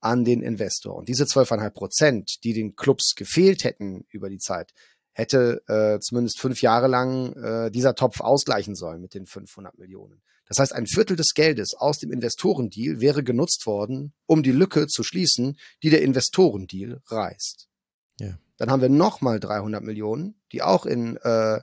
an 0.00 0.24
den 0.24 0.42
Investor. 0.42 0.94
Und 0.94 1.08
diese 1.08 1.24
12,5 1.24 1.70
Prozent, 1.70 2.44
die 2.44 2.52
den 2.52 2.76
Clubs 2.76 3.14
gefehlt 3.16 3.64
hätten 3.64 4.04
über 4.10 4.28
die 4.28 4.38
Zeit, 4.38 4.72
hätte 5.12 5.62
äh, 5.66 5.98
zumindest 5.98 6.38
fünf 6.38 6.62
Jahre 6.62 6.86
lang 6.86 7.32
äh, 7.32 7.70
dieser 7.70 7.96
Topf 7.96 8.20
ausgleichen 8.20 8.76
sollen 8.76 9.00
mit 9.00 9.14
den 9.14 9.26
500 9.26 9.76
Millionen. 9.76 10.22
Das 10.48 10.58
heißt, 10.58 10.72
ein 10.72 10.86
Viertel 10.86 11.16
des 11.16 11.34
Geldes 11.34 11.74
aus 11.74 11.98
dem 11.98 12.10
Investorendeal 12.10 13.00
wäre 13.00 13.22
genutzt 13.22 13.66
worden, 13.66 14.14
um 14.26 14.42
die 14.42 14.52
Lücke 14.52 14.86
zu 14.86 15.02
schließen, 15.02 15.58
die 15.82 15.90
der 15.90 16.02
Investorendeal 16.02 17.00
reißt. 17.06 17.68
Ja. 18.20 18.38
Dann 18.56 18.70
haben 18.70 18.82
wir 18.82 18.88
nochmal 18.88 19.40
300 19.40 19.82
Millionen, 19.82 20.40
die 20.52 20.62
auch 20.62 20.86
in 20.86 21.16
äh, 21.18 21.60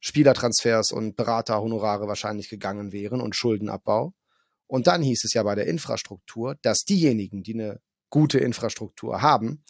Spielertransfers 0.00 0.92
und 0.92 1.16
Beraterhonorare 1.16 2.08
wahrscheinlich 2.08 2.48
gegangen 2.48 2.92
wären 2.92 3.20
und 3.20 3.36
Schuldenabbau. 3.36 4.14
Und 4.66 4.86
dann 4.86 5.02
hieß 5.02 5.24
es 5.24 5.34
ja 5.34 5.42
bei 5.42 5.54
der 5.54 5.66
Infrastruktur, 5.66 6.56
dass 6.62 6.84
diejenigen, 6.84 7.42
die 7.42 7.54
eine 7.54 7.80
gute 8.10 8.38
Infrastruktur 8.38 9.22
haben, 9.22 9.64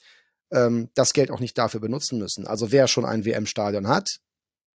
ähm, 0.50 0.90
das 0.94 1.12
Geld 1.12 1.30
auch 1.30 1.40
nicht 1.40 1.58
dafür 1.58 1.80
benutzen 1.80 2.18
müssen. 2.18 2.46
Also 2.46 2.72
wer 2.72 2.88
schon 2.88 3.04
ein 3.04 3.24
WM-Stadion 3.24 3.88
hat, 3.88 4.20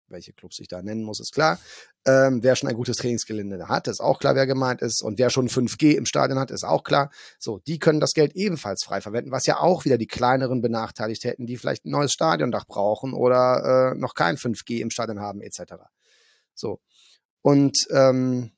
welche 0.09 0.33
Clubs 0.33 0.59
ich 0.61 0.69
da 0.69 0.83
nennen 0.83 1.03
muss, 1.03 1.21
ist 1.21 1.33
klar. 1.33 1.59
Ähm, 2.07 2.43
wer 2.43 2.57
schon 2.57 2.69
ein 2.69 2.77
gutes 2.77 2.97
Trainingsgelände 2.97 3.69
hat, 3.69 3.89
ist 3.89 4.01
auch 4.01 4.19
klar, 4.19 4.35
wer 4.35 4.47
gemeint 4.47 4.83
ist. 4.83 5.03
Und 5.03 5.19
wer 5.19 5.31
schon 5.31 5.49
5G 5.49 5.95
im 5.95 6.07
Stadion 6.07 6.39
hat, 6.39 6.51
ist 6.51 6.65
auch 6.65 6.85
klar. 6.85 7.11
So, 7.39 7.59
die 7.61 7.79
können 7.79 8.01
das 8.01 8.13
Geld 8.13 8.35
ebenfalls 8.35 8.85
frei 8.85 9.01
verwenden, 9.01 9.31
was 9.31 9.47
ja 9.47 9.61
auch 9.61 9.85
wieder 9.85 9.99
die 9.99 10.07
kleineren 10.07 10.61
benachteiligt 10.61 11.25
hätten, 11.25 11.47
die 11.47 11.57
vielleicht 11.57 11.85
ein 11.85 11.91
neues 11.91 12.13
Stadiondach 12.13 12.67
brauchen 12.67 13.13
oder 13.13 13.93
äh, 13.93 13.99
noch 13.99 14.15
kein 14.15 14.37
5G 14.37 14.81
im 14.81 14.91
Stadion 14.91 15.21
haben, 15.21 15.41
etc. 15.41 15.75
So. 16.55 16.81
Und 17.43 17.87
ähm, 17.91 18.53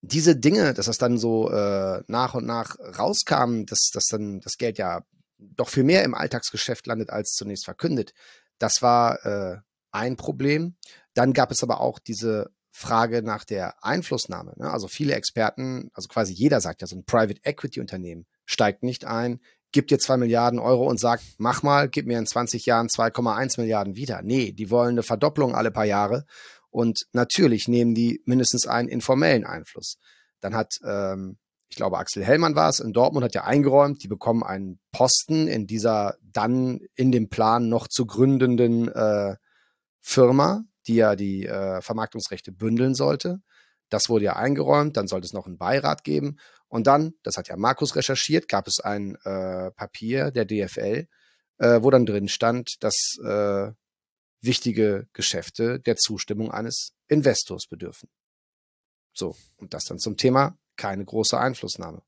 diese 0.00 0.36
Dinge, 0.36 0.74
dass 0.74 0.86
das 0.86 0.98
dann 0.98 1.18
so 1.18 1.50
äh, 1.50 2.02
nach 2.06 2.34
und 2.34 2.46
nach 2.46 2.76
rauskam, 2.78 3.64
dass, 3.64 3.90
dass 3.92 4.06
dann 4.06 4.40
das 4.40 4.56
Geld 4.56 4.78
ja 4.78 5.02
doch 5.38 5.68
viel 5.68 5.84
mehr 5.84 6.04
im 6.04 6.14
Alltagsgeschäft 6.14 6.86
landet 6.86 7.10
als 7.10 7.32
zunächst 7.32 7.64
verkündet, 7.64 8.12
das 8.58 8.82
war 8.82 9.24
äh, 9.24 9.58
ein 9.90 10.16
Problem. 10.16 10.76
Dann 11.14 11.32
gab 11.32 11.50
es 11.50 11.62
aber 11.62 11.80
auch 11.80 11.98
diese 11.98 12.50
Frage 12.70 13.22
nach 13.22 13.44
der 13.44 13.82
Einflussnahme. 13.84 14.54
Ne? 14.56 14.70
Also 14.70 14.86
viele 14.86 15.14
Experten, 15.14 15.90
also 15.94 16.08
quasi 16.08 16.32
jeder 16.32 16.60
sagt 16.60 16.80
ja, 16.80 16.86
so 16.86 16.96
ein 16.96 17.04
Private 17.04 17.40
Equity 17.42 17.80
Unternehmen 17.80 18.26
steigt 18.44 18.82
nicht 18.82 19.04
ein, 19.04 19.40
gibt 19.72 19.90
dir 19.90 19.98
zwei 19.98 20.16
Milliarden 20.16 20.58
Euro 20.58 20.86
und 20.86 21.00
sagt, 21.00 21.24
mach 21.38 21.62
mal, 21.62 21.88
gib 21.88 22.06
mir 22.06 22.18
in 22.18 22.26
20 22.26 22.64
Jahren 22.66 22.86
2,1 22.86 23.60
Milliarden 23.60 23.96
wieder. 23.96 24.22
Nee, 24.22 24.52
die 24.52 24.70
wollen 24.70 24.90
eine 24.90 25.02
Verdopplung 25.02 25.54
alle 25.54 25.70
paar 25.70 25.84
Jahre. 25.84 26.24
Und 26.70 27.06
natürlich 27.12 27.68
nehmen 27.68 27.94
die 27.94 28.22
mindestens 28.24 28.66
einen 28.66 28.88
informellen 28.88 29.44
Einfluss. 29.44 29.96
Dann 30.40 30.54
hat, 30.54 30.74
ähm, 30.84 31.38
ich 31.68 31.76
glaube, 31.76 31.98
Axel 31.98 32.24
Hellmann 32.24 32.54
war 32.54 32.68
es, 32.68 32.80
in 32.80 32.92
Dortmund 32.92 33.24
hat 33.24 33.34
ja 33.34 33.44
eingeräumt, 33.44 34.02
die 34.02 34.08
bekommen 34.08 34.42
einen 34.42 34.78
Posten 34.92 35.48
in 35.48 35.66
dieser 35.66 36.16
dann 36.22 36.80
in 36.94 37.12
dem 37.12 37.28
Plan 37.28 37.68
noch 37.68 37.88
zu 37.88 38.06
gründenden 38.06 38.88
äh, 38.88 39.36
Firma, 40.08 40.64
die 40.86 40.94
ja 40.94 41.16
die 41.16 41.44
äh, 41.44 41.82
Vermarktungsrechte 41.82 42.50
bündeln 42.50 42.94
sollte. 42.94 43.42
Das 43.90 44.08
wurde 44.08 44.24
ja 44.24 44.36
eingeräumt, 44.36 44.96
dann 44.96 45.06
sollte 45.06 45.26
es 45.26 45.34
noch 45.34 45.46
einen 45.46 45.58
Beirat 45.58 46.02
geben. 46.02 46.38
Und 46.66 46.86
dann, 46.86 47.12
das 47.22 47.36
hat 47.36 47.48
ja 47.48 47.56
Markus 47.58 47.94
recherchiert, 47.94 48.48
gab 48.48 48.66
es 48.66 48.80
ein 48.80 49.16
äh, 49.24 49.70
Papier 49.72 50.30
der 50.30 50.46
DFL, 50.46 51.08
äh, 51.58 51.82
wo 51.82 51.90
dann 51.90 52.06
drin 52.06 52.28
stand, 52.28 52.82
dass 52.82 53.18
äh, 53.22 53.70
wichtige 54.40 55.08
Geschäfte 55.12 55.78
der 55.78 55.96
Zustimmung 55.96 56.50
eines 56.50 56.94
Investors 57.08 57.66
bedürfen. 57.68 58.08
So, 59.12 59.36
und 59.58 59.74
das 59.74 59.84
dann 59.84 59.98
zum 59.98 60.16
Thema 60.16 60.56
keine 60.76 61.04
große 61.04 61.38
Einflussnahme. 61.38 62.02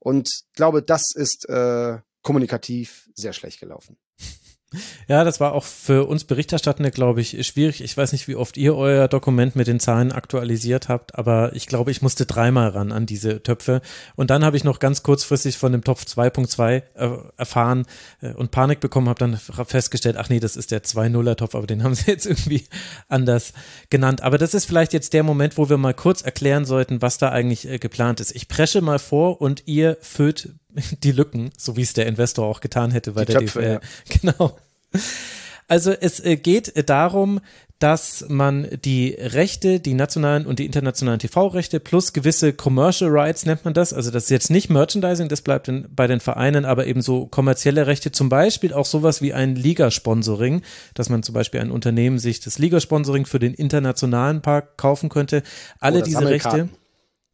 Und 0.00 0.28
glaube, 0.54 0.82
das 0.82 1.14
ist 1.14 1.48
äh, 1.48 1.98
kommunikativ 2.22 3.08
sehr 3.14 3.32
schlecht 3.32 3.60
gelaufen. 3.60 3.98
Ja, 5.08 5.24
das 5.24 5.40
war 5.40 5.52
auch 5.52 5.64
für 5.64 6.06
uns 6.06 6.24
Berichterstattende, 6.24 6.90
glaube 6.90 7.20
ich, 7.20 7.46
schwierig. 7.46 7.82
Ich 7.82 7.96
weiß 7.96 8.12
nicht, 8.12 8.28
wie 8.28 8.36
oft 8.36 8.56
ihr 8.56 8.74
euer 8.76 9.08
Dokument 9.08 9.56
mit 9.56 9.66
den 9.66 9.80
Zahlen 9.80 10.12
aktualisiert 10.12 10.88
habt, 10.88 11.14
aber 11.14 11.54
ich 11.54 11.66
glaube, 11.66 11.90
ich 11.90 12.02
musste 12.02 12.26
dreimal 12.26 12.70
ran 12.70 12.92
an 12.92 13.06
diese 13.06 13.42
Töpfe. 13.42 13.82
Und 14.16 14.30
dann 14.30 14.44
habe 14.44 14.56
ich 14.56 14.64
noch 14.64 14.78
ganz 14.78 15.02
kurzfristig 15.02 15.58
von 15.58 15.72
dem 15.72 15.84
Topf 15.84 16.04
2.2 16.04 16.82
äh, 16.94 17.18
erfahren 17.36 17.86
äh, 18.20 18.32
und 18.32 18.50
Panik 18.50 18.80
bekommen, 18.80 19.08
habe 19.08 19.18
dann 19.18 19.36
festgestellt, 19.36 20.16
ach 20.16 20.28
nee, 20.28 20.40
das 20.40 20.56
ist 20.56 20.70
der 20.70 20.82
2.0er-Topf, 20.82 21.54
aber 21.54 21.66
den 21.66 21.82
haben 21.84 21.94
sie 21.94 22.10
jetzt 22.10 22.26
irgendwie 22.26 22.66
anders 23.08 23.52
genannt. 23.90 24.22
Aber 24.22 24.38
das 24.38 24.54
ist 24.54 24.64
vielleicht 24.64 24.92
jetzt 24.92 25.12
der 25.12 25.22
Moment, 25.22 25.58
wo 25.58 25.68
wir 25.68 25.76
mal 25.76 25.94
kurz 25.94 26.22
erklären 26.22 26.64
sollten, 26.64 27.02
was 27.02 27.18
da 27.18 27.30
eigentlich 27.30 27.68
äh, 27.68 27.78
geplant 27.78 28.20
ist. 28.20 28.34
Ich 28.34 28.48
presche 28.48 28.80
mal 28.80 28.98
vor 28.98 29.40
und 29.40 29.62
ihr 29.66 29.96
füllt 30.00 30.54
die 31.02 31.12
Lücken, 31.12 31.50
so 31.56 31.76
wie 31.76 31.82
es 31.82 31.92
der 31.92 32.06
Investor 32.06 32.46
auch 32.46 32.60
getan 32.60 32.90
hätte 32.90 33.12
bei 33.12 33.24
die 33.24 33.32
der 33.32 33.40
Töpfe, 33.40 33.60
DFL. 33.60 33.72
Ja. 33.72 33.80
Genau. 34.20 34.56
Also 35.66 35.92
es 35.92 36.20
äh, 36.20 36.36
geht 36.36 36.76
äh, 36.76 36.84
darum, 36.84 37.40
dass 37.78 38.24
man 38.28 38.68
die 38.84 39.16
Rechte, 39.18 39.80
die 39.80 39.94
nationalen 39.94 40.46
und 40.46 40.58
die 40.58 40.64
internationalen 40.64 41.18
TV-Rechte 41.18 41.80
plus 41.80 42.12
gewisse 42.12 42.52
Commercial 42.52 43.10
Rights 43.10 43.46
nennt 43.46 43.64
man 43.64 43.74
das. 43.74 43.92
Also 43.92 44.10
das 44.10 44.24
ist 44.24 44.30
jetzt 44.30 44.50
nicht 44.50 44.70
Merchandising, 44.70 45.28
das 45.28 45.42
bleibt 45.42 45.68
in, 45.68 45.86
bei 45.90 46.06
den 46.06 46.20
Vereinen, 46.20 46.64
aber 46.64 46.86
eben 46.86 47.02
so 47.02 47.26
kommerzielle 47.26 47.86
Rechte, 47.86 48.12
zum 48.12 48.28
Beispiel 48.28 48.72
auch 48.72 48.86
sowas 48.86 49.20
wie 49.22 49.34
ein 49.34 49.56
Ligasponsoring, 49.56 50.62
dass 50.94 51.10
man 51.10 51.22
zum 51.22 51.34
Beispiel 51.34 51.60
ein 51.60 51.70
Unternehmen 51.70 52.18
sich 52.18 52.40
das 52.40 52.58
Ligasponsoring 52.58 53.26
für 53.26 53.38
den 53.38 53.54
internationalen 53.54 54.40
Park 54.40 54.76
kaufen 54.76 55.08
könnte. 55.08 55.42
Alle 55.80 56.02
diese 56.02 56.26
Rechte. 56.26 56.68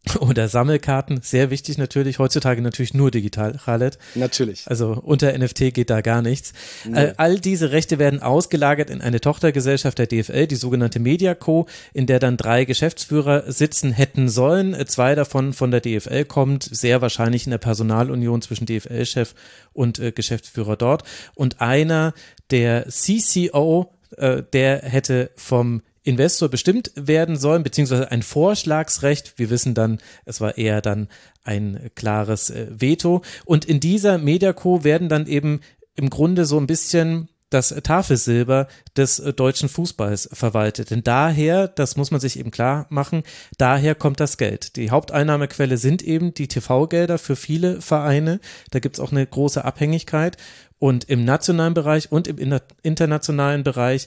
oder 0.21 0.49
Sammelkarten, 0.49 1.21
sehr 1.23 1.51
wichtig 1.51 1.77
natürlich, 1.77 2.19
heutzutage 2.19 2.63
natürlich 2.63 2.95
nur 2.95 3.11
digital, 3.11 3.59
Khaled. 3.65 3.99
Natürlich. 4.15 4.67
Also 4.67 4.93
unter 4.93 5.37
NFT 5.37 5.75
geht 5.75 5.91
da 5.91 6.01
gar 6.01 6.23
nichts. 6.23 6.53
Nee. 6.85 6.97
All, 6.97 7.15
all 7.19 7.39
diese 7.39 7.71
Rechte 7.71 7.99
werden 7.99 8.23
ausgelagert 8.23 8.89
in 8.89 9.03
eine 9.03 9.21
Tochtergesellschaft 9.21 9.99
der 9.99 10.07
DFL, 10.07 10.47
die 10.47 10.57
sogenannte 10.57 11.01
Mediaco, 11.01 11.67
in 11.93 12.07
der 12.07 12.19
dann 12.19 12.39
drei 12.39 12.65
Geschäftsführer 12.65 13.53
sitzen 13.53 13.93
hätten 13.93 14.29
sollen. 14.29 14.75
Zwei 14.87 15.15
davon 15.15 15.53
von 15.53 15.71
der 15.71 15.81
DFL 15.81 16.25
kommt, 16.25 16.63
sehr 16.65 17.03
wahrscheinlich 17.03 17.45
in 17.45 17.51
der 17.51 17.59
Personalunion 17.59 18.41
zwischen 18.41 18.67
DFL-Chef 18.67 19.35
und 19.75 19.99
äh, 19.99 20.13
Geschäftsführer 20.13 20.77
dort. 20.77 21.03
Und 21.35 21.61
einer 21.61 22.15
der 22.51 22.87
CCO, 22.89 23.93
äh, 24.17 24.43
der 24.53 24.79
hätte 24.79 25.31
vom 25.37 25.83
Investor 26.03 26.49
bestimmt 26.49 26.93
werden 26.95 27.37
sollen, 27.37 27.63
beziehungsweise 27.63 28.11
ein 28.11 28.23
Vorschlagsrecht. 28.23 29.35
Wir 29.37 29.51
wissen 29.51 29.75
dann, 29.75 29.99
es 30.25 30.41
war 30.41 30.57
eher 30.57 30.81
dann 30.81 31.09
ein 31.45 31.91
klares 31.95 32.51
äh, 32.51 32.69
Veto. 32.71 33.23
Und 33.45 33.65
in 33.65 33.81
dieser 33.81 34.19
Mediaco 34.19 34.85
werden 34.85 35.09
dann 35.09 35.27
eben 35.27 35.61
im 35.97 36.09
Grunde 36.09 36.47
so 36.47 36.59
ein 36.59 36.67
bisschen 36.67 37.29
das 37.51 37.75
Tafelsilber 37.83 38.69
des 38.97 39.19
äh, 39.19 39.33
deutschen 39.33 39.69
Fußballs 39.69 40.31
verwaltet. 40.33 40.91
Denn 40.91 41.03
daher, 41.03 41.69
das 41.69 41.97
muss 41.97 42.11
man 42.11 42.21
sich 42.21 42.39
eben 42.39 42.51
klar 42.51 42.87
machen, 42.89 43.25
daher 43.59 43.95
kommt 43.95 44.21
das 44.21 44.39
Geld. 44.39 44.77
Die 44.77 44.91
Haupteinnahmequelle 44.91 45.77
sind 45.77 46.03
eben 46.03 46.33
die 46.33 46.49
TV-Gelder 46.49 47.19
für 47.19 47.37
viele 47.37 47.83
Vereine. 47.83 48.41
Da 48.71 48.79
gibt 48.79 48.97
es 48.97 49.01
auch 49.01 49.13
eine 49.13 49.27
große 49.27 49.65
Abhängigkeit. 49.65 50.37
Und 50.79 51.11
im 51.11 51.27
nationalen 51.27 51.75
Bereich 51.75 52.11
und 52.11 52.27
im 52.27 52.59
internationalen 52.83 53.65
Bereich 53.65 54.07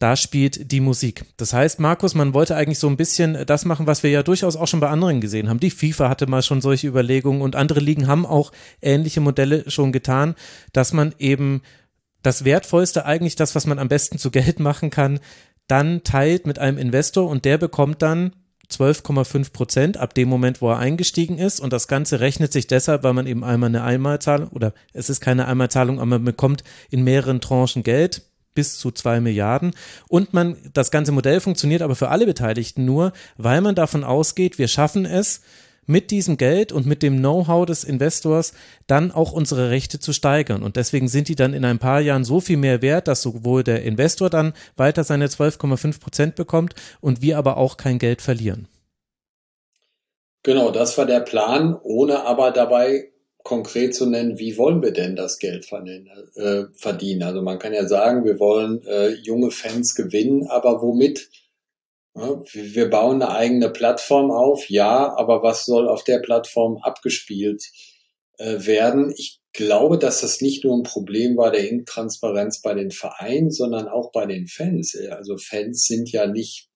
da 0.00 0.16
spielt 0.16 0.72
die 0.72 0.80
Musik. 0.80 1.26
Das 1.36 1.52
heißt, 1.52 1.78
Markus, 1.78 2.14
man 2.14 2.32
wollte 2.32 2.56
eigentlich 2.56 2.78
so 2.78 2.88
ein 2.88 2.96
bisschen 2.96 3.44
das 3.44 3.66
machen, 3.66 3.86
was 3.86 4.02
wir 4.02 4.10
ja 4.10 4.22
durchaus 4.22 4.56
auch 4.56 4.66
schon 4.66 4.80
bei 4.80 4.88
anderen 4.88 5.20
gesehen 5.20 5.50
haben. 5.50 5.60
Die 5.60 5.70
FIFA 5.70 6.08
hatte 6.08 6.26
mal 6.26 6.42
schon 6.42 6.62
solche 6.62 6.88
Überlegungen 6.88 7.42
und 7.42 7.54
andere 7.54 7.80
Ligen 7.80 8.06
haben 8.06 8.24
auch 8.24 8.50
ähnliche 8.80 9.20
Modelle 9.20 9.70
schon 9.70 9.92
getan, 9.92 10.36
dass 10.72 10.94
man 10.94 11.14
eben 11.18 11.60
das 12.22 12.46
Wertvollste, 12.46 13.04
eigentlich 13.04 13.36
das, 13.36 13.54
was 13.54 13.66
man 13.66 13.78
am 13.78 13.88
besten 13.88 14.16
zu 14.16 14.30
Geld 14.30 14.58
machen 14.58 14.88
kann, 14.88 15.20
dann 15.66 16.02
teilt 16.02 16.46
mit 16.46 16.58
einem 16.58 16.78
Investor 16.78 17.28
und 17.28 17.44
der 17.44 17.58
bekommt 17.58 18.00
dann 18.00 18.32
12,5 18.72 19.52
Prozent 19.52 19.96
ab 19.98 20.14
dem 20.14 20.30
Moment, 20.30 20.62
wo 20.62 20.70
er 20.70 20.78
eingestiegen 20.78 21.36
ist. 21.36 21.60
Und 21.60 21.74
das 21.74 21.88
Ganze 21.88 22.20
rechnet 22.20 22.54
sich 22.54 22.66
deshalb, 22.66 23.02
weil 23.02 23.12
man 23.12 23.26
eben 23.26 23.44
einmal 23.44 23.68
eine 23.68 23.82
Einmalzahlung 23.82 24.48
oder 24.48 24.72
es 24.94 25.10
ist 25.10 25.20
keine 25.20 25.46
Einmalzahlung, 25.46 25.98
aber 25.98 26.06
man 26.06 26.24
bekommt 26.24 26.64
in 26.88 27.04
mehreren 27.04 27.42
Tranchen 27.42 27.82
Geld 27.82 28.22
bis 28.54 28.78
zu 28.78 28.90
zwei 28.90 29.20
Milliarden. 29.20 29.72
Und 30.08 30.34
man, 30.34 30.56
das 30.72 30.90
ganze 30.90 31.12
Modell 31.12 31.40
funktioniert 31.40 31.82
aber 31.82 31.96
für 31.96 32.08
alle 32.08 32.26
Beteiligten 32.26 32.84
nur, 32.84 33.12
weil 33.36 33.60
man 33.60 33.74
davon 33.74 34.04
ausgeht, 34.04 34.58
wir 34.58 34.68
schaffen 34.68 35.04
es, 35.04 35.40
mit 35.90 36.12
diesem 36.12 36.36
Geld 36.36 36.70
und 36.70 36.86
mit 36.86 37.02
dem 37.02 37.18
Know-how 37.18 37.66
des 37.66 37.82
Investors 37.82 38.52
dann 38.86 39.10
auch 39.10 39.32
unsere 39.32 39.70
Rechte 39.70 39.98
zu 39.98 40.12
steigern. 40.12 40.62
Und 40.62 40.76
deswegen 40.76 41.08
sind 41.08 41.28
die 41.28 41.34
dann 41.34 41.52
in 41.52 41.64
ein 41.64 41.80
paar 41.80 42.00
Jahren 42.00 42.24
so 42.24 42.40
viel 42.40 42.56
mehr 42.56 42.80
wert, 42.80 43.08
dass 43.08 43.22
sowohl 43.22 43.64
der 43.64 43.82
Investor 43.82 44.30
dann 44.30 44.52
weiter 44.76 45.02
seine 45.02 45.26
12,5 45.26 46.00
Prozent 46.00 46.34
bekommt 46.36 46.74
und 47.00 47.22
wir 47.22 47.38
aber 47.38 47.56
auch 47.56 47.76
kein 47.76 47.98
Geld 47.98 48.22
verlieren. 48.22 48.68
Genau, 50.42 50.70
das 50.70 50.96
war 50.96 51.06
der 51.06 51.20
Plan, 51.20 51.76
ohne 51.82 52.24
aber 52.24 52.52
dabei 52.52 53.10
konkret 53.44 53.94
zu 53.94 54.06
nennen, 54.06 54.38
wie 54.38 54.56
wollen 54.56 54.82
wir 54.82 54.92
denn 54.92 55.16
das 55.16 55.38
Geld 55.38 55.66
äh, 55.72 56.64
verdienen? 56.74 57.22
Also 57.22 57.42
man 57.42 57.58
kann 57.58 57.72
ja 57.72 57.86
sagen, 57.86 58.24
wir 58.24 58.38
wollen 58.38 58.82
äh, 58.86 59.10
junge 59.10 59.50
Fans 59.50 59.94
gewinnen, 59.94 60.46
aber 60.46 60.82
womit? 60.82 61.30
Wir 62.52 62.90
bauen 62.90 63.22
eine 63.22 63.32
eigene 63.32 63.70
Plattform 63.70 64.30
auf, 64.30 64.68
ja, 64.68 65.14
aber 65.16 65.42
was 65.42 65.64
soll 65.64 65.88
auf 65.88 66.02
der 66.02 66.18
Plattform 66.18 66.78
abgespielt 66.82 67.62
äh, 68.38 68.66
werden? 68.66 69.12
Ich 69.16 69.40
glaube, 69.52 69.96
dass 69.96 70.20
das 70.20 70.40
nicht 70.40 70.64
nur 70.64 70.76
ein 70.76 70.82
Problem 70.82 71.36
war 71.36 71.50
der 71.50 71.68
Intransparenz 71.68 72.62
bei 72.62 72.74
den 72.74 72.90
Vereinen, 72.90 73.50
sondern 73.50 73.88
auch 73.88 74.10
bei 74.12 74.26
den 74.26 74.48
Fans. 74.48 74.96
Also 75.10 75.36
Fans 75.38 75.84
sind 75.84 76.10
ja 76.10 76.26
nicht 76.26 76.69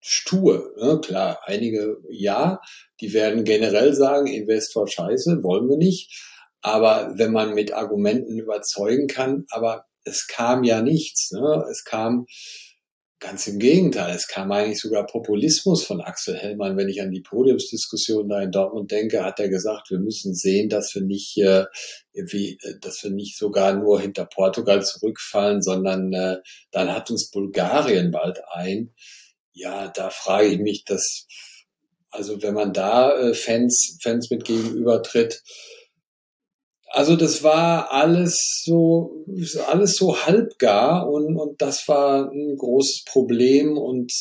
stur. 0.00 0.74
Ne? 0.78 1.00
Klar, 1.00 1.40
einige 1.44 1.98
ja, 2.10 2.60
die 3.00 3.12
werden 3.12 3.44
generell 3.44 3.94
sagen, 3.94 4.26
Investor 4.26 4.88
scheiße, 4.88 5.42
wollen 5.42 5.68
wir 5.68 5.76
nicht. 5.76 6.26
Aber 6.62 7.14
wenn 7.16 7.32
man 7.32 7.54
mit 7.54 7.72
Argumenten 7.72 8.38
überzeugen 8.38 9.06
kann, 9.06 9.44
aber 9.50 9.86
es 10.04 10.26
kam 10.26 10.64
ja 10.64 10.82
nichts. 10.82 11.30
Ne? 11.32 11.64
Es 11.70 11.84
kam 11.84 12.26
ganz 13.20 13.46
im 13.46 13.58
Gegenteil. 13.58 14.14
Es 14.16 14.26
kam 14.26 14.50
eigentlich 14.50 14.80
sogar 14.80 15.06
Populismus 15.06 15.84
von 15.84 16.00
Axel 16.00 16.36
Hellmann. 16.36 16.76
Wenn 16.76 16.88
ich 16.88 17.02
an 17.02 17.10
die 17.10 17.20
Podiumsdiskussion 17.20 18.28
da 18.28 18.40
in 18.40 18.50
Dortmund 18.50 18.90
denke, 18.90 19.22
hat 19.22 19.38
er 19.38 19.50
gesagt, 19.50 19.90
wir 19.90 19.98
müssen 19.98 20.34
sehen, 20.34 20.70
dass 20.70 20.94
wir 20.94 21.02
nicht, 21.02 21.36
äh, 21.38 21.66
wie, 22.14 22.58
äh, 22.62 22.78
dass 22.80 23.02
wir 23.04 23.10
nicht 23.10 23.36
sogar 23.36 23.74
nur 23.74 24.00
hinter 24.00 24.24
Portugal 24.24 24.82
zurückfallen, 24.82 25.62
sondern 25.62 26.12
äh, 26.14 26.38
dann 26.70 26.92
hat 26.92 27.10
uns 27.10 27.30
Bulgarien 27.30 28.10
bald 28.10 28.40
ein. 28.52 28.94
Ja, 29.52 29.88
da 29.88 30.10
frage 30.10 30.48
ich 30.48 30.58
mich, 30.58 30.84
dass 30.84 31.26
also 32.10 32.42
wenn 32.42 32.54
man 32.54 32.72
da 32.72 33.16
äh, 33.16 33.34
Fans, 33.34 33.98
Fans 34.02 34.30
mit 34.30 34.44
gegenübertritt, 34.44 35.42
also 36.92 37.14
das 37.14 37.44
war 37.44 37.92
alles 37.92 38.62
so, 38.64 39.24
alles 39.68 39.94
so 39.94 40.26
halbgar 40.26 41.08
und, 41.08 41.36
und 41.36 41.62
das 41.62 41.86
war 41.86 42.30
ein 42.30 42.56
großes 42.56 43.04
Problem 43.06 43.78
und 43.78 44.12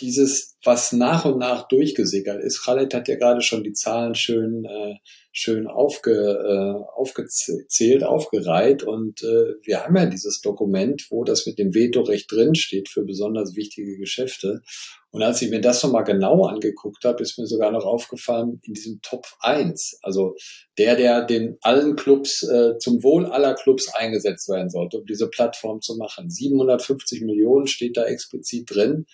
dieses, 0.00 0.56
was 0.64 0.90
nach 0.90 1.24
und 1.24 1.38
nach 1.38 1.68
durchgesickert 1.68 2.42
ist. 2.42 2.64
Khaled 2.64 2.92
hat 2.92 3.06
ja 3.06 3.14
gerade 3.14 3.40
schon 3.40 3.62
die 3.62 3.72
Zahlen 3.72 4.16
schön, 4.16 4.64
äh, 4.64 4.94
schön 5.30 5.68
aufge, 5.68 6.12
äh, 6.12 6.98
aufgezählt, 6.98 8.02
aufgereiht 8.02 8.82
und 8.82 9.22
äh, 9.22 9.54
wir 9.62 9.84
haben 9.84 9.96
ja 9.96 10.06
dieses 10.06 10.40
Dokument, 10.40 11.06
wo 11.10 11.22
das 11.22 11.46
mit 11.46 11.60
dem 11.60 11.72
Vetorecht 11.72 12.32
drin 12.32 12.56
steht 12.56 12.88
für 12.88 13.04
besonders 13.04 13.54
wichtige 13.54 13.96
Geschäfte 13.96 14.62
und 15.10 15.22
als 15.22 15.40
ich 15.40 15.50
mir 15.50 15.60
das 15.60 15.82
nochmal 15.82 16.04
genau 16.04 16.44
angeguckt 16.44 17.04
habe, 17.04 17.22
ist 17.22 17.38
mir 17.38 17.46
sogar 17.46 17.72
noch 17.72 17.84
aufgefallen, 17.84 18.60
in 18.62 18.74
diesem 18.74 19.00
Top 19.00 19.26
1, 19.40 20.00
also 20.02 20.34
der, 20.76 20.96
der 20.96 21.24
den 21.24 21.56
allen 21.62 21.96
Clubs, 21.96 22.42
äh, 22.42 22.76
zum 22.78 23.02
Wohl 23.02 23.24
aller 23.24 23.54
Clubs 23.54 23.88
eingesetzt 23.94 24.50
werden 24.50 24.68
sollte, 24.68 24.98
um 24.98 25.06
diese 25.06 25.28
Plattform 25.28 25.80
zu 25.80 25.96
machen. 25.96 26.28
750 26.28 27.22
Millionen 27.22 27.66
steht 27.66 27.96
da 27.96 28.04
explizit 28.04 28.70
drin. 28.70 29.06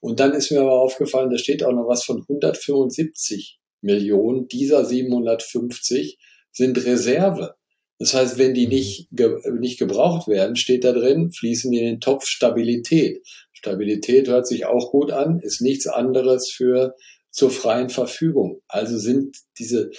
Und 0.00 0.20
dann 0.20 0.32
ist 0.32 0.50
mir 0.50 0.62
aber 0.62 0.80
aufgefallen, 0.80 1.30
da 1.30 1.36
steht 1.36 1.62
auch 1.62 1.72
noch 1.72 1.86
was 1.86 2.02
von 2.04 2.22
175 2.22 3.60
Millionen. 3.82 4.48
Dieser 4.48 4.86
750 4.86 6.18
sind 6.50 6.84
Reserve. 6.84 7.54
Das 7.98 8.14
heißt, 8.14 8.38
wenn 8.38 8.54
die 8.54 8.66
nicht, 8.66 9.08
ge 9.12 9.36
nicht 9.60 9.78
gebraucht 9.78 10.26
werden, 10.26 10.56
steht 10.56 10.82
da 10.82 10.92
drin, 10.92 11.30
fließen 11.30 11.70
die 11.70 11.78
in 11.78 11.84
den 11.84 12.00
Topf 12.00 12.26
Stabilität. 12.26 13.24
Stabilität 13.62 14.26
hört 14.26 14.48
sich 14.48 14.66
auch 14.66 14.90
gut 14.90 15.12
an, 15.12 15.38
ist 15.38 15.60
nichts 15.60 15.86
anderes 15.86 16.50
für 16.52 16.96
zur 17.30 17.50
freien 17.50 17.90
Verfügung. 17.90 18.60
Also 18.66 18.98
sind 18.98 19.36
diese, 19.56 19.90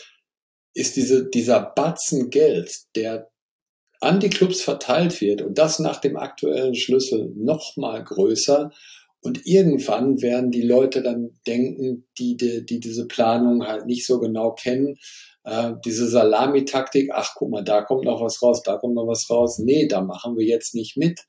ist 0.74 0.98
diese, 0.98 1.30
dieser 1.30 1.62
Batzen 1.62 2.30
Geld, 2.30 2.76
der 2.96 3.30
an 4.02 4.20
die 4.20 4.30
Clubs 4.30 4.62
verteilt 4.62 5.22
wird 5.22 5.42
und 5.42 5.58
das 5.58 5.80
nach 5.80 6.02
dem 6.02 6.18
aktuellen 6.18 6.76
Schlüssel 6.76 7.32
noch 7.38 7.78
mal 7.78 8.04
größer. 8.04 8.70
Und 9.22 9.46
irgendwann 9.46 10.22
werden 10.22 10.52
die 10.52 10.68
Leute 10.68 11.02
dann 11.02 11.30
denken, 11.48 12.06
die, 12.20 12.36
die, 12.36 12.66
die 12.66 12.82
diese 12.82 13.08
Planung 13.08 13.66
halt 13.66 13.86
nicht 13.86 14.06
so 14.06 14.20
genau 14.20 14.52
kennen, 14.52 14.98
äh, 15.46 15.72
diese 15.86 16.10
Salamitaktik, 16.10 17.12
ach 17.14 17.34
guck 17.36 17.50
mal, 17.50 17.64
da 17.64 17.82
kommt 17.82 18.04
noch 18.04 18.20
was 18.20 18.42
raus, 18.42 18.62
da 18.62 18.76
kommt 18.76 18.96
noch 18.96 19.08
was 19.08 19.30
raus. 19.30 19.60
Nee, 19.60 19.88
da 19.88 20.02
machen 20.02 20.36
wir 20.36 20.46
jetzt 20.46 20.76
nicht 20.76 20.98
mit. 20.98 21.22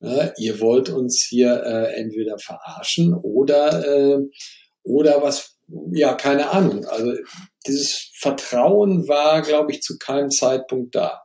Äh, 0.00 0.30
ihr 0.38 0.60
wollt 0.60 0.90
uns 0.90 1.26
hier 1.28 1.62
äh, 1.64 1.94
entweder 1.94 2.38
verarschen 2.38 3.14
oder, 3.14 3.84
äh, 3.86 4.18
oder 4.82 5.22
was, 5.22 5.56
ja, 5.92 6.14
keine 6.14 6.50
Ahnung. 6.50 6.84
Also 6.86 7.12
dieses 7.66 8.10
Vertrauen 8.18 9.08
war, 9.08 9.42
glaube 9.42 9.72
ich, 9.72 9.80
zu 9.80 9.98
keinem 9.98 10.30
Zeitpunkt 10.30 10.94
da. 10.94 11.22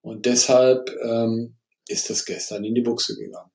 Und 0.00 0.26
deshalb 0.26 0.90
ähm, 1.02 1.56
ist 1.88 2.10
das 2.10 2.24
gestern 2.24 2.64
in 2.64 2.74
die 2.74 2.82
Buchse 2.82 3.14
gegangen. 3.16 3.50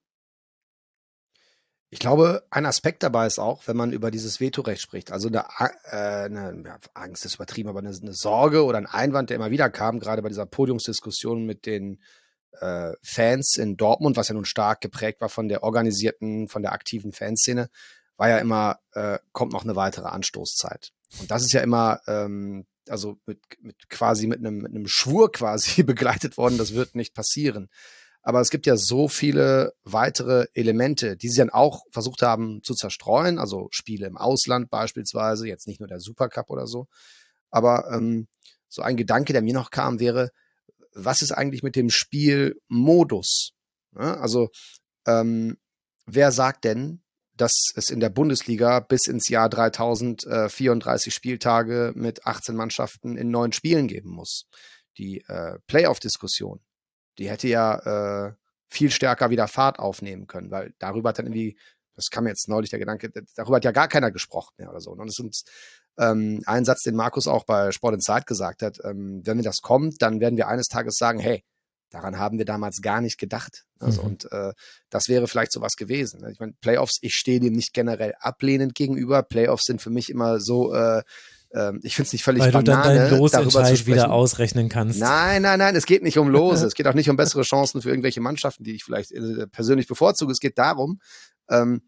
Ich 1.92 2.00
glaube, 2.00 2.44
ein 2.52 2.68
Aspekt 2.68 3.02
dabei 3.02 3.26
ist 3.26 3.40
auch, 3.40 3.68
wenn 3.68 3.76
man 3.76 3.92
über 3.92 4.12
dieses 4.12 4.40
Vetorecht 4.40 4.82
spricht, 4.82 5.12
also 5.12 5.28
eine, 5.28 5.46
äh, 5.86 6.26
eine 6.26 6.62
ja, 6.64 6.78
Angst 6.94 7.26
ist 7.26 7.36
übertrieben, 7.36 7.70
aber 7.70 7.80
eine, 7.80 7.90
eine, 7.90 8.14
Sorge 8.14 8.64
oder 8.64 8.78
ein 8.78 8.86
Einwand, 8.86 9.32
der 9.32 9.38
immer 9.38 9.50
wieder 9.50 9.72
kam, 9.72 10.00
gerade 10.00 10.22
bei 10.22 10.30
dieser 10.30 10.46
Podiumsdiskussion 10.46 11.46
mit 11.46 11.66
den 11.66 12.00
äh, 12.60 12.94
Fans 13.04 13.58
in 13.58 13.78
Dortmund, 13.78 14.18
was 14.18 14.28
ja 14.28 14.34
nun 14.34 14.46
stark 14.46 14.82
geprägt 14.82 15.22
war 15.22 15.30
von 15.30 15.48
der 15.48 15.64
organisierten, 15.64 16.48
von 16.48 16.62
der 16.62 16.74
aktiven 16.74 17.12
Fanszene, 17.12 17.70
war 18.18 18.30
ja 18.30 18.38
immer, 18.38 18.80
äh, 18.94 19.20
kommt 19.32 19.54
noch 19.54 19.64
eine 19.64 19.76
weitere 19.76 20.08
Anstoßzeit. 20.08 20.92
Und 21.20 21.32
das 21.32 21.44
ist 21.44 21.54
ja 21.54 21.62
immer, 21.62 22.02
ähm, 22.08 22.66
also 22.88 23.18
mit, 23.26 23.40
mit 23.62 23.90
quasi 23.90 24.28
mit 24.28 24.40
einem, 24.40 24.58
mit 24.58 24.72
einem 24.72 24.88
Schwur 24.88 25.32
quasi 25.32 25.84
begleitet 25.84 26.38
worden, 26.38 26.58
das 26.58 26.74
wird 26.74 26.96
nicht 26.96 27.14
passieren. 27.14 27.70
Aber 28.22 28.42
es 28.42 28.50
gibt 28.50 28.66
ja 28.66 28.76
so 28.76 29.08
viele 29.08 29.74
weitere 29.84 30.48
Elemente, 30.54 31.16
die 31.16 31.30
sie 31.30 31.38
dann 31.38 31.50
auch 31.50 31.84
versucht 31.92 32.22
haben 32.22 32.62
zu 32.64 32.76
zerstreuen. 32.76 33.40
Also 33.40 33.70
Spiele 33.72 34.08
im 34.08 34.18
Ausland 34.18 34.70
beispielsweise, 34.70 35.48
jetzt 35.48 35.68
nicht 35.68 35.80
nur 35.80 35.88
der 35.88 36.02
Supercup 36.02 36.50
oder 36.50 36.68
so. 36.68 36.88
Aber 37.50 37.90
ähm, 37.92 38.28
so 38.68 38.82
ein 38.82 38.98
Gedanke, 38.98 39.32
der 39.34 39.42
mir 39.42 39.54
noch 39.54 39.72
kam, 39.72 40.00
wäre, 40.00 40.32
was 41.06 41.22
ist 41.22 41.32
eigentlich 41.32 41.64
mit 41.64 41.76
dem 41.76 41.90
Spielmodus? 41.90 43.52
Ja, 43.96 44.16
also 44.20 44.50
ähm, 45.08 45.58
wer 46.06 46.32
sagt 46.32 46.66
denn, 46.66 47.02
dass 47.36 47.54
es 47.76 47.90
in 47.90 48.02
der 48.02 48.10
Bundesliga 48.10 48.82
bis 48.82 49.08
ins 49.08 49.30
Jahr 49.30 49.50
3034 49.50 51.14
Spieltage 51.14 51.94
mit 51.96 52.26
18 52.26 52.56
Mannschaften 52.56 53.16
in 53.16 53.32
neun 53.32 53.54
Spielen 53.54 53.88
geben 53.88 54.10
muss? 54.10 54.46
Die 54.98 55.24
äh, 55.28 55.58
Playoff-Diskussion, 55.68 56.60
die 57.18 57.30
hätte 57.30 57.48
ja 57.48 58.28
äh, 58.28 58.34
viel 58.68 58.92
stärker 58.92 59.30
wieder 59.30 59.48
Fahrt 59.48 59.80
aufnehmen 59.80 60.28
können, 60.28 60.52
weil 60.52 60.74
darüber 60.80 61.10
hat 61.10 61.20
dann 61.20 61.28
irgendwie, 61.28 61.58
das 61.96 62.10
kam 62.10 62.28
jetzt 62.28 62.50
neulich 62.50 62.70
der 62.70 62.80
Gedanke, 62.80 63.10
darüber 63.36 63.56
hat 63.56 63.66
ja 63.66 63.72
gar 63.72 63.88
keiner 63.88 64.12
gesprochen 64.12 64.54
mehr 64.58 64.70
oder 64.70 64.82
so. 64.82 64.92
Und 64.92 65.08
es 65.08 65.16
sind 65.16 65.44
ähm, 66.00 66.42
ein 66.46 66.66
Satz, 66.66 66.84
den 66.84 66.96
Markus 66.96 67.28
auch 67.28 67.44
bei 67.44 67.72
Sport 67.72 67.96
in 67.96 68.00
Zeit 68.00 68.26
gesagt 68.26 68.64
hat, 68.64 68.80
ähm, 68.84 69.22
wenn 69.26 69.42
das 69.44 69.62
kommt, 69.62 70.02
dann 70.02 70.20
werden 70.20 70.38
wir 70.38 70.48
eines 70.48 70.68
Tages 70.68 70.96
sagen, 70.96 71.20
hey, 71.20 71.44
daran 71.90 72.18
haben 72.18 72.38
wir 72.38 72.46
damals 72.46 72.82
gar 72.82 73.02
nicht 73.02 73.18
gedacht. 73.18 73.66
Also, 73.80 74.02
mhm. 74.02 74.08
Und 74.08 74.32
äh, 74.32 74.54
das 74.90 75.10
wäre 75.10 75.28
vielleicht 75.28 75.52
sowas 75.52 75.76
gewesen. 75.76 76.22
Ne? 76.22 76.32
Ich 76.32 76.40
meine, 76.40 76.54
Playoffs, 76.62 77.00
ich 77.02 77.16
stehe 77.16 77.40
dem 77.40 77.54
nicht 77.54 77.74
generell 77.74 78.14
ablehnend 78.20 78.76
gegenüber. 78.76 79.24
Playoffs 79.24 79.66
sind 79.66 79.82
für 79.82 79.90
mich 79.90 80.10
immer 80.10 80.40
so, 80.40 80.74
äh, 80.74 81.02
äh, 81.50 81.74
ich 81.82 81.96
finde 81.96 82.08
es 82.08 82.14
nicht 82.14 82.24
völlig 82.24 82.44
Weil 82.44 82.52
banane, 82.52 82.64
du 82.64 82.72
dann 82.72 83.10
deinen 83.10 83.20
Losentscheid 83.20 83.86
wieder 83.86 84.12
ausrechnen 84.12 84.70
kannst. 84.70 85.00
Nein, 85.00 85.42
nein, 85.42 85.60
nein, 85.60 85.76
es 85.76 85.86
geht 85.86 86.04
nicht 86.04 86.18
um 86.18 86.30
Lose. 86.30 86.66
es 86.68 86.76
geht 86.76 86.88
auch 86.88 86.94
nicht 86.94 87.10
um 87.10 87.18
bessere 87.18 87.42
Chancen 87.42 87.82
für 87.82 87.90
irgendwelche 87.90 88.22
Mannschaften, 88.22 88.64
die 88.64 88.76
ich 88.76 88.84
vielleicht 88.84 89.12
äh, 89.12 89.48
persönlich 89.48 89.88
bevorzuge. 89.88 90.32
Es 90.32 90.40
geht 90.40 90.58
darum, 90.58 91.00
ähm, 91.50 91.82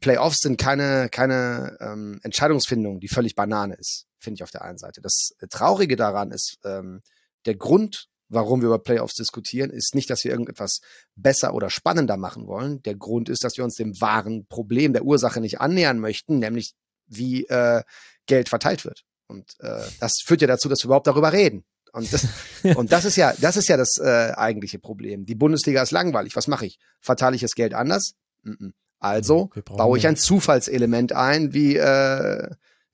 Playoffs 0.00 0.38
sind 0.40 0.58
keine, 0.58 1.08
keine 1.10 1.76
ähm, 1.80 2.20
Entscheidungsfindung, 2.22 3.00
die 3.00 3.08
völlig 3.08 3.34
Banane 3.34 3.74
ist, 3.74 4.06
finde 4.18 4.38
ich 4.38 4.42
auf 4.42 4.50
der 4.50 4.62
einen 4.62 4.78
Seite. 4.78 5.00
Das 5.00 5.30
Traurige 5.50 5.96
daran 5.96 6.30
ist, 6.30 6.58
ähm, 6.64 7.02
der 7.44 7.56
Grund, 7.56 8.08
warum 8.28 8.60
wir 8.60 8.68
über 8.68 8.78
Playoffs 8.78 9.14
diskutieren, 9.14 9.70
ist 9.70 9.94
nicht, 9.94 10.10
dass 10.10 10.24
wir 10.24 10.30
irgendetwas 10.30 10.80
besser 11.14 11.54
oder 11.54 11.70
spannender 11.70 12.16
machen 12.16 12.46
wollen. 12.46 12.82
Der 12.82 12.96
Grund 12.96 13.28
ist, 13.28 13.44
dass 13.44 13.56
wir 13.56 13.64
uns 13.64 13.76
dem 13.76 14.00
wahren 14.00 14.46
Problem 14.46 14.92
der 14.92 15.04
Ursache 15.04 15.40
nicht 15.40 15.60
annähern 15.60 15.98
möchten, 16.00 16.38
nämlich 16.38 16.74
wie 17.06 17.44
äh, 17.44 17.82
Geld 18.26 18.48
verteilt 18.48 18.84
wird. 18.84 19.04
Und 19.28 19.54
äh, 19.60 19.82
das 20.00 20.16
führt 20.24 20.40
ja 20.40 20.46
dazu, 20.46 20.68
dass 20.68 20.80
wir 20.80 20.86
überhaupt 20.86 21.06
darüber 21.06 21.32
reden. 21.32 21.64
Und 21.92 22.12
das, 22.12 22.26
und 22.76 22.92
das 22.92 23.04
ist 23.04 23.16
ja, 23.16 23.32
das 23.40 23.56
ist 23.56 23.68
ja 23.68 23.76
das 23.76 23.98
äh, 23.98 24.32
eigentliche 24.34 24.78
Problem. 24.78 25.24
Die 25.24 25.34
Bundesliga 25.34 25.82
ist 25.82 25.92
langweilig. 25.92 26.34
Was 26.36 26.48
mache 26.48 26.66
ich? 26.66 26.78
Verteile 27.00 27.36
ich 27.36 27.42
das 27.42 27.52
Geld 27.52 27.74
anders? 27.74 28.14
Mm 28.42 28.52
-mm. 28.52 28.72
Also 28.98 29.50
baue 29.64 29.98
ich 29.98 30.06
ein 30.06 30.16
Zufallselement 30.16 31.12
ein, 31.12 31.52
wie 31.52 31.76
äh, 31.76 32.48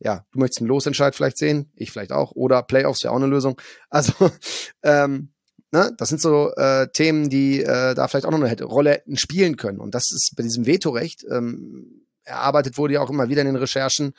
ja, 0.04 0.26
du 0.32 0.40
möchtest 0.40 0.60
einen 0.60 0.68
Losentscheid 0.68 1.14
vielleicht 1.14 1.38
sehen, 1.38 1.70
ich 1.76 1.92
vielleicht 1.92 2.12
auch, 2.12 2.32
oder 2.32 2.62
Playoffs 2.62 3.04
wäre 3.04 3.12
auch 3.12 3.18
eine 3.18 3.26
Lösung. 3.26 3.60
Also 3.88 4.12
ähm, 4.82 5.32
ne, 5.70 5.94
das 5.96 6.08
sind 6.08 6.20
so 6.20 6.52
äh, 6.54 6.88
Themen, 6.92 7.30
die 7.30 7.62
äh, 7.62 7.94
da 7.94 8.08
vielleicht 8.08 8.26
auch 8.26 8.32
noch 8.32 8.42
eine 8.42 8.62
Rolle 8.64 8.90
hätten 8.90 9.16
spielen 9.16 9.56
können. 9.56 9.78
Und 9.78 9.94
das 9.94 10.10
ist 10.12 10.34
bei 10.36 10.42
diesem 10.42 10.66
Vetorecht 10.66 11.24
ähm, 11.30 12.06
erarbeitet 12.24 12.78
wurde 12.78 12.94
ja 12.94 13.00
auch 13.00 13.10
immer 13.10 13.28
wieder 13.28 13.42
in 13.42 13.48
den 13.48 13.56
Recherchen, 13.56 14.12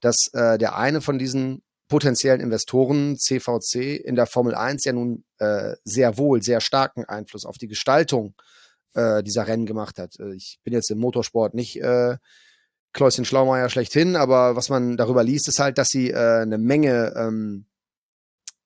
dass 0.00 0.28
äh, 0.32 0.58
der 0.58 0.76
eine 0.76 1.00
von 1.00 1.18
diesen 1.18 1.62
potenziellen 1.88 2.40
Investoren, 2.40 3.18
CVC, 3.18 3.96
in 3.96 4.14
der 4.14 4.26
Formel 4.26 4.54
1 4.54 4.84
ja 4.84 4.92
nun 4.92 5.24
äh, 5.38 5.74
sehr 5.84 6.16
wohl 6.18 6.42
sehr 6.42 6.60
starken 6.60 7.04
Einfluss 7.04 7.44
auf 7.44 7.58
die 7.58 7.66
Gestaltung 7.66 8.34
äh, 8.38 8.42
dieser 9.22 9.46
Rennen 9.46 9.66
gemacht 9.66 9.98
hat. 9.98 10.18
Äh, 10.18 10.34
ich 10.34 10.58
bin 10.64 10.72
jetzt 10.72 10.90
im 10.90 10.98
Motorsport 10.98 11.54
nicht 11.54 11.80
äh, 11.80 12.16
Kläuschen 12.92 13.24
Schlaumeier 13.24 13.68
schlechthin, 13.68 14.16
aber 14.16 14.56
was 14.56 14.68
man 14.68 14.96
darüber 14.96 15.22
liest, 15.22 15.48
ist 15.48 15.60
halt, 15.60 15.78
dass 15.78 15.88
sie 15.88 16.10
äh, 16.10 16.40
eine 16.42 16.58
Menge, 16.58 17.14
ähm, 17.16 17.66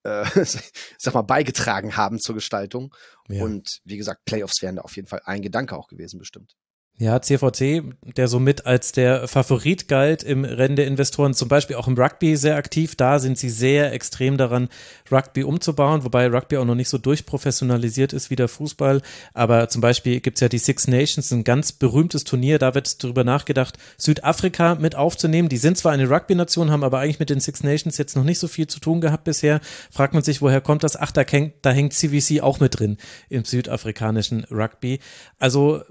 äh, 0.03 0.25
sag 0.99 1.15
mal, 1.15 1.23
beigetragen 1.23 1.97
haben 1.97 2.19
zur 2.19 2.35
Gestaltung. 2.35 2.95
Ja. 3.29 3.45
Und 3.45 3.81
wie 3.85 3.99
gesagt, 3.99 4.25
Playoffs 4.25 4.63
wären 4.63 4.77
da 4.77 4.83
auf 4.83 4.97
jeden 4.97 5.09
Fall 5.09 5.21
ein 5.25 5.43
Gedanke 5.43 5.77
auch 5.77 5.89
gewesen, 5.89 6.19
bestimmt. 6.19 6.57
Ja, 6.97 7.21
CVC, 7.21 7.83
der 8.17 8.29
somit 8.29 8.67
als 8.67 8.93
der 8.93 9.27
Favorit 9.27 9.89
galt 9.89 10.23
im 10.23 10.45
Rennen 10.45 10.77
der 10.77 10.87
Investoren, 10.87 11.35
zum 11.35 11.49
Beispiel 11.49 11.75
auch 11.75 11.89
im 11.89 11.99
Rugby 11.99 12.37
sehr 12.37 12.55
aktiv. 12.55 12.95
Da 12.95 13.19
sind 13.19 13.37
sie 13.37 13.51
sehr 13.51 13.93
extrem 13.93 14.37
daran, 14.37 14.69
Rugby 15.11 15.43
umzubauen, 15.43 16.05
wobei 16.05 16.29
Rugby 16.29 16.57
auch 16.57 16.65
noch 16.65 16.77
nicht 16.77 16.89
so 16.89 16.99
durchprofessionalisiert 16.99 18.13
ist 18.13 18.31
wie 18.31 18.37
der 18.37 18.47
Fußball. 18.47 19.03
Aber 19.33 19.69
zum 19.69 19.81
Beispiel 19.81 20.21
gibt's 20.21 20.41
ja 20.41 20.49
die 20.49 20.59
Six 20.59 20.87
Nations, 20.87 21.33
ein 21.33 21.43
ganz 21.43 21.73
berühmtes 21.73 22.23
Turnier. 22.23 22.61
Da 22.61 22.77
wird 22.77 23.03
darüber 23.03 23.25
nachgedacht, 23.25 23.77
Südafrika 23.99 24.77
mit 24.77 24.95
aufzunehmen. 24.95 25.49
Die 25.49 25.57
sind 25.57 25.77
zwar 25.77 25.91
eine 25.91 26.09
Rugby-Nation, 26.09 26.71
haben 26.71 26.85
aber 26.85 27.01
eigentlich 27.01 27.19
mit 27.19 27.29
den 27.29 27.41
Six 27.41 27.65
Nations 27.65 27.99
jetzt 27.99 28.15
noch 28.15 28.23
nicht 28.23 28.39
so 28.39 28.47
viel 28.47 28.69
zu 28.69 28.79
tun 28.79 29.01
gehabt 29.01 29.25
bisher. 29.25 29.61
Fragt 29.91 30.15
man 30.15 30.23
sich, 30.23 30.41
woher 30.43 30.61
kommt 30.61 30.85
das? 30.85 30.95
Ach, 30.95 31.11
da, 31.11 31.25
da 31.25 31.71
hängt 31.73 31.93
CVC 31.93 32.41
auch 32.41 32.61
mit 32.61 32.79
drin 32.79 32.99
im 33.31 33.45
südafrikanischen 33.45 34.45
Rugby. 34.45 35.01
Also 35.41 35.83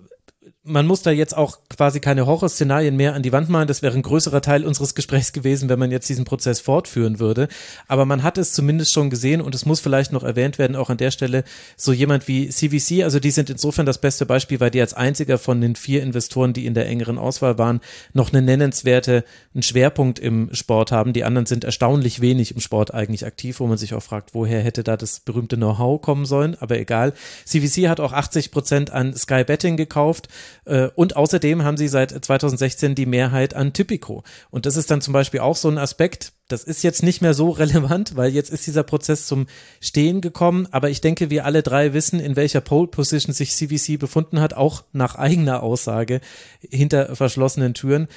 man 0.66 0.88
muss 0.88 1.02
da 1.02 1.12
jetzt 1.12 1.36
auch 1.36 1.60
quasi 1.70 2.00
keine 2.00 2.26
Horrorszenarien 2.26 2.96
mehr 2.96 3.16
an 3.16 3.22
die 3.22 3.34
Wand 3.34 3.50
malen. 3.50 3.68
Das 3.68 3.82
wäre 3.82 3.96
ein 3.96 4.02
größerer 4.02 4.42
Teil 4.42 4.66
unseres 4.66 4.96
Gesprächs 4.96 5.34
gewesen, 5.34 5.68
wenn 5.68 5.80
man 5.80 5.92
jetzt 5.92 6.08
diesen 6.08 6.24
Prozess 6.24 6.62
fortführen 6.62 7.20
würde. 7.20 7.50
Aber 7.88 8.06
man 8.06 8.24
hat 8.24 8.38
es 8.38 8.54
zumindest 8.54 8.94
schon 8.94 9.10
gesehen 9.10 9.42
und 9.42 9.56
es 9.56 9.66
muss 9.66 9.82
vielleicht 9.82 10.14
noch 10.14 10.24
erwähnt 10.24 10.58
werden, 10.60 10.78
auch 10.78 10.90
an 10.90 10.98
der 10.98 11.12
Stelle, 11.12 11.44
so 11.76 11.92
jemand 11.92 12.30
wie 12.30 12.48
CVC, 12.48 13.04
also 13.04 13.20
die 13.20 13.32
sind 13.32 13.50
insofern 13.50 13.86
das 13.86 13.98
beste 13.98 14.26
Beispiel, 14.26 14.62
weil 14.62 14.72
die 14.72 14.80
als 14.80 14.94
einziger 14.94 15.38
von 15.38 15.60
den 15.60 15.76
vier 15.76 16.02
Investoren, 16.02 16.54
die 16.54 16.66
in 16.66 16.74
der 16.74 16.88
engeren 16.88 17.18
Auswahl 17.18 17.58
waren, 17.58 17.82
noch 18.14 18.32
eine 18.32 18.42
nennenswerte, 18.42 19.26
einen 19.54 19.64
Schwerpunkt 19.64 20.20
im 20.20 20.54
Sport 20.54 20.94
haben. 20.94 21.12
Die 21.12 21.26
anderen 21.26 21.46
sind 21.46 21.66
erstaunlich 21.66 22.22
wenig 22.22 22.56
im 22.56 22.62
Sport 22.62 22.94
eigentlich 22.94 23.26
aktiv, 23.26 23.60
wo 23.60 23.68
man 23.68 23.78
sich 23.78 23.94
auch 23.94 24.04
fragt, 24.04 24.34
woher 24.34 24.62
hätte 24.62 24.84
da 24.84 24.96
das 24.96 25.20
berühmte 25.20 25.58
Know-how 25.58 26.02
kommen 26.02 26.26
sollen. 26.26 26.56
Aber 26.62 26.80
egal. 26.80 27.14
CVC 27.44 27.90
hat 27.90 28.00
auch 28.00 28.14
80 28.14 28.52
Prozent 28.52 28.92
an 28.92 29.14
Sky 29.14 29.44
Betting 29.44 29.76
gekauft. 29.76 30.30
Äh, 30.66 30.90
und 30.96 31.16
außerdem 31.16 31.64
haben 31.64 31.78
sie 31.78 31.88
seit 31.88 32.12
2016 32.12 32.96
die 32.96 33.06
Mehrheit 33.06 33.54
an 33.54 33.74
Typico. 33.74 34.24
Und 34.50 34.66
das 34.66 34.78
ist 34.78 34.92
dann 34.92 35.02
zum 35.02 35.14
Beispiel 35.14 35.42
auch 35.42 35.56
so 35.56 35.70
ein 35.70 35.78
Aspekt, 35.78 36.34
das 36.48 36.64
ist 36.64 36.84
jetzt 36.84 37.04
nicht 37.04 37.22
mehr 37.22 37.34
so 37.34 37.50
relevant, 37.50 38.16
weil 38.16 38.32
jetzt 38.32 38.50
ist 38.50 38.68
dieser 38.68 38.84
Prozess 38.84 39.28
zum 39.28 39.48
Stehen 39.80 40.22
gekommen. 40.22 40.68
Aber 40.72 40.90
ich 40.90 41.02
denke, 41.02 41.30
wir 41.30 41.46
alle 41.46 41.64
drei 41.64 41.94
wissen, 41.94 42.20
in 42.20 42.36
welcher 42.36 42.62
Pole 42.62 42.88
Position 42.88 43.34
sich 43.34 43.56
CVC 43.56 44.00
befunden 44.00 44.40
hat, 44.40 44.54
auch 44.54 44.84
nach 44.92 45.16
eigener 45.16 45.64
Aussage 45.64 46.22
hinter 46.70 47.16
verschlossenen 47.16 47.74
Türen 47.74 48.08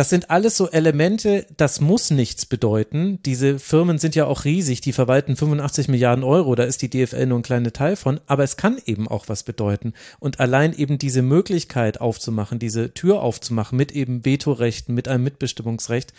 das 0.00 0.08
sind 0.08 0.30
alles 0.30 0.56
so 0.56 0.70
Elemente, 0.70 1.44
das 1.58 1.82
muss 1.82 2.10
nichts 2.10 2.46
bedeuten. 2.46 3.18
Diese 3.26 3.58
Firmen 3.58 3.98
sind 3.98 4.14
ja 4.14 4.24
auch 4.24 4.46
riesig, 4.46 4.80
die 4.80 4.94
verwalten 4.94 5.36
85 5.36 5.88
Milliarden 5.88 6.24
Euro, 6.24 6.54
da 6.54 6.62
ist 6.62 6.80
die 6.80 6.88
DFL 6.88 7.26
nur 7.26 7.38
ein 7.38 7.42
kleiner 7.42 7.70
Teil 7.70 7.96
von, 7.96 8.18
aber 8.26 8.42
es 8.42 8.56
kann 8.56 8.80
eben 8.86 9.08
auch 9.08 9.28
was 9.28 9.42
bedeuten. 9.42 9.92
Und 10.18 10.40
allein 10.40 10.72
eben 10.72 10.96
diese 10.96 11.20
Möglichkeit 11.20 12.00
aufzumachen, 12.00 12.58
diese 12.58 12.94
Tür 12.94 13.20
aufzumachen 13.20 13.76
mit 13.76 13.92
eben 13.92 14.24
Vetorechten, 14.24 14.94
mit 14.94 15.06
einem 15.06 15.22
Mitbestimmungsrecht, 15.22 16.14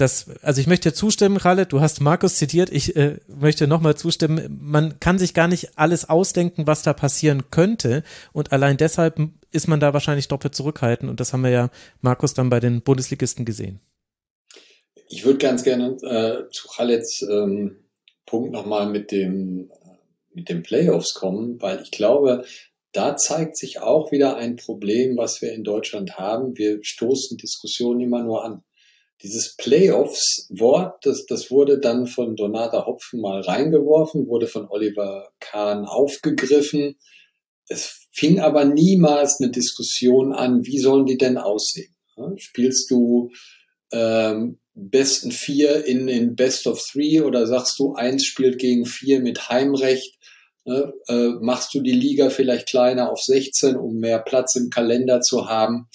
das, 0.00 0.26
also 0.42 0.60
ich 0.60 0.66
möchte 0.66 0.92
zustimmen, 0.92 1.38
Khaled, 1.38 1.72
du 1.72 1.80
hast 1.80 2.00
Markus 2.00 2.36
zitiert, 2.36 2.70
ich 2.70 2.96
äh, 2.96 3.18
möchte 3.28 3.66
nochmal 3.66 3.96
zustimmen, 3.96 4.58
man 4.60 4.98
kann 5.00 5.18
sich 5.18 5.34
gar 5.34 5.48
nicht 5.48 5.78
alles 5.78 6.08
ausdenken, 6.08 6.66
was 6.66 6.82
da 6.82 6.92
passieren 6.92 7.50
könnte. 7.50 8.02
Und 8.32 8.52
allein 8.52 8.76
deshalb 8.76 9.20
ist 9.52 9.68
man 9.68 9.80
da 9.80 9.92
wahrscheinlich 9.92 10.28
doppelt 10.28 10.54
zurückhaltend. 10.54 11.10
Und 11.10 11.20
das 11.20 11.32
haben 11.32 11.42
wir 11.42 11.50
ja, 11.50 11.70
Markus, 12.00 12.34
dann 12.34 12.50
bei 12.50 12.60
den 12.60 12.82
Bundesligisten 12.82 13.44
gesehen. 13.44 13.80
Ich 15.08 15.24
würde 15.24 15.38
ganz 15.38 15.64
gerne 15.64 15.96
äh, 16.02 16.50
zu 16.50 16.68
Khaleds 16.68 17.22
ähm, 17.22 17.84
Punkt 18.26 18.52
nochmal 18.52 18.88
mit 18.88 19.10
dem, 19.10 19.70
mit 20.32 20.48
den 20.48 20.62
Playoffs 20.62 21.14
kommen, 21.14 21.60
weil 21.60 21.80
ich 21.82 21.90
glaube, 21.90 22.44
da 22.92 23.16
zeigt 23.16 23.56
sich 23.56 23.80
auch 23.80 24.12
wieder 24.12 24.36
ein 24.36 24.56
Problem, 24.56 25.16
was 25.16 25.42
wir 25.42 25.52
in 25.52 25.64
Deutschland 25.64 26.18
haben. 26.18 26.56
Wir 26.56 26.78
stoßen 26.82 27.38
Diskussionen 27.38 28.00
immer 28.00 28.22
nur 28.22 28.44
an 28.44 28.62
dieses 29.22 29.56
Playoffs-Wort, 29.56 31.04
das, 31.04 31.26
das 31.26 31.50
wurde 31.50 31.78
dann 31.78 32.06
von 32.06 32.36
Donata 32.36 32.86
Hopfen 32.86 33.20
mal 33.20 33.40
reingeworfen, 33.40 34.26
wurde 34.26 34.46
von 34.46 34.68
Oliver 34.68 35.30
Kahn 35.40 35.84
aufgegriffen. 35.84 36.96
Es 37.68 38.06
fing 38.12 38.40
aber 38.40 38.64
niemals 38.64 39.40
eine 39.40 39.50
Diskussion 39.50 40.32
an, 40.32 40.64
wie 40.64 40.78
sollen 40.78 41.06
die 41.06 41.18
denn 41.18 41.38
aussehen? 41.38 41.94
Spielst 42.36 42.90
du 42.90 43.30
ähm, 43.92 44.58
besten 44.74 45.32
vier 45.32 45.84
in, 45.84 46.08
in 46.08 46.36
Best 46.36 46.66
of 46.66 46.82
Three 46.82 47.20
oder 47.20 47.46
sagst 47.46 47.78
du, 47.78 47.94
eins 47.94 48.24
spielt 48.24 48.58
gegen 48.58 48.86
vier 48.86 49.20
mit 49.20 49.48
Heimrecht? 49.48 50.18
Ne? 50.64 50.92
Äh, 51.08 51.28
machst 51.40 51.74
du 51.74 51.80
die 51.80 51.92
Liga 51.92 52.30
vielleicht 52.30 52.68
kleiner 52.68 53.10
auf 53.10 53.20
16, 53.20 53.76
um 53.76 53.96
mehr 53.96 54.18
Platz 54.18 54.56
im 54.56 54.70
Kalender 54.70 55.20
zu 55.20 55.48
haben? 55.48 55.88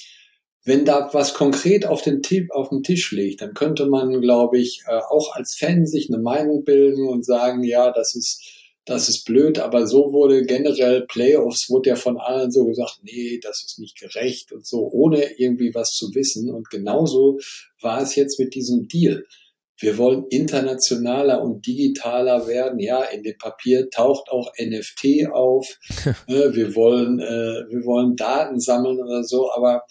Wenn 0.66 0.84
da 0.84 1.10
was 1.14 1.34
konkret 1.34 1.86
auf 1.86 2.02
den, 2.02 2.22
auf 2.50 2.70
dem 2.70 2.84
Tisch 2.84 3.12
liegt, 3.12 3.42
dann 3.42 3.54
könnte 3.54 3.86
man, 3.86 4.20
glaube 4.20 4.58
ich, 4.58 4.82
äh, 4.88 5.00
auch 5.10 5.36
als 5.36 5.56
Fan 5.56 5.86
sich 5.86 6.10
eine 6.12 6.22
Meinung 6.22 6.64
bilden 6.64 7.08
und 7.08 7.24
sagen, 7.24 7.64
ja, 7.64 7.92
das 7.92 8.16
ist 8.16 8.42
das 8.86 9.10
ist 9.10 9.26
blöd, 9.26 9.58
aber 9.58 9.88
so 9.88 10.14
wurde 10.14 10.46
generell 10.46 11.08
Playoffs, 11.08 11.70
wurde 11.70 11.90
ja 11.90 11.96
von 11.96 12.18
allen 12.20 12.52
so 12.52 12.66
gesagt, 12.66 13.00
nee, 13.02 13.40
das 13.42 13.64
ist 13.66 13.80
nicht 13.80 14.00
gerecht 14.00 14.52
und 14.52 14.66
so, 14.66 14.88
ohne 14.92 15.40
irgendwie 15.40 15.74
was 15.74 15.90
zu 15.94 16.14
wissen. 16.14 16.52
Und 16.52 16.70
genauso 16.70 17.40
war 17.82 18.02
es 18.02 18.16
jetzt 18.16 18.40
mit 18.40 18.54
diesem 18.54 18.88
Deal. 18.88 19.26
Wir 19.78 19.98
wollen 19.98 20.26
internationaler 20.30 21.42
und 21.42 21.66
digitaler 21.66 22.48
werden. 22.48 22.80
Ja, 22.80 23.04
in 23.04 23.24
dem 23.24 23.38
Papier 23.38 23.90
taucht 23.90 24.30
auch 24.30 24.54
NFT 24.60 25.32
auf. 25.34 25.80
Ne, 26.28 26.52
wir 26.54 26.76
wollen, 26.76 27.20
äh, 27.20 27.66
wir 27.70 27.84
wollen 27.86 28.16
Daten 28.16 28.60
sammeln 28.60 29.02
oder 29.02 29.24
so, 29.24 29.52
aber 29.52 29.82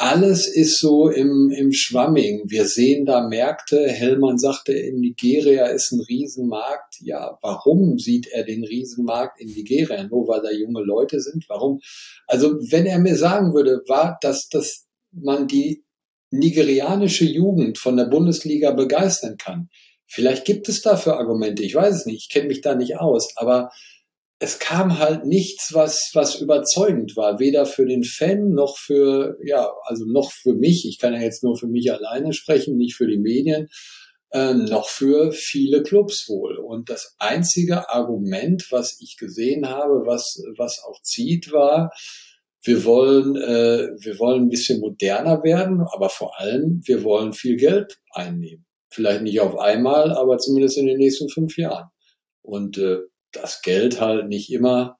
alles 0.00 0.46
ist 0.46 0.78
so 0.78 1.08
im, 1.08 1.50
im 1.50 1.72
Schwamming. 1.72 2.44
Wir 2.46 2.66
sehen 2.66 3.04
da 3.04 3.26
Märkte. 3.26 3.88
Hellmann 3.88 4.38
sagte, 4.38 4.72
in 4.72 5.00
Nigeria 5.00 5.66
ist 5.66 5.90
ein 5.90 6.00
Riesenmarkt. 6.00 7.00
Ja, 7.00 7.36
warum 7.42 7.98
sieht 7.98 8.28
er 8.28 8.44
den 8.44 8.62
Riesenmarkt 8.62 9.40
in 9.40 9.48
Nigeria? 9.48 10.04
Nur 10.04 10.28
weil 10.28 10.40
da 10.40 10.52
junge 10.52 10.84
Leute 10.84 11.18
sind? 11.20 11.46
Warum? 11.48 11.80
Also, 12.28 12.52
wenn 12.70 12.86
er 12.86 13.00
mir 13.00 13.16
sagen 13.16 13.54
würde, 13.54 13.82
war, 13.88 14.18
dass, 14.20 14.48
dass 14.48 14.86
man 15.10 15.48
die 15.48 15.82
nigerianische 16.30 17.24
Jugend 17.24 17.78
von 17.78 17.96
der 17.96 18.04
Bundesliga 18.06 18.70
begeistern 18.70 19.36
kann. 19.36 19.68
Vielleicht 20.06 20.44
gibt 20.44 20.68
es 20.68 20.80
dafür 20.80 21.18
Argumente. 21.18 21.64
Ich 21.64 21.74
weiß 21.74 21.92
es 21.96 22.06
nicht. 22.06 22.22
Ich 22.22 22.28
kenne 22.28 22.46
mich 22.46 22.60
da 22.60 22.76
nicht 22.76 22.98
aus. 22.98 23.36
Aber 23.36 23.72
es 24.40 24.58
kam 24.58 24.98
halt 24.98 25.24
nichts, 25.24 25.74
was, 25.74 26.10
was 26.14 26.40
überzeugend 26.40 27.16
war, 27.16 27.40
weder 27.40 27.66
für 27.66 27.86
den 27.86 28.04
Fan 28.04 28.50
noch 28.50 28.78
für, 28.78 29.36
ja, 29.42 29.68
also 29.84 30.04
noch 30.06 30.30
für 30.30 30.54
mich, 30.54 30.86
ich 30.88 30.98
kann 30.98 31.14
ja 31.14 31.20
jetzt 31.20 31.42
nur 31.42 31.56
für 31.56 31.66
mich 31.66 31.92
alleine 31.92 32.32
sprechen, 32.32 32.76
nicht 32.76 32.94
für 32.94 33.08
die 33.08 33.18
Medien, 33.18 33.68
äh, 34.30 34.54
noch 34.54 34.88
für 34.88 35.32
viele 35.32 35.82
Clubs 35.82 36.28
wohl. 36.28 36.56
Und 36.56 36.88
das 36.88 37.16
einzige 37.18 37.88
Argument, 37.88 38.66
was 38.70 38.98
ich 39.00 39.16
gesehen 39.16 39.68
habe, 39.68 40.06
was, 40.06 40.40
was 40.56 40.82
auch 40.84 41.02
zieht, 41.02 41.50
war, 41.50 41.90
wir 42.62 42.84
wollen, 42.84 43.36
äh, 43.36 43.88
wir 44.00 44.18
wollen 44.18 44.44
ein 44.44 44.50
bisschen 44.50 44.80
moderner 44.80 45.42
werden, 45.42 45.80
aber 45.92 46.10
vor 46.10 46.38
allem, 46.38 46.80
wir 46.84 47.02
wollen 47.02 47.32
viel 47.32 47.56
Geld 47.56 47.98
einnehmen. 48.12 48.66
Vielleicht 48.90 49.22
nicht 49.22 49.40
auf 49.40 49.58
einmal, 49.58 50.12
aber 50.12 50.38
zumindest 50.38 50.78
in 50.78 50.86
den 50.86 50.98
nächsten 50.98 51.28
fünf 51.28 51.56
Jahren. 51.56 51.88
Und 52.42 52.78
äh, 52.78 52.98
das 53.32 53.62
Geld 53.62 54.00
halt 54.00 54.28
nicht 54.28 54.50
immer 54.52 54.98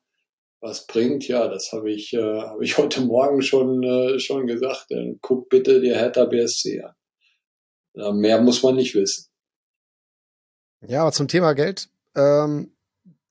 was 0.61 0.87
bringt, 0.87 1.29
ja, 1.29 1.47
das 1.47 1.71
habe 1.73 1.91
ich, 1.91 2.13
äh, 2.13 2.41
habe 2.43 2.65
ich 2.65 2.79
heute 2.79 3.01
Morgen 3.01 3.43
schon, 3.43 3.83
äh, 3.83 4.19
schon 4.19 4.47
gesagt. 4.47 4.91
Äh, 4.91 5.15
guck 5.21 5.49
bitte 5.49 5.81
dir 5.81 5.97
Hertha 5.97 6.25
BSC 6.25 6.83
an. 6.83 6.95
Ja, 7.95 8.13
mehr 8.13 8.41
muss 8.41 8.63
man 8.63 8.77
nicht 8.77 8.95
wissen. 8.95 9.27
Ja, 10.87 11.03
aber 11.03 11.13
zum 11.13 11.29
Thema 11.29 11.55
Geld, 11.55 11.89
ähm, 12.15 12.73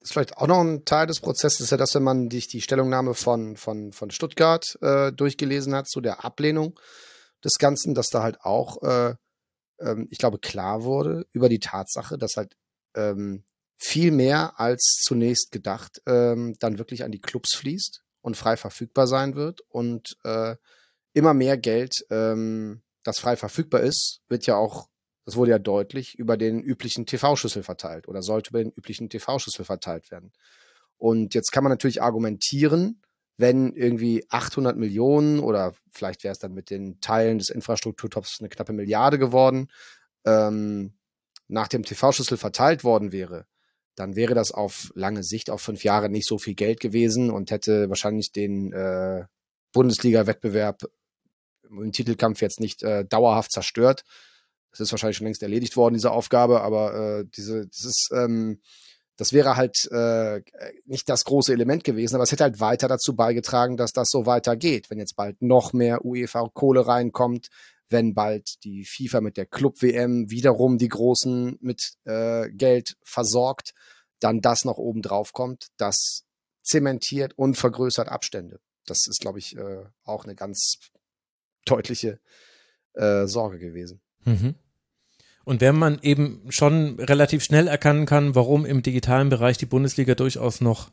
ist 0.02 0.14
vielleicht 0.14 0.38
auch 0.38 0.48
noch 0.48 0.62
ein 0.62 0.86
Teil 0.86 1.08
des 1.08 1.20
Prozesses, 1.20 1.70
ja, 1.70 1.78
dass 1.78 1.96
wenn 1.96 2.04
man 2.04 2.30
sich 2.30 2.48
die 2.48 2.62
Stellungnahme 2.62 3.14
von, 3.14 3.56
von, 3.56 3.92
von 3.94 4.12
Stuttgart 4.12 4.78
äh, 4.82 5.12
durchgelesen 5.12 5.76
hat 5.76 5.88
zu 5.88 6.02
der 6.02 6.26
Ablehnung 6.26 6.80
des 7.44 7.58
Ganzen, 7.58 7.94
dass 7.94 8.08
da 8.08 8.24
halt 8.24 8.42
auch, 8.42 8.82
äh, 8.84 9.16
ähm, 9.80 10.08
ich 10.10 10.18
glaube, 10.18 10.40
klar 10.40 10.84
wurde 10.84 11.26
über 11.32 11.50
die 11.50 11.60
Tatsache, 11.60 12.18
dass 12.18 12.36
halt 12.36 12.56
ähm, 12.96 13.44
viel 13.78 14.12
mehr 14.12 14.60
als 14.60 15.00
zunächst 15.04 15.52
gedacht 15.52 16.02
ähm, 16.06 16.56
dann 16.60 16.78
wirklich 16.78 17.04
an 17.04 17.12
die 17.12 17.22
Clubs 17.22 17.56
fließt 17.56 18.04
und 18.22 18.36
frei 18.36 18.58
verfügbar 18.58 19.08
sein 19.08 19.36
wird 19.36 19.62
und 19.70 20.18
äh, 20.24 20.56
immer 21.14 21.34
mehr 21.34 21.58
Geld, 21.58 22.06
ähm, 22.10 22.82
das 23.04 23.20
frei 23.20 23.38
verfügbar 23.38 23.82
ist, 23.82 24.22
wird 24.28 24.46
ja 24.46 24.56
auch, 24.56 24.90
das 25.26 25.36
wurde 25.36 25.52
ja 25.52 25.60
deutlich, 25.60 26.18
über 26.18 26.38
den 26.38 26.62
üblichen 26.62 27.06
TV-Schlüssel 27.06 27.64
verteilt 27.64 28.08
oder 28.08 28.22
sollte 28.22 28.50
über 28.50 28.64
den 28.64 28.72
üblichen 28.72 29.10
TV-Schlüssel 29.10 29.66
verteilt 29.66 30.12
werden. 30.12 30.34
Und 30.98 31.36
jetzt 31.36 31.52
kann 31.52 31.64
man 31.64 31.72
natürlich 31.72 32.02
argumentieren, 32.02 33.02
wenn 33.38 33.74
irgendwie 33.74 34.26
800 34.30 34.78
Millionen 34.78 35.40
oder 35.40 35.76
vielleicht 35.92 36.24
wäre 36.24 36.32
es 36.32 36.40
dann 36.40 36.54
mit 36.54 36.70
den 36.70 37.00
Teilen 37.02 37.38
des 37.38 37.50
Infrastrukturtops 37.50 38.38
eine 38.40 38.50
knappe 38.50 38.74
Milliarde 38.74 39.20
geworden, 39.20 39.70
ähm, 40.26 40.94
nach 41.48 41.68
dem 41.68 41.84
TV-Schlüssel 41.84 42.38
verteilt 42.38 42.84
worden 42.84 43.12
wäre, 43.12 43.46
dann 43.98 44.16
wäre 44.16 44.36
das 44.36 44.52
auf 44.52 44.92
lange 44.94 45.24
Sicht, 45.24 45.50
auf 45.50 45.60
fünf 45.60 45.84
Jahre 45.84 46.08
nicht 46.08 46.28
so 46.28 46.38
viel 46.38 46.54
Geld 46.54 46.80
gewesen 46.80 47.32
und 47.32 47.50
hätte 47.50 47.90
wahrscheinlich 47.90 48.32
den 48.32 48.72
äh, 48.72 49.26
Bundesliga-Wettbewerb 49.74 50.84
im 51.68 51.92
Titelkampf 51.92 52.42
jetzt 52.42 52.60
nicht 52.60 52.84
äh, 52.84 53.06
dauerhaft 53.06 53.52
zerstört. 53.52 54.04
Das 54.70 54.82
ist 54.82 54.92
wahrscheinlich 54.92 55.18
schon 55.18 55.26
längst 55.26 55.42
erledigt 55.42 55.76
worden, 55.76 55.96
diese 55.96 56.12
Aufgabe, 56.12 56.62
aber 56.62 56.94
äh, 56.94 57.26
diese, 57.36 57.68
das 57.68 57.86
ist, 57.86 58.10
ähm, 58.14 58.62
das 59.18 59.34
wäre 59.34 59.56
halt 59.56 59.90
äh, 59.92 60.44
nicht 60.86 61.10
das 61.10 61.26
große 61.26 61.52
Element 61.52 61.84
gewesen, 61.84 62.16
aber 62.16 62.24
es 62.24 62.32
hätte 62.32 62.44
halt 62.44 62.60
weiter 62.60 62.88
dazu 62.88 63.16
beigetragen, 63.16 63.78
dass 63.78 63.94
das 63.94 64.12
so 64.12 64.28
weitergeht. 64.28 64.92
Wenn 64.92 65.00
jetzt 65.00 65.16
bald 65.16 65.42
noch 65.42 65.74
mehr 65.74 66.06
UEFA-Kohle 66.06 66.86
reinkommt, 66.86 67.48
wenn 67.90 68.14
bald 68.14 68.64
die 68.64 68.86
FIFA 68.86 69.22
mit 69.22 69.38
der 69.38 69.46
Club-WM 69.46 70.30
wiederum 70.30 70.78
die 70.78 70.90
Großen 70.90 71.58
mit 71.62 71.94
äh, 72.06 72.50
Geld 72.50 72.98
versorgt, 73.04 73.74
dann 74.20 74.42
das 74.42 74.66
noch 74.66 74.78
oben 74.78 75.02
drauf 75.02 75.34
kommt, 75.34 75.68
das 75.78 76.24
zementiert 76.64 77.34
und 77.38 77.56
vergrößert 77.56 78.10
Abstände. 78.10 78.60
Das 78.86 79.08
ist, 79.08 79.22
glaube 79.22 79.40
ich, 79.40 79.56
äh, 79.56 79.86
auch 80.04 80.26
eine 80.26 80.36
ganz 80.36 80.78
deutliche 81.66 82.20
äh, 82.94 83.26
Sorge 83.28 83.60
gewesen. 83.60 84.02
Mhm. 84.26 84.56
Und 85.46 85.62
wenn 85.62 85.78
man 85.78 86.00
eben 86.02 86.42
schon 86.50 87.00
relativ 87.00 87.42
schnell 87.42 87.68
erkennen 87.68 88.06
kann, 88.06 88.36
warum 88.36 88.66
im 88.66 88.84
digitalen 88.84 89.30
Bereich 89.30 89.58
die 89.58 89.66
Bundesliga 89.66 90.14
durchaus 90.14 90.60
noch 90.60 90.92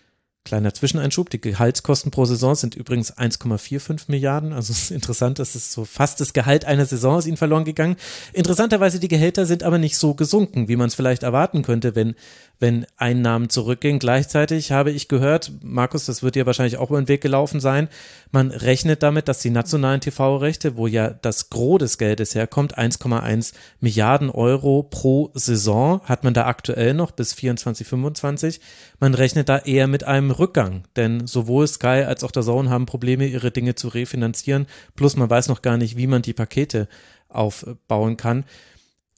Kleiner 0.44 0.74
Zwischeneinschub, 0.74 1.30
die 1.30 1.40
Gehaltskosten 1.40 2.10
pro 2.10 2.24
Saison 2.24 2.56
sind 2.56 2.74
übrigens 2.74 3.16
1,45 3.16 4.04
Milliarden. 4.08 4.52
Also 4.52 4.72
es 4.72 4.84
ist 4.84 4.90
interessant, 4.90 5.38
dass 5.38 5.54
es 5.54 5.72
so 5.72 5.84
fast 5.84 6.20
das 6.20 6.32
Gehalt 6.32 6.64
einer 6.64 6.84
Saison 6.84 7.18
ist 7.18 7.26
ihnen 7.26 7.36
verloren 7.36 7.64
gegangen. 7.64 7.96
Interessanterweise, 8.32 8.98
die 8.98 9.06
Gehälter 9.06 9.46
sind 9.46 9.62
aber 9.62 9.78
nicht 9.78 9.96
so 9.96 10.14
gesunken, 10.14 10.66
wie 10.66 10.74
man 10.74 10.88
es 10.88 10.96
vielleicht 10.96 11.22
erwarten 11.22 11.62
könnte, 11.62 11.94
wenn 11.94 12.16
wenn 12.62 12.86
Einnahmen 12.96 13.50
zurückgehen. 13.50 13.98
Gleichzeitig 13.98 14.70
habe 14.70 14.92
ich 14.92 15.08
gehört, 15.08 15.50
Markus, 15.62 16.06
das 16.06 16.22
wird 16.22 16.36
dir 16.36 16.46
wahrscheinlich 16.46 16.76
auch 16.76 16.90
über 16.90 17.02
den 17.02 17.08
Weg 17.08 17.20
gelaufen 17.20 17.58
sein, 17.58 17.88
man 18.30 18.52
rechnet 18.52 19.02
damit, 19.02 19.26
dass 19.26 19.40
die 19.40 19.50
nationalen 19.50 20.00
TV-Rechte, 20.00 20.76
wo 20.76 20.86
ja 20.86 21.10
das 21.10 21.50
Gros 21.50 21.80
des 21.80 21.98
Geldes 21.98 22.36
herkommt, 22.36 22.78
1,1 22.78 23.52
Milliarden 23.80 24.30
Euro 24.30 24.84
pro 24.84 25.32
Saison, 25.34 26.00
hat 26.04 26.22
man 26.22 26.34
da 26.34 26.46
aktuell 26.46 26.94
noch 26.94 27.10
bis 27.10 27.34
24, 27.34 27.84
25. 27.84 28.60
Man 29.00 29.14
rechnet 29.14 29.48
da 29.48 29.58
eher 29.58 29.88
mit 29.88 30.04
einem 30.04 30.30
Rückgang, 30.30 30.84
denn 30.94 31.26
sowohl 31.26 31.66
Sky 31.66 32.04
als 32.06 32.22
auch 32.22 32.30
der 32.30 32.44
Zone 32.44 32.70
haben 32.70 32.86
Probleme, 32.86 33.26
ihre 33.26 33.50
Dinge 33.50 33.74
zu 33.74 33.88
refinanzieren, 33.88 34.66
plus 34.94 35.16
man 35.16 35.28
weiß 35.28 35.48
noch 35.48 35.62
gar 35.62 35.78
nicht, 35.78 35.96
wie 35.96 36.06
man 36.06 36.22
die 36.22 36.32
Pakete 36.32 36.86
aufbauen 37.28 38.16
kann 38.16 38.44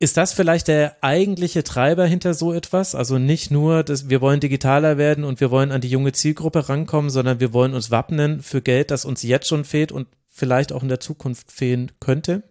Ist 0.04 0.18
das 0.18 0.34
vielleicht 0.34 0.68
der 0.68 1.02
eigentliche 1.02 1.64
Treiber 1.64 2.04
hinter 2.04 2.34
so 2.34 2.52
etwas? 2.52 2.94
Also 2.94 3.16
nicht 3.16 3.50
nur, 3.50 3.82
dass 3.82 4.10
wir 4.10 4.20
wollen 4.20 4.38
digitaler 4.38 4.98
werden 4.98 5.24
und 5.24 5.40
wir 5.40 5.50
wollen 5.50 5.72
an 5.72 5.80
die 5.80 5.88
junge 5.88 6.12
Zielgruppe 6.12 6.68
rankommen, 6.68 7.08
sondern 7.08 7.40
wir 7.40 7.54
wollen 7.54 7.72
uns 7.72 7.90
wappnen 7.90 8.42
für 8.42 8.60
Geld, 8.60 8.90
das 8.90 9.06
uns 9.06 9.22
jetzt 9.22 9.48
schon 9.48 9.64
fehlt 9.64 9.92
und 9.92 10.06
vielleicht 10.28 10.74
auch 10.74 10.82
in 10.82 10.90
der 10.90 11.00
Zukunft 11.00 11.50
fehlen 11.50 11.90
könnte? 12.00 12.42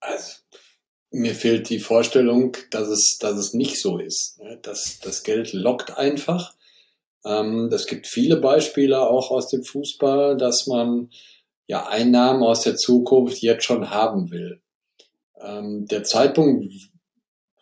Also, 0.00 0.34
mir 1.10 1.34
fehlt 1.34 1.70
die 1.70 1.80
Vorstellung, 1.80 2.54
dass 2.70 2.88
es, 2.88 3.16
dass 3.18 3.38
es 3.38 3.54
nicht 3.54 3.80
so 3.80 3.96
ist. 3.96 4.38
Ne? 4.40 4.58
Das, 4.60 4.98
das 5.02 5.22
Geld 5.22 5.54
lockt 5.54 5.96
einfach. 5.96 6.52
Ähm, 7.24 7.70
es 7.72 7.86
gibt 7.86 8.06
viele 8.06 8.36
Beispiele 8.36 9.00
auch 9.00 9.30
aus 9.30 9.48
dem 9.48 9.64
Fußball, 9.64 10.36
dass 10.36 10.66
man 10.66 11.08
ja 11.66 11.86
Einnahmen 11.86 12.42
aus 12.42 12.60
der 12.60 12.76
Zukunft 12.76 13.38
jetzt 13.38 13.64
schon 13.64 13.88
haben 13.88 14.30
will. 14.30 14.60
Ähm, 15.42 15.86
der 15.86 16.04
Zeitpunkt, 16.04 16.72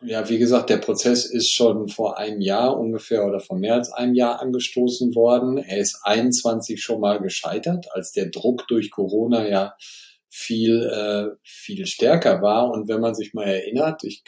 ja, 0.03 0.29
wie 0.29 0.39
gesagt, 0.39 0.70
der 0.70 0.77
Prozess 0.77 1.24
ist 1.24 1.53
schon 1.53 1.89
vor 1.89 2.18
einem 2.18 2.41
Jahr 2.41 2.79
ungefähr 2.79 3.27
oder 3.27 3.41
vor 3.41 3.59
mehr 3.59 3.74
als 3.74 3.91
einem 3.93 4.14
Jahr 4.14 4.41
angestoßen 4.41 5.14
worden. 5.14 5.59
Er 5.59 5.79
ist 5.79 6.01
21 6.03 6.83
schon 6.83 7.01
mal 7.01 7.20
gescheitert, 7.20 7.87
als 7.93 8.12
der 8.12 8.27
Druck 8.27 8.68
durch 8.68 8.91
Corona 8.91 9.49
ja 9.49 9.74
viel, 10.29 10.83
äh, 10.83 11.37
viel 11.43 11.87
stärker 11.87 12.43
war. 12.43 12.70
Und 12.70 12.89
wenn 12.89 13.01
man 13.01 13.14
sich 13.14 13.33
mal 13.33 13.47
erinnert, 13.47 14.05
ich, 14.05 14.22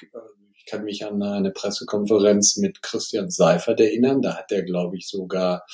ich 0.56 0.64
kann 0.64 0.84
mich 0.84 1.04
an 1.04 1.22
eine 1.22 1.50
Pressekonferenz 1.50 2.56
mit 2.56 2.82
Christian 2.82 3.30
Seifert 3.30 3.80
erinnern, 3.80 4.22
da 4.22 4.36
hat 4.36 4.50
er, 4.50 4.62
glaube 4.62 4.96
ich, 4.96 5.06
sogar 5.06 5.64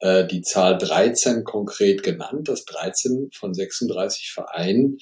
äh, 0.00 0.26
die 0.26 0.42
Zahl 0.42 0.78
13 0.78 1.44
konkret 1.44 2.02
genannt, 2.02 2.48
dass 2.48 2.64
13 2.64 3.30
von 3.32 3.54
36 3.54 4.32
Vereinen 4.32 4.98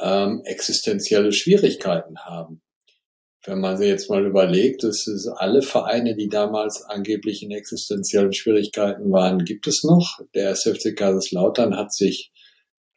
ähm, 0.00 0.42
existenzielle 0.44 1.32
Schwierigkeiten 1.32 2.18
haben. 2.20 2.62
Wenn 3.44 3.60
man 3.60 3.76
sich 3.78 3.88
jetzt 3.88 4.10
mal 4.10 4.26
überlegt, 4.26 4.82
dass 4.82 5.06
es 5.06 5.28
alle 5.28 5.62
Vereine, 5.62 6.16
die 6.16 6.28
damals 6.28 6.82
angeblich 6.82 7.42
in 7.42 7.52
existenziellen 7.52 8.32
Schwierigkeiten 8.32 9.10
waren, 9.12 9.44
gibt 9.44 9.66
es 9.66 9.84
noch. 9.84 10.18
Der 10.34 10.50
SFC 10.50 10.94
Kaiserslautern 10.94 11.76
hat 11.76 11.94
sich, 11.94 12.32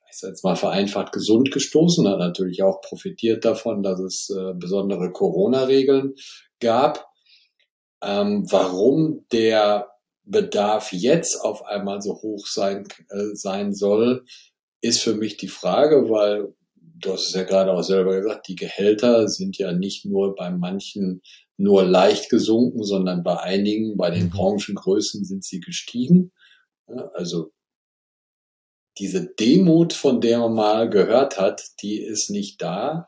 ich 0.09 0.17
sage 0.17 0.31
jetzt 0.31 0.43
mal 0.43 0.55
vereinfacht, 0.55 1.13
gesund 1.13 1.51
gestoßen, 1.51 2.07
hat 2.07 2.19
natürlich 2.19 2.63
auch 2.63 2.81
profitiert 2.81 3.45
davon, 3.45 3.83
dass 3.83 3.99
es 3.99 4.29
äh, 4.35 4.53
besondere 4.55 5.11
Corona-Regeln 5.11 6.15
gab. 6.59 7.07
Ähm, 8.03 8.45
warum 8.49 9.25
der 9.31 9.91
Bedarf 10.23 10.91
jetzt 10.91 11.39
auf 11.39 11.63
einmal 11.65 12.01
so 12.01 12.13
hoch 12.13 12.47
sein, 12.47 12.87
äh, 13.09 13.35
sein 13.35 13.73
soll, 13.73 14.25
ist 14.81 15.01
für 15.01 15.13
mich 15.15 15.37
die 15.37 15.47
Frage, 15.47 16.09
weil 16.09 16.53
du 17.01 17.13
hast 17.13 17.27
es 17.27 17.33
ja 17.33 17.43
gerade 17.43 17.73
auch 17.73 17.83
selber 17.83 18.19
gesagt, 18.19 18.47
die 18.47 18.55
Gehälter 18.55 19.27
sind 19.27 19.57
ja 19.57 19.71
nicht 19.71 20.05
nur 20.05 20.35
bei 20.35 20.49
manchen 20.49 21.21
nur 21.57 21.83
leicht 21.83 22.29
gesunken, 22.29 22.83
sondern 22.83 23.23
bei 23.23 23.39
einigen, 23.39 23.97
bei 23.97 24.09
den 24.09 24.25
mhm. 24.25 24.29
Branchengrößen 24.31 25.25
sind 25.25 25.43
sie 25.43 25.59
gestiegen. 25.59 26.31
Also 27.13 27.51
diese 28.97 29.33
Demut, 29.33 29.93
von 29.93 30.21
der 30.21 30.39
man 30.39 30.53
mal 30.53 30.89
gehört 30.89 31.39
hat, 31.39 31.63
die 31.81 32.01
ist 32.01 32.29
nicht 32.29 32.61
da. 32.61 33.07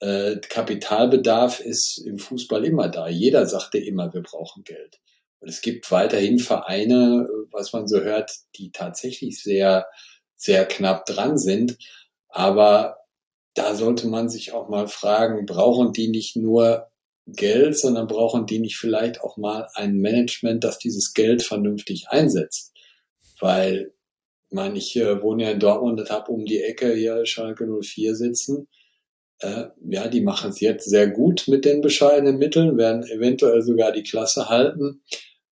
Äh, 0.00 0.36
Kapitalbedarf 0.36 1.60
ist 1.60 2.02
im 2.06 2.18
Fußball 2.18 2.64
immer 2.64 2.88
da. 2.88 3.08
Jeder 3.08 3.46
sagte 3.46 3.78
immer, 3.78 4.12
wir 4.12 4.22
brauchen 4.22 4.64
Geld. 4.64 5.00
Und 5.40 5.48
es 5.48 5.60
gibt 5.60 5.90
weiterhin 5.90 6.38
Vereine, 6.38 7.28
was 7.50 7.72
man 7.72 7.86
so 7.86 8.00
hört, 8.00 8.30
die 8.56 8.70
tatsächlich 8.70 9.42
sehr, 9.42 9.86
sehr 10.36 10.66
knapp 10.66 11.04
dran 11.06 11.36
sind. 11.36 11.76
Aber 12.28 12.96
da 13.54 13.74
sollte 13.74 14.08
man 14.08 14.28
sich 14.28 14.52
auch 14.52 14.68
mal 14.68 14.88
fragen, 14.88 15.46
brauchen 15.46 15.92
die 15.92 16.08
nicht 16.08 16.36
nur 16.36 16.88
Geld, 17.26 17.78
sondern 17.78 18.06
brauchen 18.06 18.46
die 18.46 18.58
nicht 18.58 18.76
vielleicht 18.76 19.20
auch 19.22 19.36
mal 19.36 19.68
ein 19.74 19.96
Management, 19.96 20.62
das 20.64 20.78
dieses 20.78 21.14
Geld 21.14 21.42
vernünftig 21.42 22.06
einsetzt? 22.08 22.72
Weil, 23.40 23.92
ich 24.48 24.54
meine, 24.54 24.76
ich 24.76 24.96
äh, 24.96 25.22
wohne 25.22 25.44
ja 25.44 25.50
in 25.50 25.60
Dortmund 25.60 26.00
und 26.00 26.10
habe 26.10 26.32
um 26.32 26.44
die 26.44 26.62
Ecke 26.62 26.94
hier 26.94 27.24
Schalke 27.24 27.66
04 27.66 28.14
sitzen. 28.14 28.68
Äh, 29.38 29.66
ja, 29.88 30.08
die 30.08 30.20
machen 30.20 30.50
es 30.50 30.60
jetzt 30.60 30.88
sehr 30.88 31.08
gut 31.08 31.46
mit 31.48 31.64
den 31.64 31.80
bescheidenen 31.80 32.38
Mitteln, 32.38 32.76
werden 32.76 33.04
eventuell 33.04 33.62
sogar 33.62 33.92
die 33.92 34.02
Klasse 34.02 34.48
halten. 34.48 35.02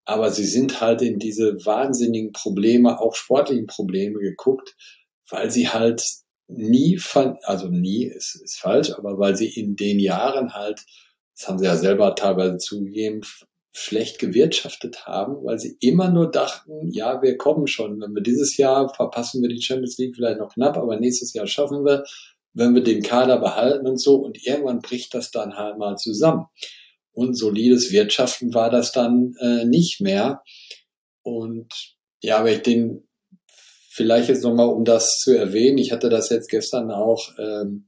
Aber 0.05 0.31
sie 0.31 0.45
sind 0.45 0.81
halt 0.81 1.01
in 1.01 1.19
diese 1.19 1.65
wahnsinnigen 1.65 2.33
Probleme, 2.33 3.01
auch 3.01 3.15
sportlichen 3.15 3.67
Probleme 3.67 4.19
geguckt, 4.19 4.77
weil 5.31 5.51
sie 5.51 5.69
halt 5.69 6.05
nie 6.49 6.99
fand, 6.99 7.39
also 7.45 7.69
nie 7.69 8.05
ist, 8.05 8.35
ist 8.43 8.59
falsch, 8.59 8.93
aber 8.93 9.19
weil 9.19 9.37
sie 9.37 9.49
in 9.49 9.77
den 9.77 9.99
Jahren 9.99 10.55
halt, 10.55 10.85
das 11.37 11.49
haben 11.49 11.59
sie 11.59 11.65
ja 11.65 11.77
selber 11.77 12.15
teilweise 12.15 12.59
zugegeben, 12.59 13.23
schlecht 13.75 14.19
gewirtschaftet 14.19 15.07
haben, 15.07 15.43
weil 15.45 15.59
sie 15.59 15.77
immer 15.81 16.11
nur 16.11 16.31
dachten, 16.31 16.91
ja, 16.91 17.23
wir 17.23 17.39
kommen 17.39 17.67
schon. 17.67 18.01
Wenn 18.01 18.15
wir 18.15 18.23
dieses 18.23 18.59
Jahr 18.59 18.93
verpassen 18.95 19.41
wir 19.41 19.49
die 19.49 19.63
Champions 19.63 19.97
League 19.97 20.15
vielleicht 20.15 20.41
noch 20.41 20.53
knapp, 20.53 20.77
aber 20.77 21.01
nächstes 21.01 21.33
Jahr 21.33 21.47
schaffen 21.47 21.85
wir, 21.85 22.05
wenn 22.53 22.75
wir 22.75 22.83
den 22.83 23.03
Kader 23.03 23.39
behalten 23.39 23.87
und 23.87 23.99
so. 23.99 24.17
Und 24.17 24.47
irgendwann 24.47 24.81
bricht 24.81 25.15
das 25.15 25.31
dann 25.31 25.57
halt 25.57 25.79
mal 25.79 25.97
zusammen. 25.97 26.47
Und 27.13 27.35
solides 27.35 27.93
Wirtschaften 27.93 28.53
war 28.53 28.69
das 28.69 28.93
dann 28.93 29.35
äh, 29.41 29.65
nicht 29.65 30.01
mehr. 30.01 30.43
Und 31.23 31.97
ja, 32.23 32.45
wenn 32.45 32.57
ich 32.57 32.63
den 32.63 33.09
vielleicht 33.93 34.31
jetzt 34.31 34.43
nochmal, 34.43 34.69
um 34.69 34.85
das 34.85 35.19
zu 35.19 35.37
erwähnen, 35.37 35.79
ich 35.79 35.93
hatte 35.93 36.09
das 36.09 36.31
jetzt 36.31 36.49
gestern 36.49 36.91
auch, 36.91 37.29
ähm, 37.39 37.87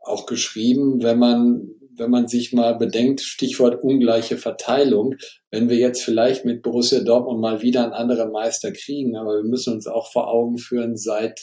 auch 0.00 0.24
geschrieben, 0.24 1.02
wenn 1.02 1.18
man, 1.18 1.68
wenn 1.96 2.10
man 2.10 2.26
sich 2.26 2.52
mal 2.52 2.74
bedenkt, 2.74 3.20
Stichwort 3.20 3.82
ungleiche 3.82 4.38
Verteilung, 4.38 5.14
wenn 5.50 5.68
wir 5.68 5.76
jetzt 5.76 6.02
vielleicht 6.02 6.44
mit 6.46 6.62
Borussia 6.62 7.00
Dortmund 7.00 7.40
mal 7.40 7.60
wieder 7.60 7.84
einen 7.84 7.92
anderen 7.92 8.32
Meister 8.32 8.72
kriegen, 8.72 9.16
aber 9.16 9.36
wir 9.36 9.44
müssen 9.44 9.74
uns 9.74 9.86
auch 9.86 10.10
vor 10.10 10.28
Augen 10.28 10.56
führen, 10.56 10.96
seit, 10.96 11.38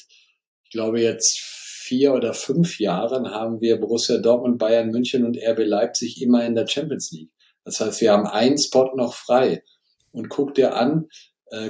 ich 0.64 0.72
glaube 0.72 1.00
jetzt 1.00 1.40
vier 1.40 2.14
oder 2.14 2.34
fünf 2.34 2.80
Jahren 2.80 3.30
haben 3.30 3.62
wir 3.62 3.80
Borussia 3.80 4.18
Dortmund, 4.18 4.58
Bayern 4.58 4.90
München 4.90 5.24
und 5.24 5.38
RB 5.38 5.60
Leipzig 5.66 6.20
immer 6.22 6.44
in 6.46 6.56
der 6.56 6.68
Champions 6.68 7.12
League. 7.12 7.32
Das 7.64 7.80
heißt, 7.80 8.02
wir 8.02 8.12
haben 8.12 8.26
einen 8.26 8.58
Spot 8.58 8.92
noch 8.96 9.14
frei. 9.14 9.64
Und 10.12 10.30
guck 10.30 10.54
dir 10.54 10.76
an, 10.76 11.08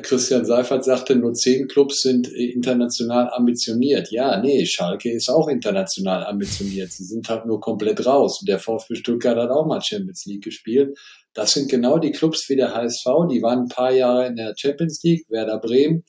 Christian 0.02 0.46
Seifert 0.46 0.86
sagte, 0.86 1.16
nur 1.16 1.34
zehn 1.34 1.68
Clubs 1.68 2.02
sind 2.02 2.32
äh, 2.32 2.52
international 2.52 3.30
ambitioniert. 3.34 4.12
Ja, 4.12 4.40
nee, 4.40 4.66
Schalke 4.66 5.12
ist 5.12 5.30
auch 5.30 5.50
international 5.50 6.26
ambitioniert. 6.26 6.92
Sie 6.92 7.04
sind 7.04 7.28
halt 7.28 7.46
nur 7.46 7.60
komplett 7.60 8.06
raus. 8.06 8.40
Und 8.40 8.48
der 8.48 8.60
VfB 8.60 8.96
Stuttgart 8.96 9.38
hat 9.38 9.50
auch 9.50 9.66
mal 9.66 9.82
Champions 9.82 10.26
League 10.26 10.44
gespielt. 10.44 10.98
Das 11.34 11.52
sind 11.52 11.70
genau 11.70 11.98
die 11.98 12.12
Clubs 12.12 12.48
wie 12.48 12.56
der 12.56 12.74
HSV. 12.74 13.06
Die 13.30 13.42
waren 13.42 13.64
ein 13.64 13.68
paar 13.68 13.92
Jahre 13.92 14.28
in 14.28 14.38
der 14.38 14.54
Champions 14.56 15.02
League. 15.04 15.26
Werder 15.30 15.60
Bremen 15.60 16.06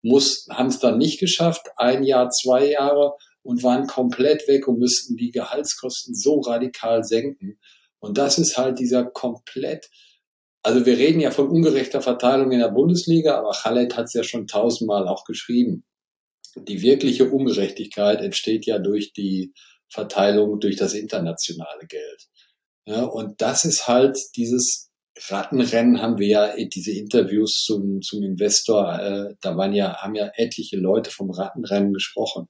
muss, 0.00 0.46
haben 0.50 0.68
es 0.68 0.78
dann 0.78 0.96
nicht 0.96 1.20
geschafft. 1.20 1.66
Ein 1.76 2.04
Jahr, 2.04 2.30
zwei 2.30 2.70
Jahre 2.70 3.12
und 3.42 3.62
waren 3.62 3.86
komplett 3.86 4.48
weg 4.48 4.68
und 4.68 4.78
müssten 4.78 5.16
die 5.16 5.32
Gehaltskosten 5.32 6.14
so 6.14 6.40
radikal 6.40 7.04
senken. 7.04 7.58
Und 7.98 8.16
das 8.16 8.38
ist 8.38 8.56
halt 8.56 8.78
dieser 8.78 9.04
komplett 9.04 9.90
also 10.68 10.84
wir 10.84 10.98
reden 10.98 11.20
ja 11.20 11.30
von 11.30 11.48
ungerechter 11.48 12.02
Verteilung 12.02 12.52
in 12.52 12.58
der 12.58 12.68
Bundesliga, 12.68 13.38
aber 13.38 13.52
Khaled 13.52 13.96
hat 13.96 14.04
es 14.04 14.12
ja 14.12 14.22
schon 14.22 14.46
tausendmal 14.46 15.08
auch 15.08 15.24
geschrieben. 15.24 15.82
Die 16.56 16.82
wirkliche 16.82 17.30
Ungerechtigkeit 17.30 18.20
entsteht 18.20 18.66
ja 18.66 18.78
durch 18.78 19.14
die 19.14 19.54
Verteilung 19.90 20.60
durch 20.60 20.76
das 20.76 20.92
internationale 20.92 21.86
Geld. 21.88 22.26
Ja, 22.84 23.04
und 23.04 23.40
das 23.40 23.64
ist 23.64 23.88
halt 23.88 24.18
dieses 24.36 24.90
Rattenrennen 25.30 26.02
haben 26.02 26.18
wir 26.18 26.28
ja, 26.28 26.54
diese 26.66 26.92
Interviews 26.92 27.62
zum, 27.64 28.02
zum 28.02 28.22
Investor, 28.22 29.00
äh, 29.00 29.34
da 29.40 29.56
waren 29.56 29.72
ja, 29.72 29.96
haben 30.02 30.16
ja 30.16 30.30
etliche 30.34 30.76
Leute 30.76 31.10
vom 31.10 31.30
Rattenrennen 31.30 31.94
gesprochen. 31.94 32.46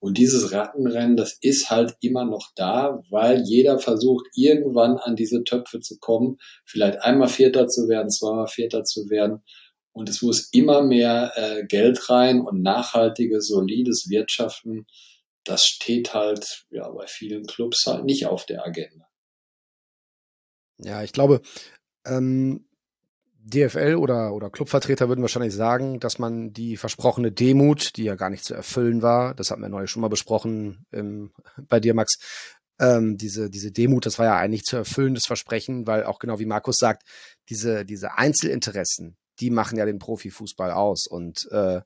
Und 0.00 0.16
dieses 0.16 0.52
Rattenrennen, 0.52 1.16
das 1.16 1.36
ist 1.42 1.68
halt 1.68 1.94
immer 2.00 2.24
noch 2.24 2.52
da, 2.56 3.02
weil 3.10 3.42
jeder 3.42 3.78
versucht, 3.78 4.26
irgendwann 4.34 4.96
an 4.96 5.14
diese 5.14 5.44
Töpfe 5.44 5.80
zu 5.80 5.98
kommen, 5.98 6.38
vielleicht 6.64 7.02
einmal 7.02 7.28
Vierter 7.28 7.68
zu 7.68 7.86
werden, 7.86 8.10
zweimal 8.10 8.48
Vierter 8.48 8.82
zu 8.82 9.10
werden. 9.10 9.42
Und 9.92 10.08
es 10.08 10.22
muss 10.22 10.48
immer 10.52 10.82
mehr 10.82 11.32
äh, 11.36 11.66
Geld 11.66 12.08
rein 12.08 12.40
und 12.40 12.62
nachhaltiges, 12.62 13.46
solides 13.48 14.08
Wirtschaften. 14.08 14.86
Das 15.44 15.66
steht 15.66 16.14
halt 16.14 16.64
ja 16.70 16.88
bei 16.88 17.06
vielen 17.06 17.44
Clubs 17.44 17.84
halt 17.86 18.04
nicht 18.04 18.26
auf 18.26 18.46
der 18.46 18.64
Agenda. 18.64 19.06
Ja, 20.78 21.02
ich 21.02 21.12
glaube, 21.12 21.42
ähm, 22.06 22.64
DFL 23.42 23.96
oder, 23.96 24.34
oder 24.34 24.50
Clubvertreter 24.50 25.08
würden 25.08 25.22
wahrscheinlich 25.22 25.54
sagen, 25.54 26.00
dass 26.00 26.18
man 26.18 26.52
die 26.52 26.76
versprochene 26.76 27.32
Demut, 27.32 27.96
die 27.96 28.04
ja 28.04 28.14
gar 28.14 28.30
nicht 28.30 28.44
zu 28.44 28.54
erfüllen 28.54 29.02
war, 29.02 29.34
das 29.34 29.50
hatten 29.50 29.62
wir 29.62 29.68
neulich 29.68 29.90
schon 29.90 30.02
mal 30.02 30.08
besprochen 30.08 30.86
ähm, 30.92 31.32
bei 31.68 31.80
dir, 31.80 31.94
Max, 31.94 32.18
ähm, 32.78 33.18
diese, 33.18 33.50
diese 33.50 33.72
Demut, 33.72 34.06
das 34.06 34.18
war 34.18 34.26
ja 34.26 34.36
eigentlich 34.36 34.62
zu 34.62 34.76
erfüllendes 34.76 35.26
Versprechen, 35.26 35.86
weil 35.86 36.04
auch 36.04 36.18
genau 36.18 36.38
wie 36.38 36.46
Markus 36.46 36.76
sagt, 36.76 37.02
diese, 37.48 37.84
diese 37.84 38.16
Einzelinteressen, 38.16 39.16
die 39.38 39.50
machen 39.50 39.78
ja 39.78 39.84
den 39.84 39.98
Profifußball 39.98 40.70
aus. 40.70 41.06
Und 41.06 41.46
äh, 41.50 41.80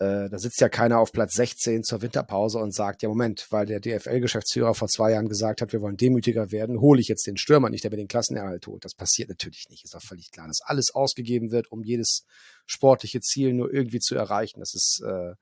da 0.00 0.38
sitzt 0.38 0.62
ja 0.62 0.70
keiner 0.70 0.98
auf 0.98 1.12
Platz 1.12 1.34
16 1.34 1.84
zur 1.84 2.00
Winterpause 2.00 2.58
und 2.58 2.74
sagt, 2.74 3.02
ja 3.02 3.08
Moment, 3.10 3.46
weil 3.50 3.66
der 3.66 3.80
DFL-Geschäftsführer 3.80 4.74
vor 4.74 4.88
zwei 4.88 5.12
Jahren 5.12 5.28
gesagt 5.28 5.60
hat, 5.60 5.74
wir 5.74 5.82
wollen 5.82 5.98
demütiger 5.98 6.50
werden, 6.50 6.80
hole 6.80 7.02
ich 7.02 7.08
jetzt 7.08 7.26
den 7.26 7.36
Stürmer 7.36 7.68
nicht, 7.68 7.84
der 7.84 7.90
mir 7.90 7.98
den 7.98 8.08
Klassenerhalt 8.08 8.66
holt. 8.66 8.82
Das 8.84 8.94
passiert 8.94 9.28
natürlich 9.28 9.66
nicht, 9.68 9.84
ist 9.84 9.94
auch 9.94 10.02
völlig 10.02 10.30
klar, 10.30 10.46
dass 10.46 10.62
alles 10.64 10.94
ausgegeben 10.94 11.50
wird, 11.50 11.70
um 11.70 11.84
jedes 11.84 12.24
sportliche 12.64 13.20
Ziel 13.20 13.52
nur 13.52 13.72
irgendwie 13.74 14.00
zu 14.00 14.14
erreichen. 14.14 14.60
Das 14.60 14.72
ist 14.74 15.02
äh, 15.04 15.34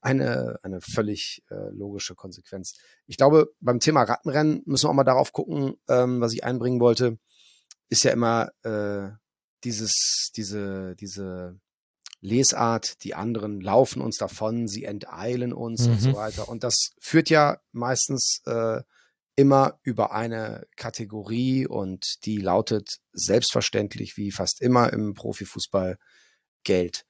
eine, 0.00 0.58
eine 0.64 0.80
völlig 0.80 1.44
äh, 1.48 1.70
logische 1.70 2.16
Konsequenz. 2.16 2.74
Ich 3.06 3.16
glaube, 3.16 3.52
beim 3.60 3.78
Thema 3.78 4.02
Rattenrennen 4.02 4.62
müssen 4.66 4.86
wir 4.86 4.90
auch 4.90 4.94
mal 4.94 5.04
darauf 5.04 5.32
gucken, 5.32 5.74
ähm, 5.88 6.20
was 6.20 6.32
ich 6.32 6.42
einbringen 6.42 6.80
wollte, 6.80 7.18
ist 7.88 8.02
ja 8.02 8.10
immer 8.10 8.50
äh, 8.64 9.10
dieses, 9.62 10.32
diese, 10.34 10.96
diese 10.96 11.60
Lesart, 12.22 13.02
die 13.02 13.14
anderen 13.14 13.60
laufen 13.60 14.00
uns 14.00 14.16
davon, 14.16 14.68
sie 14.68 14.84
enteilen 14.84 15.52
uns 15.52 15.86
mhm. 15.86 15.92
und 15.92 16.00
so 16.00 16.08
mhm. 16.10 16.14
weiter. 16.14 16.48
Und 16.48 16.64
das 16.64 16.92
führt 17.00 17.28
ja 17.28 17.58
meistens 17.72 18.40
äh, 18.46 18.80
immer 19.34 19.80
über 19.82 20.12
eine 20.12 20.66
Kategorie 20.76 21.66
und 21.66 22.24
die 22.24 22.38
lautet 22.38 23.00
selbstverständlich 23.12 24.16
wie 24.16 24.30
fast 24.30 24.62
immer 24.62 24.92
im 24.92 25.14
Profifußball 25.14 25.98
Geld. 26.64 27.04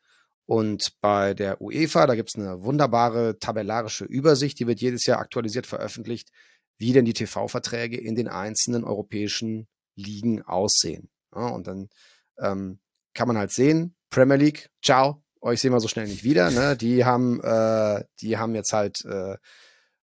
Und 0.47 0.95
bei 1.01 1.35
der 1.35 1.61
UEFA, 1.61 2.07
da 2.07 2.15
gibt 2.15 2.31
es 2.31 2.41
eine 2.41 2.63
wunderbare 2.63 3.39
tabellarische 3.39 4.05
Übersicht, 4.05 4.59
die 4.59 4.67
wird 4.67 4.81
jedes 4.81 5.05
Jahr 5.05 5.19
aktualisiert 5.19 5.67
veröffentlicht, 5.67 6.31
wie 6.79 6.93
denn 6.93 7.05
die 7.05 7.13
TV-Verträge 7.13 8.01
in 8.01 8.15
den 8.15 8.29
einzelnen 8.29 8.85
europäischen 8.85 9.69
Ligen 9.95 10.43
aussehen. 10.43 11.11
Ja, 11.35 11.49
und 11.49 11.67
dann 11.67 11.91
ähm, 12.39 12.81
kann 13.15 13.29
man 13.29 13.37
halt 13.37 13.53
sehen, 13.53 13.95
Premier 14.13 14.37
League, 14.37 14.69
ciao, 14.83 15.25
euch 15.41 15.61
sehen 15.61 15.73
wir 15.73 15.81
so 15.81 15.89
schnell 15.89 16.07
nicht 16.07 16.23
wieder. 16.23 16.51
Ne? 16.51 16.77
Die 16.77 17.05
haben, 17.05 17.43
äh, 17.43 18.05
die 18.21 18.37
haben 18.37 18.55
jetzt 18.55 18.73
halt 18.75 19.03
äh, 19.07 19.33
äh, 19.33 19.37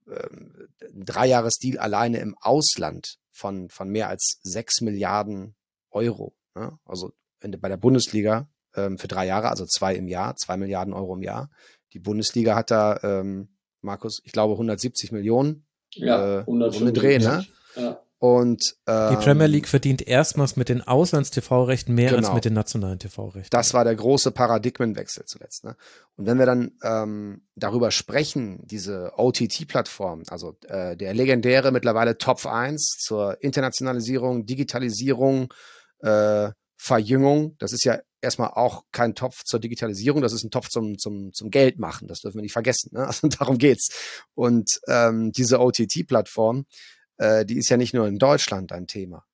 ein 0.06 1.04
Dreijahresdeal 1.04 1.78
alleine 1.78 2.18
im 2.18 2.36
Ausland 2.40 3.18
von, 3.32 3.68
von 3.68 3.88
mehr 3.88 4.08
als 4.08 4.38
sechs 4.42 4.80
Milliarden 4.80 5.56
Euro. 5.90 6.36
Ne? 6.54 6.78
Also 6.84 7.12
bei 7.40 7.68
der 7.68 7.76
Bundesliga 7.76 8.48
ähm, 8.76 8.98
für 8.98 9.08
drei 9.08 9.26
Jahre, 9.26 9.50
also 9.50 9.66
zwei 9.66 9.96
im 9.96 10.06
Jahr, 10.06 10.36
zwei 10.36 10.56
Milliarden 10.56 10.94
Euro 10.94 11.16
im 11.16 11.22
Jahr. 11.22 11.50
Die 11.92 11.98
Bundesliga 11.98 12.54
hat 12.54 12.70
da, 12.70 13.00
ähm, 13.02 13.56
Markus, 13.80 14.20
ich 14.24 14.32
glaube 14.32 14.54
170 14.54 15.10
Millionen. 15.10 15.66
Ja, 15.94 16.38
äh, 16.38 16.40
150. 16.40 16.86
Um 16.86 16.94
Dreh, 16.94 17.18
ne? 17.18 17.46
Ja. 17.74 18.00
Und 18.20 18.74
ähm, 18.88 19.10
die 19.10 19.24
Premier 19.24 19.46
League 19.46 19.68
verdient 19.68 20.06
erstmals 20.06 20.56
mit 20.56 20.68
den 20.68 20.82
Auslands-TV-Rechten 20.82 21.94
mehr 21.94 22.10
genau. 22.10 22.26
als 22.26 22.34
mit 22.34 22.44
den 22.44 22.52
nationalen 22.52 22.98
TV-Rechten. 22.98 23.50
Das 23.50 23.74
war 23.74 23.84
der 23.84 23.94
große 23.94 24.32
Paradigmenwechsel 24.32 25.24
zuletzt. 25.24 25.64
Ne? 25.64 25.76
Und 26.16 26.26
wenn 26.26 26.38
wir 26.38 26.46
dann 26.46 26.72
ähm, 26.82 27.42
darüber 27.54 27.92
sprechen, 27.92 28.58
diese 28.64 29.12
OTT-Plattform, 29.16 30.24
also 30.28 30.56
äh, 30.66 30.96
der 30.96 31.14
legendäre 31.14 31.70
mittlerweile 31.70 32.18
Top 32.18 32.44
1 32.44 32.96
zur 32.98 33.40
Internationalisierung, 33.40 34.46
Digitalisierung, 34.46 35.54
äh, 36.00 36.50
Verjüngung, 36.76 37.56
das 37.58 37.72
ist 37.72 37.84
ja 37.84 38.00
erstmal 38.20 38.50
auch 38.50 38.82
kein 38.90 39.14
Topf 39.14 39.44
zur 39.44 39.60
Digitalisierung, 39.60 40.22
das 40.22 40.32
ist 40.32 40.42
ein 40.42 40.50
Topf 40.50 40.68
zum, 40.70 40.98
zum, 40.98 41.32
zum 41.32 41.50
Geld 41.50 41.78
machen. 41.78 42.08
Das 42.08 42.20
dürfen 42.20 42.38
wir 42.38 42.42
nicht 42.42 42.52
vergessen. 42.52 42.90
Ne? 42.92 43.00
Also 43.06 43.28
darum 43.28 43.58
geht's. 43.58 43.90
Und 44.34 44.80
ähm, 44.88 45.30
diese 45.30 45.60
OTT-Plattform, 45.60 46.66
äh, 47.18 47.44
die 47.44 47.58
ist 47.58 47.68
ja 47.68 47.76
nicht 47.76 47.94
nur 47.94 48.06
in 48.06 48.18
Deutschland 48.18 48.72
ein 48.72 48.86
Thema. 48.86 49.24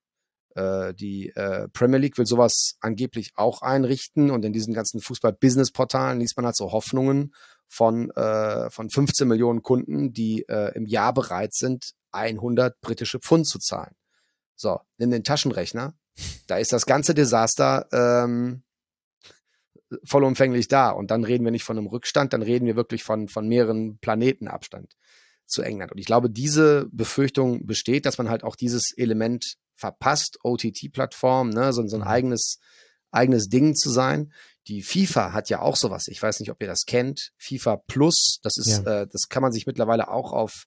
Äh, 0.54 0.94
die 0.94 1.30
äh, 1.30 1.68
Premier 1.68 1.98
League 1.98 2.18
will 2.18 2.26
sowas 2.26 2.76
angeblich 2.80 3.32
auch 3.36 3.62
einrichten 3.62 4.30
und 4.30 4.44
in 4.44 4.52
diesen 4.52 4.74
ganzen 4.74 5.00
Fußball-Business-Portalen 5.00 6.20
liest 6.20 6.36
man 6.36 6.46
halt 6.46 6.56
so 6.56 6.72
Hoffnungen 6.72 7.34
von, 7.66 8.10
äh, 8.10 8.70
von 8.70 8.90
15 8.90 9.26
Millionen 9.26 9.62
Kunden, 9.62 10.12
die 10.12 10.46
äh, 10.48 10.74
im 10.74 10.86
Jahr 10.86 11.12
bereit 11.12 11.54
sind, 11.54 11.92
100 12.12 12.80
britische 12.80 13.18
Pfund 13.18 13.46
zu 13.46 13.58
zahlen. 13.58 13.94
So, 14.54 14.80
nimm 14.98 15.10
den 15.10 15.24
Taschenrechner. 15.24 15.94
Da 16.46 16.58
ist 16.58 16.72
das 16.72 16.86
ganze 16.86 17.14
Desaster 17.14 17.88
ähm, 17.92 18.62
vollumfänglich 20.04 20.68
da. 20.68 20.90
Und 20.90 21.10
dann 21.10 21.24
reden 21.24 21.44
wir 21.44 21.50
nicht 21.50 21.64
von 21.64 21.76
einem 21.76 21.88
Rückstand, 21.88 22.32
dann 22.32 22.42
reden 22.42 22.66
wir 22.66 22.76
wirklich 22.76 23.02
von, 23.02 23.28
von 23.28 23.48
mehreren 23.48 23.98
Planeten 23.98 24.46
Abstand 24.46 24.94
zu 25.46 25.62
England. 25.62 25.92
Und 25.92 25.98
ich 25.98 26.06
glaube, 26.06 26.30
diese 26.30 26.86
Befürchtung 26.92 27.66
besteht, 27.66 28.06
dass 28.06 28.18
man 28.18 28.28
halt 28.28 28.44
auch 28.44 28.56
dieses 28.56 28.92
Element 28.96 29.56
verpasst, 29.74 30.38
OTT-Plattform, 30.42 31.50
ne, 31.50 31.72
so, 31.72 31.86
so 31.86 31.96
ein 31.96 32.02
mhm. 32.02 32.08
eigenes, 32.08 32.58
eigenes 33.10 33.48
Ding 33.48 33.74
zu 33.74 33.90
sein. 33.90 34.32
Die 34.66 34.82
FIFA 34.82 35.32
hat 35.32 35.50
ja 35.50 35.60
auch 35.60 35.76
sowas. 35.76 36.08
Ich 36.08 36.22
weiß 36.22 36.40
nicht, 36.40 36.50
ob 36.50 36.60
ihr 36.62 36.68
das 36.68 36.84
kennt. 36.86 37.32
FIFA 37.36 37.76
Plus, 37.86 38.38
das 38.42 38.56
ist, 38.56 38.84
ja. 38.84 39.02
äh, 39.02 39.06
das 39.06 39.28
kann 39.28 39.42
man 39.42 39.52
sich 39.52 39.66
mittlerweile 39.66 40.08
auch 40.08 40.32
auf 40.32 40.64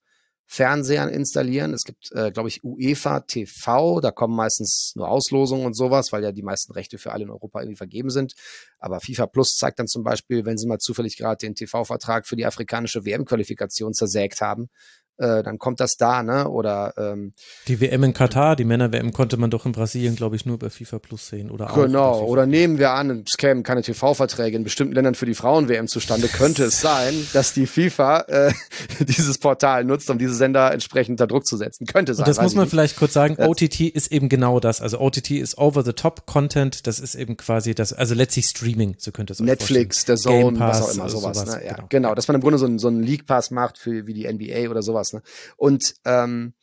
Fernsehern 0.50 1.10
installieren. 1.10 1.74
Es 1.74 1.84
gibt, 1.84 2.12
äh, 2.14 2.32
glaube 2.32 2.48
ich, 2.48 2.64
UEFA 2.64 3.20
TV, 3.20 4.00
da 4.00 4.12
kommen 4.12 4.36
meistens 4.36 4.94
nur 4.96 5.10
Auslosungen 5.10 5.66
und 5.66 5.76
sowas, 5.76 6.14
weil 6.14 6.24
ja 6.24 6.32
die 6.32 6.42
meisten 6.42 6.72
Rechte 6.72 6.98
für 6.98 7.12
alle 7.12 7.26
in 7.26 7.30
Europa 7.30 7.60
irgendwie 7.60 7.76
vergeben 7.76 8.10
sind. 8.10 8.34
Aber 8.80 9.02
FIFA 9.02 9.28
Plus 9.28 9.56
zeigt 9.58 9.78
dann 9.80 9.88
zum 9.88 10.04
Beispiel, 10.04 10.46
wenn 10.46 10.58
sie 10.58 10.68
mal 10.68 10.80
zufällig 10.80 11.18
gerade 11.18 11.38
den 11.38 11.54
TV-Vertrag 11.54 12.26
für 12.26 12.38
die 12.38 12.46
afrikanische 12.46 13.06
WM-Qualifikation 13.06 13.94
zersägt 13.94 14.40
haben, 14.40 14.70
äh, 15.18 15.44
dann 15.44 15.58
kommt 15.58 15.80
das 15.80 15.98
da, 15.98 16.24
ne? 16.24 16.48
Oder 16.48 16.94
ähm, 16.98 17.34
die 17.68 17.82
WM 17.82 18.04
in 18.04 18.14
Katar, 18.14 18.56
die 18.56 18.66
Männer-WM 18.66 19.14
konnte 19.14 19.38
man 19.38 19.50
doch 19.50 19.66
in 19.66 19.72
Brasilien, 19.72 20.16
glaube 20.16 20.36
ich, 20.36 20.46
nur 20.46 20.60
bei 20.60 20.70
FIFA 20.70 21.00
Plus 21.00 21.28
sehen. 21.28 21.50
Oder 21.50 21.72
genau, 21.74 22.24
oder 22.24 22.46
nehmen 22.46 22.78
wir 22.78 22.92
an, 22.92 23.24
es 23.26 23.38
kämen 23.38 23.64
keine 23.64 23.82
TV-Verträge 23.82 24.56
in 24.56 24.64
bestimmten 24.64 24.94
Ländern 24.94 25.16
für 25.16 25.26
die 25.26 25.34
Frauen-WM 25.34 25.88
zustande, 25.88 26.28
könnte 26.28 26.66
es 26.66 26.82
sein, 26.82 27.14
dass 27.34 27.54
die 27.54 27.66
FIFA 27.66 28.22
äh, 28.28 28.54
dieses 29.00 29.38
Portal 29.40 29.84
nutzt, 29.84 30.10
um 30.10 30.18
diese 30.18 30.36
Sender 30.36 30.72
entsprechend 30.72 31.14
unter 31.14 31.28
Druck 31.28 31.46
zu 31.46 31.58
setzen. 31.58 31.86
Könnte 31.86 32.14
sein. 32.14 32.26
Und 32.26 32.30
das 32.30 32.42
muss 32.42 32.56
man 32.56 32.68
vielleicht 32.68 32.98
kurz 32.98 33.14
sagen, 33.14 33.38
OTT 33.40 33.82
ist 33.82 34.12
eben 34.12 34.30
genau 34.30 34.60
das. 34.60 34.82
Also 34.82 35.00
OTT 35.00 35.32
ist 35.32 35.58
Over-the-Top-Content, 35.58 36.86
das 36.86 37.00
ist 37.00 37.16
eben 37.16 37.38
quasi 37.38 37.74
das, 37.74 37.94
also 37.94 38.14
letztlich 38.14 38.46
Streaming, 38.46 38.96
so 38.98 39.12
könnte 39.12 39.34
es 39.34 39.40
Netflix, 39.40 40.06
der 40.06 40.18
Zone, 40.18 40.58
Pass, 40.58 40.82
was 40.82 40.90
auch 40.90 40.94
immer, 40.94 41.10
sowas. 41.10 41.38
sowas 41.38 41.56
ne? 41.56 41.66
ja, 41.66 41.74
genau. 41.74 41.88
genau, 41.90 42.16
dass 42.16 42.28
man 42.28 42.36
im 42.36 42.42
Grunde 42.42 42.58
so, 42.60 42.78
so 42.78 42.88
einen 42.88 43.02
League-Pass 43.02 43.52
macht 43.52 43.78
für 43.78 44.08
wie 44.08 44.14
die 44.14 44.32
NBA 44.32 44.70
oder 44.70 44.82
sowas 44.82 45.07
sowas. 45.08 45.14
Ne? 45.14 45.22
Und 45.58 45.96
ähm, 46.06 46.54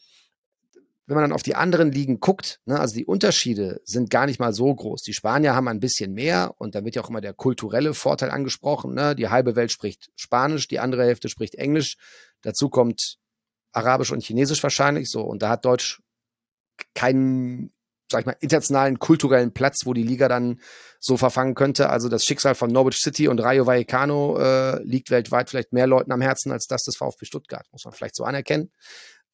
wenn 1.06 1.16
man 1.16 1.24
dann 1.24 1.32
auf 1.32 1.42
die 1.42 1.54
anderen 1.54 1.92
Ligen 1.92 2.18
guckt, 2.18 2.60
ne, 2.64 2.80
also 2.80 2.94
die 2.94 3.04
Unterschiede 3.04 3.80
sind 3.84 4.08
gar 4.08 4.24
nicht 4.24 4.40
mal 4.40 4.54
so 4.54 4.74
groß. 4.74 5.02
Die 5.02 5.12
Spanier 5.12 5.54
haben 5.54 5.68
ein 5.68 5.80
bisschen 5.80 6.14
mehr 6.14 6.54
und 6.56 6.74
da 6.74 6.84
wird 6.84 6.94
ja 6.94 7.02
auch 7.02 7.10
immer 7.10 7.20
der 7.20 7.34
kulturelle 7.34 7.92
Vorteil 7.92 8.30
angesprochen. 8.30 8.94
Ne? 8.94 9.14
Die 9.14 9.28
halbe 9.28 9.54
Welt 9.54 9.70
spricht 9.70 10.10
Spanisch, 10.16 10.66
die 10.66 10.80
andere 10.80 11.04
Hälfte 11.04 11.28
spricht 11.28 11.56
Englisch. 11.56 11.96
Dazu 12.40 12.70
kommt 12.70 13.18
Arabisch 13.72 14.12
und 14.12 14.22
Chinesisch 14.22 14.62
wahrscheinlich 14.62 15.10
so. 15.10 15.20
Und 15.20 15.42
da 15.42 15.50
hat 15.50 15.66
Deutsch 15.66 16.00
keinen, 16.94 17.73
sag 18.10 18.20
ich 18.20 18.26
mal, 18.26 18.36
internationalen 18.40 18.98
kulturellen 18.98 19.52
Platz, 19.52 19.86
wo 19.86 19.94
die 19.94 20.02
Liga 20.02 20.28
dann 20.28 20.60
so 21.00 21.16
verfangen 21.16 21.54
könnte. 21.54 21.90
Also 21.90 22.08
das 22.08 22.24
Schicksal 22.24 22.54
von 22.54 22.70
Norwich 22.70 23.00
City 23.00 23.28
und 23.28 23.40
Rayo 23.40 23.66
Vallecano 23.66 24.38
äh, 24.38 24.82
liegt 24.82 25.10
weltweit 25.10 25.50
vielleicht 25.50 25.72
mehr 25.72 25.86
Leuten 25.86 26.12
am 26.12 26.20
Herzen 26.20 26.52
als 26.52 26.66
das 26.66 26.82
des 26.84 26.96
VfB 26.96 27.26
Stuttgart, 27.26 27.66
muss 27.72 27.84
man 27.84 27.94
vielleicht 27.94 28.16
so 28.16 28.24
anerkennen. 28.24 28.70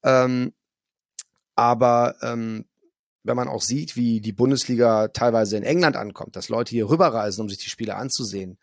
Ähm, 0.03 0.53
aber 1.57 2.17
ähm, 2.23 2.65
wenn 3.23 3.37
man 3.37 3.49
auch 3.49 3.63
sieht, 3.63 3.97
wie 3.97 4.21
die 4.21 4.33
Bundesliga 4.33 5.09
teilweise 5.09 5.57
in 5.57 5.63
England 5.63 5.97
ankommt, 5.97 6.37
dass 6.37 6.49
Leute 6.49 6.71
hier 6.71 6.89
rüberreisen, 6.89 7.43
um 7.43 7.49
sich 7.49 7.59
die 7.59 7.69
Spiele 7.69 7.97
anzusehen, 7.97 8.59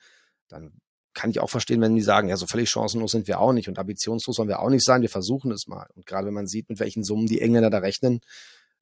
dann 0.48 0.74
kann 1.14 1.30
ich 1.30 1.40
auch 1.40 1.50
verstehen, 1.50 1.82
wenn 1.82 1.96
die 1.96 2.02
sagen, 2.02 2.30
ja, 2.30 2.38
so 2.38 2.46
völlig 2.46 2.70
chancenlos 2.70 3.12
sind 3.12 3.28
wir 3.28 3.40
auch 3.40 3.52
nicht 3.52 3.68
und 3.68 3.80
ambitionslos 3.80 4.36
sollen 4.36 4.50
wir 4.50 4.60
auch 4.60 4.70
nicht 4.70 4.86
sein, 4.86 5.02
wir 5.02 5.10
versuchen 5.10 5.52
es 5.52 5.68
mal. 5.68 5.88
Und 5.96 6.06
gerade 6.06 6.28
wenn 6.28 6.34
man 6.34 6.48
sieht, 6.48 6.70
mit 6.70 6.80
welchen 6.80 7.04
Summen 7.04 7.28
die 7.28 7.42
Engländer 7.42 7.70
da 7.70 7.80
rechnen, 7.80 8.22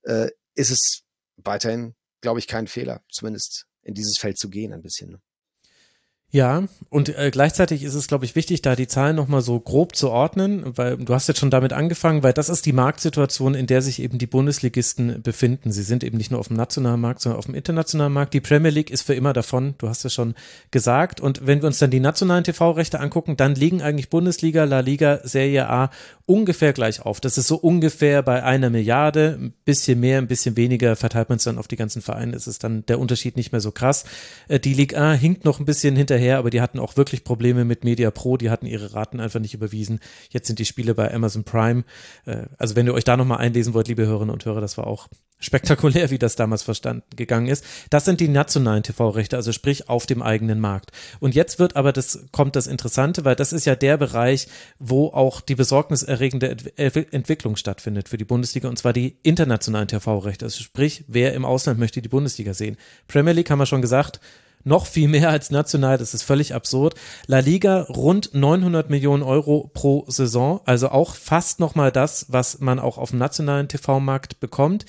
äh, 0.03 0.29
ist 0.53 0.71
es 0.71 1.04
weiterhin, 1.37 1.95
glaube 2.21 2.39
ich, 2.39 2.47
kein 2.47 2.67
Fehler, 2.67 3.03
zumindest 3.09 3.65
in 3.81 3.93
dieses 3.93 4.17
Feld 4.17 4.37
zu 4.37 4.49
gehen 4.49 4.73
ein 4.73 4.81
bisschen. 4.81 5.11
Ne? 5.11 5.21
Ja, 6.31 6.63
und 6.89 7.17
äh, 7.17 7.31
gleichzeitig 7.31 7.83
ist 7.83 7.93
es, 7.93 8.07
glaube 8.07 8.25
ich, 8.25 8.35
wichtig, 8.35 8.61
da 8.61 8.75
die 8.75 8.87
Zahlen 8.87 9.15
nochmal 9.15 9.41
so 9.41 9.57
grob 9.57 9.95
zu 9.95 10.09
ordnen, 10.09 10.63
weil 10.65 10.97
du 10.97 11.13
hast 11.13 11.27
jetzt 11.27 11.39
schon 11.39 11.49
damit 11.49 11.71
angefangen, 11.71 12.23
weil 12.23 12.33
das 12.33 12.49
ist 12.49 12.65
die 12.65 12.73
Marktsituation, 12.73 13.55
in 13.55 13.67
der 13.67 13.81
sich 13.81 14.01
eben 14.01 14.17
die 14.17 14.27
Bundesligisten 14.27 15.21
befinden. 15.21 15.71
Sie 15.71 15.83
sind 15.83 16.03
eben 16.03 16.17
nicht 16.17 16.31
nur 16.31 16.41
auf 16.41 16.49
dem 16.49 16.57
nationalen 16.57 16.99
Markt, 16.99 17.21
sondern 17.21 17.39
auf 17.39 17.45
dem 17.45 17.55
internationalen 17.55 18.11
Markt. 18.11 18.33
Die 18.33 18.41
Premier 18.41 18.71
League 18.71 18.89
ist 18.89 19.03
für 19.03 19.13
immer 19.13 19.31
davon, 19.31 19.75
du 19.77 19.87
hast 19.87 20.03
es 20.03 20.13
schon 20.13 20.35
gesagt. 20.71 21.21
Und 21.21 21.47
wenn 21.47 21.61
wir 21.61 21.67
uns 21.67 21.79
dann 21.79 21.91
die 21.91 22.01
nationalen 22.01 22.43
TV-Rechte 22.43 22.99
angucken, 22.99 23.37
dann 23.37 23.55
liegen 23.55 23.81
eigentlich 23.81 24.09
Bundesliga, 24.09 24.65
La 24.65 24.81
Liga, 24.81 25.21
Serie 25.23 25.69
A 25.69 25.89
ungefähr 26.25 26.73
gleich 26.73 27.01
auf. 27.01 27.21
Das 27.21 27.37
ist 27.37 27.47
so 27.47 27.55
ungefähr 27.55 28.23
bei 28.23 28.43
einer 28.43 28.69
Milliarde, 28.69 29.37
ein 29.39 29.53
bisschen 29.63 29.99
mehr, 29.99 30.17
ein 30.17 30.27
bisschen 30.27 30.57
weniger, 30.57 30.95
verteilt 30.95 31.29
man 31.29 31.37
es 31.37 31.43
dann 31.43 31.59
auf 31.59 31.67
die 31.67 31.75
ganzen 31.75 32.01
Vereine, 32.01 32.35
ist 32.35 32.47
es 32.47 32.57
dann 32.59 32.85
der 32.87 32.99
Unterschied 32.99 33.37
nicht 33.37 33.51
mehr 33.51 33.61
so 33.61 33.71
krass. 33.71 34.05
Äh, 34.47 34.59
die 34.59 34.73
Liga 34.73 35.11
A 35.11 35.13
hinkt 35.13 35.45
noch 35.45 35.59
ein 35.59 35.65
bisschen 35.65 35.95
hinter 35.95 36.14
hinterher, 36.15 36.37
aber 36.37 36.49
die 36.49 36.61
hatten 36.61 36.79
auch 36.79 36.97
wirklich 36.97 37.23
Probleme 37.23 37.65
mit 37.65 37.83
Media 37.83 38.11
Pro, 38.11 38.37
die 38.37 38.49
hatten 38.49 38.65
ihre 38.65 38.93
Raten 38.93 39.19
einfach 39.19 39.39
nicht 39.39 39.53
überwiesen. 39.53 39.99
Jetzt 40.29 40.47
sind 40.47 40.59
die 40.59 40.65
Spiele 40.65 40.95
bei 40.95 41.13
Amazon 41.13 41.43
Prime. 41.43 41.83
Äh, 42.25 42.43
also 42.57 42.75
wenn 42.75 42.87
ihr 42.87 42.93
euch 42.93 43.03
da 43.03 43.17
nochmal 43.17 43.39
einlesen 43.39 43.73
wollt, 43.73 43.87
liebe 43.87 44.05
Hörerinnen 44.05 44.33
und 44.33 44.45
Hörer, 44.45 44.61
das 44.61 44.77
war 44.77 44.87
auch 44.87 45.07
spektakulär, 45.37 46.09
wie 46.11 46.17
das 46.17 46.35
damals 46.35 46.63
verstanden 46.63 47.03
gegangen 47.15 47.47
ist. 47.47 47.65
Das 47.89 48.05
sind 48.05 48.21
die 48.21 48.29
nationalen 48.29 48.83
TV-Rechte, 48.83 49.35
also 49.35 49.51
sprich 49.51 49.89
auf 49.89 50.05
dem 50.05 50.21
eigenen 50.21 50.59
Markt. 50.59 50.91
Und 51.19 51.35
jetzt 51.35 51.59
wird 51.59 51.75
aber 51.75 51.91
das, 51.91 52.25
kommt 52.31 52.55
das 52.55 52.67
Interessante, 52.67 53.25
weil 53.25 53.35
das 53.35 53.51
ist 53.51 53.65
ja 53.65 53.75
der 53.75 53.97
Bereich, 53.97 54.47
wo 54.79 55.07
auch 55.07 55.41
die 55.41 55.55
besorgniserregende 55.55 56.55
Ent 56.77 57.13
Entwicklung 57.13 57.57
stattfindet 57.57 58.07
für 58.07 58.17
die 58.17 58.23
Bundesliga, 58.23 58.69
und 58.69 58.77
zwar 58.77 58.93
die 58.93 59.17
internationalen 59.23 59.89
TV-Rechte. 59.89 60.45
Also 60.45 60.63
sprich, 60.63 61.03
wer 61.07 61.33
im 61.33 61.43
Ausland 61.43 61.79
möchte 61.79 62.01
die 62.01 62.09
Bundesliga 62.09 62.53
sehen. 62.53 62.77
Premier 63.07 63.33
League 63.33 63.49
haben 63.49 63.59
wir 63.59 63.65
schon 63.65 63.81
gesagt, 63.81 64.21
noch 64.65 64.87
viel 64.87 65.07
mehr 65.07 65.29
als 65.29 65.51
national, 65.51 65.97
das 65.97 66.13
ist 66.13 66.23
völlig 66.23 66.53
absurd. 66.53 66.95
La 67.27 67.39
Liga 67.39 67.83
rund 67.83 68.33
900 68.33 68.89
Millionen 68.89 69.23
Euro 69.23 69.71
pro 69.73 70.03
Saison, 70.07 70.59
also 70.65 70.89
auch 70.89 71.15
fast 71.15 71.59
nochmal 71.59 71.91
das, 71.91 72.25
was 72.29 72.59
man 72.59 72.79
auch 72.79 72.97
auf 72.97 73.11
dem 73.11 73.19
nationalen 73.19 73.67
TV-Markt 73.67 74.39
bekommt. 74.39 74.85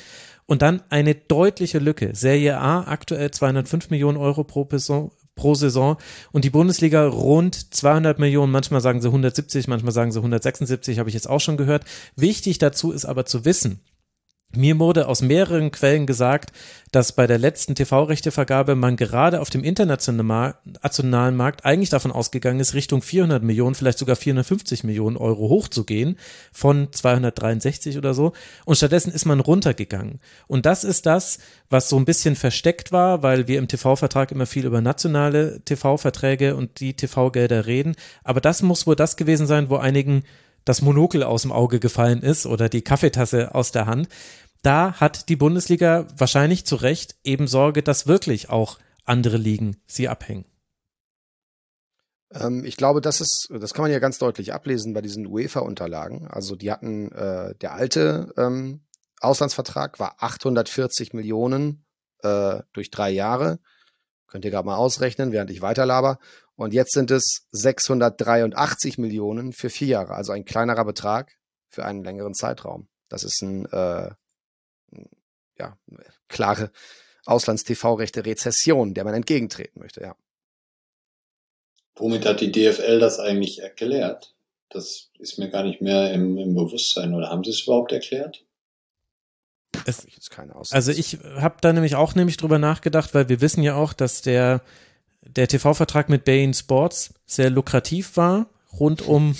Und 0.46 0.62
dann 0.62 0.82
eine 0.90 1.14
deutliche 1.14 1.78
Lücke. 1.80 2.10
Serie 2.14 2.58
A 2.58 2.82
aktuell 2.86 3.30
205 3.30 3.90
Millionen 3.90 4.16
Euro 4.16 4.44
pro 4.44 4.64
Person, 4.64 5.10
pro 5.34 5.54
Saison 5.54 5.98
und 6.32 6.44
die 6.44 6.50
Bundesliga 6.50 7.06
rund 7.06 7.74
200 7.74 8.18
Millionen, 8.18 8.50
manchmal 8.50 8.80
sagen 8.80 9.00
sie 9.00 9.08
170, 9.08 9.68
manchmal 9.68 9.92
sagen 9.92 10.10
sie 10.10 10.18
176, 10.18 10.98
habe 10.98 11.10
ich 11.10 11.14
jetzt 11.14 11.28
auch 11.28 11.40
schon 11.40 11.56
gehört. 11.56 11.84
Wichtig 12.16 12.58
dazu 12.58 12.90
ist 12.90 13.04
aber 13.04 13.26
zu 13.26 13.44
wissen, 13.44 13.80
mir 14.54 14.78
wurde 14.78 15.08
aus 15.08 15.22
mehreren 15.22 15.70
Quellen 15.70 16.06
gesagt, 16.06 16.52
dass 16.92 17.12
bei 17.12 17.26
der 17.26 17.38
letzten 17.38 17.74
TV-Rechtevergabe 17.74 18.74
man 18.74 18.96
gerade 18.96 19.40
auf 19.40 19.50
dem 19.50 19.64
internationalen 19.64 21.36
Markt 21.36 21.64
eigentlich 21.64 21.90
davon 21.90 22.12
ausgegangen 22.12 22.60
ist, 22.60 22.74
Richtung 22.74 23.02
400 23.02 23.42
Millionen, 23.42 23.74
vielleicht 23.74 23.98
sogar 23.98 24.16
450 24.16 24.84
Millionen 24.84 25.16
Euro 25.16 25.48
hochzugehen, 25.50 26.16
von 26.52 26.90
263 26.90 27.98
oder 27.98 28.14
so. 28.14 28.32
Und 28.64 28.76
stattdessen 28.76 29.12
ist 29.12 29.26
man 29.26 29.40
runtergegangen. 29.40 30.20
Und 30.46 30.64
das 30.64 30.84
ist 30.84 31.04
das, 31.06 31.38
was 31.68 31.88
so 31.88 31.98
ein 31.98 32.04
bisschen 32.04 32.36
versteckt 32.36 32.92
war, 32.92 33.22
weil 33.22 33.48
wir 33.48 33.58
im 33.58 33.68
TV-Vertrag 33.68 34.32
immer 34.32 34.46
viel 34.46 34.64
über 34.64 34.80
nationale 34.80 35.60
TV-Verträge 35.64 36.56
und 36.56 36.80
die 36.80 36.94
TV-Gelder 36.94 37.66
reden. 37.66 37.94
Aber 38.24 38.40
das 38.40 38.62
muss 38.62 38.86
wohl 38.86 38.96
das 38.96 39.16
gewesen 39.16 39.46
sein, 39.46 39.68
wo 39.68 39.76
einigen 39.76 40.22
das 40.66 40.82
Monokel 40.82 41.22
aus 41.22 41.42
dem 41.42 41.52
Auge 41.52 41.80
gefallen 41.80 42.20
ist 42.20 42.44
oder 42.44 42.68
die 42.68 42.82
Kaffeetasse 42.82 43.54
aus 43.54 43.72
der 43.72 43.86
Hand. 43.86 44.08
Da 44.62 44.94
hat 44.94 45.30
die 45.30 45.36
Bundesliga 45.36 46.06
wahrscheinlich 46.18 46.66
zu 46.66 46.76
Recht 46.76 47.16
eben 47.24 47.46
Sorge, 47.46 47.82
dass 47.82 48.06
wirklich 48.06 48.50
auch 48.50 48.78
andere 49.04 49.36
Ligen 49.36 49.76
sie 49.86 50.08
abhängen. 50.08 50.44
Ähm, 52.32 52.64
ich 52.64 52.76
glaube, 52.76 53.00
das 53.00 53.20
ist, 53.20 53.48
das 53.50 53.72
kann 53.72 53.82
man 53.82 53.92
ja 53.92 54.00
ganz 54.00 54.18
deutlich 54.18 54.52
ablesen 54.52 54.92
bei 54.92 55.00
diesen 55.00 55.26
UEFA-Unterlagen. 55.26 56.26
Also 56.26 56.56
die 56.56 56.72
hatten, 56.72 57.12
äh, 57.12 57.54
der 57.54 57.74
alte 57.74 58.34
ähm, 58.36 58.80
Auslandsvertrag 59.20 60.00
war 60.00 60.16
840 60.18 61.14
Millionen 61.14 61.84
äh, 62.22 62.60
durch 62.72 62.90
drei 62.90 63.10
Jahre. 63.10 63.60
Könnt 64.26 64.44
ihr 64.44 64.50
gerade 64.50 64.66
mal 64.66 64.76
ausrechnen, 64.76 65.30
während 65.30 65.50
ich 65.50 65.62
weiterlaber. 65.62 66.18
Und 66.56 66.72
jetzt 66.72 66.92
sind 66.92 67.10
es 67.10 67.46
683 67.52 68.98
Millionen 68.98 69.52
für 69.52 69.70
vier 69.70 69.88
Jahre, 69.88 70.14
also 70.14 70.32
ein 70.32 70.44
kleinerer 70.44 70.84
Betrag 70.84 71.36
für 71.68 71.84
einen 71.84 72.02
längeren 72.02 72.34
Zeitraum. 72.34 72.88
Das 73.08 73.24
ist 73.24 73.42
ein, 73.42 73.66
äh, 73.66 74.10
ja, 75.58 75.78
klare 76.28 76.70
Auslands-TV-Rechte 77.26 78.24
Rezession, 78.24 78.94
der 78.94 79.04
man 79.04 79.14
entgegentreten 79.14 79.80
möchte, 79.80 80.00
ja. 80.00 80.16
Womit 81.96 82.26
hat 82.26 82.40
die 82.40 82.52
DFL 82.52 83.00
das 83.00 83.18
eigentlich 83.18 83.62
erklärt? 83.62 84.34
Das 84.68 85.10
ist 85.18 85.38
mir 85.38 85.48
gar 85.48 85.62
nicht 85.62 85.80
mehr 85.80 86.12
im, 86.12 86.36
im 86.36 86.54
Bewusstsein. 86.54 87.14
Oder 87.14 87.30
haben 87.30 87.42
sie 87.42 87.50
es 87.50 87.62
überhaupt 87.62 87.92
erklärt? 87.92 88.44
Es, 89.86 90.06
also 90.70 90.92
ich 90.92 91.18
habe 91.36 91.56
da 91.60 91.72
nämlich 91.72 91.94
auch 91.96 92.14
nämlich 92.14 92.36
drüber 92.36 92.58
nachgedacht, 92.58 93.14
weil 93.14 93.28
wir 93.28 93.40
wissen 93.40 93.62
ja 93.62 93.76
auch, 93.76 93.92
dass 93.92 94.20
der 94.22 94.62
der 95.28 95.48
TV-Vertrag 95.48 96.08
mit 96.08 96.24
Bain 96.24 96.54
Sports 96.54 97.14
sehr 97.26 97.50
lukrativ 97.50 98.16
war, 98.16 98.48
rund 98.72 99.02
um 99.02 99.36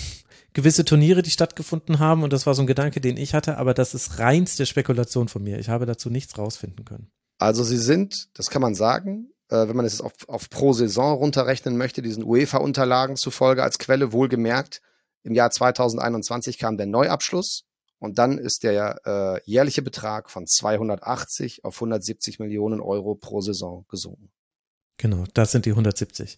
gewisse 0.52 0.84
Turniere, 0.84 1.22
die 1.22 1.30
stattgefunden 1.30 1.98
haben. 1.98 2.22
Und 2.22 2.32
das 2.32 2.46
war 2.46 2.54
so 2.54 2.62
ein 2.62 2.66
Gedanke, 2.66 3.00
den 3.00 3.16
ich 3.16 3.34
hatte, 3.34 3.58
aber 3.58 3.74
das 3.74 3.94
ist 3.94 4.18
reinste 4.18 4.66
Spekulation 4.66 5.28
von 5.28 5.42
mir. 5.42 5.58
Ich 5.58 5.68
habe 5.68 5.86
dazu 5.86 6.10
nichts 6.10 6.38
rausfinden 6.38 6.84
können. 6.84 7.10
Also 7.38 7.62
sie 7.62 7.76
sind, 7.76 8.28
das 8.34 8.48
kann 8.48 8.62
man 8.62 8.74
sagen, 8.74 9.30
äh, 9.48 9.68
wenn 9.68 9.76
man 9.76 9.84
es 9.84 10.00
auf, 10.00 10.12
auf 10.28 10.48
pro 10.48 10.72
Saison 10.72 11.18
runterrechnen 11.18 11.76
möchte, 11.76 12.00
diesen 12.00 12.24
UEFA-Unterlagen 12.24 13.16
zufolge 13.16 13.62
als 13.62 13.78
Quelle 13.78 14.12
wohlgemerkt, 14.12 14.80
im 15.22 15.34
Jahr 15.34 15.50
2021 15.50 16.58
kam 16.58 16.76
der 16.76 16.86
Neuabschluss 16.86 17.64
und 17.98 18.18
dann 18.18 18.38
ist 18.38 18.62
der 18.62 19.00
äh, 19.04 19.40
jährliche 19.44 19.82
Betrag 19.82 20.30
von 20.30 20.46
280 20.46 21.64
auf 21.64 21.74
170 21.76 22.38
Millionen 22.38 22.80
Euro 22.80 23.14
pro 23.14 23.40
Saison 23.40 23.84
gesunken. 23.88 24.30
Genau, 24.98 25.24
das 25.34 25.52
sind 25.52 25.66
die 25.66 25.70
170. 25.70 26.36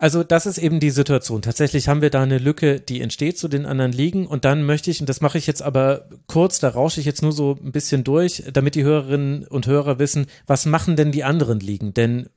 Also 0.00 0.24
das 0.24 0.46
ist 0.46 0.56
eben 0.56 0.80
die 0.80 0.90
Situation. 0.90 1.42
Tatsächlich 1.42 1.86
haben 1.86 2.00
wir 2.00 2.08
da 2.08 2.22
eine 2.22 2.38
Lücke, 2.38 2.80
die 2.80 3.02
entsteht 3.02 3.36
zu 3.36 3.48
den 3.48 3.66
anderen 3.66 3.92
Ligen 3.92 4.26
und 4.26 4.46
dann 4.46 4.64
möchte 4.64 4.90
ich, 4.90 5.00
und 5.00 5.10
das 5.10 5.20
mache 5.20 5.36
ich 5.36 5.46
jetzt 5.46 5.60
aber 5.60 6.08
kurz, 6.26 6.58
da 6.58 6.70
rausche 6.70 7.00
ich 7.00 7.06
jetzt 7.06 7.20
nur 7.20 7.32
so 7.32 7.58
ein 7.62 7.70
bisschen 7.70 8.02
durch, 8.02 8.44
damit 8.50 8.76
die 8.76 8.82
Hörerinnen 8.84 9.46
und 9.46 9.66
Hörer 9.66 9.98
wissen, 9.98 10.24
was 10.46 10.64
machen 10.64 10.96
denn 10.96 11.12
die 11.12 11.22
anderen 11.22 11.60
Ligen? 11.60 11.92
Denn 11.92 12.30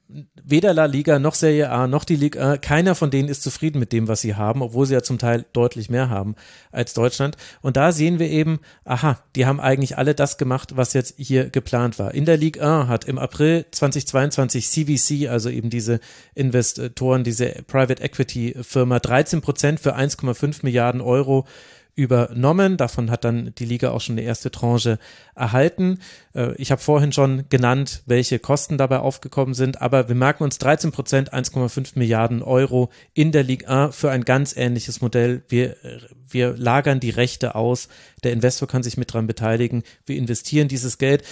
weder 0.43 0.73
La 0.73 0.85
Liga 0.85 1.17
noch 1.17 1.33
Serie 1.33 1.69
A 1.69 1.87
noch 1.87 2.03
die 2.03 2.15
Liga, 2.15 2.57
keiner 2.57 2.95
von 2.95 3.09
denen 3.09 3.29
ist 3.29 3.41
zufrieden 3.41 3.79
mit 3.79 3.91
dem, 3.91 4.07
was 4.07 4.21
sie 4.21 4.35
haben, 4.35 4.61
obwohl 4.61 4.85
sie 4.85 4.93
ja 4.93 5.01
zum 5.01 5.17
Teil 5.17 5.45
deutlich 5.53 5.89
mehr 5.89 6.09
haben 6.09 6.35
als 6.71 6.93
Deutschland. 6.93 7.37
Und 7.61 7.77
da 7.77 7.91
sehen 7.91 8.19
wir 8.19 8.29
eben, 8.29 8.59
aha, 8.85 9.19
die 9.35 9.45
haben 9.45 9.59
eigentlich 9.59 9.97
alle 9.97 10.13
das 10.13 10.37
gemacht, 10.37 10.75
was 10.75 10.93
jetzt 10.93 11.15
hier 11.17 11.49
geplant 11.49 11.99
war. 11.99 12.13
In 12.13 12.25
der 12.25 12.37
Liga 12.37 12.83
A 12.83 12.87
hat 12.87 13.05
im 13.05 13.17
April 13.17 13.65
2022 13.71 14.69
CVC, 14.69 15.29
also 15.29 15.49
eben 15.49 15.69
diese 15.69 15.99
Investoren, 16.35 17.23
diese 17.23 17.49
Private 17.67 18.03
Equity 18.03 18.55
Firma, 18.61 18.99
13 18.99 19.41
Prozent 19.41 19.79
für 19.79 19.97
1,5 19.97 20.59
Milliarden 20.63 21.01
Euro 21.01 21.45
übernommen. 21.95 22.77
Davon 22.77 23.11
hat 23.11 23.23
dann 23.23 23.53
die 23.57 23.65
Liga 23.65 23.91
auch 23.91 24.01
schon 24.01 24.17
eine 24.17 24.25
erste 24.25 24.51
Tranche 24.51 24.99
erhalten. 25.35 25.99
Äh, 26.33 26.55
ich 26.55 26.71
habe 26.71 26.81
vorhin 26.81 27.11
schon 27.11 27.45
genannt, 27.49 28.03
welche 28.05 28.39
Kosten 28.39 28.77
dabei 28.77 28.99
aufgekommen 28.99 29.53
sind, 29.53 29.81
aber 29.81 30.07
wir 30.07 30.15
merken 30.15 30.43
uns 30.43 30.57
13 30.57 30.91
Prozent, 30.91 31.33
1,5 31.33 31.91
Milliarden 31.95 32.41
Euro 32.41 32.89
in 33.13 33.31
der 33.31 33.43
Liga 33.43 33.91
für 33.91 34.09
ein 34.11 34.25
ganz 34.25 34.55
ähnliches 34.55 35.01
Modell. 35.01 35.43
Wir, 35.47 35.75
wir 36.27 36.55
lagern 36.57 36.99
die 36.99 37.11
Rechte 37.11 37.55
aus. 37.55 37.89
Der 38.23 38.33
Investor 38.33 38.67
kann 38.67 38.83
sich 38.83 38.97
mit 38.97 39.13
dran 39.13 39.27
beteiligen. 39.27 39.83
Wir 40.05 40.17
investieren 40.17 40.67
dieses 40.67 40.97
Geld 40.97 41.23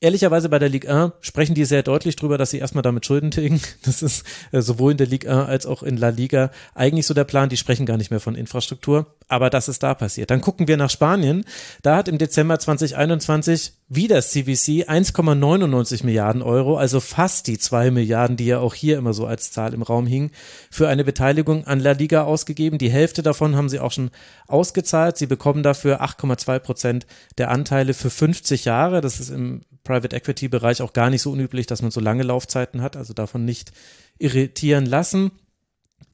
ehrlicherweise 0.00 0.48
bei 0.48 0.58
der 0.58 0.68
Ligue 0.68 0.90
1 0.90 1.12
sprechen 1.20 1.54
die 1.54 1.64
sehr 1.64 1.82
deutlich 1.82 2.16
drüber, 2.16 2.38
dass 2.38 2.50
sie 2.50 2.58
erstmal 2.58 2.82
damit 2.82 3.06
Schulden 3.06 3.30
tilgen. 3.30 3.60
Das 3.84 4.02
ist 4.02 4.24
äh, 4.52 4.60
sowohl 4.60 4.92
in 4.92 4.98
der 4.98 5.06
Ligue 5.06 5.30
1 5.30 5.48
als 5.48 5.66
auch 5.66 5.82
in 5.82 5.96
La 5.96 6.10
Liga 6.10 6.50
eigentlich 6.74 7.06
so 7.06 7.14
der 7.14 7.24
Plan. 7.24 7.48
Die 7.48 7.56
sprechen 7.56 7.86
gar 7.86 7.96
nicht 7.96 8.10
mehr 8.10 8.20
von 8.20 8.34
Infrastruktur, 8.34 9.06
aber 9.28 9.50
das 9.50 9.68
ist 9.68 9.82
da 9.82 9.94
passiert. 9.94 10.30
Dann 10.30 10.40
gucken 10.40 10.68
wir 10.68 10.76
nach 10.76 10.90
Spanien. 10.90 11.44
Da 11.82 11.96
hat 11.96 12.08
im 12.08 12.18
Dezember 12.18 12.58
2021 12.58 13.72
wieder 13.88 14.22
CVC 14.22 14.88
1,99 14.88 16.04
Milliarden 16.04 16.42
Euro, 16.42 16.76
also 16.76 17.00
fast 17.00 17.46
die 17.48 17.58
zwei 17.58 17.90
Milliarden, 17.90 18.36
die 18.36 18.46
ja 18.46 18.60
auch 18.60 18.74
hier 18.74 18.96
immer 18.98 19.12
so 19.12 19.26
als 19.26 19.50
Zahl 19.50 19.74
im 19.74 19.82
Raum 19.82 20.06
hingen, 20.06 20.30
für 20.70 20.88
eine 20.88 21.04
Beteiligung 21.04 21.66
an 21.66 21.80
La 21.80 21.92
Liga 21.92 22.22
ausgegeben. 22.22 22.78
Die 22.78 22.90
Hälfte 22.90 23.22
davon 23.22 23.56
haben 23.56 23.68
sie 23.68 23.80
auch 23.80 23.92
schon 23.92 24.10
ausgezahlt. 24.46 25.16
Sie 25.16 25.26
bekommen 25.26 25.62
dafür 25.62 26.02
8,2 26.02 26.58
Prozent 26.60 27.06
der 27.38 27.50
Anteile 27.50 27.94
für 27.94 28.10
50 28.10 28.64
Jahre. 28.64 29.00
Das 29.00 29.18
ist 29.18 29.30
im 29.30 29.62
Private 29.90 30.14
Equity 30.14 30.46
Bereich 30.46 30.82
auch 30.82 30.92
gar 30.92 31.10
nicht 31.10 31.22
so 31.22 31.32
unüblich, 31.32 31.66
dass 31.66 31.82
man 31.82 31.90
so 31.90 32.00
lange 32.00 32.22
Laufzeiten 32.22 32.80
hat, 32.80 32.96
also 32.96 33.12
davon 33.12 33.44
nicht 33.44 33.72
irritieren 34.18 34.86
lassen. 34.86 35.32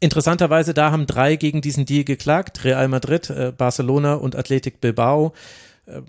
Interessanterweise, 0.01 0.73
da 0.73 0.91
haben 0.91 1.07
drei 1.07 1.37
gegen 1.37 1.61
diesen 1.61 1.85
Deal 1.85 2.05
geklagt, 2.05 2.65
Real 2.65 2.89
Madrid, 2.89 3.29
äh, 3.29 3.53
Barcelona 3.57 4.15
und 4.15 4.35
Athletic 4.35 4.81
Bilbao. 4.81 5.35
Äh, 5.85 6.01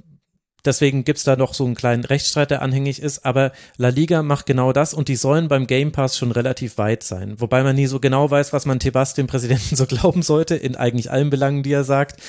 deswegen 0.63 1.03
gibt's 1.03 1.26
da 1.26 1.36
noch 1.36 1.53
so 1.53 1.65
einen 1.65 1.76
kleinen 1.76 2.05
Rechtsstreit, 2.05 2.51
der 2.51 2.61
anhängig 2.61 3.01
ist, 3.01 3.26
aber 3.26 3.51
La 3.76 3.89
Liga 3.89 4.24
macht 4.24 4.45
genau 4.45 4.72
das 4.72 4.93
und 4.93 5.09
die 5.09 5.18
sollen 5.18 5.49
beim 5.49 5.68
Game 5.68 5.91
Pass 5.91 6.18
schon 6.18 6.32
relativ 6.32 6.78
weit 6.78 7.04
sein. 7.04 7.39
Wobei 7.41 7.63
man 7.63 7.75
nie 7.75 7.87
so 7.87 8.00
genau 8.00 8.32
weiß, 8.32 8.54
was 8.54 8.66
man 8.66 8.79
Tebas, 8.79 9.13
dem 9.13 9.28
Präsidenten, 9.28 9.75
so 9.75 9.86
glauben 9.86 10.21
sollte, 10.21 10.55
in 10.55 10.78
eigentlich 10.78 11.12
allen 11.12 11.29
Belangen, 11.29 11.63
die 11.63 11.74
er 11.74 11.83
sagt. 11.83 12.21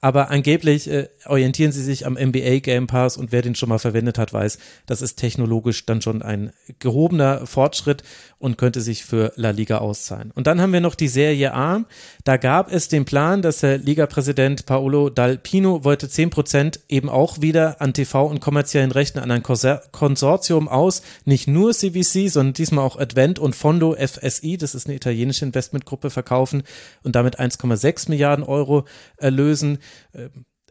Aber 0.00 0.30
angeblich 0.30 0.90
äh, 0.90 1.08
orientieren 1.26 1.72
sie 1.72 1.82
sich 1.82 2.06
am 2.06 2.14
NBA 2.14 2.60
Game 2.60 2.86
Pass 2.86 3.16
und 3.16 3.32
wer 3.32 3.42
den 3.42 3.54
schon 3.54 3.68
mal 3.68 3.78
verwendet 3.78 4.18
hat, 4.18 4.32
weiß, 4.32 4.58
das 4.86 5.02
ist 5.02 5.16
technologisch 5.16 5.84
dann 5.86 6.00
schon 6.00 6.22
ein 6.22 6.52
gehobener 6.78 7.46
Fortschritt 7.46 8.02
und 8.40 8.58
könnte 8.58 8.80
sich 8.80 9.04
für 9.04 9.32
La 9.36 9.50
Liga 9.50 9.78
auszahlen. 9.78 10.32
Und 10.34 10.46
dann 10.46 10.60
haben 10.60 10.72
wir 10.72 10.80
noch 10.80 10.94
die 10.94 11.08
Serie 11.08 11.54
A. 11.54 11.84
Da 12.24 12.38
gab 12.38 12.72
es 12.72 12.88
den 12.88 13.04
Plan, 13.04 13.42
dass 13.42 13.60
der 13.60 13.78
Liga-Präsident 13.78 14.66
Paolo 14.66 15.10
Dal 15.10 15.36
Pino 15.36 15.84
wollte 15.84 16.08
10 16.08 16.30
Prozent 16.30 16.80
eben 16.88 17.10
auch 17.10 17.42
wieder 17.42 17.80
an 17.82 17.92
TV 17.92 18.26
und 18.26 18.40
kommerziellen 18.40 18.90
Rechten 18.92 19.18
an 19.18 19.30
ein 19.30 19.42
Konsortium 19.42 20.68
aus, 20.68 21.02
nicht 21.26 21.46
nur 21.48 21.72
CVC, 21.74 22.30
sondern 22.30 22.54
diesmal 22.54 22.84
auch 22.84 22.98
Advent 22.98 23.38
und 23.38 23.54
Fondo 23.54 23.94
FSI, 23.94 24.56
das 24.56 24.74
ist 24.74 24.86
eine 24.86 24.96
italienische 24.96 25.44
Investmentgruppe, 25.44 26.08
verkaufen 26.08 26.62
und 27.02 27.14
damit 27.14 27.38
1,6 27.38 28.08
Milliarden 28.08 28.44
Euro 28.44 28.86
erlösen. 29.18 29.78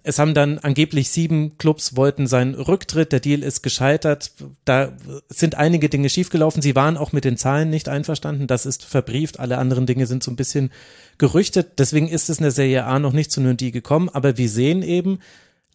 Es 0.03 0.19
haben 0.19 0.33
dann 0.33 0.59
angeblich 0.59 1.09
sieben 1.09 1.57
Clubs 1.57 1.95
wollten 1.95 2.27
seinen 2.27 2.55
Rücktritt. 2.55 3.11
Der 3.11 3.19
Deal 3.19 3.43
ist 3.43 3.61
gescheitert. 3.61 4.31
Da 4.65 4.93
sind 5.27 5.55
einige 5.55 5.89
Dinge 5.89 6.09
schiefgelaufen. 6.09 6.61
Sie 6.61 6.75
waren 6.75 6.97
auch 6.97 7.11
mit 7.11 7.25
den 7.25 7.37
Zahlen 7.37 7.69
nicht 7.69 7.89
einverstanden. 7.89 8.47
Das 8.47 8.65
ist 8.65 8.85
verbrieft. 8.85 9.39
Alle 9.39 9.57
anderen 9.57 9.85
Dinge 9.85 10.07
sind 10.07 10.23
so 10.23 10.31
ein 10.31 10.35
bisschen 10.35 10.71
gerüchtet. 11.17 11.79
Deswegen 11.79 12.07
ist 12.07 12.29
es 12.29 12.37
in 12.37 12.43
der 12.43 12.51
Serie 12.51 12.85
A 12.85 12.99
noch 12.99 13.13
nicht 13.13 13.31
zu 13.31 13.41
einem 13.41 13.57
Deal 13.57 13.71
gekommen. 13.71 14.09
Aber 14.09 14.37
wir 14.37 14.49
sehen 14.49 14.81
eben, 14.83 15.19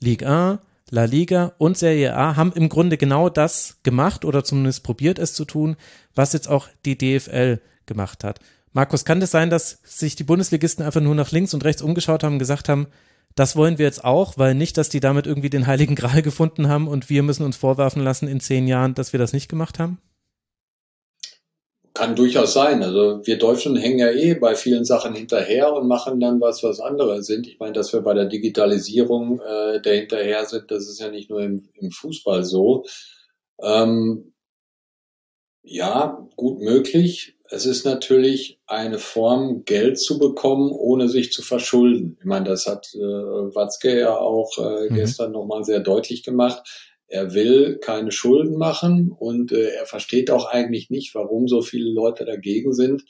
Ligue 0.01 0.28
1, 0.28 0.59
La 0.90 1.05
Liga 1.05 1.52
und 1.59 1.78
Serie 1.78 2.14
A 2.14 2.36
haben 2.36 2.52
im 2.52 2.68
Grunde 2.68 2.96
genau 2.96 3.28
das 3.28 3.78
gemacht 3.82 4.24
oder 4.24 4.44
zumindest 4.44 4.82
probiert 4.84 5.18
es 5.18 5.34
zu 5.34 5.44
tun, 5.44 5.76
was 6.14 6.32
jetzt 6.32 6.48
auch 6.48 6.68
die 6.84 6.96
DFL 6.96 7.60
gemacht 7.86 8.22
hat. 8.22 8.40
Markus, 8.72 9.05
kann 9.05 9.20
das 9.20 9.30
sein, 9.30 9.51
dass 9.51 9.78
sich 9.84 10.16
die 10.16 10.24
Bundesligisten 10.24 10.84
einfach 10.84 11.01
nur 11.01 11.14
nach 11.14 11.30
links 11.30 11.55
und 11.55 11.64
rechts 11.64 11.80
umgeschaut 11.80 12.22
haben 12.24 12.34
und 12.34 12.38
gesagt 12.38 12.68
haben, 12.68 12.88
das 13.35 13.56
wollen 13.56 13.78
wir 13.78 13.85
jetzt 13.85 14.05
auch, 14.05 14.39
weil 14.39 14.55
nicht, 14.55 14.77
dass 14.77 14.89
die 14.89 15.01
damit 15.01 15.27
irgendwie 15.27 15.51
den 15.51 15.66
heiligen 15.66 15.94
Gral 15.94 16.23
gefunden 16.23 16.69
haben 16.69 16.89
und 16.89 17.11
wir 17.11 17.23
müssen 17.23 17.44
uns 17.44 17.56
vorwerfen 17.56 18.02
lassen 18.02 18.28
in 18.28 18.40
zehn 18.40 18.66
Jahren, 18.66 18.94
dass 18.94 19.12
wir 19.12 19.19
das 19.19 19.32
nicht 19.32 19.48
gemacht 19.48 19.78
haben? 19.78 19.98
Kann 21.97 22.16
durchaus 22.16 22.52
sein. 22.55 22.82
Also 22.82 23.24
wir 23.24 23.39
Deutschen 23.39 23.77
hängen 23.77 24.01
ja 24.01 24.11
eh 24.11 24.35
bei 24.35 24.56
vielen 24.56 24.85
Sachen 24.85 25.15
hinterher 25.15 25.73
und 25.73 25.86
machen 25.86 26.19
dann 26.19 26.40
was, 26.40 26.65
was 26.65 26.81
andere 26.81 27.23
sind. 27.23 27.47
Ich 27.47 27.61
meine, 27.61 27.73
dass 27.73 27.93
wir 27.93 28.01
bei 28.01 28.15
der 28.15 28.24
Digitalisierung 28.24 29.40
äh, 29.40 29.81
der 29.81 29.94
hinterher 29.94 30.44
sind, 30.44 30.73
das 30.73 30.89
ist 30.89 30.98
ja 30.98 31.09
nicht 31.09 31.31
nur 31.31 31.40
im, 31.40 31.69
im 31.74 31.93
Fußball 31.93 32.43
so. 32.44 32.85
Ähm, 33.62 34.35
ja, 35.62 36.28
gut 36.36 36.61
möglich. 36.61 37.39
Es 37.55 37.66
ist 37.66 37.85
natürlich 37.85 38.59
eine 38.66 38.98
Form, 38.98 39.64
Geld 39.64 40.01
zu 40.01 40.18
bekommen, 40.18 40.72
ohne 40.72 41.09
sich 41.09 41.31
zu 41.31 41.40
verschulden. 41.40 42.16
Ich 42.18 42.24
meine, 42.24 42.47
das 42.47 42.66
hat 42.66 42.89
äh, 42.94 42.98
Watzke 42.98 43.97
ja 43.97 44.16
auch 44.16 44.59
äh, 44.59 44.90
mhm. 44.90 44.94
gestern 44.97 45.31
nochmal 45.31 45.62
sehr 45.62 45.78
deutlich 45.78 46.24
gemacht. 46.24 46.68
Er 47.06 47.32
will 47.32 47.78
keine 47.78 48.10
Schulden 48.10 48.59
machen 48.59 49.12
und 49.16 49.52
äh, 49.52 49.68
er 49.68 49.86
versteht 49.86 50.32
auch 50.32 50.47
eigentlich 50.47 50.90
nicht, 50.90 51.14
warum 51.14 51.47
so 51.47 51.62
viele 51.62 51.93
Leute 51.93 52.24
dagegen 52.24 52.72
sind, 52.72 53.05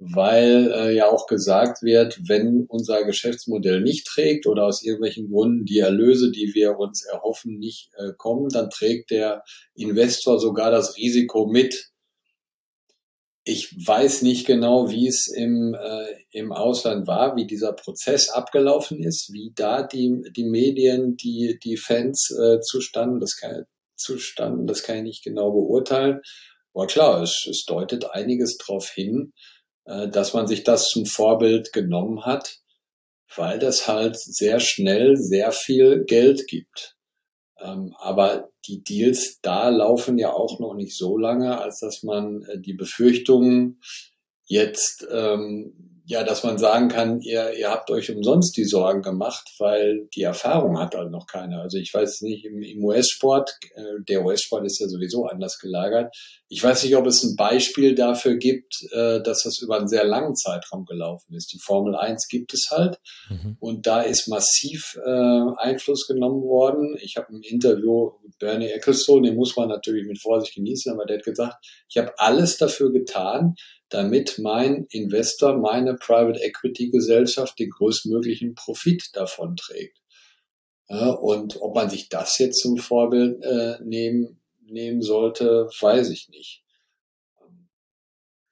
weil 0.00 0.72
äh, 0.74 0.96
ja 0.96 1.08
auch 1.08 1.28
gesagt 1.28 1.84
wird, 1.84 2.18
wenn 2.26 2.64
unser 2.66 3.04
Geschäftsmodell 3.04 3.82
nicht 3.82 4.04
trägt 4.04 4.48
oder 4.48 4.64
aus 4.64 4.82
irgendwelchen 4.82 5.30
Gründen 5.30 5.64
die 5.64 5.78
Erlöse, 5.78 6.32
die 6.32 6.54
wir 6.54 6.76
uns 6.76 7.04
erhoffen, 7.04 7.60
nicht 7.60 7.90
äh, 7.98 8.14
kommen, 8.16 8.48
dann 8.48 8.68
trägt 8.68 9.12
der 9.12 9.44
Investor 9.76 10.40
sogar 10.40 10.72
das 10.72 10.96
Risiko 10.96 11.46
mit 11.46 11.89
ich 13.44 13.74
weiß 13.86 14.22
nicht 14.22 14.46
genau, 14.46 14.90
wie 14.90 15.08
es 15.08 15.26
im, 15.26 15.74
äh, 15.74 16.06
im 16.30 16.52
Ausland 16.52 17.06
war, 17.06 17.36
wie 17.36 17.46
dieser 17.46 17.72
Prozess 17.72 18.28
abgelaufen 18.28 19.02
ist, 19.02 19.32
wie 19.32 19.52
da 19.54 19.82
die, 19.82 20.22
die 20.36 20.44
Medien, 20.44 21.16
die, 21.16 21.58
die 21.62 21.76
Fans 21.76 22.30
äh, 22.30 22.60
zustanden, 22.60 23.18
das 23.18 23.36
kann, 23.36 23.64
zustanden, 23.96 24.66
das 24.66 24.82
kann 24.82 24.98
ich 24.98 25.02
nicht 25.04 25.24
genau 25.24 25.50
beurteilen. 25.52 26.20
Aber 26.74 26.86
klar, 26.86 27.22
es, 27.22 27.46
es 27.48 27.64
deutet 27.64 28.10
einiges 28.12 28.58
darauf 28.58 28.90
hin, 28.90 29.32
äh, 29.86 30.08
dass 30.08 30.34
man 30.34 30.46
sich 30.46 30.62
das 30.62 30.88
zum 30.88 31.06
Vorbild 31.06 31.72
genommen 31.72 32.26
hat, 32.26 32.58
weil 33.34 33.58
das 33.58 33.88
halt 33.88 34.18
sehr 34.18 34.60
schnell 34.60 35.16
sehr 35.16 35.52
viel 35.52 36.04
Geld 36.04 36.46
gibt. 36.46 36.96
Ähm, 37.62 37.94
aber 37.98 38.50
die 38.66 38.82
Deals 38.82 39.40
da 39.42 39.68
laufen 39.68 40.18
ja 40.18 40.32
auch 40.32 40.58
noch 40.60 40.74
nicht 40.74 40.96
so 40.96 41.16
lange, 41.16 41.60
als 41.60 41.80
dass 41.80 42.02
man 42.02 42.42
äh, 42.42 42.60
die 42.60 42.74
Befürchtungen 42.74 43.80
jetzt 44.44 45.06
ähm, 45.10 45.89
ja, 46.10 46.24
dass 46.24 46.42
man 46.42 46.58
sagen 46.58 46.88
kann, 46.88 47.20
ihr, 47.20 47.56
ihr 47.56 47.70
habt 47.70 47.88
euch 47.88 48.10
umsonst 48.10 48.56
die 48.56 48.64
Sorgen 48.64 49.00
gemacht, 49.00 49.48
weil 49.60 50.08
die 50.12 50.22
Erfahrung 50.22 50.76
hat 50.80 50.96
halt 50.96 51.12
noch 51.12 51.28
keiner. 51.28 51.60
Also 51.62 51.78
ich 51.78 51.94
weiß 51.94 52.22
nicht, 52.22 52.44
im, 52.44 52.60
im 52.62 52.84
US-Sport, 52.84 53.56
äh, 53.76 54.02
der 54.08 54.24
US-Sport 54.24 54.66
ist 54.66 54.80
ja 54.80 54.88
sowieso 54.88 55.26
anders 55.26 55.60
gelagert. 55.60 56.12
Ich 56.48 56.64
weiß 56.64 56.82
nicht, 56.82 56.96
ob 56.96 57.06
es 57.06 57.22
ein 57.22 57.36
Beispiel 57.36 57.94
dafür 57.94 58.34
gibt, 58.38 58.74
äh, 58.90 59.22
dass 59.22 59.44
das 59.44 59.60
über 59.62 59.76
einen 59.78 59.86
sehr 59.86 60.02
langen 60.04 60.34
Zeitraum 60.34 60.84
gelaufen 60.84 61.32
ist. 61.32 61.52
Die 61.52 61.60
Formel 61.60 61.94
1 61.94 62.26
gibt 62.26 62.54
es 62.54 62.70
halt 62.72 62.98
mhm. 63.28 63.56
und 63.60 63.86
da 63.86 64.00
ist 64.00 64.26
massiv 64.26 64.98
äh, 65.06 65.42
Einfluss 65.58 66.08
genommen 66.08 66.42
worden. 66.42 66.96
Ich 67.00 67.18
habe 67.18 67.28
ein 67.32 67.42
Interview 67.42 68.10
mit 68.24 68.36
Bernie 68.40 68.66
Ecclestone, 68.66 69.28
den 69.28 69.36
muss 69.36 69.54
man 69.56 69.68
natürlich 69.68 70.08
mit 70.08 70.20
Vorsicht 70.20 70.56
genießen, 70.56 70.92
aber 70.92 71.06
der 71.06 71.18
hat 71.18 71.24
gesagt, 71.24 71.64
ich 71.88 71.98
habe 71.98 72.12
alles 72.18 72.56
dafür 72.56 72.90
getan, 72.90 73.54
damit 73.90 74.38
mein 74.38 74.86
Investor, 74.90 75.58
meine 75.58 75.94
Private 75.94 76.40
Equity 76.40 76.90
Gesellschaft 76.90 77.58
den 77.58 77.70
größtmöglichen 77.70 78.54
Profit 78.54 79.10
davon 79.12 79.56
trägt. 79.56 79.98
Und 80.88 81.60
ob 81.60 81.74
man 81.74 81.88
sich 81.88 82.08
das 82.08 82.38
jetzt 82.38 82.60
zum 82.60 82.76
Vorbild 82.76 83.44
äh, 83.44 83.76
nehmen, 83.84 84.40
nehmen 84.60 85.02
sollte, 85.02 85.68
weiß 85.80 86.10
ich 86.10 86.28
nicht. 86.28 86.64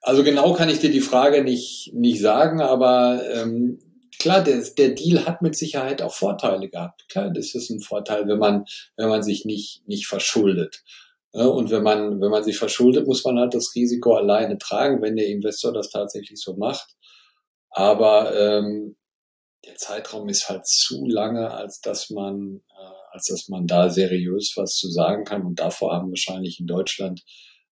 Also 0.01 0.23
genau 0.23 0.53
kann 0.53 0.69
ich 0.69 0.79
dir 0.79 0.91
die 0.91 1.01
Frage 1.01 1.43
nicht, 1.43 1.93
nicht 1.95 2.21
sagen, 2.21 2.61
aber 2.61 3.23
ähm, 3.33 3.81
klar, 4.21 4.43
der, 4.43 4.63
der 4.77 4.91
Deal 4.91 5.27
hat 5.27 5.43
mit 5.43 5.57
Sicherheit 5.57 6.01
auch 6.01 6.15
Vorteile 6.15 6.69
gehabt. 6.69 7.09
Klar, 7.09 7.31
das 7.31 7.55
ist 7.55 7.71
ein 7.71 7.81
Vorteil, 7.81 8.29
wenn 8.29 8.39
man, 8.39 8.65
wenn 8.97 9.09
man 9.09 9.23
sich 9.23 9.45
nicht, 9.45 9.83
nicht 9.87 10.07
verschuldet. 10.07 10.85
Und 11.33 11.71
wenn 11.71 11.83
man, 11.83 12.21
wenn 12.21 12.31
man 12.31 12.43
sich 12.43 12.59
verschuldet, 12.59 13.07
muss 13.07 13.25
man 13.25 13.39
halt 13.39 13.55
das 13.55 13.73
Risiko 13.75 14.15
alleine 14.15 14.57
tragen, 14.59 15.03
wenn 15.03 15.17
der 15.17 15.27
Investor 15.27 15.73
das 15.73 15.91
tatsächlich 15.91 16.41
so 16.41 16.57
macht. 16.57 16.87
Aber 17.71 18.35
ähm, 18.35 18.97
der 19.65 19.77
Zeitraum 19.77 20.29
ist 20.29 20.49
halt 20.49 20.67
zu 20.67 21.07
lange, 21.07 21.51
als 21.51 21.81
dass 21.81 22.11
man, 22.11 22.63
äh, 22.71 23.13
als 23.13 23.27
dass 23.27 23.49
man 23.49 23.67
da 23.67 23.91
seriös 23.91 24.55
was 24.57 24.75
zu 24.75 24.89
sagen 24.91 25.25
kann. 25.25 25.45
Und 25.45 25.61
davor 25.61 25.95
haben 25.95 26.11
wahrscheinlich 26.11 26.61
in 26.61 26.67
Deutschland, 26.67 27.23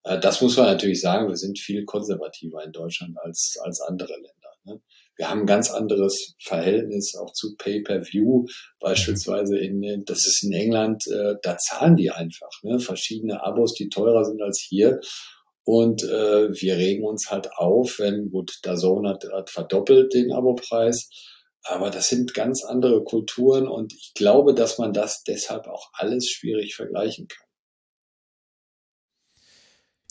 äh, 0.03 0.19
das 0.20 0.43
muss 0.43 0.57
man 0.57 0.66
natürlich 0.66 1.01
sagen, 1.01 1.28
wir 1.28 1.37
sind 1.37 1.59
viel 1.59 1.85
konservativer 1.85 2.62
in 2.62 2.73
Deutschland 2.73 3.16
als 3.23 3.57
als 3.62 3.81
andere 3.81 4.12
Länder. 4.12 4.53
Ne? 4.65 4.83
Wir 5.16 5.30
haben 5.30 5.40
ein 5.40 5.47
ganz 5.47 5.70
anderes 5.70 6.34
Verhältnis 6.43 7.14
auch 7.16 7.32
zu 7.32 7.56
Pay-per-View. 7.56 8.47
Beispielsweise 8.80 9.59
in, 9.59 10.05
das 10.05 10.26
ist 10.26 10.44
in 10.44 10.52
England, 10.52 11.06
äh, 11.06 11.34
da 11.43 11.56
zahlen 11.56 11.97
die 11.97 12.10
einfach, 12.10 12.51
ne? 12.62 12.78
verschiedene 12.80 13.43
Abos, 13.43 13.74
die 13.74 13.88
teurer 13.88 14.24
sind 14.24 14.43
als 14.43 14.60
hier. 14.60 15.01
Und 15.64 16.05
äh, 16.05 16.52
wir 16.52 16.76
regen 16.76 17.05
uns 17.05 17.30
halt 17.30 17.51
auf, 17.56 17.98
wenn, 17.98 18.30
gut, 18.30 18.60
der 18.64 18.76
Zone 18.76 19.09
hat, 19.09 19.24
hat 19.32 19.51
verdoppelt 19.51 20.14
den 20.14 20.32
Abopreis. 20.32 21.09
Aber 21.64 21.90
das 21.90 22.09
sind 22.09 22.34
ganz 22.34 22.62
andere 22.64 23.02
Kulturen 23.02 23.66
und 23.66 23.93
ich 23.93 24.12
glaube, 24.14 24.55
dass 24.55 24.78
man 24.78 24.93
das 24.93 25.24
deshalb 25.24 25.66
auch 25.66 25.90
alles 25.94 26.28
schwierig 26.28 26.76
vergleichen 26.76 27.26
kann. 27.26 27.45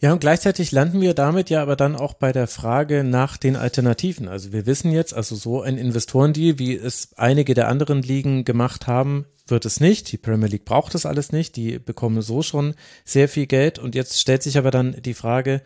Ja, 0.01 0.11
und 0.11 0.19
gleichzeitig 0.19 0.71
landen 0.71 0.99
wir 0.99 1.13
damit 1.13 1.49
ja 1.49 1.61
aber 1.61 1.77
dann 1.77 1.95
auch 1.95 2.13
bei 2.13 2.33
der 2.33 2.47
Frage 2.47 3.03
nach 3.03 3.37
den 3.37 3.55
Alternativen. 3.55 4.27
Also 4.27 4.51
wir 4.51 4.65
wissen 4.65 4.91
jetzt, 4.91 5.13
also 5.13 5.35
so 5.35 5.61
ein 5.61 5.77
Investorendeal, 5.77 6.59
wie 6.59 6.75
es 6.75 7.13
einige 7.15 7.53
der 7.53 7.69
anderen 7.69 8.01
Ligen 8.01 8.43
gemacht 8.43 8.87
haben, 8.87 9.25
wird 9.47 9.63
es 9.65 9.79
nicht. 9.79 10.11
Die 10.11 10.17
Premier 10.17 10.49
League 10.49 10.65
braucht 10.65 10.93
das 10.95 11.05
alles 11.05 11.31
nicht. 11.31 11.55
Die 11.55 11.79
bekommen 11.79 12.21
so 12.21 12.41
schon 12.41 12.75
sehr 13.05 13.29
viel 13.29 13.45
Geld. 13.45 13.79
Und 13.79 13.95
jetzt 13.95 14.19
stellt 14.19 14.43
sich 14.43 14.57
aber 14.57 14.69
dann 14.69 15.01
die 15.01 15.13
Frage, 15.13 15.61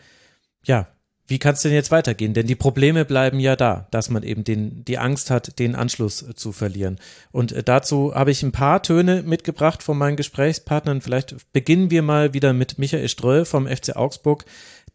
ja, 0.63 0.87
wie 1.29 1.39
kann 1.39 1.53
es 1.53 1.61
denn 1.61 1.73
jetzt 1.73 1.91
weitergehen? 1.91 2.33
Denn 2.33 2.47
die 2.47 2.55
Probleme 2.55 3.05
bleiben 3.05 3.39
ja 3.39 3.55
da, 3.55 3.87
dass 3.91 4.09
man 4.09 4.23
eben 4.23 4.43
den, 4.43 4.83
die 4.85 4.97
Angst 4.97 5.29
hat, 5.29 5.59
den 5.59 5.75
Anschluss 5.75 6.21
äh, 6.21 6.35
zu 6.35 6.51
verlieren. 6.51 6.99
Und 7.31 7.51
äh, 7.51 7.63
dazu 7.63 8.13
habe 8.15 8.31
ich 8.31 8.43
ein 8.43 8.51
paar 8.51 8.81
Töne 8.81 9.23
mitgebracht 9.23 9.83
von 9.83 9.97
meinen 9.97 10.17
Gesprächspartnern. 10.17 11.01
Vielleicht 11.01 11.51
beginnen 11.53 11.91
wir 11.91 12.01
mal 12.01 12.33
wieder 12.33 12.53
mit 12.53 12.79
Michael 12.79 13.07
Ströll 13.07 13.45
vom 13.45 13.67
FC 13.67 13.95
Augsburg. 13.95 14.45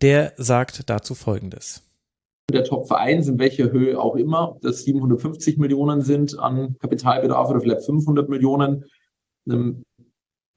Der 0.03 0.33
sagt 0.37 0.91
dazu 0.91 1.15
Folgendes. 1.15 1.83
Der 2.53 2.65
Top-Verein 2.65 3.23
in 3.23 3.39
welcher 3.39 3.71
Höhe 3.71 3.99
auch 3.99 4.17
immer, 4.17 4.51
ob 4.51 4.61
das 4.61 4.83
750 4.83 5.57
Millionen 5.57 6.03
sind 6.03 6.39
an 6.39 6.77
Kapitalbedarf 6.79 7.49
oder 7.49 7.61
vielleicht 7.61 7.87
500 7.87 8.29
Millionen, 8.29 8.85
ähm, 9.49 9.83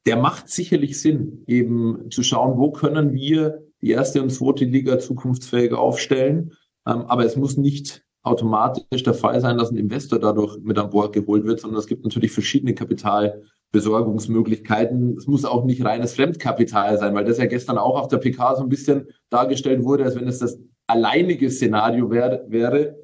der 0.06 0.18
macht 0.18 0.50
sicherlich 0.50 1.00
Sinn, 1.00 1.44
eben 1.48 2.10
zu 2.10 2.24
schauen, 2.24 2.58
wo 2.58 2.72
können 2.72 3.14
wir 3.14 3.67
die 3.82 3.92
erste 3.92 4.22
und 4.22 4.32
zweite 4.32 4.66
Liga 4.66 5.00
zukunftsfähig 5.00 5.72
aufstellen. 5.74 6.54
Ähm, 6.86 7.06
aber 7.08 7.26
es 7.26 7.36
muss 7.36 7.58
nicht 7.58 8.04
automatisch 8.24 9.04
der 9.04 9.14
Fall 9.14 9.42
sein, 9.42 9.58
dass 9.58 9.72
ein 9.72 9.78
Investor 9.78 10.20
dadurch 10.20 10.58
mit 10.62 10.78
an 10.78 10.90
Bord 10.90 11.14
geholt 11.14 11.46
wird, 11.46 11.62
sondern 11.62 11.80
es 11.80 11.88
gibt 11.88 12.04
natürlich 12.04 12.32
verschiedene 12.32 12.74
Kapitalbesorgungsmöglichkeiten. 12.74 15.16
Es 15.18 15.28
muss 15.28 15.46
auch 15.46 15.64
nicht 15.66 15.86
reines 15.86 16.14
Fremdkapital 16.14 16.98
sein, 16.98 17.14
weil 17.16 17.26
das 17.26 17.38
ja 17.38 17.46
gestern 17.46 17.78
auch 17.78 18.00
auf 18.00 18.08
der 18.10 18.18
PK 18.18 18.56
so 18.56 18.64
ein 18.64 18.70
bisschen 18.70 19.08
dargestellt 19.30 19.84
wurde, 19.84 20.04
als 20.04 20.16
wenn 20.16 20.28
es 20.28 20.40
das 20.40 20.60
alleinige 20.88 21.50
Szenario 21.50 22.12
wär, 22.12 22.44
wäre. 22.48 22.98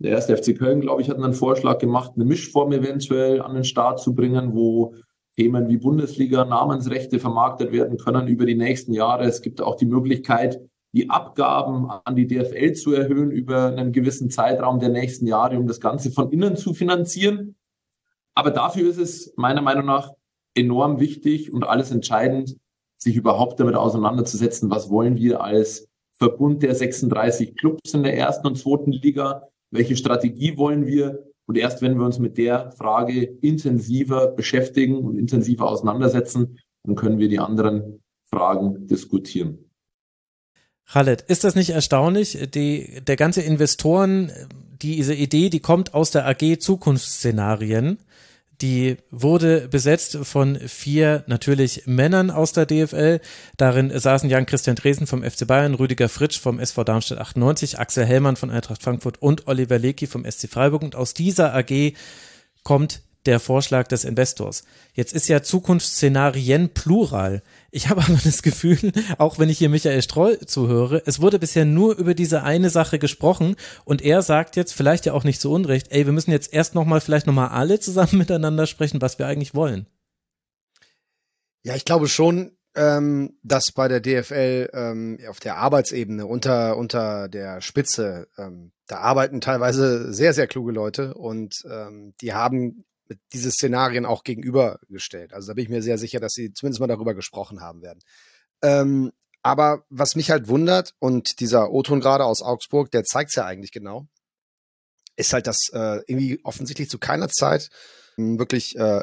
Der 0.00 0.12
erste 0.12 0.36
FC 0.36 0.56
Köln, 0.56 0.80
glaube 0.80 1.02
ich, 1.02 1.10
hat 1.10 1.16
einen 1.16 1.32
Vorschlag 1.32 1.78
gemacht, 1.78 2.12
eine 2.14 2.24
Mischform 2.24 2.70
eventuell 2.72 3.42
an 3.42 3.54
den 3.54 3.64
Start 3.64 4.00
zu 4.00 4.14
bringen, 4.14 4.54
wo 4.54 4.94
Themen 5.38 5.68
wie 5.68 5.76
Bundesliga, 5.76 6.44
Namensrechte 6.44 7.20
vermarktet 7.20 7.70
werden 7.70 7.96
können 7.96 8.26
über 8.26 8.44
die 8.44 8.56
nächsten 8.56 8.92
Jahre. 8.92 9.22
Es 9.22 9.40
gibt 9.40 9.60
auch 9.60 9.76
die 9.76 9.86
Möglichkeit, 9.86 10.60
die 10.90 11.10
Abgaben 11.10 11.88
an 11.88 12.16
die 12.16 12.26
DFL 12.26 12.72
zu 12.72 12.92
erhöhen 12.92 13.30
über 13.30 13.66
einen 13.66 13.92
gewissen 13.92 14.30
Zeitraum 14.30 14.80
der 14.80 14.88
nächsten 14.88 15.28
Jahre, 15.28 15.56
um 15.56 15.68
das 15.68 15.80
Ganze 15.80 16.10
von 16.10 16.32
innen 16.32 16.56
zu 16.56 16.74
finanzieren. 16.74 17.54
Aber 18.34 18.50
dafür 18.50 18.90
ist 18.90 18.98
es 18.98 19.32
meiner 19.36 19.62
Meinung 19.62 19.86
nach 19.86 20.10
enorm 20.56 20.98
wichtig 20.98 21.52
und 21.52 21.62
alles 21.62 21.92
entscheidend, 21.92 22.56
sich 22.96 23.14
überhaupt 23.14 23.60
damit 23.60 23.76
auseinanderzusetzen, 23.76 24.72
was 24.72 24.90
wollen 24.90 25.14
wir 25.14 25.40
als 25.40 25.86
Verbund 26.14 26.64
der 26.64 26.74
36 26.74 27.54
Clubs 27.54 27.94
in 27.94 28.02
der 28.02 28.18
ersten 28.18 28.48
und 28.48 28.58
zweiten 28.58 28.90
Liga, 28.90 29.44
welche 29.70 29.96
Strategie 29.96 30.56
wollen 30.56 30.84
wir 30.84 31.27
und 31.48 31.56
erst 31.56 31.80
wenn 31.80 31.98
wir 31.98 32.04
uns 32.04 32.18
mit 32.18 32.36
der 32.36 32.72
Frage 32.72 33.22
intensiver 33.22 34.28
beschäftigen 34.28 34.98
und 34.98 35.18
intensiver 35.18 35.66
auseinandersetzen, 35.66 36.58
dann 36.84 36.94
können 36.94 37.18
wir 37.18 37.30
die 37.30 37.38
anderen 37.38 38.02
Fragen 38.30 38.86
diskutieren. 38.86 39.58
Khaled, 40.86 41.22
ist 41.22 41.44
das 41.44 41.54
nicht 41.54 41.70
erstaunlich? 41.70 42.50
Die, 42.54 43.00
der 43.00 43.16
ganze 43.16 43.40
Investoren, 43.40 44.30
diese 44.82 45.14
Idee, 45.14 45.48
die 45.48 45.60
kommt 45.60 45.94
aus 45.94 46.10
der 46.10 46.26
AG 46.26 46.58
Zukunftsszenarien. 46.58 47.98
Die 48.60 48.96
wurde 49.12 49.68
besetzt 49.68 50.18
von 50.22 50.58
vier 50.58 51.22
natürlich 51.28 51.84
Männern 51.86 52.30
aus 52.30 52.52
der 52.52 52.66
DFL. 52.66 53.20
Darin 53.56 53.96
saßen 53.96 54.28
Jan-Christian 54.28 54.74
Dresen 54.74 55.06
vom 55.06 55.22
FC 55.22 55.46
Bayern, 55.46 55.74
Rüdiger 55.74 56.08
Fritsch 56.08 56.40
vom 56.40 56.58
SV 56.58 56.82
Darmstadt 56.82 57.18
98, 57.18 57.78
Axel 57.78 58.04
Hellmann 58.04 58.34
von 58.36 58.50
Eintracht 58.50 58.82
Frankfurt 58.82 59.22
und 59.22 59.46
Oliver 59.46 59.78
Lecky 59.78 60.08
vom 60.08 60.24
SC 60.24 60.48
Freiburg. 60.48 60.82
Und 60.82 60.96
aus 60.96 61.14
dieser 61.14 61.54
AG 61.54 61.92
kommt 62.64 63.02
der 63.26 63.40
Vorschlag 63.40 63.88
des 63.88 64.04
Investors. 64.04 64.64
Jetzt 64.94 65.12
ist 65.12 65.28
ja 65.28 65.42
Zukunftsszenarien 65.42 66.70
plural. 66.70 67.42
Ich 67.70 67.88
habe 67.88 68.02
aber 68.06 68.18
das 68.24 68.42
Gefühl, 68.42 68.92
auch 69.18 69.38
wenn 69.38 69.48
ich 69.48 69.58
hier 69.58 69.68
Michael 69.68 70.02
Stroll 70.02 70.38
zuhöre, 70.40 71.02
es 71.06 71.20
wurde 71.20 71.38
bisher 71.38 71.64
nur 71.64 71.96
über 71.96 72.14
diese 72.14 72.42
eine 72.42 72.70
Sache 72.70 72.98
gesprochen 72.98 73.56
und 73.84 74.02
er 74.02 74.22
sagt 74.22 74.56
jetzt 74.56 74.72
vielleicht 74.72 75.06
ja 75.06 75.12
auch 75.12 75.24
nicht 75.24 75.40
zu 75.40 75.52
Unrecht, 75.52 75.88
ey, 75.90 76.06
wir 76.06 76.12
müssen 76.12 76.30
jetzt 76.30 76.52
erst 76.52 76.74
nochmal 76.74 77.00
vielleicht 77.00 77.26
nochmal 77.26 77.48
alle 77.48 77.80
zusammen 77.80 78.08
miteinander 78.18 78.66
sprechen, 78.66 79.02
was 79.02 79.18
wir 79.18 79.26
eigentlich 79.26 79.54
wollen. 79.54 79.86
Ja, 81.64 81.74
ich 81.74 81.84
glaube 81.84 82.08
schon, 82.08 82.56
ähm, 82.74 83.36
dass 83.42 83.72
bei 83.72 83.88
der 83.88 84.00
DFL 84.00 84.70
ähm, 84.72 85.18
auf 85.28 85.40
der 85.40 85.56
Arbeitsebene 85.56 86.26
unter, 86.26 86.76
unter 86.76 87.28
der 87.28 87.60
Spitze, 87.60 88.28
ähm, 88.38 88.72
da 88.86 88.98
arbeiten 88.98 89.40
teilweise 89.40 90.12
sehr, 90.12 90.32
sehr 90.32 90.46
kluge 90.46 90.72
Leute 90.72 91.14
und 91.14 91.54
ähm, 91.70 92.14
die 92.20 92.32
haben 92.32 92.84
diese 93.32 93.50
Szenarien 93.50 94.06
auch 94.06 94.24
gegenübergestellt. 94.24 95.32
Also 95.32 95.48
da 95.48 95.54
bin 95.54 95.64
ich 95.64 95.70
mir 95.70 95.82
sehr 95.82 95.98
sicher, 95.98 96.20
dass 96.20 96.32
sie 96.32 96.52
zumindest 96.52 96.80
mal 96.80 96.86
darüber 96.86 97.14
gesprochen 97.14 97.60
haben 97.60 97.82
werden. 97.82 98.00
Ähm, 98.62 99.12
aber 99.42 99.84
was 99.88 100.16
mich 100.16 100.30
halt 100.30 100.48
wundert, 100.48 100.94
und 100.98 101.40
dieser 101.40 101.70
O-Ton 101.70 102.00
gerade 102.00 102.24
aus 102.24 102.42
Augsburg, 102.42 102.90
der 102.90 103.04
zeigt 103.04 103.30
es 103.30 103.36
ja 103.36 103.46
eigentlich 103.46 103.72
genau, 103.72 104.06
ist 105.16 105.32
halt, 105.32 105.46
dass 105.46 105.58
äh, 105.72 106.00
irgendwie 106.06 106.40
offensichtlich 106.44 106.88
zu 106.88 106.98
keiner 106.98 107.28
Zeit 107.28 107.70
äh, 108.16 108.22
wirklich 108.38 108.76
äh, 108.76 109.02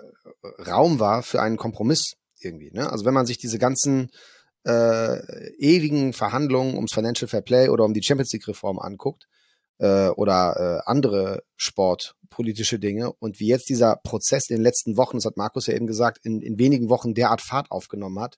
Raum 0.68 1.00
war 1.00 1.24
für 1.24 1.42
einen 1.42 1.58
Kompromiss 1.58 2.14
irgendwie. 2.40 2.72
Ne? 2.72 2.90
Also 2.90 3.06
wenn 3.06 3.14
man 3.14 3.26
sich 3.26 3.38
diese 3.38 3.60
ganzen 3.60 4.12
äh, 4.66 5.52
ewigen 5.58 6.14
Verhandlungen 6.14 6.76
ums 6.76 6.94
Financial 6.94 7.28
Fair 7.28 7.42
Play 7.42 7.70
oder 7.70 7.86
um 7.86 7.94
die 7.94 8.04
Champions 8.04 8.32
League 8.34 8.48
Reform 8.48 8.80
anguckt, 8.80 9.28
äh, 9.78 10.10
oder 10.10 10.82
äh, 10.86 10.90
andere 10.90 11.44
sportpolitische 11.58 12.80
Dinge 12.80 13.12
und 13.14 13.40
wie 13.40 13.48
jetzt 13.48 13.70
dieser 13.70 13.98
Prozess 13.98 14.50
in 14.50 14.58
den 14.58 14.64
letzten 14.64 14.98
Wochen, 14.98 15.18
das 15.18 15.26
hat 15.26 15.38
Markus 15.38 15.68
ja 15.68 15.74
eben 15.74 15.88
gesagt, 15.88 16.20
in, 16.24 16.42
in 16.42 16.58
wenigen 16.58 16.90
Wochen 16.90 17.14
derart 17.14 17.42
Fahrt 17.42 17.72
aufgenommen 17.72 18.20
hat 18.20 18.38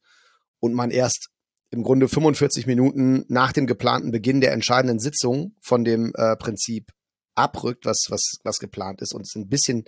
und 0.60 0.74
man 0.74 0.92
erst 0.92 1.30
im 1.70 1.84
Grunde 1.84 2.08
45 2.08 2.66
Minuten 2.66 3.26
nach 3.28 3.52
dem 3.52 3.68
geplanten 3.68 4.12
Beginn 4.12 4.42
der 4.42 4.54
entscheidenden 4.54 5.00
Sitzung 5.00 5.56
von 5.62 5.84
dem 5.84 6.14
äh, 6.16 6.36
Prinzip 6.38 6.92
abrückt, 7.36 7.86
was, 7.86 8.06
was, 8.10 8.38
was 8.44 8.58
geplant 8.58 9.02
ist 9.02 9.14
und 9.14 9.22
es 9.22 9.36
ein 9.36 9.50
bisschen 9.50 9.84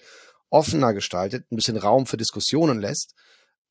offener 0.50 0.94
gestaltet, 0.94 1.46
ein 1.52 1.56
bisschen 1.56 1.78
Raum 1.78 2.06
für 2.06 2.18
Diskussionen 2.18 2.80
lässt. 2.80 3.16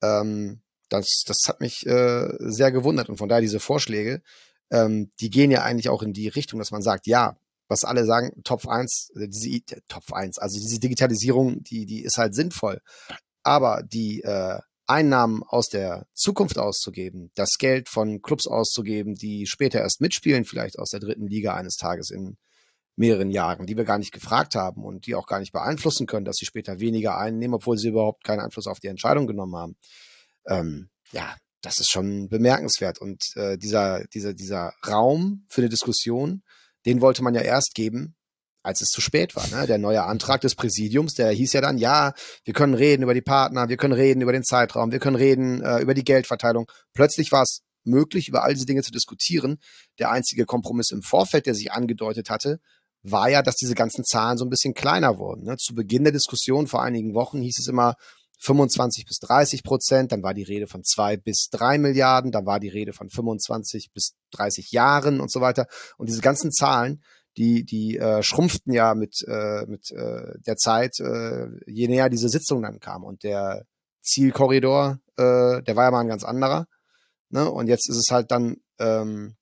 Ähm, 0.03 0.63
das, 0.89 1.23
das 1.27 1.37
hat 1.47 1.61
mich 1.61 1.87
äh, 1.87 2.29
sehr 2.39 2.73
gewundert 2.73 3.09
und 3.09 3.19
von 3.19 3.29
daher 3.29 3.43
diese 3.43 3.61
Vorschläge, 3.61 4.23
ähm, 4.71 5.13
die 5.21 5.31
gehen 5.31 5.51
ja 5.51 5.63
eigentlich 5.63 5.91
auch 5.91 6.03
in 6.03 6.13
die 6.13 6.29
Richtung, 6.29 6.59
dass 6.59 6.71
man 6.71 6.83
sagt, 6.83 7.07
ja, 7.07 7.37
was 7.69 7.85
alle 7.85 8.05
sagen, 8.05 8.43
Top 8.45 8.67
1, 8.67 9.11
äh, 9.17 9.29
diese 9.29 9.61
Top 9.89 10.13
1, 10.13 10.39
also 10.39 10.59
diese 10.59 10.81
Digitalisierung, 10.81 11.63
die, 11.63 11.87
die 11.87 12.03
ist 12.03 12.19
halt 12.19 12.35
sinnvoll. 12.35 12.81
Aber 13.43 13.83
die 13.83 14.23
äh, 14.23 14.59
Einnahmen 14.87 15.43
aus 15.43 15.69
der 15.69 16.07
Zukunft 16.15 16.59
auszugeben, 16.59 17.31
das 17.35 17.59
Geld 17.59 17.89
von 17.89 18.23
Clubs 18.23 18.47
auszugeben, 18.47 19.15
die 19.15 19.47
später 19.47 19.81
erst 19.81 20.01
mitspielen, 20.01 20.45
vielleicht 20.45 20.79
aus 20.79 20.91
der 20.91 21.01
dritten 21.01 21.27
Liga 21.27 21.55
eines 21.55 21.77
Tages 21.77 22.11
in 22.11 22.39
mehreren 22.97 23.31
Jahren, 23.31 23.67
die 23.67 23.77
wir 23.77 23.85
gar 23.85 23.99
nicht 23.99 24.13
gefragt 24.13 24.55
haben 24.55 24.85
und 24.85 25.07
die 25.07 25.15
auch 25.15 25.27
gar 25.27 25.39
nicht 25.39 25.53
beeinflussen 25.53 26.07
können, 26.07 26.25
dass 26.25 26.37
sie 26.37 26.47
später 26.47 26.81
weniger 26.81 27.17
einnehmen, 27.17 27.55
obwohl 27.55 27.79
sie 27.79 27.89
überhaupt 27.89 28.25
keinen 28.25 28.41
Einfluss 28.41 28.67
auf 28.67 28.81
die 28.81 28.89
Entscheidung 28.89 29.27
genommen 29.27 29.57
haben. 29.57 29.77
Ähm, 30.47 30.89
ja, 31.13 31.37
das 31.61 31.79
ist 31.79 31.91
schon 31.91 32.29
bemerkenswert. 32.29 32.99
Und 32.99 33.23
äh, 33.37 33.57
dieser, 33.57 34.05
dieser, 34.07 34.35
dieser 34.35 34.73
Raum 34.87 35.45
für 35.49 35.61
eine 35.61 35.69
Diskussion, 35.69 36.43
den 36.87 37.01
wollte 37.01 37.23
man 37.23 37.35
ja 37.35 37.41
erst 37.41 37.75
geben, 37.75 38.15
als 38.63 38.81
es 38.81 38.89
zu 38.89 39.01
spät 39.01 39.37
war. 39.37 39.47
Ne? 39.49 39.67
Der 39.67 39.79
neue 39.79 40.05
Antrag 40.05 40.41
des 40.41 40.55
Präsidiums, 40.55 41.15
der 41.15 41.31
hieß 41.31 41.53
ja 41.53 41.61
dann, 41.61 41.79
ja, 41.79 42.13
wir 42.45 42.55
können 42.55 42.75
reden 42.75 43.03
über 43.03 43.15
die 43.15 43.23
Partner, 43.23 43.69
wir 43.69 43.77
können 43.77 43.95
reden 43.95 44.21
über 44.21 44.33
den 44.33 44.45
Zeitraum, 44.45 44.93
wir 44.93 44.99
können 44.99 45.17
reden 45.17 45.63
äh, 45.63 45.81
über 45.81 45.95
die 45.95 46.05
Geldverteilung. 46.05 46.71
Plötzlich 46.93 47.33
war 47.33 47.43
es 47.43 47.63
möglich, 47.85 48.29
über 48.29 48.43
all 48.43 48.55
diese 48.55 48.67
Dinge 48.67 48.83
zu 48.83 48.91
diskutieren. 48.91 49.59
Der 49.99 50.11
einzige 50.11 50.45
Kompromiss 50.45 50.91
im 50.91 51.03
Vorfeld, 51.03 51.47
der 51.47 51.55
sich 51.55 51.73
angedeutet 51.73 52.31
hatte, 52.31 52.61
war 53.03 53.31
ja, 53.31 53.43
dass 53.43 53.57
diese 53.57 53.75
ganzen 53.75 54.05
Zahlen 54.05 54.39
so 54.39 54.45
ein 54.45 54.51
bisschen 54.51 54.75
kleiner 54.75 55.19
wurden. 55.19 55.45
Ne? 55.45 55.57
Zu 55.57 55.75
Beginn 55.75 56.05
der 56.05 56.13
Diskussion 56.13 56.67
vor 56.67 56.83
einigen 56.83 57.15
Wochen 57.15 57.41
hieß 57.41 57.59
es 57.61 57.69
immer, 57.69 57.95
25 58.39 59.05
bis 59.05 59.19
30 59.19 59.63
Prozent, 59.63 60.13
dann 60.13 60.23
war 60.23 60.33
die 60.33 60.45
Rede 60.45 60.67
von 60.67 60.85
zwei 60.85 61.17
bis 61.17 61.49
drei 61.51 61.79
Milliarden, 61.79 62.31
dann 62.31 62.47
war 62.47 62.61
die 62.61 62.69
Rede 62.69 62.93
von 62.93 63.11
25 63.11 63.91
bis 63.93 64.15
30 64.33 64.71
Jahren 64.71 65.21
und 65.21 65.31
so 65.31 65.41
weiter. 65.41 65.67
Und 65.97 66.09
diese 66.09 66.21
ganzen 66.21 66.53
Zahlen, 66.53 67.03
die, 67.37 67.65
die 67.65 67.99
äh, 67.99 68.23
schrumpften 68.23 68.73
ja 68.73 68.95
mit, 68.95 69.25
äh, 69.27 69.67
mit 69.67 69.91
äh, 69.91 70.39
der 70.47 70.57
Zeit, 70.57 70.99
äh, 71.01 71.47
je 71.67 71.89
näher 71.89 72.09
diese 72.09 72.29
Sitzung 72.29 72.63
dann 72.63 72.81
kam. 72.81 73.05
Und 73.05 73.23
der 73.23 73.65
Zielkorridor, 74.03 74.99
äh, 75.17 75.63
der 75.63 75.77
war 75.77 75.85
ja 75.85 75.91
mal 75.91 76.01
ein 76.01 76.09
ganz 76.09 76.25
anderer. 76.25 76.67
Ne? 77.31 77.51
Und 77.51 77.67
jetzt 77.69 77.89
ist 77.89 77.97
es 77.97 78.11
halt 78.11 78.31
dann, 78.31 78.57
ähm, 78.79 79.37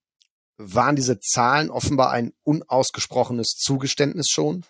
waren 0.59 0.97
diese 0.97 1.21
Zahlen 1.21 1.71
offenbar 1.71 2.11
ein 2.11 2.33
unausgesprochenes 2.43 3.57
Zugeständnis 3.59 4.29
schon 4.31 4.65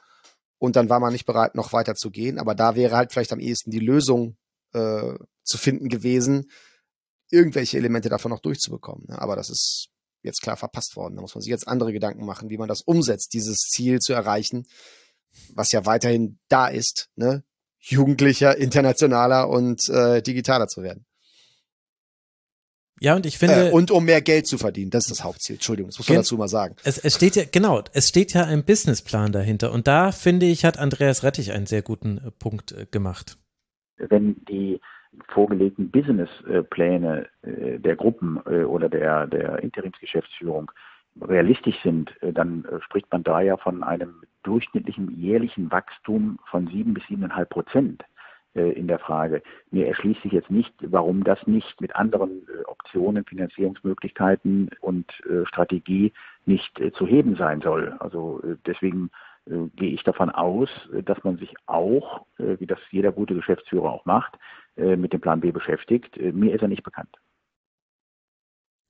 und 0.58 0.76
dann 0.76 0.88
war 0.88 1.00
man 1.00 1.12
nicht 1.12 1.26
bereit, 1.26 1.54
noch 1.54 1.72
weiter 1.72 1.94
zu 1.94 2.10
gehen. 2.10 2.38
Aber 2.38 2.54
da 2.54 2.76
wäre 2.76 2.96
halt 2.96 3.12
vielleicht 3.12 3.32
am 3.32 3.40
ehesten 3.40 3.70
die 3.70 3.78
Lösung 3.78 4.36
äh, 4.72 5.14
zu 5.42 5.58
finden 5.58 5.88
gewesen, 5.88 6.50
irgendwelche 7.30 7.76
Elemente 7.76 8.08
davon 8.08 8.30
noch 8.30 8.40
durchzubekommen. 8.40 9.06
Ne? 9.08 9.20
Aber 9.20 9.36
das 9.36 9.50
ist 9.50 9.88
jetzt 10.22 10.42
klar 10.42 10.56
verpasst 10.56 10.96
worden. 10.96 11.16
Da 11.16 11.22
muss 11.22 11.34
man 11.34 11.42
sich 11.42 11.50
jetzt 11.50 11.68
andere 11.68 11.92
Gedanken 11.92 12.24
machen, 12.24 12.50
wie 12.50 12.58
man 12.58 12.68
das 12.68 12.82
umsetzt, 12.82 13.32
dieses 13.32 13.60
Ziel 13.60 14.00
zu 14.00 14.12
erreichen, 14.12 14.66
was 15.54 15.72
ja 15.72 15.86
weiterhin 15.86 16.38
da 16.48 16.68
ist, 16.68 17.10
ne? 17.16 17.44
jugendlicher, 17.78 18.56
internationaler 18.56 19.48
und 19.48 19.88
äh, 19.88 20.22
digitaler 20.22 20.66
zu 20.66 20.82
werden. 20.82 21.06
Ja, 23.00 23.14
und 23.14 23.26
ich 23.26 23.38
finde. 23.38 23.68
Äh, 23.68 23.72
und 23.72 23.90
um 23.90 24.04
mehr 24.04 24.22
Geld 24.22 24.46
zu 24.46 24.58
verdienen, 24.58 24.90
das 24.90 25.04
ist 25.04 25.18
das 25.18 25.24
Hauptziel. 25.24 25.56
Entschuldigung, 25.56 25.90
das 25.90 25.98
muss 25.98 26.08
man 26.08 26.18
dazu 26.18 26.36
mal 26.36 26.48
sagen. 26.48 26.76
Es, 26.84 26.98
es 26.98 27.14
steht 27.14 27.36
ja, 27.36 27.44
genau, 27.50 27.82
es 27.92 28.08
steht 28.08 28.32
ja 28.32 28.44
ein 28.44 28.64
Businessplan 28.64 29.32
dahinter. 29.32 29.72
Und 29.72 29.86
da, 29.86 30.12
finde 30.12 30.46
ich, 30.46 30.64
hat 30.64 30.78
Andreas 30.78 31.22
Rettich 31.22 31.52
einen 31.52 31.66
sehr 31.66 31.82
guten 31.82 32.18
äh, 32.18 32.30
Punkt 32.30 32.72
äh, 32.72 32.86
gemacht. 32.90 33.36
Wenn 33.98 34.44
die 34.46 34.80
vorgelegten 35.28 35.90
Businesspläne 35.90 37.26
äh, 37.42 37.78
der 37.78 37.96
Gruppen 37.96 38.38
oder 38.38 38.88
der, 38.88 39.26
der 39.26 39.62
Interimsgeschäftsführung 39.62 40.70
realistisch 41.22 41.76
sind, 41.82 42.10
dann 42.20 42.66
spricht 42.84 43.10
man 43.10 43.24
da 43.24 43.40
ja 43.40 43.56
von 43.56 43.82
einem 43.82 44.22
durchschnittlichen 44.42 45.18
jährlichen 45.18 45.70
Wachstum 45.70 46.38
von 46.50 46.66
sieben 46.66 46.92
bis 46.92 47.06
siebeneinhalb 47.08 47.48
Prozent. 47.48 48.04
Äh, 48.56 48.70
in 48.70 48.88
der 48.88 48.98
Frage. 48.98 49.42
Mir 49.70 49.86
erschließt 49.86 50.22
sich 50.22 50.32
jetzt 50.32 50.50
nicht, 50.50 50.72
warum 50.80 51.24
das 51.24 51.46
nicht 51.46 51.78
mit 51.80 51.94
anderen 51.94 52.48
äh, 52.48 52.64
Optionen, 52.64 53.24
Finanzierungsmöglichkeiten 53.26 54.70
und 54.80 55.04
äh, 55.28 55.44
Strategie 55.44 56.14
nicht 56.46 56.80
zu 56.94 57.06
heben 57.06 57.36
sein 57.36 57.60
soll. 57.60 57.96
Also 57.98 58.40
deswegen 58.64 59.10
gehe 59.46 59.90
ich 59.90 60.04
davon 60.04 60.30
aus, 60.30 60.68
dass 61.04 61.22
man 61.24 61.38
sich 61.38 61.52
auch, 61.66 62.24
wie 62.38 62.66
das 62.66 62.78
jeder 62.90 63.10
gute 63.10 63.34
Geschäftsführer 63.34 63.90
auch 63.90 64.04
macht, 64.04 64.38
mit 64.76 65.12
dem 65.12 65.20
Plan 65.20 65.40
B 65.40 65.50
beschäftigt. 65.50 66.16
Mir 66.16 66.54
ist 66.54 66.62
er 66.62 66.68
nicht 66.68 66.84
bekannt. 66.84 67.10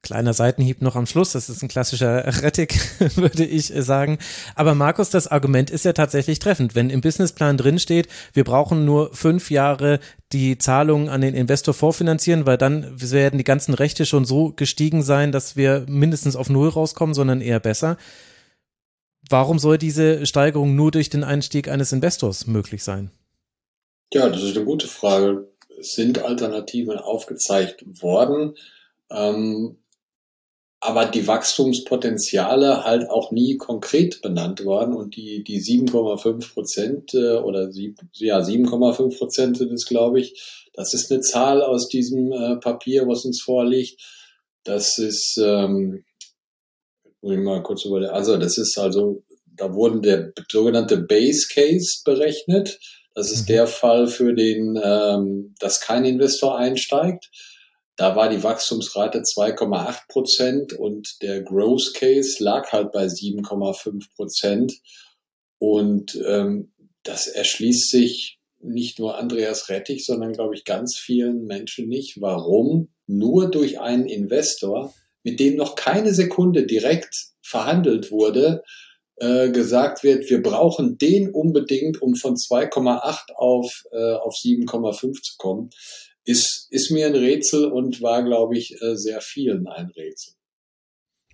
Kleiner 0.06 0.34
Seitenhieb 0.34 0.82
noch 0.82 0.94
am 0.94 1.04
Schluss, 1.04 1.32
das 1.32 1.48
ist 1.48 1.64
ein 1.64 1.68
klassischer 1.68 2.24
Rettig, 2.42 2.78
würde 3.16 3.44
ich 3.44 3.72
sagen. 3.74 4.18
Aber 4.54 4.76
Markus, 4.76 5.10
das 5.10 5.26
Argument 5.26 5.68
ist 5.68 5.84
ja 5.84 5.94
tatsächlich 5.94 6.38
treffend. 6.38 6.76
Wenn 6.76 6.90
im 6.90 7.00
Businessplan 7.00 7.56
drin 7.56 7.80
steht, 7.80 8.06
wir 8.32 8.44
brauchen 8.44 8.84
nur 8.84 9.12
fünf 9.12 9.50
Jahre 9.50 9.98
die 10.32 10.58
Zahlungen 10.58 11.08
an 11.08 11.22
den 11.22 11.34
Investor 11.34 11.74
vorfinanzieren, 11.74 12.46
weil 12.46 12.56
dann 12.56 13.00
werden 13.00 13.36
die 13.36 13.42
ganzen 13.42 13.74
Rechte 13.74 14.06
schon 14.06 14.24
so 14.24 14.52
gestiegen 14.52 15.02
sein, 15.02 15.32
dass 15.32 15.56
wir 15.56 15.86
mindestens 15.88 16.36
auf 16.36 16.48
Null 16.50 16.68
rauskommen, 16.68 17.12
sondern 17.12 17.40
eher 17.40 17.58
besser. 17.58 17.96
Warum 19.28 19.58
soll 19.58 19.76
diese 19.76 20.24
Steigerung 20.24 20.76
nur 20.76 20.92
durch 20.92 21.10
den 21.10 21.24
Einstieg 21.24 21.66
eines 21.66 21.90
Investors 21.90 22.46
möglich 22.46 22.84
sein? 22.84 23.10
Ja, 24.12 24.28
das 24.28 24.44
ist 24.44 24.56
eine 24.56 24.66
gute 24.66 24.86
Frage. 24.86 25.48
Sind 25.80 26.20
Alternativen 26.20 26.96
aufgezeigt 26.96 27.84
worden. 28.00 28.54
Ähm, 29.10 29.78
aber 30.80 31.06
die 31.06 31.26
Wachstumspotenziale 31.26 32.84
halt 32.84 33.08
auch 33.08 33.32
nie 33.32 33.56
konkret 33.56 34.20
benannt 34.20 34.64
worden 34.64 34.94
und 34.94 35.16
die, 35.16 35.42
die 35.42 35.60
7,5 35.60 36.52
Prozent 36.52 37.14
äh, 37.14 37.36
oder 37.36 37.72
sieb, 37.72 37.98
ja, 38.12 38.40
7,5 38.40 39.16
Prozent 39.16 39.56
sind 39.56 39.72
es, 39.72 39.86
glaube 39.86 40.20
ich. 40.20 40.68
Das 40.74 40.92
ist 40.92 41.10
eine 41.10 41.22
Zahl 41.22 41.62
aus 41.62 41.88
diesem 41.88 42.30
äh, 42.32 42.56
Papier, 42.56 43.08
was 43.08 43.24
uns 43.24 43.40
vorliegt. 43.40 44.00
Das 44.64 44.98
ist, 44.98 45.40
ähm, 45.42 46.04
muss 47.22 47.34
ich 47.34 47.40
mal 47.40 47.62
kurz 47.62 47.84
über, 47.84 48.12
also 48.12 48.36
das 48.36 48.58
ist 48.58 48.78
also, 48.78 49.22
da 49.46 49.72
wurden 49.72 50.02
der 50.02 50.32
sogenannte 50.50 50.98
Base 50.98 51.46
Case 51.50 52.02
berechnet. 52.04 52.78
Das 53.14 53.32
ist 53.32 53.42
mhm. 53.42 53.52
der 53.54 53.66
Fall 53.66 54.06
für 54.08 54.34
den, 54.34 54.78
ähm, 54.82 55.54
dass 55.58 55.80
kein 55.80 56.04
Investor 56.04 56.58
einsteigt. 56.58 57.30
Da 57.96 58.14
war 58.14 58.28
die 58.28 58.42
Wachstumsrate 58.42 59.22
2,8 59.22 60.08
Prozent 60.08 60.72
und 60.74 61.22
der 61.22 61.42
Growth 61.42 61.94
Case 61.94 62.42
lag 62.42 62.70
halt 62.70 62.92
bei 62.92 63.06
7,5 63.06 64.14
Prozent. 64.14 64.74
Und 65.58 66.20
ähm, 66.26 66.72
das 67.02 67.26
erschließt 67.26 67.90
sich 67.90 68.38
nicht 68.60 68.98
nur 68.98 69.16
Andreas 69.16 69.70
Rettich, 69.70 70.04
sondern 70.04 70.32
glaube 70.32 70.54
ich 70.54 70.64
ganz 70.64 70.96
vielen 70.96 71.46
Menschen 71.46 71.88
nicht. 71.88 72.20
Warum 72.20 72.88
nur 73.06 73.50
durch 73.50 73.80
einen 73.80 74.06
Investor, 74.06 74.92
mit 75.22 75.40
dem 75.40 75.56
noch 75.56 75.74
keine 75.74 76.12
Sekunde 76.12 76.66
direkt 76.66 77.14
verhandelt 77.40 78.10
wurde, 78.10 78.62
äh, 79.16 79.50
gesagt 79.50 80.02
wird, 80.02 80.28
wir 80.28 80.42
brauchen 80.42 80.98
den 80.98 81.30
unbedingt, 81.30 82.02
um 82.02 82.14
von 82.14 82.34
2,8 82.34 83.32
auf, 83.34 83.84
äh, 83.92 84.12
auf 84.12 84.34
7,5 84.34 85.22
zu 85.22 85.34
kommen 85.38 85.70
ist, 86.26 86.66
ist 86.70 86.90
mir 86.90 87.06
ein 87.06 87.14
Rätsel 87.14 87.66
und 87.66 88.02
war, 88.02 88.22
glaube 88.22 88.58
ich, 88.58 88.76
äh, 88.82 88.96
sehr 88.96 89.20
vielen 89.20 89.66
ein 89.66 89.90
Rätsel. 89.96 90.34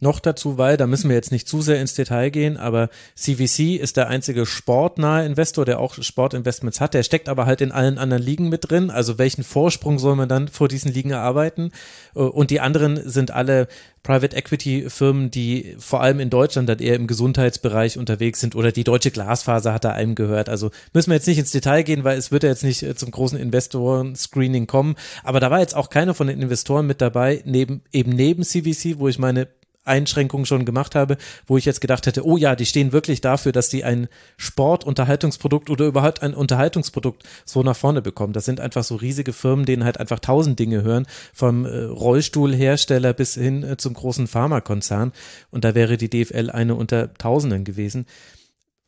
Noch 0.02 0.18
dazu, 0.18 0.58
weil, 0.58 0.76
da 0.76 0.88
müssen 0.88 1.08
wir 1.08 1.14
jetzt 1.14 1.30
nicht 1.30 1.46
zu 1.46 1.62
sehr 1.62 1.80
ins 1.80 1.94
Detail 1.94 2.30
gehen, 2.30 2.56
aber 2.56 2.88
CVC 3.14 3.80
ist 3.80 3.96
der 3.96 4.08
einzige 4.08 4.46
sportnahe 4.46 5.24
Investor, 5.24 5.64
der 5.64 5.78
auch 5.78 5.94
Sportinvestments 5.94 6.80
hat. 6.80 6.94
Der 6.94 7.04
steckt 7.04 7.28
aber 7.28 7.46
halt 7.46 7.60
in 7.60 7.70
allen 7.70 7.98
anderen 7.98 8.20
Ligen 8.20 8.48
mit 8.48 8.68
drin. 8.68 8.90
Also 8.90 9.18
welchen 9.18 9.44
Vorsprung 9.44 10.00
soll 10.00 10.16
man 10.16 10.28
dann 10.28 10.48
vor 10.48 10.66
diesen 10.66 10.92
Ligen 10.92 11.12
erarbeiten? 11.12 11.70
Äh, 12.16 12.18
und 12.18 12.50
die 12.50 12.58
anderen 12.58 13.08
sind 13.08 13.30
alle 13.30 13.68
Private 14.02 14.34
Equity 14.34 14.90
Firmen, 14.90 15.30
die 15.30 15.76
vor 15.78 16.00
allem 16.00 16.18
in 16.18 16.30
Deutschland 16.30 16.68
dann 16.68 16.80
eher 16.80 16.96
im 16.96 17.06
Gesundheitsbereich 17.06 17.96
unterwegs 17.96 18.40
sind 18.40 18.56
oder 18.56 18.72
die 18.72 18.82
deutsche 18.82 19.12
Glasfaser 19.12 19.72
hat 19.72 19.84
da 19.84 19.92
einem 19.92 20.16
gehört. 20.16 20.48
Also 20.48 20.72
müssen 20.92 21.10
wir 21.10 21.14
jetzt 21.14 21.28
nicht 21.28 21.38
ins 21.38 21.52
Detail 21.52 21.84
gehen, 21.84 22.02
weil 22.02 22.18
es 22.18 22.32
wird 22.32 22.42
ja 22.42 22.48
jetzt 22.48 22.64
nicht 22.64 22.82
äh, 22.82 22.96
zum 22.96 23.12
großen 23.12 23.38
Investoren-Screening 23.38 24.66
kommen. 24.66 24.96
Aber 25.22 25.38
da 25.38 25.52
war 25.52 25.60
jetzt 25.60 25.76
auch 25.76 25.90
keiner 25.90 26.14
von 26.14 26.26
den 26.26 26.42
Investoren 26.42 26.88
mit 26.88 27.00
dabei, 27.00 27.40
neben, 27.44 27.82
eben 27.92 28.10
neben 28.10 28.42
CVC, 28.42 28.98
wo 28.98 29.06
ich 29.06 29.20
meine 29.20 29.46
Einschränkungen 29.84 30.46
schon 30.46 30.64
gemacht 30.64 30.94
habe, 30.94 31.16
wo 31.46 31.56
ich 31.56 31.64
jetzt 31.64 31.80
gedacht 31.80 32.06
hätte, 32.06 32.24
oh 32.24 32.36
ja, 32.36 32.54
die 32.54 32.66
stehen 32.66 32.92
wirklich 32.92 33.20
dafür, 33.20 33.52
dass 33.52 33.68
die 33.68 33.84
ein 33.84 34.08
Sport-Unterhaltungsprodukt 34.36 35.70
oder 35.70 35.86
überhaupt 35.86 36.22
ein 36.22 36.34
Unterhaltungsprodukt 36.34 37.24
so 37.44 37.62
nach 37.62 37.76
vorne 37.76 38.02
bekommen. 38.02 38.32
Das 38.32 38.44
sind 38.44 38.60
einfach 38.60 38.84
so 38.84 38.96
riesige 38.96 39.32
Firmen, 39.32 39.64
denen 39.64 39.84
halt 39.84 39.98
einfach 39.98 40.20
tausend 40.20 40.58
Dinge 40.58 40.82
hören, 40.82 41.06
vom 41.32 41.64
äh, 41.64 41.84
Rollstuhlhersteller 41.84 43.12
bis 43.12 43.34
hin 43.34 43.64
äh, 43.64 43.76
zum 43.76 43.94
großen 43.94 44.26
Pharmakonzern. 44.26 45.12
Und 45.50 45.64
da 45.64 45.74
wäre 45.74 45.96
die 45.96 46.10
DFL 46.10 46.50
eine 46.50 46.74
unter 46.74 47.12
Tausenden 47.14 47.64
gewesen. 47.64 48.06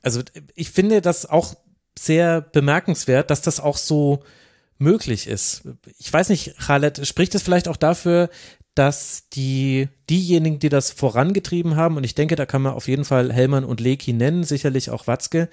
Also 0.03 0.23
ich 0.55 0.71
finde 0.71 1.01
das 1.01 1.27
auch 1.27 1.55
sehr 1.99 2.41
bemerkenswert, 2.41 3.31
dass 3.31 3.43
das 3.43 3.61
auch 3.61 3.77
so 3.77 4.23
möglich 4.79 5.27
ist. 5.27 5.63
Ich 5.99 6.13
weiß 6.13 6.29
nicht, 6.29 6.57
Khaled, 6.59 7.07
spricht 7.07 7.35
es 7.35 7.43
vielleicht 7.43 7.69
auch 7.69 7.77
dafür, 7.77 8.29
dass 8.75 9.29
die, 9.31 9.89
diejenigen, 10.11 10.59
die 10.59 10.69
das 10.69 10.91
vorangetrieben 10.91 11.77
haben, 11.77 11.97
und 11.97 12.05
ich 12.05 12.15
denke, 12.15 12.37
da 12.37 12.47
kann 12.47 12.63
man 12.63 12.75
auf 12.75 12.89
jeden 12.89 13.05
Fall 13.05 13.33
Hellmann 13.33 13.65
und 13.65 13.81
Leki 13.81 14.13
nennen, 14.13 14.45
sicherlich 14.45 14.91
auch 14.91 15.07
Watzke, 15.07 15.49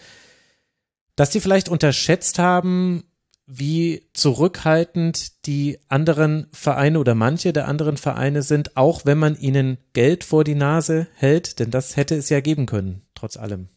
dass 1.16 1.30
die 1.30 1.40
vielleicht 1.40 1.70
unterschätzt 1.70 2.40
haben, 2.40 3.04
wie 3.46 4.08
zurückhaltend 4.14 5.46
die 5.46 5.80
anderen 5.90 6.48
Vereine 6.54 7.00
oder 7.00 7.16
manche 7.16 7.54
der 7.54 7.68
anderen 7.68 7.98
Vereine 7.98 8.44
sind, 8.44 8.78
auch 8.78 9.06
wenn 9.06 9.18
man 9.18 9.36
ihnen 9.36 9.78
Geld 9.94 10.24
vor 10.24 10.44
die 10.44 10.56
Nase 10.56 11.08
hält, 11.16 11.60
denn 11.60 11.70
das 11.70 11.98
hätte 11.98 12.16
es 12.16 12.30
ja 12.30 12.40
geben 12.40 12.66
können, 12.66 13.02
trotz 13.14 13.38
allem 13.38 13.68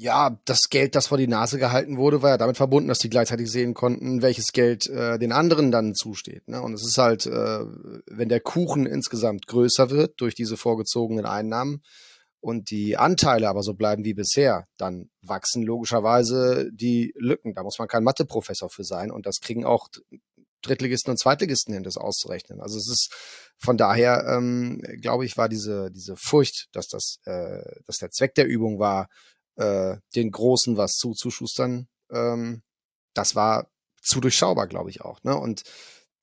ja, 0.00 0.38
das 0.44 0.68
Geld, 0.70 0.94
das 0.94 1.08
vor 1.08 1.18
die 1.18 1.26
Nase 1.26 1.58
gehalten 1.58 1.96
wurde, 1.96 2.22
war 2.22 2.30
ja 2.30 2.38
damit 2.38 2.56
verbunden, 2.56 2.88
dass 2.88 3.00
die 3.00 3.10
gleichzeitig 3.10 3.50
sehen 3.50 3.74
konnten, 3.74 4.22
welches 4.22 4.52
Geld 4.52 4.88
äh, 4.88 5.18
den 5.18 5.32
anderen 5.32 5.72
dann 5.72 5.96
zusteht. 5.96 6.46
Ne? 6.46 6.62
Und 6.62 6.74
es 6.74 6.86
ist 6.86 6.98
halt, 6.98 7.26
äh, 7.26 7.64
wenn 8.06 8.28
der 8.28 8.38
Kuchen 8.38 8.86
insgesamt 8.86 9.48
größer 9.48 9.90
wird 9.90 10.20
durch 10.20 10.36
diese 10.36 10.56
vorgezogenen 10.56 11.26
Einnahmen 11.26 11.82
und 12.38 12.70
die 12.70 12.96
Anteile 12.96 13.48
aber 13.48 13.64
so 13.64 13.74
bleiben 13.74 14.04
wie 14.04 14.14
bisher, 14.14 14.68
dann 14.76 15.10
wachsen 15.20 15.64
logischerweise 15.64 16.70
die 16.72 17.12
Lücken. 17.16 17.54
Da 17.54 17.64
muss 17.64 17.80
man 17.80 17.88
kein 17.88 18.04
Matheprofessor 18.04 18.70
für 18.70 18.84
sein 18.84 19.10
und 19.10 19.26
das 19.26 19.40
kriegen 19.40 19.64
auch 19.64 19.88
Drittligisten 20.62 21.10
und 21.10 21.18
Zweitligisten 21.18 21.74
hin, 21.74 21.82
das 21.82 21.96
auszurechnen. 21.96 22.60
Also 22.60 22.78
es 22.78 22.88
ist 22.88 23.12
von 23.56 23.76
daher, 23.76 24.24
ähm, 24.28 24.80
glaube 25.00 25.24
ich, 25.24 25.36
war 25.36 25.48
diese 25.48 25.90
diese 25.90 26.14
Furcht, 26.16 26.68
dass 26.70 26.86
das, 26.86 27.18
äh, 27.24 27.62
dass 27.86 27.96
der 27.96 28.10
Zweck 28.10 28.36
der 28.36 28.46
Übung 28.46 28.78
war, 28.78 29.08
äh, 29.58 29.96
den 30.14 30.30
Großen 30.30 30.76
was 30.76 30.92
zuzuschustern, 30.92 31.88
ähm, 32.10 32.62
das 33.14 33.34
war 33.34 33.70
zu 34.00 34.20
durchschaubar, 34.20 34.66
glaube 34.68 34.90
ich 34.90 35.02
auch. 35.02 35.22
Ne? 35.24 35.36
Und 35.36 35.64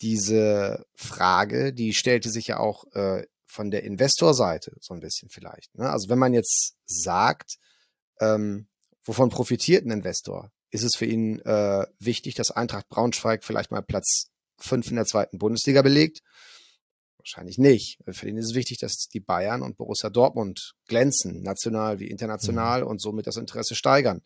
diese 0.02 0.86
Frage, 0.96 1.74
die 1.74 1.94
stellte 1.94 2.30
sich 2.30 2.48
ja 2.48 2.60
auch 2.60 2.86
äh, 2.94 3.26
von 3.46 3.72
der 3.72 3.84
Investorseite 3.84 4.76
so 4.80 4.94
ein 4.94 5.00
bisschen 5.00 5.30
vielleicht. 5.30 5.76
Ne? 5.78 5.90
Also 5.90 6.10
wenn 6.10 6.20
man 6.20 6.34
jetzt 6.34 6.76
sagt, 6.86 7.58
ähm, 8.20 8.68
wovon 9.04 9.30
profitiert 9.30 9.86
ein 9.86 9.92
Investor? 9.92 10.52
Ist 10.72 10.84
es 10.84 10.96
für 10.96 11.06
ihn 11.06 11.40
äh, 11.42 11.86
wichtig, 12.00 12.36
dass 12.36 12.52
Eintracht 12.52 12.90
Braunschweig 12.90 13.44
vielleicht 13.44 13.72
mal 13.72 13.82
Platz 13.82 14.28
fünf 14.58 14.90
in 14.90 14.96
der 14.96 15.06
zweiten 15.06 15.38
Bundesliga 15.38 15.82
belegt? 15.82 16.22
Wahrscheinlich 17.26 17.58
nicht. 17.58 17.98
Für 18.08 18.30
ihn 18.30 18.38
ist 18.38 18.46
es 18.46 18.54
wichtig, 18.54 18.78
dass 18.78 19.08
die 19.08 19.20
Bayern 19.20 19.64
und 19.64 19.78
Borussia 19.78 20.12
Dortmund 20.12 20.76
glänzen, 20.88 21.42
national 21.42 22.00
wie 22.00 22.08
international 22.08 22.82
mhm. 22.82 22.88
und 22.88 23.02
somit 23.02 23.26
das 23.26 23.38
Interesse 23.38 23.74
steigern. 23.74 24.22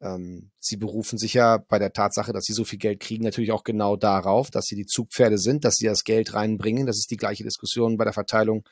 Ähm, 0.00 0.50
sie 0.58 0.76
berufen 0.76 1.16
sich 1.16 1.34
ja 1.34 1.58
bei 1.58 1.78
der 1.78 1.92
Tatsache, 1.92 2.32
dass 2.32 2.42
sie 2.42 2.52
so 2.52 2.64
viel 2.64 2.80
Geld 2.80 2.98
kriegen, 2.98 3.22
natürlich 3.22 3.52
auch 3.52 3.62
genau 3.62 3.94
darauf, 3.94 4.50
dass 4.50 4.64
sie 4.64 4.74
die 4.74 4.84
Zugpferde 4.84 5.38
sind, 5.38 5.64
dass 5.64 5.76
sie 5.76 5.86
das 5.86 6.02
Geld 6.02 6.34
reinbringen. 6.34 6.86
Das 6.86 6.98
ist 6.98 7.12
die 7.12 7.16
gleiche 7.16 7.44
Diskussion 7.44 7.96
bei 7.96 8.02
der 8.02 8.12
Verteilung 8.12 8.68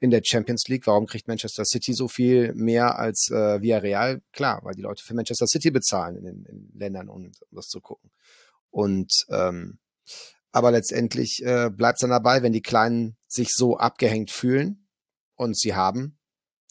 in 0.00 0.10
der 0.10 0.22
Champions 0.24 0.66
League. 0.68 0.86
Warum 0.86 1.04
kriegt 1.04 1.28
Manchester 1.28 1.66
City 1.66 1.92
so 1.92 2.08
viel 2.08 2.54
mehr 2.54 2.98
als 2.98 3.30
äh, 3.30 3.60
Villarreal? 3.60 4.22
Klar, 4.32 4.60
weil 4.62 4.74
die 4.74 4.80
Leute 4.80 5.04
für 5.04 5.12
Manchester 5.12 5.46
City 5.46 5.70
bezahlen 5.70 6.16
in 6.16 6.24
den 6.24 6.44
in 6.46 6.72
Ländern, 6.78 7.10
um 7.10 7.30
das 7.50 7.68
zu 7.68 7.82
gucken. 7.82 8.10
Und 8.70 9.26
ähm, 9.28 9.78
aber 10.52 10.70
letztendlich 10.70 11.42
äh, 11.44 11.70
bleibt 11.70 11.96
es 11.96 12.00
dann 12.00 12.10
dabei, 12.10 12.42
wenn 12.42 12.52
die 12.52 12.62
Kleinen 12.62 13.16
sich 13.26 13.48
so 13.52 13.78
abgehängt 13.78 14.30
fühlen 14.30 14.86
und 15.34 15.58
sie 15.58 15.74
haben 15.74 16.18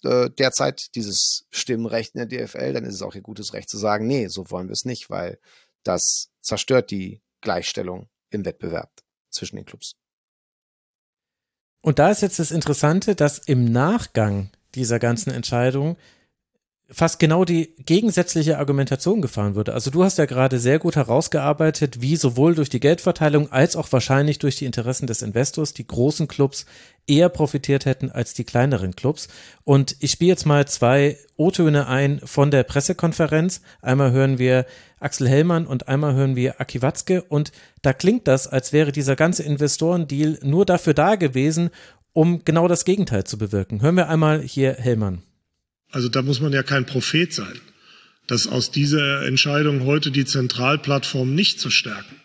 äh, 0.03 0.29
derzeit 0.29 0.95
dieses 0.95 1.45
Stimmrecht 1.49 2.15
in 2.15 2.27
der 2.27 2.47
DFL, 2.47 2.73
dann 2.73 2.85
ist 2.85 2.95
es 2.95 3.01
auch 3.01 3.15
ihr 3.15 3.21
gutes 3.21 3.53
Recht 3.53 3.69
zu 3.69 3.77
sagen, 3.77 4.07
nee, 4.07 4.27
so 4.27 4.49
wollen 4.49 4.67
wir 4.67 4.73
es 4.73 4.85
nicht, 4.85 5.09
weil 5.09 5.39
das 5.83 6.29
zerstört 6.41 6.91
die 6.91 7.21
Gleichstellung 7.41 8.09
im 8.29 8.45
Wettbewerb 8.45 8.91
zwischen 9.31 9.55
den 9.55 9.65
Clubs. 9.65 9.95
Und 11.81 11.97
da 11.97 12.11
ist 12.11 12.21
jetzt 12.21 12.37
das 12.37 12.51
Interessante, 12.51 13.15
dass 13.15 13.39
im 13.39 13.65
Nachgang 13.65 14.51
dieser 14.75 14.99
ganzen 14.99 15.31
Entscheidung 15.31 15.97
fast 16.91 17.19
genau 17.19 17.45
die 17.45 17.73
gegensätzliche 17.85 18.57
Argumentation 18.57 19.21
gefahren 19.21 19.55
würde. 19.55 19.73
Also 19.73 19.91
du 19.91 20.03
hast 20.03 20.17
ja 20.17 20.25
gerade 20.25 20.59
sehr 20.59 20.77
gut 20.77 20.97
herausgearbeitet, 20.97 22.01
wie 22.01 22.17
sowohl 22.17 22.53
durch 22.53 22.69
die 22.69 22.81
Geldverteilung 22.81 23.51
als 23.51 23.75
auch 23.75 23.91
wahrscheinlich 23.91 24.39
durch 24.39 24.57
die 24.57 24.65
Interessen 24.65 25.07
des 25.07 25.21
Investors 25.21 25.73
die 25.73 25.87
großen 25.87 26.27
Clubs 26.27 26.65
eher 27.07 27.29
profitiert 27.29 27.85
hätten 27.85 28.11
als 28.11 28.33
die 28.33 28.43
kleineren 28.43 28.95
Clubs. 28.95 29.29
Und 29.63 29.95
ich 29.99 30.11
spiele 30.11 30.29
jetzt 30.29 30.45
mal 30.45 30.67
zwei 30.67 31.17
O-Töne 31.37 31.87
ein 31.87 32.19
von 32.23 32.51
der 32.51 32.63
Pressekonferenz. 32.63 33.61
Einmal 33.81 34.11
hören 34.11 34.37
wir 34.37 34.65
Axel 34.99 35.29
Hellmann 35.29 35.65
und 35.65 35.87
einmal 35.87 36.13
hören 36.13 36.35
wir 36.35 36.59
Aki 36.59 36.81
Watzke. 36.81 37.23
Und 37.23 37.51
da 37.81 37.93
klingt 37.93 38.27
das, 38.27 38.47
als 38.47 38.73
wäre 38.73 38.91
dieser 38.91 39.15
ganze 39.15 39.43
Investorendeal 39.43 40.39
nur 40.43 40.65
dafür 40.65 40.93
da 40.93 41.15
gewesen, 41.15 41.69
um 42.13 42.43
genau 42.43 42.67
das 42.67 42.83
Gegenteil 42.83 43.23
zu 43.23 43.37
bewirken. 43.37 43.81
Hören 43.81 43.95
wir 43.95 44.09
einmal 44.09 44.41
hier 44.41 44.73
Hellmann. 44.73 45.23
Also 45.91 46.09
da 46.09 46.21
muss 46.21 46.39
man 46.39 46.53
ja 46.53 46.63
kein 46.63 46.85
Prophet 46.85 47.33
sein, 47.33 47.59
dass 48.27 48.47
aus 48.47 48.71
dieser 48.71 49.25
Entscheidung 49.25 49.85
heute 49.85 50.11
die 50.11 50.25
Zentralplattform 50.25 51.35
nicht 51.35 51.59
zu 51.59 51.69
stärken 51.69 52.15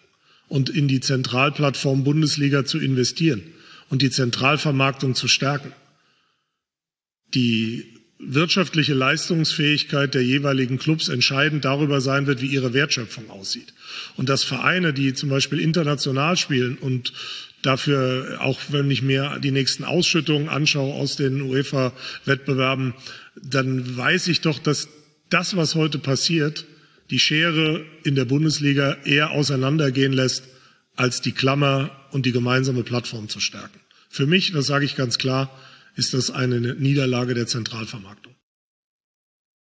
und 0.49 0.71
in 0.71 0.89
die 0.89 1.01
Zentralplattform 1.01 2.05
Bundesliga 2.05 2.65
zu 2.65 2.79
investieren 2.79 3.43
und 3.89 4.03
die 4.03 4.11
Zentralvermarktung 4.11 5.15
zu 5.15 5.29
stärken, 5.29 5.73
die 7.35 7.93
wirtschaftliche 8.19 8.95
Leistungsfähigkeit 8.95 10.15
der 10.15 10.23
jeweiligen 10.23 10.79
Clubs 10.79 11.09
entscheidend 11.09 11.65
darüber 11.65 12.01
sein 12.01 12.27
wird, 12.27 12.41
wie 12.41 12.47
ihre 12.47 12.73
Wertschöpfung 12.73 13.29
aussieht. 13.31 13.75
Und 14.17 14.29
dass 14.29 14.43
Vereine, 14.43 14.93
die 14.95 15.13
zum 15.13 15.29
Beispiel 15.29 15.61
international 15.61 16.37
spielen 16.37 16.79
und 16.79 17.13
dafür, 17.63 18.39
auch 18.41 18.61
wenn 18.71 18.91
ich 18.91 19.03
mir 19.03 19.39
die 19.43 19.51
nächsten 19.51 19.85
Ausschüttungen 19.85 20.49
anschaue 20.49 20.95
aus 20.95 21.17
den 21.17 21.43
UEFA-Wettbewerben, 21.43 22.95
dann 23.43 23.97
weiß 23.97 24.29
ich 24.29 24.41
doch, 24.41 24.59
dass 24.59 24.89
das, 25.31 25.57
was 25.57 25.75
heute 25.75 25.99
passiert, 25.99 26.65
die 27.11 27.19
Schere 27.19 27.85
in 28.05 28.15
der 28.15 28.25
Bundesliga 28.25 28.97
eher 29.05 29.31
auseinandergehen 29.31 30.13
lässt, 30.13 30.45
als 30.97 31.21
die 31.21 31.33
Klammer 31.33 31.91
und 32.11 32.27
die 32.27 32.33
gemeinsame 32.33 32.83
Plattform 32.83 33.29
zu 33.29 33.41
stärken. 33.41 33.81
Für 34.09 34.27
mich, 34.27 34.53
das 34.53 34.67
sage 34.67 34.85
ich 34.85 34.97
ganz 34.97 35.19
klar, 35.19 35.51
ist 35.95 36.15
das 36.15 36.31
eine 36.31 36.61
Niederlage 36.75 37.35
der 37.35 37.47
Zentralvermarktung. 37.47 38.35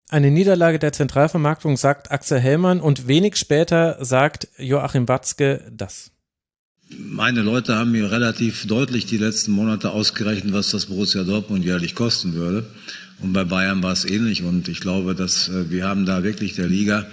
Eine 0.09 0.31
Niederlage 0.31 0.79
der 0.79 0.93
Zentralvermarktung 0.93 1.77
sagt 1.77 2.11
Axel 2.11 2.39
Hellmann 2.39 2.81
und 2.81 3.09
wenig 3.09 3.37
später 3.37 4.05
sagt 4.05 4.49
Joachim 4.59 5.09
Watzke 5.09 5.67
das. 5.73 6.13
Meine 6.91 7.41
Leute 7.41 7.75
haben 7.77 7.93
mir 7.93 8.11
relativ 8.11 8.67
deutlich 8.67 9.07
die 9.07 9.17
letzten 9.17 9.53
Monate 9.53 9.91
ausgerechnet, 9.91 10.53
was 10.53 10.71
das 10.71 10.87
Borussia 10.87 11.25
Dortmund 11.25 11.65
jährlich 11.65 11.95
kosten 11.95 12.35
würde. 12.35 12.67
Und 13.21 13.33
bei 13.33 13.45
Bayern 13.45 13.83
war 13.83 13.93
es 13.93 14.05
ähnlich. 14.05 14.43
Und 14.43 14.69
ich 14.69 14.81
glaube, 14.81 15.15
dass 15.15 15.49
äh, 15.49 15.71
wir 15.71 15.87
haben 15.87 16.07
da 16.07 16.23
wirklich 16.23 16.55
der 16.55 16.69
Liga 16.69 17.07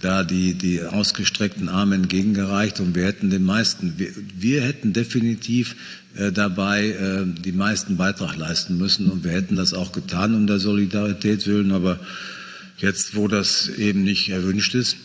da 0.00 0.22
die, 0.22 0.54
die 0.54 0.82
ausgestreckten 0.82 1.68
Arme 1.68 1.94
entgegengereicht. 1.94 2.80
Und 2.80 2.94
wir 2.94 3.04
hätten 3.04 3.30
den 3.30 3.44
meisten, 3.44 3.94
wir, 3.96 4.10
wir 4.36 4.62
hätten 4.62 4.92
definitiv 4.92 5.76
äh, 6.16 6.30
dabei 6.30 6.88
äh, 6.88 7.24
die 7.26 7.52
meisten 7.52 7.96
Beitrag 7.96 8.36
leisten 8.36 8.76
müssen. 8.76 9.10
Und 9.10 9.24
wir 9.24 9.32
hätten 9.32 9.56
das 9.56 9.72
auch 9.72 9.92
getan 9.92 10.34
um 10.34 10.46
der 10.46 10.58
Solidarität 10.58 11.46
willen, 11.46 11.72
aber 11.72 11.98
jetzt, 12.78 13.16
wo 13.16 13.28
das 13.28 13.68
eben 13.68 14.04
nicht 14.04 14.28
erwünscht 14.28 14.74
ist, 14.74 14.96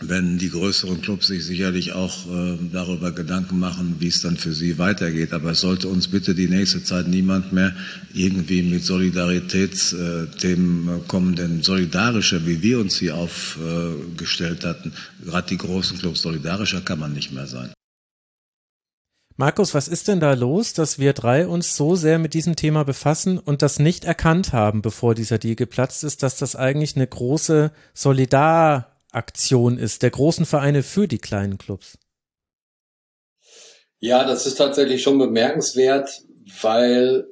wenn 0.00 0.36
die 0.36 0.50
größeren 0.50 1.00
Clubs 1.00 1.28
sich 1.28 1.44
sicherlich 1.44 1.92
auch 1.92 2.26
äh, 2.26 2.58
darüber 2.70 3.12
Gedanken 3.12 3.58
machen, 3.58 3.96
wie 3.98 4.08
es 4.08 4.20
dann 4.20 4.36
für 4.36 4.52
sie 4.52 4.78
weitergeht. 4.78 5.32
Aber 5.32 5.52
es 5.52 5.60
sollte 5.60 5.88
uns 5.88 6.08
bitte 6.08 6.34
die 6.34 6.48
nächste 6.48 6.84
Zeit 6.84 7.08
niemand 7.08 7.52
mehr 7.52 7.74
irgendwie 8.12 8.62
mit 8.62 8.84
Solidaritätsthemen 8.84 10.88
äh, 10.88 11.00
kommen, 11.08 11.34
denn 11.34 11.62
solidarischer, 11.62 12.46
wie 12.46 12.62
wir 12.62 12.78
uns 12.78 12.98
hier 12.98 13.16
aufgestellt 13.16 14.64
hatten, 14.64 14.92
gerade 15.24 15.48
die 15.48 15.56
großen 15.56 15.98
Clubs, 15.98 16.20
solidarischer 16.20 16.82
kann 16.82 16.98
man 16.98 17.14
nicht 17.14 17.32
mehr 17.32 17.46
sein. 17.46 17.70
Markus, 19.38 19.74
was 19.74 19.86
ist 19.86 20.08
denn 20.08 20.18
da 20.18 20.32
los, 20.32 20.72
dass 20.72 20.98
wir 20.98 21.12
drei 21.12 21.46
uns 21.46 21.76
so 21.76 21.94
sehr 21.94 22.18
mit 22.18 22.32
diesem 22.32 22.56
Thema 22.56 22.84
befassen 22.84 23.38
und 23.38 23.60
das 23.60 23.78
nicht 23.78 24.06
erkannt 24.06 24.54
haben, 24.54 24.80
bevor 24.80 25.14
dieser 25.14 25.36
Deal 25.36 25.56
geplatzt 25.56 26.04
ist, 26.04 26.22
dass 26.22 26.38
das 26.38 26.56
eigentlich 26.56 26.96
eine 26.96 27.06
große 27.06 27.70
Solidar 27.92 28.95
Aktion 29.16 29.78
ist, 29.78 30.02
der 30.02 30.10
großen 30.10 30.46
Vereine 30.46 30.82
für 30.82 31.08
die 31.08 31.18
kleinen 31.18 31.58
Clubs. 31.58 31.98
Ja, 33.98 34.24
das 34.24 34.46
ist 34.46 34.56
tatsächlich 34.56 35.02
schon 35.02 35.18
bemerkenswert, 35.18 36.22
weil 36.60 37.26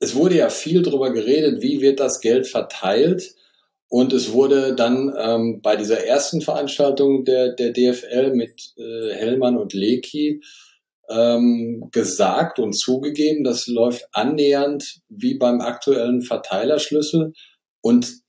es 0.00 0.14
wurde 0.14 0.36
ja 0.36 0.48
viel 0.48 0.82
darüber 0.82 1.12
geredet, 1.12 1.62
wie 1.62 1.80
wird 1.80 2.00
das 2.00 2.20
Geld 2.20 2.46
verteilt. 2.46 3.34
Und 3.88 4.12
es 4.12 4.32
wurde 4.32 4.74
dann 4.74 5.12
ähm, 5.18 5.60
bei 5.62 5.76
dieser 5.76 6.04
ersten 6.04 6.40
Veranstaltung 6.40 7.24
der, 7.24 7.54
der 7.54 7.72
DFL 7.72 8.34
mit 8.34 8.72
äh, 8.76 9.14
Hellmann 9.14 9.56
und 9.56 9.72
Leki 9.72 10.42
ähm, 11.08 11.88
gesagt 11.90 12.60
und 12.60 12.78
zugegeben, 12.78 13.42
das 13.42 13.66
läuft 13.66 14.06
annähernd 14.12 15.00
wie 15.08 15.36
beim 15.36 15.60
aktuellen 15.60 16.22
Verteilerschlüssel. 16.22 17.32
Und 17.82 18.20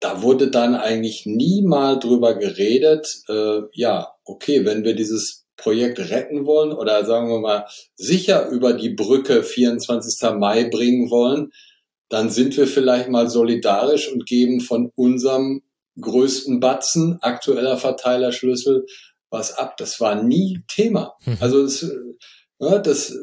da 0.00 0.22
wurde 0.22 0.50
dann 0.50 0.74
eigentlich 0.74 1.24
nie 1.26 1.62
mal 1.62 1.98
drüber 1.98 2.34
geredet, 2.34 3.22
äh, 3.28 3.60
ja, 3.72 4.12
okay, 4.24 4.64
wenn 4.64 4.84
wir 4.84 4.94
dieses 4.94 5.46
Projekt 5.56 5.98
retten 5.98 6.44
wollen 6.44 6.72
oder 6.72 7.04
sagen 7.04 7.28
wir 7.28 7.40
mal 7.40 7.66
sicher 7.94 8.48
über 8.48 8.74
die 8.74 8.90
Brücke 8.90 9.42
24. 9.42 10.38
Mai 10.38 10.64
bringen 10.64 11.10
wollen, 11.10 11.50
dann 12.08 12.30
sind 12.30 12.56
wir 12.56 12.66
vielleicht 12.66 13.08
mal 13.08 13.28
solidarisch 13.28 14.12
und 14.12 14.26
geben 14.26 14.60
von 14.60 14.92
unserem 14.94 15.62
größten 16.00 16.60
Batzen, 16.60 17.18
aktueller 17.22 17.78
Verteilerschlüssel, 17.78 18.84
was 19.30 19.56
ab. 19.56 19.76
Das 19.78 19.98
war 19.98 20.22
nie 20.22 20.62
Thema. 20.68 21.16
Mhm. 21.24 21.38
Also 21.40 21.62
das, 21.62 21.82
äh, 21.82 21.96
ja, 22.60 22.78
das 22.78 23.16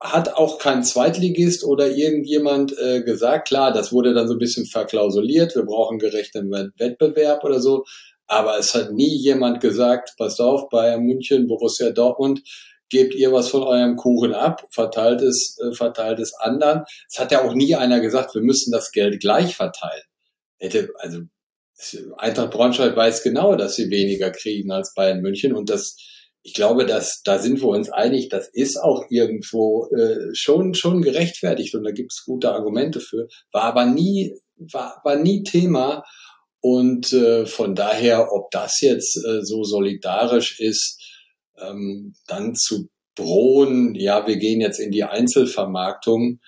hat 0.00 0.34
auch 0.34 0.58
kein 0.58 0.84
Zweitligist 0.84 1.64
oder 1.64 1.90
irgendjemand 1.90 2.76
äh, 2.78 3.02
gesagt. 3.02 3.48
Klar, 3.48 3.72
das 3.72 3.92
wurde 3.92 4.14
dann 4.14 4.28
so 4.28 4.34
ein 4.34 4.38
bisschen 4.38 4.66
verklausuliert. 4.66 5.56
Wir 5.56 5.64
brauchen 5.64 5.98
gerechten 5.98 6.50
Wettbewerb 6.50 7.42
oder 7.44 7.60
so. 7.60 7.84
Aber 8.26 8.58
es 8.58 8.74
hat 8.74 8.92
nie 8.92 9.16
jemand 9.16 9.60
gesagt, 9.60 10.14
passt 10.18 10.40
auf, 10.40 10.68
Bayern 10.68 11.02
München, 11.02 11.48
Borussia 11.48 11.90
Dortmund, 11.90 12.42
gebt 12.90 13.14
ihr 13.14 13.32
was 13.32 13.48
von 13.48 13.62
eurem 13.62 13.96
Kuchen 13.96 14.34
ab, 14.34 14.66
verteilt 14.70 15.22
es, 15.22 15.58
äh, 15.60 15.74
verteilt 15.74 16.20
es 16.20 16.34
anderen. 16.34 16.84
Es 17.08 17.18
hat 17.18 17.32
ja 17.32 17.42
auch 17.44 17.54
nie 17.54 17.74
einer 17.74 18.00
gesagt, 18.00 18.34
wir 18.34 18.42
müssen 18.42 18.70
das 18.70 18.92
Geld 18.92 19.20
gleich 19.20 19.56
verteilen. 19.56 20.04
Hätte, 20.58 20.90
also, 20.98 21.20
Eintracht 22.16 22.50
Braunschweig 22.50 22.96
weiß 22.96 23.22
genau, 23.22 23.54
dass 23.54 23.76
sie 23.76 23.88
weniger 23.88 24.30
kriegen 24.30 24.72
als 24.72 24.94
Bayern 24.94 25.20
München 25.20 25.54
und 25.54 25.70
das, 25.70 25.96
ich 26.42 26.54
glaube, 26.54 26.86
dass 26.86 27.22
da 27.24 27.38
sind 27.38 27.60
wir 27.60 27.68
uns 27.68 27.90
einig, 27.90 28.28
das 28.28 28.48
ist 28.52 28.76
auch 28.78 29.04
irgendwo 29.10 29.88
äh, 29.90 30.34
schon 30.34 30.74
schon 30.74 31.02
gerechtfertigt 31.02 31.74
und 31.74 31.84
da 31.84 31.90
gibt 31.90 32.12
es 32.12 32.24
gute 32.24 32.52
Argumente 32.52 33.00
für. 33.00 33.28
War 33.52 33.64
aber 33.64 33.86
nie 33.86 34.34
war, 34.56 35.00
war 35.04 35.16
nie 35.16 35.42
Thema 35.42 36.04
und 36.60 37.12
äh, 37.12 37.46
von 37.46 37.74
daher, 37.74 38.32
ob 38.32 38.50
das 38.50 38.80
jetzt 38.80 39.16
äh, 39.24 39.44
so 39.44 39.62
solidarisch 39.62 40.58
ist, 40.58 41.00
ähm, 41.60 42.14
dann 42.26 42.54
zu 42.54 42.88
drohen, 43.14 43.94
ja, 43.94 44.26
wir 44.26 44.36
gehen 44.36 44.60
jetzt 44.60 44.80
in 44.80 44.90
die 44.90 45.04
Einzelvermarktung, 45.04 46.40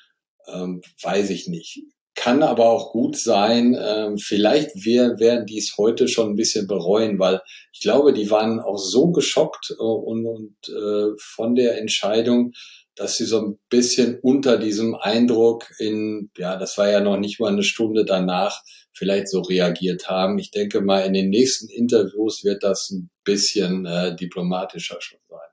ähm, 0.46 0.82
weiß 1.02 1.30
ich 1.30 1.48
nicht. 1.48 1.82
Kann 2.14 2.42
aber 2.42 2.68
auch 2.68 2.92
gut 2.92 3.16
sein. 3.16 3.76
Ähm, 3.80 4.18
vielleicht 4.18 4.84
wär, 4.84 5.18
werden 5.18 5.46
die 5.46 5.58
es 5.58 5.74
heute 5.78 6.08
schon 6.08 6.30
ein 6.30 6.36
bisschen 6.36 6.66
bereuen, 6.66 7.18
weil 7.18 7.40
ich 7.72 7.80
glaube, 7.80 8.12
die 8.12 8.30
waren 8.30 8.60
auch 8.60 8.78
so 8.78 9.10
geschockt 9.10 9.70
äh, 9.70 9.82
und, 9.82 10.26
und 10.26 10.56
äh, 10.68 11.12
von 11.18 11.54
der 11.54 11.78
Entscheidung, 11.78 12.52
dass 12.96 13.16
sie 13.16 13.24
so 13.24 13.40
ein 13.40 13.58
bisschen 13.70 14.18
unter 14.20 14.58
diesem 14.58 14.94
Eindruck 14.94 15.70
in, 15.78 16.30
ja, 16.36 16.56
das 16.56 16.76
war 16.76 16.90
ja 16.90 17.00
noch 17.00 17.16
nicht 17.16 17.40
mal 17.40 17.52
eine 17.52 17.62
Stunde 17.62 18.04
danach, 18.04 18.60
vielleicht 18.92 19.28
so 19.28 19.40
reagiert 19.40 20.08
haben. 20.08 20.38
Ich 20.38 20.50
denke 20.50 20.82
mal, 20.82 21.06
in 21.06 21.14
den 21.14 21.30
nächsten 21.30 21.70
Interviews 21.70 22.44
wird 22.44 22.62
das 22.62 22.90
ein 22.90 23.10
bisschen 23.24 23.86
äh, 23.86 24.14
diplomatischer 24.14 25.00
schon 25.00 25.20
sein. 25.28 25.49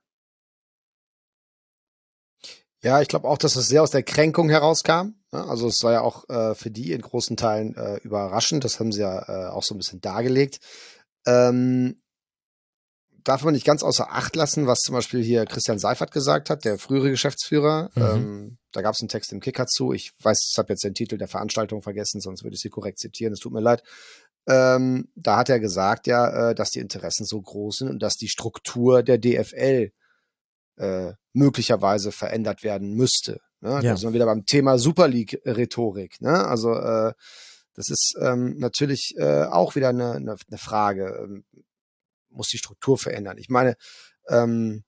Ja, 2.82 3.00
ich 3.00 3.08
glaube 3.08 3.26
auch, 3.26 3.38
dass 3.38 3.56
es 3.56 3.68
sehr 3.68 3.82
aus 3.82 3.90
der 3.90 4.02
Kränkung 4.02 4.48
herauskam. 4.48 5.14
Ne? 5.32 5.44
Also 5.44 5.66
es 5.66 5.82
war 5.82 5.92
ja 5.92 6.00
auch 6.02 6.28
äh, 6.28 6.54
für 6.54 6.70
die 6.70 6.92
in 6.92 7.02
großen 7.02 7.36
Teilen 7.36 7.74
äh, 7.76 7.96
überraschend. 7.98 8.64
Das 8.64 8.78
haben 8.78 8.92
sie 8.92 9.00
ja 9.00 9.48
äh, 9.48 9.50
auch 9.50 9.64
so 9.64 9.74
ein 9.74 9.78
bisschen 9.78 10.00
dargelegt. 10.00 10.60
Ähm, 11.26 12.00
darf 13.24 13.42
man 13.42 13.52
nicht 13.52 13.66
ganz 13.66 13.82
außer 13.82 14.10
Acht 14.10 14.36
lassen, 14.36 14.66
was 14.66 14.78
zum 14.78 14.94
Beispiel 14.94 15.22
hier 15.22 15.44
Christian 15.44 15.78
Seifert 15.78 16.12
gesagt 16.12 16.50
hat, 16.50 16.64
der 16.64 16.78
frühere 16.78 17.10
Geschäftsführer. 17.10 17.90
Mhm. 17.94 18.02
Ähm, 18.02 18.58
da 18.72 18.80
gab 18.80 18.94
es 18.94 19.00
einen 19.00 19.08
Text 19.08 19.32
im 19.32 19.40
Kicker 19.40 19.66
zu. 19.66 19.92
Ich 19.92 20.12
weiß, 20.22 20.50
ich 20.52 20.58
habe 20.58 20.72
jetzt 20.72 20.84
den 20.84 20.94
Titel 20.94 21.18
der 21.18 21.28
Veranstaltung 21.28 21.82
vergessen, 21.82 22.20
sonst 22.20 22.44
würde 22.44 22.54
ich 22.54 22.60
sie 22.60 22.70
korrekt 22.70 22.98
zitieren. 22.98 23.32
Es 23.32 23.40
tut 23.40 23.52
mir 23.52 23.60
leid. 23.60 23.82
Ähm, 24.48 25.08
da 25.14 25.36
hat 25.36 25.50
er 25.50 25.60
gesagt, 25.60 26.06
ja, 26.06 26.50
äh, 26.50 26.54
dass 26.54 26.70
die 26.70 26.78
Interessen 26.78 27.26
so 27.26 27.40
groß 27.40 27.78
sind 27.78 27.90
und 27.90 28.02
dass 28.02 28.14
die 28.14 28.28
Struktur 28.28 29.02
der 29.02 29.18
DFL 29.18 29.92
äh, 30.78 31.12
möglicherweise 31.32 32.12
verändert 32.12 32.62
werden 32.62 32.94
müsste. 32.94 33.40
Ne? 33.60 33.70
Ja. 33.70 33.80
Da 33.82 33.96
sind 33.96 34.10
wir 34.10 34.14
wieder 34.14 34.26
beim 34.26 34.46
Thema 34.46 34.78
Super 34.78 35.08
League-Rhetorik. 35.08 36.20
Ne? 36.20 36.46
Also 36.46 36.74
äh, 36.74 37.12
Das 37.74 37.90
ist 37.90 38.16
ähm, 38.20 38.56
natürlich 38.58 39.14
äh, 39.18 39.44
auch 39.44 39.76
wieder 39.76 39.90
eine, 39.90 40.12
eine, 40.12 40.36
eine 40.48 40.58
Frage. 40.58 41.16
Ähm, 41.22 41.44
muss 42.30 42.48
die 42.48 42.58
Struktur 42.58 42.98
verändern? 42.98 43.38
Ich 43.38 43.48
meine, 43.48 43.76
ähm, 44.28 44.84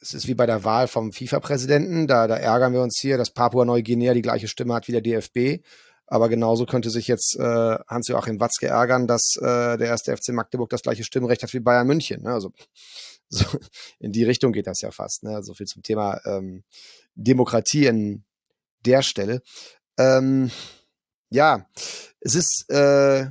es 0.00 0.14
ist 0.14 0.26
wie 0.26 0.34
bei 0.34 0.46
der 0.46 0.64
Wahl 0.64 0.88
vom 0.88 1.12
FIFA-Präsidenten. 1.12 2.06
Da, 2.06 2.26
da 2.26 2.36
ärgern 2.36 2.72
wir 2.72 2.82
uns 2.82 2.98
hier, 3.00 3.18
dass 3.18 3.32
Papua-Neuguinea 3.32 4.14
die 4.14 4.22
gleiche 4.22 4.48
Stimme 4.48 4.74
hat 4.74 4.88
wie 4.88 4.92
der 4.92 5.00
DFB. 5.00 5.64
Aber 6.06 6.28
genauso 6.28 6.66
könnte 6.66 6.90
sich 6.90 7.08
jetzt 7.08 7.36
äh, 7.38 7.78
Hans-Joachim 7.88 8.40
Watzke 8.40 8.66
ärgern, 8.66 9.06
dass 9.06 9.36
äh, 9.40 9.78
der 9.78 9.86
erste 9.86 10.14
FC 10.14 10.30
Magdeburg 10.30 10.70
das 10.70 10.82
gleiche 10.82 11.04
Stimmrecht 11.04 11.42
hat 11.42 11.54
wie 11.54 11.60
Bayern 11.60 11.86
München. 11.86 12.22
Ne? 12.22 12.32
Also 12.32 12.52
so, 13.32 13.58
in 13.98 14.12
die 14.12 14.24
Richtung 14.24 14.52
geht 14.52 14.66
das 14.66 14.80
ja 14.80 14.90
fast. 14.90 15.22
Ne? 15.22 15.42
So 15.42 15.54
viel 15.54 15.66
zum 15.66 15.82
Thema 15.82 16.20
ähm, 16.24 16.64
Demokratie 17.14 17.86
in 17.86 18.24
der 18.84 19.02
Stelle. 19.02 19.42
Ähm, 19.98 20.50
ja, 21.30 21.66
es 22.20 22.34
ist 22.34 22.66
äh, 22.68 23.26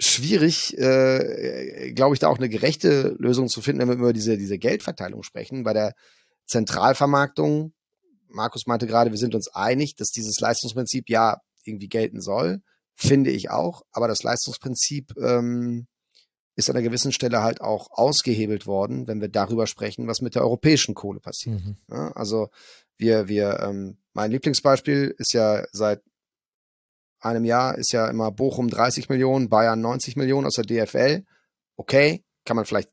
schwierig, 0.00 0.76
äh, 0.76 1.92
glaube 1.92 2.14
ich, 2.14 2.20
da 2.20 2.28
auch 2.28 2.38
eine 2.38 2.48
gerechte 2.48 3.16
Lösung 3.18 3.48
zu 3.48 3.60
finden, 3.62 3.80
wenn 3.80 3.88
wir 3.88 3.96
über 3.96 4.12
diese, 4.12 4.36
diese 4.36 4.58
Geldverteilung 4.58 5.22
sprechen. 5.22 5.62
Bei 5.62 5.72
der 5.72 5.94
Zentralvermarktung, 6.46 7.74
Markus 8.28 8.66
meinte 8.66 8.86
gerade, 8.86 9.10
wir 9.10 9.18
sind 9.18 9.34
uns 9.34 9.48
einig, 9.48 9.94
dass 9.96 10.10
dieses 10.10 10.40
Leistungsprinzip 10.40 11.08
ja 11.08 11.40
irgendwie 11.64 11.88
gelten 11.88 12.20
soll. 12.20 12.62
Finde 12.96 13.30
ich 13.30 13.50
auch. 13.50 13.82
Aber 13.92 14.08
das 14.08 14.24
Leistungsprinzip 14.24 15.14
ähm, 15.18 15.86
ist 16.58 16.68
an 16.68 16.74
einer 16.74 16.82
gewissen 16.82 17.12
Stelle 17.12 17.40
halt 17.40 17.60
auch 17.60 17.86
ausgehebelt 17.92 18.66
worden, 18.66 19.06
wenn 19.06 19.20
wir 19.20 19.28
darüber 19.28 19.68
sprechen, 19.68 20.08
was 20.08 20.20
mit 20.20 20.34
der 20.34 20.42
europäischen 20.42 20.96
Kohle 20.96 21.20
passiert. 21.20 21.64
Mhm. 21.64 21.76
Ja, 21.88 22.10
also 22.12 22.50
wir, 22.96 23.28
wir, 23.28 23.60
ähm, 23.60 23.98
mein 24.12 24.32
Lieblingsbeispiel 24.32 25.14
ist 25.18 25.34
ja 25.34 25.64
seit 25.70 26.02
einem 27.20 27.44
Jahr 27.44 27.78
ist 27.78 27.92
ja 27.92 28.08
immer 28.08 28.32
Bochum 28.32 28.68
30 28.70 29.08
Millionen, 29.08 29.48
Bayern 29.48 29.80
90 29.80 30.16
Millionen 30.16 30.48
aus 30.48 30.54
der 30.54 30.64
DFL. 30.64 31.24
Okay, 31.76 32.24
kann 32.44 32.56
man 32.56 32.64
vielleicht 32.64 32.90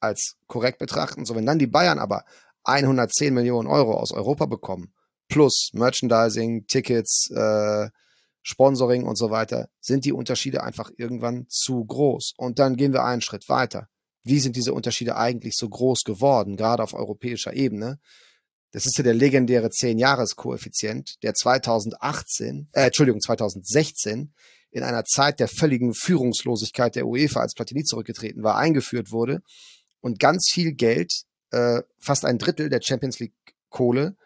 als 0.00 0.36
korrekt 0.48 0.78
betrachten. 0.78 1.24
So, 1.24 1.36
wenn 1.36 1.46
dann 1.46 1.60
die 1.60 1.66
Bayern 1.68 2.00
aber 2.00 2.24
110 2.64 3.32
Millionen 3.32 3.68
Euro 3.68 3.94
aus 3.94 4.10
Europa 4.10 4.46
bekommen, 4.46 4.92
plus 5.28 5.70
Merchandising, 5.72 6.66
Tickets, 6.66 7.30
äh, 7.30 7.90
Sponsoring 8.50 9.04
und 9.04 9.16
so 9.16 9.30
weiter, 9.30 9.68
sind 9.78 10.06
die 10.06 10.12
Unterschiede 10.12 10.62
einfach 10.62 10.90
irgendwann 10.96 11.44
zu 11.50 11.84
groß. 11.84 12.32
Und 12.38 12.58
dann 12.58 12.76
gehen 12.76 12.94
wir 12.94 13.04
einen 13.04 13.20
Schritt 13.20 13.46
weiter. 13.50 13.88
Wie 14.22 14.40
sind 14.40 14.56
diese 14.56 14.72
Unterschiede 14.72 15.16
eigentlich 15.16 15.54
so 15.54 15.68
groß 15.68 16.04
geworden, 16.04 16.56
gerade 16.56 16.82
auf 16.82 16.94
europäischer 16.94 17.52
Ebene? 17.52 17.98
Das 18.72 18.86
ist 18.86 18.96
ja 18.96 19.04
der 19.04 19.12
legendäre 19.12 19.68
10-Jahres-Koeffizient, 19.68 21.22
der 21.22 21.34
2018, 21.34 22.70
äh, 22.72 22.86
Entschuldigung, 22.86 23.20
2016 23.20 24.32
in 24.70 24.82
einer 24.82 25.04
Zeit 25.04 25.40
der 25.40 25.48
völligen 25.48 25.92
Führungslosigkeit 25.92 26.96
der 26.96 27.06
UEFA, 27.06 27.40
als 27.40 27.52
Platini 27.52 27.84
zurückgetreten 27.84 28.42
war, 28.42 28.56
eingeführt 28.56 29.12
wurde 29.12 29.42
und 30.00 30.20
ganz 30.20 30.48
viel 30.50 30.72
Geld, 30.72 31.12
äh, 31.50 31.82
fast 31.98 32.24
ein 32.24 32.38
Drittel 32.38 32.70
der 32.70 32.80
Champions 32.82 33.18
League 33.18 33.34
Kohle, 33.68 34.16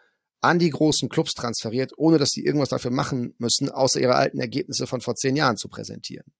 an 0.43 0.59
die 0.59 0.69
großen 0.69 1.09
Clubs 1.09 1.33
transferiert, 1.33 1.93
ohne 1.97 2.17
dass 2.17 2.29
sie 2.29 2.43
irgendwas 2.43 2.69
dafür 2.69 2.91
machen 2.91 3.33
müssen, 3.37 3.69
außer 3.69 4.01
ihre 4.01 4.15
alten 4.15 4.39
Ergebnisse 4.39 4.87
von 4.87 4.99
vor 4.99 5.15
zehn 5.15 5.35
Jahren 5.35 5.57
zu 5.57 5.69
präsentieren. 5.69 6.33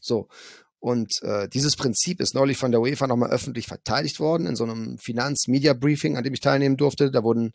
So. 0.00 0.28
Und 0.78 1.22
äh, 1.22 1.46
dieses 1.46 1.76
Prinzip 1.76 2.20
ist 2.20 2.34
neulich 2.34 2.56
von 2.56 2.70
der 2.70 2.80
UEFA 2.80 3.06
nochmal 3.06 3.30
öffentlich 3.30 3.66
verteidigt 3.66 4.18
worden 4.18 4.46
in 4.46 4.56
so 4.56 4.64
einem 4.64 4.96
Finanz-Media-Briefing, 4.98 6.16
an 6.16 6.24
dem 6.24 6.32
ich 6.32 6.40
teilnehmen 6.40 6.78
durfte. 6.78 7.10
Da 7.10 7.22
wurden 7.22 7.52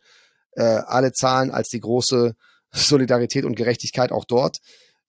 äh, 0.51 0.61
alle 0.61 1.11
Zahlen 1.11 1.49
als 1.49 1.69
die 1.69 1.79
große 1.79 2.35
Solidarität 2.71 3.43
und 3.43 3.55
Gerechtigkeit 3.55 4.11
auch 4.11 4.25
dort 4.25 4.59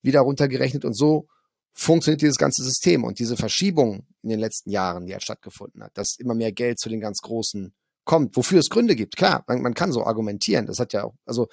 wieder 0.01 0.21
runtergerechnet. 0.21 0.87
Und 0.87 0.97
so 0.97 1.27
funktioniert 1.75 2.23
dieses 2.23 2.39
ganze 2.39 2.63
System. 2.63 3.05
Und 3.05 3.19
diese 3.19 3.37
Verschiebung 3.37 4.07
in 4.23 4.31
den 4.31 4.41
letzten 4.41 4.71
Jahren, 4.71 5.05
die 5.05 5.15
hat 5.15 5.23
stattgefunden 5.23 5.83
hat, 5.83 5.99
dass 5.99 6.17
immer 6.19 6.35
mehr 6.35 6.53
Geld 6.53 6.79
zu 6.79 6.89
den 6.89 7.01
ganz 7.01 7.19
großen 7.21 7.75
kommt, 8.07 8.37
wofür 8.37 8.61
es 8.61 8.71
Gründe 8.71 8.97
gibt. 8.97 9.17
Klar, 9.17 9.45
man, 9.47 9.61
man 9.61 9.75
kann 9.75 9.93
so 9.93 10.03
argumentieren. 10.05 10.65
Das 10.65 10.79
hat 10.79 10.95
ja 10.95 11.05
auch, 11.05 11.15
also 11.27 11.49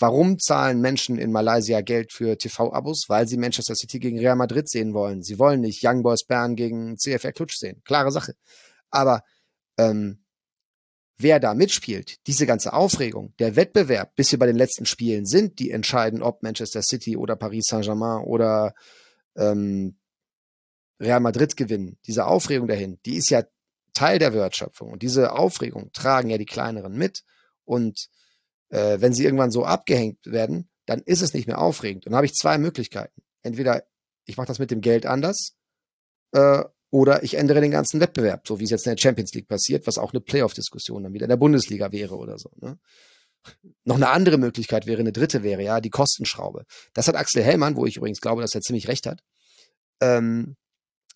Warum 0.00 0.38
zahlen 0.38 0.80
Menschen 0.80 1.18
in 1.18 1.30
Malaysia 1.30 1.82
Geld 1.82 2.10
für 2.10 2.38
TV-Abos? 2.38 3.04
Weil 3.08 3.28
sie 3.28 3.36
Manchester 3.36 3.74
City 3.74 3.98
gegen 3.98 4.18
Real 4.18 4.34
Madrid 4.34 4.66
sehen 4.66 4.94
wollen. 4.94 5.22
Sie 5.22 5.38
wollen 5.38 5.60
nicht 5.60 5.84
Young 5.84 6.02
Boys 6.02 6.24
Bern 6.24 6.56
gegen 6.56 6.96
CFR 6.96 7.32
Klutsch 7.32 7.58
sehen. 7.58 7.82
Klare 7.84 8.10
Sache. 8.10 8.34
Aber 8.90 9.22
ähm, 9.76 10.24
wer 11.18 11.38
da 11.38 11.52
mitspielt, 11.52 12.26
diese 12.26 12.46
ganze 12.46 12.72
Aufregung, 12.72 13.34
der 13.38 13.56
Wettbewerb, 13.56 14.14
bis 14.14 14.32
wir 14.32 14.38
bei 14.38 14.46
den 14.46 14.56
letzten 14.56 14.86
Spielen 14.86 15.26
sind, 15.26 15.58
die 15.58 15.70
entscheiden, 15.70 16.22
ob 16.22 16.42
Manchester 16.42 16.80
City 16.82 17.18
oder 17.18 17.36
Paris 17.36 17.66
Saint-Germain 17.68 18.24
oder 18.24 18.72
ähm, 19.36 19.98
Real 20.98 21.20
Madrid 21.20 21.58
gewinnen. 21.58 21.98
Diese 22.06 22.24
Aufregung 22.24 22.68
dahin, 22.68 22.98
die 23.04 23.16
ist 23.16 23.28
ja 23.28 23.42
Teil 23.92 24.18
der 24.18 24.34
Wertschöpfung. 24.34 24.90
Und 24.90 25.02
diese 25.02 25.32
Aufregung 25.32 25.90
tragen 25.92 26.30
ja 26.30 26.38
die 26.38 26.46
kleineren 26.46 26.96
mit. 26.96 27.22
Und 27.64 28.08
äh, 28.70 29.00
wenn 29.00 29.12
sie 29.12 29.24
irgendwann 29.24 29.50
so 29.50 29.64
abgehängt 29.64 30.18
werden, 30.24 30.70
dann 30.86 31.02
ist 31.02 31.22
es 31.22 31.34
nicht 31.34 31.46
mehr 31.46 31.60
aufregend. 31.60 32.06
Und 32.06 32.12
dann 32.12 32.16
habe 32.16 32.26
ich 32.26 32.34
zwei 32.34 32.58
Möglichkeiten. 32.58 33.22
Entweder 33.42 33.84
ich 34.24 34.36
mache 34.36 34.46
das 34.46 34.58
mit 34.58 34.70
dem 34.70 34.80
Geld 34.80 35.06
anders 35.06 35.56
äh, 36.32 36.64
oder 36.90 37.22
ich 37.22 37.34
ändere 37.34 37.60
den 37.60 37.70
ganzen 37.70 38.00
Wettbewerb, 38.00 38.46
so 38.46 38.58
wie 38.58 38.64
es 38.64 38.70
jetzt 38.70 38.86
in 38.86 38.94
der 38.94 39.00
Champions 39.00 39.32
League 39.34 39.48
passiert, 39.48 39.86
was 39.86 39.98
auch 39.98 40.12
eine 40.12 40.20
Playoff-Diskussion 40.20 41.04
dann 41.04 41.12
wieder 41.12 41.24
in 41.24 41.30
der 41.30 41.36
Bundesliga 41.36 41.92
wäre 41.92 42.16
oder 42.16 42.38
so. 42.38 42.50
Ne? 42.56 42.78
Noch 43.84 43.96
eine 43.96 44.10
andere 44.10 44.38
Möglichkeit 44.38 44.86
wäre, 44.86 45.00
eine 45.00 45.12
dritte 45.12 45.42
wäre, 45.42 45.62
ja, 45.62 45.80
die 45.80 45.90
Kostenschraube. 45.90 46.64
Das 46.92 47.08
hat 47.08 47.14
Axel 47.14 47.42
Hellmann, 47.42 47.76
wo 47.76 47.86
ich 47.86 47.96
übrigens 47.96 48.20
glaube, 48.20 48.42
dass 48.42 48.54
er 48.54 48.60
ziemlich 48.60 48.88
recht 48.88 49.06
hat, 49.06 49.22
ähm, 50.00 50.56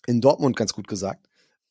in 0.07 0.21
Dortmund 0.21 0.55
ganz 0.55 0.73
gut 0.73 0.87
gesagt. 0.87 1.27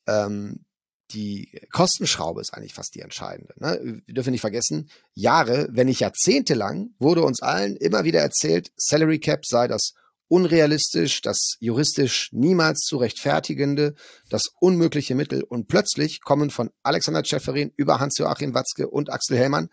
Ähm, 0.07 0.65
die 1.11 1.61
Kostenschraube 1.71 2.41
ist 2.41 2.55
eigentlich 2.55 2.75
fast 2.75 2.95
die 2.95 3.01
entscheidende. 3.01 3.55
Ne? 3.57 4.03
Wir 4.07 4.15
dürfen 4.15 4.31
nicht 4.31 4.41
vergessen, 4.41 4.91
Jahre, 5.13 5.69
wenn 5.71 5.87
nicht 5.87 6.01
Jahrzehnte 6.01 6.55
lang, 6.55 6.95
wurde 6.99 7.23
uns 7.23 7.43
allen 7.43 7.77
immer 7.77 8.05
wieder 8.05 8.21
erzählt, 8.21 8.73
Salary 8.77 9.19
Cap 9.19 9.45
sei 9.47 9.69
das 9.69 9.93
unrealistisch, 10.29 11.21
das 11.21 11.57
juristisch 11.61 12.31
niemals 12.33 12.81
zu 12.81 12.97
rechtfertigende, 12.97 13.95
das 14.31 14.45
unmögliche 14.61 15.15
Mittel. 15.15 15.43
Und 15.43 15.69
plötzlich 15.69 16.23
kommen 16.23 16.51
von 16.51 16.71
Alexander 16.83 17.25
Schäferin 17.25 17.73
über 17.77 18.01
Hans-Joachim 18.01 18.55
Watzke 18.55 18.89
und 18.89 19.11
Axel 19.11 19.37
Hellmann 19.37 19.69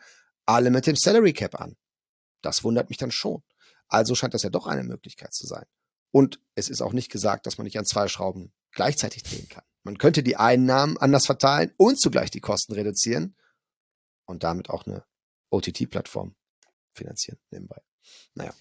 alle 0.45 0.69
mit 0.69 0.87
dem 0.87 0.95
Salary 0.95 1.33
Cap 1.33 1.59
an. 1.59 1.77
Das 2.41 2.63
wundert 2.63 2.89
mich 2.89 2.97
dann 2.97 3.11
schon. 3.11 3.41
Also 3.87 4.15
scheint 4.15 4.33
das 4.33 4.43
ja 4.43 4.49
doch 4.49 4.67
eine 4.67 4.83
Möglichkeit 4.83 5.33
zu 5.33 5.47
sein. 5.47 5.65
Und 6.11 6.39
es 6.55 6.69
ist 6.69 6.81
auch 6.81 6.93
nicht 6.93 7.11
gesagt, 7.11 7.45
dass 7.45 7.57
man 7.57 7.65
nicht 7.65 7.79
an 7.79 7.85
zwei 7.85 8.07
Schrauben 8.07 8.53
gleichzeitig 8.71 9.23
drehen 9.23 9.47
kann. 9.47 9.63
Man 9.83 9.97
könnte 9.97 10.23
die 10.23 10.37
Einnahmen 10.37 10.97
anders 10.97 11.25
verteilen 11.25 11.73
und 11.77 11.99
zugleich 11.99 12.29
die 12.31 12.41
Kosten 12.41 12.73
reduzieren 12.73 13.35
und 14.25 14.43
damit 14.43 14.69
auch 14.69 14.85
eine 14.85 15.05
OTT-Plattform 15.49 16.35
finanzieren 16.93 17.39
nebenbei. 17.49 17.81
Naja. 18.33 18.53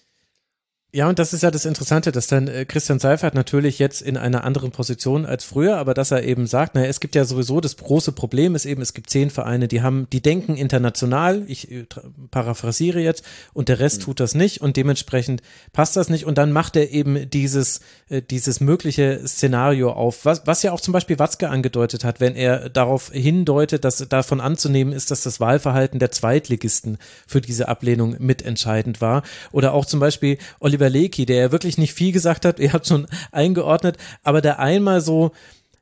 Ja, 0.93 1.07
und 1.07 1.19
das 1.19 1.31
ist 1.31 1.41
ja 1.41 1.51
das 1.51 1.63
Interessante, 1.63 2.11
dass 2.11 2.27
dann 2.27 2.49
äh, 2.49 2.65
Christian 2.65 2.99
Seifert 2.99 3.33
natürlich 3.33 3.79
jetzt 3.79 4.01
in 4.01 4.17
einer 4.17 4.43
anderen 4.43 4.71
Position 4.71 5.25
als 5.25 5.45
früher, 5.45 5.77
aber 5.77 5.93
dass 5.93 6.11
er 6.11 6.25
eben 6.25 6.47
sagt, 6.47 6.75
naja, 6.75 6.87
es 6.87 6.99
gibt 6.99 7.15
ja 7.15 7.23
sowieso 7.23 7.61
das 7.61 7.77
große 7.77 8.11
Problem 8.11 8.55
ist 8.55 8.65
eben, 8.65 8.81
es 8.81 8.93
gibt 8.93 9.09
zehn 9.09 9.29
Vereine, 9.29 9.69
die 9.69 9.81
haben, 9.81 10.07
die 10.11 10.21
denken 10.21 10.57
international, 10.57 11.45
ich 11.47 11.71
äh, 11.71 11.85
paraphrasiere 12.29 12.99
jetzt, 12.99 13.23
und 13.53 13.69
der 13.69 13.79
Rest 13.79 13.99
mhm. 13.99 14.03
tut 14.03 14.19
das 14.19 14.35
nicht 14.35 14.59
und 14.59 14.75
dementsprechend 14.75 15.41
passt 15.71 15.95
das 15.95 16.09
nicht. 16.09 16.25
Und 16.25 16.37
dann 16.37 16.51
macht 16.51 16.75
er 16.75 16.91
eben 16.91 17.29
dieses, 17.29 17.79
äh, 18.09 18.21
dieses 18.21 18.59
mögliche 18.59 19.25
Szenario 19.25 19.93
auf, 19.93 20.25
was, 20.25 20.45
was 20.45 20.61
ja 20.61 20.73
auch 20.73 20.81
zum 20.81 20.91
Beispiel 20.91 21.19
Watzke 21.19 21.47
angedeutet 21.47 22.03
hat, 22.03 22.19
wenn 22.19 22.35
er 22.35 22.67
darauf 22.67 23.11
hindeutet, 23.13 23.85
dass 23.85 24.05
davon 24.09 24.41
anzunehmen 24.41 24.91
ist, 24.91 25.09
dass 25.09 25.23
das 25.23 25.39
Wahlverhalten 25.39 25.99
der 25.99 26.11
Zweitligisten 26.11 26.97
für 27.25 27.39
diese 27.39 27.69
Ablehnung 27.69 28.17
mitentscheidend 28.19 28.99
war. 28.99 29.23
Oder 29.53 29.73
auch 29.73 29.85
zum 29.85 30.01
Beispiel 30.01 30.37
Oliver 30.59 30.80
Oliver 30.81 30.89
Lecky, 30.89 31.25
der 31.25 31.37
ja 31.37 31.51
wirklich 31.51 31.77
nicht 31.77 31.93
viel 31.93 32.11
gesagt 32.11 32.45
hat, 32.45 32.59
ihr 32.59 32.73
habt 32.73 32.87
schon 32.87 33.07
eingeordnet, 33.31 33.97
aber 34.23 34.41
der 34.41 34.59
einmal 34.59 35.01
so 35.01 35.31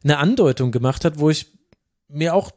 eine 0.04 0.18
Andeutung 0.18 0.72
gemacht 0.72 1.06
hat, 1.06 1.20
wo 1.20 1.30
ich 1.30 1.48
mir 2.08 2.34
auch 2.34 2.52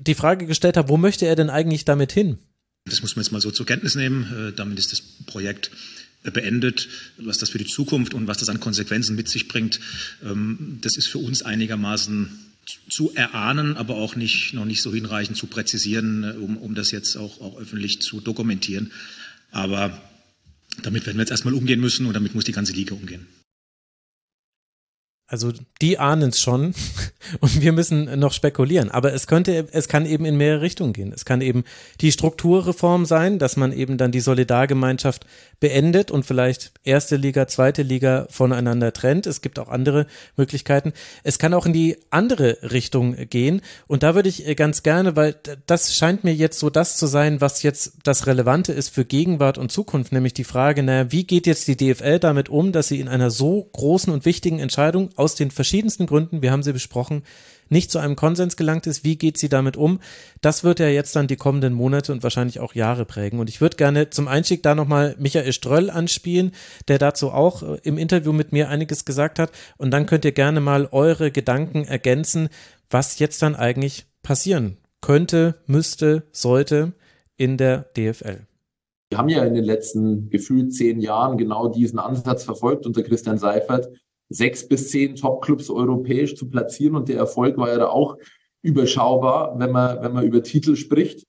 die 0.00 0.14
Frage 0.14 0.46
gestellt 0.46 0.76
habe, 0.76 0.88
wo 0.88 0.96
möchte 0.96 1.26
er 1.26 1.36
denn 1.36 1.50
eigentlich 1.50 1.84
damit 1.84 2.12
hin? 2.12 2.38
Das 2.84 3.02
muss 3.02 3.14
man 3.14 3.24
jetzt 3.24 3.32
mal 3.32 3.40
so 3.40 3.52
zur 3.52 3.66
Kenntnis 3.66 3.94
nehmen. 3.94 4.48
Äh, 4.48 4.52
damit 4.52 4.78
ist 4.78 4.90
das 4.90 5.00
Projekt 5.26 5.70
beendet, 6.24 6.88
was 7.18 7.38
das 7.38 7.50
für 7.50 7.58
die 7.58 7.66
Zukunft 7.66 8.14
und 8.14 8.26
was 8.26 8.38
das 8.38 8.48
an 8.48 8.60
Konsequenzen 8.60 9.16
mit 9.16 9.28
sich 9.28 9.48
bringt. 9.48 9.80
Ähm, 10.24 10.78
das 10.80 10.96
ist 10.96 11.06
für 11.06 11.18
uns 11.18 11.42
einigermaßen 11.42 12.52
zu 12.88 13.12
erahnen, 13.14 13.76
aber 13.76 13.96
auch 13.96 14.16
nicht, 14.16 14.52
noch 14.52 14.64
nicht 14.64 14.82
so 14.82 14.92
hinreichend 14.92 15.36
zu 15.36 15.46
präzisieren, 15.46 16.24
äh, 16.24 16.32
um, 16.32 16.56
um 16.56 16.74
das 16.74 16.90
jetzt 16.90 17.16
auch, 17.16 17.40
auch 17.40 17.58
öffentlich 17.58 18.02
zu 18.02 18.20
dokumentieren. 18.20 18.90
Aber 19.52 20.00
damit 20.82 21.06
werden 21.06 21.18
wir 21.18 21.22
jetzt 21.22 21.30
erstmal 21.30 21.54
umgehen 21.54 21.80
müssen 21.80 22.06
und 22.06 22.14
damit 22.14 22.34
muss 22.34 22.44
die 22.44 22.52
ganze 22.52 22.72
Liga 22.72 22.94
umgehen. 22.94 23.26
Also 25.26 25.50
die 25.80 25.98
ahnen 25.98 26.28
es 26.28 26.40
schon 26.40 26.74
und 27.40 27.62
wir 27.62 27.72
müssen 27.72 28.18
noch 28.18 28.32
spekulieren. 28.32 28.90
Aber 28.90 29.14
es 29.14 29.26
könnte, 29.26 29.66
es 29.72 29.88
kann 29.88 30.04
eben 30.04 30.26
in 30.26 30.36
mehrere 30.36 30.60
Richtungen 30.60 30.92
gehen. 30.92 31.10
Es 31.12 31.24
kann 31.24 31.40
eben 31.40 31.64
die 32.00 32.12
Strukturreform 32.12 33.06
sein, 33.06 33.38
dass 33.38 33.56
man 33.56 33.72
eben 33.72 33.96
dann 33.96 34.12
die 34.12 34.20
Solidargemeinschaft 34.20 35.24
beendet 35.58 36.10
und 36.10 36.26
vielleicht 36.26 36.72
erste 36.84 37.16
Liga, 37.16 37.46
zweite 37.46 37.82
Liga 37.82 38.26
voneinander 38.28 38.92
trennt. 38.92 39.26
Es 39.26 39.40
gibt 39.40 39.58
auch 39.58 39.68
andere 39.68 40.06
Möglichkeiten. 40.36 40.92
Es 41.22 41.38
kann 41.38 41.54
auch 41.54 41.64
in 41.64 41.72
die 41.72 41.96
andere 42.10 42.58
Richtung 42.62 43.14
gehen. 43.30 43.62
Und 43.86 44.02
da 44.02 44.14
würde 44.14 44.28
ich 44.28 44.54
ganz 44.56 44.82
gerne, 44.82 45.16
weil 45.16 45.36
das 45.66 45.96
scheint 45.96 46.24
mir 46.24 46.34
jetzt 46.34 46.58
so 46.58 46.68
das 46.68 46.96
zu 46.96 47.06
sein, 47.06 47.40
was 47.40 47.62
jetzt 47.62 47.94
das 48.02 48.26
Relevante 48.26 48.72
ist 48.72 48.90
für 48.90 49.04
Gegenwart 49.04 49.56
und 49.56 49.72
Zukunft, 49.72 50.12
nämlich 50.12 50.34
die 50.34 50.44
Frage, 50.44 50.82
naja, 50.82 51.10
wie 51.10 51.24
geht 51.24 51.46
jetzt 51.46 51.68
die 51.68 51.76
DFL 51.76 52.18
damit 52.18 52.48
um, 52.48 52.72
dass 52.72 52.88
sie 52.88 53.00
in 53.00 53.08
einer 53.08 53.30
so 53.30 53.70
großen 53.72 54.12
und 54.12 54.24
wichtigen 54.24 54.58
Entscheidung 54.58 55.10
aus 55.22 55.36
den 55.36 55.50
verschiedensten 55.50 56.06
Gründen, 56.06 56.42
wir 56.42 56.50
haben 56.50 56.64
sie 56.64 56.72
besprochen, 56.72 57.22
nicht 57.68 57.90
zu 57.90 57.98
einem 57.98 58.16
Konsens 58.16 58.56
gelangt 58.56 58.86
ist. 58.86 59.04
Wie 59.04 59.16
geht 59.16 59.38
sie 59.38 59.48
damit 59.48 59.76
um? 59.76 60.00
Das 60.40 60.64
wird 60.64 60.80
ja 60.80 60.88
jetzt 60.88 61.16
dann 61.16 61.28
die 61.28 61.36
kommenden 61.36 61.72
Monate 61.72 62.12
und 62.12 62.22
wahrscheinlich 62.22 62.60
auch 62.60 62.74
Jahre 62.74 63.04
prägen. 63.04 63.38
Und 63.38 63.48
ich 63.48 63.60
würde 63.60 63.76
gerne 63.76 64.10
zum 64.10 64.28
Einstieg 64.28 64.62
da 64.62 64.74
nochmal 64.74 65.16
Michael 65.18 65.52
Ströll 65.52 65.88
anspielen, 65.88 66.52
der 66.88 66.98
dazu 66.98 67.30
auch 67.30 67.62
äh, 67.62 67.78
im 67.84 67.96
Interview 67.96 68.32
mit 68.32 68.52
mir 68.52 68.68
einiges 68.68 69.04
gesagt 69.04 69.38
hat. 69.38 69.52
Und 69.78 69.92
dann 69.92 70.06
könnt 70.06 70.24
ihr 70.24 70.32
gerne 70.32 70.60
mal 70.60 70.88
eure 70.90 71.30
Gedanken 71.30 71.84
ergänzen, 71.84 72.48
was 72.90 73.18
jetzt 73.18 73.40
dann 73.40 73.56
eigentlich 73.56 74.06
passieren 74.22 74.76
könnte, 75.00 75.56
müsste, 75.66 76.24
sollte 76.32 76.92
in 77.36 77.56
der 77.56 77.86
DFL. 77.96 78.46
Wir 79.12 79.18
haben 79.18 79.28
ja 79.28 79.44
in 79.44 79.52
den 79.52 79.64
letzten 79.64 80.30
gefühlt 80.30 80.72
zehn 80.72 80.98
Jahren 80.98 81.36
genau 81.36 81.68
diesen 81.68 81.98
Ansatz 81.98 82.44
verfolgt 82.44 82.86
unter 82.86 83.02
Christian 83.02 83.36
Seifert, 83.36 83.90
sechs 84.32 84.66
bis 84.66 84.90
zehn 84.90 85.16
Topclubs 85.16 85.70
europäisch 85.70 86.34
zu 86.34 86.48
platzieren. 86.48 86.96
Und 86.96 87.08
der 87.08 87.18
Erfolg 87.18 87.56
war 87.56 87.68
ja 87.68 87.78
da 87.78 87.88
auch 87.88 88.16
überschaubar, 88.62 89.58
wenn 89.58 89.70
man, 89.70 90.02
wenn 90.02 90.12
man 90.12 90.24
über 90.24 90.42
Titel 90.42 90.76
spricht. 90.76 91.26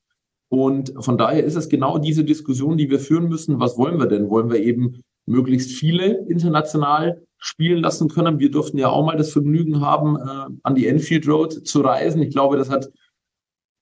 Und 0.49 0.93
von 0.99 1.17
daher 1.17 1.43
ist 1.43 1.55
es 1.55 1.67
genau 1.67 1.97
diese 1.97 2.23
Diskussion, 2.23 2.77
die 2.77 2.89
wir 2.89 2.99
führen 2.99 3.27
müssen. 3.27 3.59
Was 3.59 3.77
wollen 3.77 3.99
wir 3.99 4.05
denn? 4.05 4.29
Wollen 4.29 4.51
wir 4.51 4.59
eben 4.59 5.01
möglichst 5.25 5.71
viele 5.71 6.25
international 6.27 7.23
spielen 7.37 7.81
lassen 7.81 8.07
können? 8.07 8.39
Wir 8.39 8.51
durften 8.51 8.77
ja 8.77 8.89
auch 8.89 9.03
mal 9.03 9.17
das 9.17 9.31
Vergnügen 9.31 9.81
haben, 9.81 10.15
äh, 10.17 10.59
an 10.61 10.75
die 10.75 10.87
Enfield 10.87 11.27
Road 11.27 11.67
zu 11.67 11.81
reisen. 11.81 12.21
Ich 12.21 12.29
glaube, 12.29 12.57
das 12.57 12.69
hat 12.69 12.89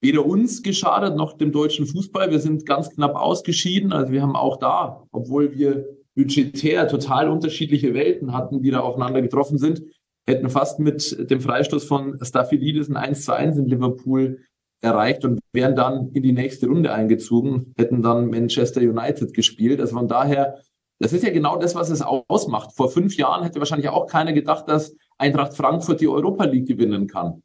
weder 0.02 0.26
uns 0.26 0.64
geschadet 0.64 1.16
noch 1.16 1.38
dem 1.38 1.52
deutschen 1.52 1.86
Fußball. 1.86 2.32
Wir 2.32 2.40
sind 2.40 2.66
ganz 2.66 2.90
knapp 2.90 3.16
ausgeschieden. 3.16 3.92
Also 3.92 4.12
wir 4.12 4.22
haben 4.22 4.36
auch 4.36 4.58
da, 4.58 5.04
obwohl 5.12 5.54
wir 5.54 5.86
budgetär 6.16 6.88
total 6.88 7.30
unterschiedliche 7.30 7.94
Welten 7.94 8.34
hatten, 8.34 8.62
die 8.62 8.72
da 8.72 8.82
aufeinander 8.82 9.22
getroffen 9.22 9.58
sind, 9.58 9.82
hätten 10.28 10.50
fast 10.50 10.80
mit 10.80 11.30
dem 11.30 11.42
Freistoß 11.42 11.84
von 11.86 12.20
Staphylidis 12.22 12.90
ein 12.90 12.98
1 12.98 13.26
zu 13.26 13.34
1 13.34 13.58
in 13.58 13.68
Liverpool 13.68 14.40
erreicht 14.82 15.26
und 15.26 15.40
wären 15.54 15.76
dann 15.76 16.12
in 16.14 16.24
die 16.24 16.32
nächste 16.32 16.68
Runde 16.68 16.92
eingezogen, 16.92 17.74
hätten 17.78 18.02
dann 18.02 18.30
Manchester 18.30 18.82
United 18.82 19.34
gespielt. 19.34 19.80
Also 19.80 19.96
von 19.96 20.08
daher, 20.08 20.60
das 21.00 21.14
ist 21.14 21.24
ja 21.24 21.32
genau 21.32 21.58
das, 21.58 21.76
was 21.76 21.90
es 21.90 22.02
ausmacht. 22.02 22.74
Vor 22.76 22.90
fünf 22.90 23.16
Jahren 23.16 23.44
hätte 23.44 23.60
wahrscheinlich 23.60 23.90
auch 23.90 24.08
keiner 24.08 24.34
gedacht, 24.34 24.68
dass 24.68 24.96
Eintracht 25.18 25.56
Frankfurt 25.56 26.02
die 26.02 26.08
Europa 26.08 26.46
League 26.46 26.68
gewinnen 26.68 27.08
kann. 27.08 27.44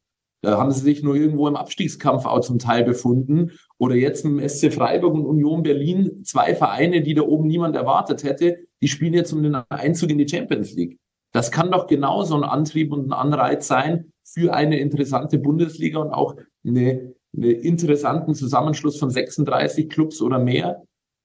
Haben 0.50 0.70
sie 0.70 0.80
sich 0.80 1.02
nur 1.02 1.16
irgendwo 1.16 1.48
im 1.48 1.56
Abstiegskampf 1.56 2.26
auch 2.26 2.40
zum 2.40 2.58
Teil 2.58 2.84
befunden. 2.84 3.52
Oder 3.78 3.94
jetzt 3.94 4.24
im 4.24 4.46
SC 4.46 4.72
Freiburg 4.72 5.14
und 5.14 5.26
Union 5.26 5.62
Berlin, 5.62 6.22
zwei 6.24 6.54
Vereine, 6.54 7.02
die 7.02 7.14
da 7.14 7.22
oben 7.22 7.46
niemand 7.46 7.76
erwartet 7.76 8.24
hätte, 8.24 8.58
die 8.80 8.88
spielen 8.88 9.14
jetzt 9.14 9.32
um 9.32 9.42
den 9.42 9.54
Einzug 9.54 10.10
in 10.10 10.18
die 10.18 10.28
Champions 10.28 10.74
League. 10.74 10.98
Das 11.32 11.50
kann 11.50 11.70
doch 11.70 11.86
genauso 11.86 12.34
ein 12.36 12.44
Antrieb 12.44 12.92
und 12.92 13.08
ein 13.08 13.12
Anreiz 13.12 13.66
sein 13.66 14.12
für 14.24 14.54
eine 14.54 14.78
interessante 14.78 15.38
Bundesliga 15.38 15.98
und 15.98 16.10
auch 16.10 16.36
eine, 16.66 17.14
eine 17.36 17.50
interessanten 17.52 18.34
Zusammenschluss 18.34 18.98
von 18.98 19.10
36 19.10 19.88
Clubs 19.88 20.22
oder 20.22 20.38
mehr. 20.38 20.82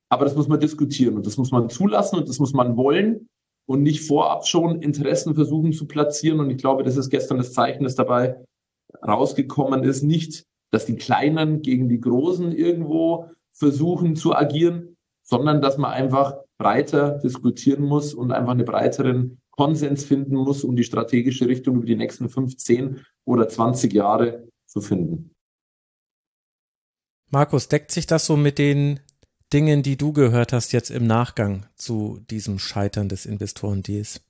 Aber 0.10 0.26
das 0.26 0.36
muss 0.36 0.50
man 0.50 0.60
diskutieren 0.60 1.16
und 1.16 1.26
das 1.26 1.38
muss 1.38 1.52
man 1.52 1.70
zulassen 1.70 2.18
und 2.18 2.28
das 2.28 2.40
muss 2.40 2.54
man 2.54 2.76
wollen 2.76 3.30
und 3.66 3.84
nicht 3.84 4.06
vorab 4.06 4.46
schon 4.46 4.82
Interessen 4.82 5.36
versuchen 5.36 5.72
zu 5.72 5.88
platzieren. 5.88 6.40
Und 6.42 6.50
ich 6.50 6.58
glaube, 6.58 6.84
das 6.84 6.98
ist 6.98 7.10
gestern 7.10 7.38
das 7.38 7.54
Zeichen, 7.54 7.84
das 7.84 7.96
dabei 7.96 8.44
rausgekommen 9.06 9.84
ist, 9.84 10.04
nicht, 10.04 10.46
dass 10.72 10.86
die 10.86 10.96
Kleinen 10.96 11.62
gegen 11.62 11.90
die 11.90 12.00
Großen 12.00 12.52
irgendwo 12.52 13.30
versuchen 13.52 14.16
zu 14.16 14.34
agieren, 14.34 14.98
sondern 15.24 15.62
dass 15.62 15.78
man 15.78 15.92
einfach 15.92 16.36
breiter 16.58 17.20
diskutieren 17.20 17.84
muss 17.84 18.14
und 18.14 18.32
einfach 18.32 18.52
einen 18.52 18.66
breiteren 18.66 19.42
Konsens 19.52 20.04
finden 20.04 20.36
muss, 20.36 20.64
um 20.64 20.76
die 20.76 20.84
strategische 20.84 21.48
Richtung 21.48 21.76
über 21.78 21.86
die 21.86 21.96
nächsten 21.96 22.30
15 22.30 23.06
oder 23.26 23.48
20 23.48 23.94
Jahre 23.94 24.48
zu 24.66 24.82
finden. 24.82 25.32
Markus, 27.30 27.68
deckt 27.68 27.92
sich 27.92 28.08
das 28.08 28.26
so 28.26 28.36
mit 28.36 28.58
den 28.58 29.00
Dingen, 29.54 29.84
die 29.84 29.98
du 29.98 30.14
gehört 30.14 30.54
hast 30.54 30.72
jetzt 30.72 30.90
im 30.90 31.06
Nachgang 31.06 31.66
zu 31.76 32.20
diesem 32.30 32.60
Scheitern 32.60 33.10
des 33.10 33.26
Investorendeals? 33.26 34.22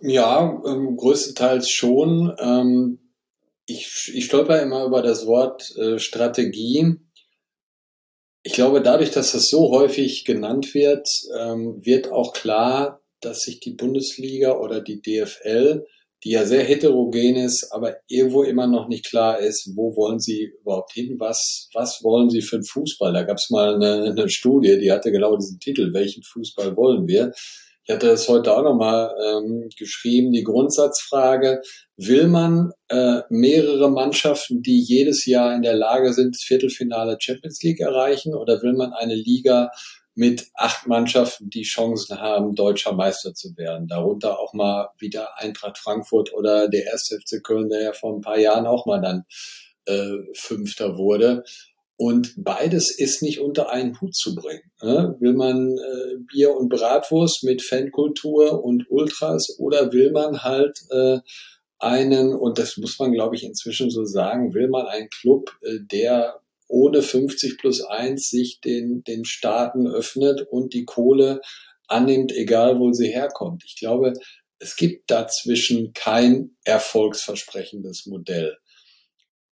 Ja, 0.00 0.62
ähm, 0.66 0.96
größtenteils 0.96 1.70
schon. 1.70 2.34
Ähm, 2.38 2.98
ich, 3.66 4.12
ich 4.14 4.26
stolper 4.26 4.62
immer 4.62 4.84
über 4.84 5.02
das 5.02 5.26
Wort 5.26 5.74
äh, 5.76 5.98
Strategie. 5.98 6.96
Ich 8.42 8.52
glaube, 8.52 8.80
dadurch, 8.80 9.10
dass 9.10 9.32
das 9.32 9.48
so 9.48 9.70
häufig 9.70 10.24
genannt 10.24 10.74
wird, 10.74 11.08
ähm, 11.36 11.80
wird 11.84 12.12
auch 12.12 12.32
klar, 12.32 13.00
dass 13.20 13.40
sich 13.40 13.58
die 13.58 13.74
Bundesliga 13.74 14.56
oder 14.58 14.80
die 14.80 15.00
DFL, 15.00 15.84
die 16.22 16.30
ja 16.30 16.44
sehr 16.44 16.62
heterogen 16.62 17.36
ist, 17.36 17.70
aber 17.72 17.96
irgendwo 18.06 18.42
immer 18.42 18.66
noch 18.66 18.88
nicht 18.88 19.06
klar 19.06 19.40
ist, 19.40 19.72
wo 19.74 19.96
wollen 19.96 20.20
sie 20.20 20.52
überhaupt 20.60 20.92
hin, 20.92 21.16
was, 21.18 21.68
was 21.72 22.00
wollen 22.02 22.30
sie 22.30 22.42
für 22.42 22.56
einen 22.56 22.64
Fußball. 22.64 23.12
Da 23.12 23.24
gab 23.24 23.36
es 23.38 23.48
mal 23.50 23.74
eine, 23.74 24.10
eine 24.10 24.28
Studie, 24.28 24.78
die 24.78 24.92
hatte 24.92 25.10
genau 25.10 25.36
diesen 25.36 25.58
Titel, 25.58 25.92
welchen 25.92 26.22
Fußball 26.22 26.76
wollen 26.76 27.08
wir? 27.08 27.32
Ich 27.86 27.94
hatte 27.94 28.08
das 28.08 28.28
heute 28.28 28.52
auch 28.52 28.64
nochmal 28.64 29.14
ähm, 29.24 29.68
geschrieben, 29.78 30.32
die 30.32 30.42
Grundsatzfrage, 30.42 31.62
will 31.96 32.26
man 32.26 32.72
äh, 32.88 33.20
mehrere 33.30 33.88
Mannschaften, 33.92 34.60
die 34.60 34.80
jedes 34.80 35.24
Jahr 35.24 35.54
in 35.54 35.62
der 35.62 35.74
Lage 35.74 36.12
sind, 36.12 36.34
das 36.34 36.42
Viertelfinale 36.42 37.16
Champions 37.20 37.62
League 37.62 37.78
erreichen, 37.78 38.34
oder 38.34 38.60
will 38.60 38.72
man 38.72 38.92
eine 38.92 39.14
Liga 39.14 39.70
mit 40.16 40.48
acht 40.54 40.88
Mannschaften, 40.88 41.48
die 41.48 41.62
Chancen 41.62 42.20
haben, 42.20 42.56
deutscher 42.56 42.92
Meister 42.92 43.34
zu 43.34 43.56
werden? 43.56 43.86
Darunter 43.86 44.40
auch 44.40 44.52
mal 44.52 44.88
wieder 44.98 45.38
Eintracht 45.38 45.78
Frankfurt 45.78 46.34
oder 46.34 46.68
der 46.68 46.86
erste 46.86 47.20
FC 47.20 47.40
Köln, 47.40 47.68
der 47.68 47.82
ja 47.82 47.92
vor 47.92 48.16
ein 48.16 48.20
paar 48.20 48.38
Jahren 48.38 48.66
auch 48.66 48.86
mal 48.86 49.00
dann 49.00 49.26
äh, 49.84 50.24
Fünfter 50.34 50.98
wurde. 50.98 51.44
Und 51.98 52.34
beides 52.36 52.94
ist 52.96 53.22
nicht 53.22 53.40
unter 53.40 53.70
einen 53.70 53.98
Hut 54.00 54.14
zu 54.14 54.34
bringen. 54.34 54.70
Ne? 54.82 55.16
Will 55.18 55.32
man 55.32 55.78
äh, 55.78 56.16
Bier 56.30 56.54
und 56.54 56.68
Bratwurst 56.68 57.42
mit 57.44 57.62
Fankultur 57.62 58.62
und 58.62 58.90
Ultras 58.90 59.56
oder 59.58 59.92
will 59.92 60.12
man 60.12 60.42
halt 60.42 60.78
äh, 60.90 61.18
einen, 61.78 62.34
und 62.34 62.58
das 62.58 62.76
muss 62.76 62.98
man, 62.98 63.12
glaube 63.12 63.36
ich, 63.36 63.44
inzwischen 63.44 63.90
so 63.90 64.04
sagen, 64.04 64.52
will 64.52 64.68
man 64.68 64.86
einen 64.86 65.08
Club, 65.08 65.50
äh, 65.62 65.78
der 65.90 66.40
ohne 66.68 67.00
50 67.00 67.58
plus 67.58 67.82
1 67.82 68.28
sich 68.28 68.60
den, 68.60 69.02
den 69.04 69.24
Staaten 69.24 69.86
öffnet 69.86 70.46
und 70.50 70.74
die 70.74 70.84
Kohle 70.84 71.40
annimmt, 71.86 72.32
egal 72.32 72.78
wo 72.78 72.92
sie 72.92 73.08
herkommt. 73.08 73.62
Ich 73.64 73.76
glaube, 73.76 74.12
es 74.58 74.76
gibt 74.76 75.10
dazwischen 75.10 75.92
kein 75.92 76.56
erfolgsversprechendes 76.64 78.06
Modell. 78.06 78.56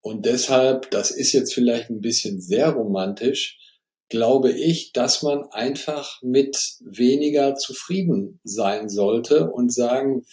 Und 0.05 0.27
deshalb, 0.27 0.91
das 0.91 1.11
ist 1.11 1.33
jetzt 1.33 1.55
vielleicht 1.55 1.89
ein 1.89 2.03
bisschen 2.03 2.39
sehr 2.39 2.69
romantisch, 2.69 3.59
glaube 4.11 4.53
ich, 4.53 4.93
dass 4.93 5.23
man 5.23 5.45
einfach 5.51 6.21
mit 6.21 6.59
weniger 6.85 7.55
zufrieden 7.55 8.39
sein 8.45 8.91
sollte 8.91 9.51
und 9.51 9.73
sagen, 9.73 10.27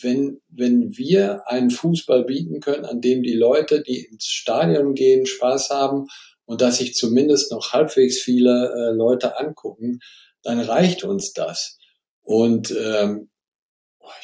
wenn, 0.00 0.40
wenn 0.48 0.96
wir 0.96 1.46
einen 1.48 1.68
Fußball 1.68 2.24
bieten 2.24 2.60
können, 2.60 2.86
an 2.86 3.02
dem 3.02 3.22
die 3.22 3.34
Leute, 3.34 3.82
die 3.82 4.06
ins 4.06 4.24
Stadion 4.24 4.94
gehen, 4.94 5.26
Spaß 5.26 5.68
haben 5.68 6.06
und 6.46 6.62
dass 6.62 6.78
sich 6.78 6.94
zumindest 6.94 7.52
noch 7.52 7.74
halbwegs 7.74 8.22
viele 8.22 8.72
äh, 8.74 8.96
Leute 8.96 9.38
angucken, 9.38 9.98
dann 10.42 10.60
reicht 10.60 11.04
uns 11.04 11.34
das. 11.34 11.76
Und 12.22 12.70
ähm, 12.70 13.28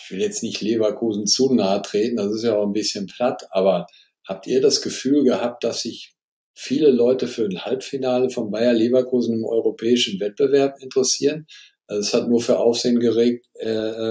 ich 0.03 0.11
will 0.11 0.23
jetzt 0.23 0.43
nicht 0.43 0.63
Leverkusen 0.63 1.27
zu 1.27 1.53
nahe 1.53 1.83
treten, 1.83 2.17
das 2.17 2.33
ist 2.33 2.45
ja 2.45 2.57
auch 2.57 2.67
ein 2.67 2.73
bisschen 2.73 3.07
platt, 3.07 3.47
aber 3.51 3.87
Habt 4.27 4.47
ihr 4.47 4.61
das 4.61 4.83
Gefühl 4.83 5.25
gehabt, 5.25 5.65
dass 5.65 5.83
sich 5.83 6.15
viele 6.55 6.91
Leute 6.91 7.29
für 7.29 7.45
ein 7.45 7.65
Halbfinale 7.65 8.31
von 8.31 8.51
Bayer 8.51 8.73
Leverkusen 8.73 9.35
im 9.35 9.45
europäischen 9.45 10.19
Wettbewerb 10.21 10.77
interessieren? 10.81 11.47
Also 11.87 12.01
es 12.01 12.15
hat 12.15 12.29
nur 12.29 12.41
für 12.41 12.59
Aufsehen 12.59 12.99
geregt, 12.99 13.47
äh, 13.55 13.69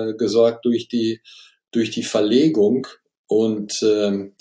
äh, 0.09 0.13
gesorgt 0.15 0.65
durch 0.65 0.87
die, 0.87 1.21
durch 1.71 1.91
die 1.91 2.03
Verlegung. 2.03 2.87
Und 3.27 3.81
ähm, 3.83 4.35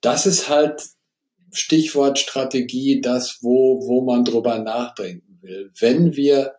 das 0.00 0.26
ist 0.26 0.48
halt 0.48 0.82
Stichwort 1.52 2.18
Strategie, 2.18 3.00
das, 3.00 3.38
wo, 3.40 3.80
wo 3.86 4.02
man 4.02 4.24
drüber 4.24 4.58
nachdenken 4.58 5.38
will. 5.40 5.70
Wenn 5.78 6.14
wir 6.14 6.54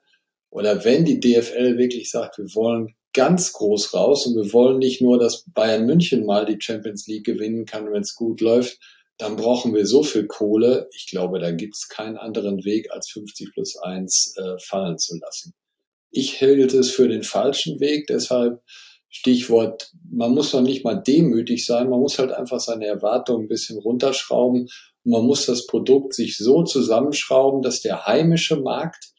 oder 0.50 0.84
wenn 0.84 1.06
die 1.06 1.20
DFL 1.20 1.78
wirklich 1.78 2.10
sagt, 2.10 2.40
wir 2.40 2.48
wollen 2.56 2.96
ganz 3.14 3.54
groß 3.54 3.94
raus. 3.94 4.26
Und 4.26 4.36
wir 4.36 4.54
wollen 4.54 4.78
nicht 4.78 5.02
nur, 5.02 5.20
dass 5.20 5.46
Bayern 5.54 5.86
München 5.86 6.26
mal 6.26 6.46
die 6.46 6.58
Champions 6.60 7.08
League 7.08 7.26
gewinnen 7.26 7.66
kann, 7.66 7.92
wenn 7.92 8.02
es 8.02 8.16
gut 8.16 8.42
läuft, 8.42 8.80
dann 9.18 9.36
brauchen 9.36 9.76
wir 9.76 9.86
so 9.86 10.02
viel 10.02 10.28
Kohle. 10.28 10.88
Ich 10.96 11.08
glaube, 11.08 11.40
da 11.40 11.52
gibt 11.52 11.76
es 11.76 11.90
keinen 11.90 12.18
anderen 12.18 12.64
Weg, 12.64 12.92
als 12.92 13.10
50 13.12 13.52
plus 13.54 13.78
1 13.78 14.36
äh, 14.38 14.56
fallen 14.66 14.98
zu 14.98 15.18
lassen. 15.18 15.54
Ich 16.12 16.40
hielt 16.40 16.74
es 16.74 16.90
für 16.90 17.08
den 17.08 17.24
falschen 17.24 17.80
Weg, 17.80 18.08
deshalb 18.08 18.62
Stichwort, 19.10 19.92
man 20.10 20.34
muss 20.34 20.52
doch 20.52 20.62
nicht 20.62 20.86
mal 20.86 20.96
demütig 20.96 21.66
sein, 21.66 21.90
man 21.90 22.00
muss 22.00 22.20
halt 22.20 22.32
einfach 22.32 22.60
seine 22.60 22.86
Erwartungen 22.86 23.46
ein 23.46 23.50
bisschen 23.50 23.78
runterschrauben. 23.80 24.62
Und 25.04 25.12
man 25.12 25.26
muss 25.26 25.46
das 25.46 25.66
Produkt 25.68 26.14
sich 26.14 26.38
so 26.38 26.64
zusammenschrauben, 26.64 27.62
dass 27.62 27.82
der 27.82 28.06
heimische 28.06 28.58
Markt, 28.58 29.12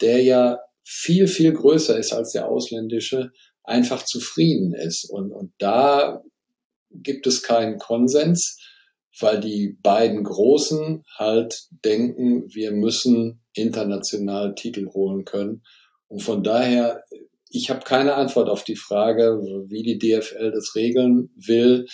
der 0.00 0.22
ja 0.22 0.58
viel, 0.90 1.26
viel 1.26 1.52
größer 1.52 1.98
ist 1.98 2.12
als 2.12 2.32
der 2.32 2.48
ausländische, 2.48 3.30
einfach 3.62 4.04
zufrieden 4.04 4.74
ist. 4.74 5.08
Und, 5.08 5.32
und 5.32 5.52
da 5.58 6.22
gibt 6.90 7.26
es 7.26 7.42
keinen 7.42 7.78
Konsens 7.78 8.56
weil 9.18 9.40
die 9.40 9.76
beiden 9.82 10.24
Großen 10.24 11.02
halt 11.16 11.68
denken, 11.84 12.44
wir 12.52 12.72
müssen 12.72 13.42
international 13.54 14.54
Titel 14.54 14.88
holen 14.88 15.24
können. 15.24 15.62
Und 16.08 16.22
von 16.22 16.42
daher, 16.42 17.04
ich 17.48 17.70
habe 17.70 17.80
keine 17.80 18.14
Antwort 18.14 18.48
auf 18.48 18.64
die 18.64 18.76
Frage, 18.76 19.40
wie 19.68 19.82
die 19.82 19.98
DFL 19.98 20.52
das 20.52 20.74
regeln 20.74 21.30
will. 21.34 21.86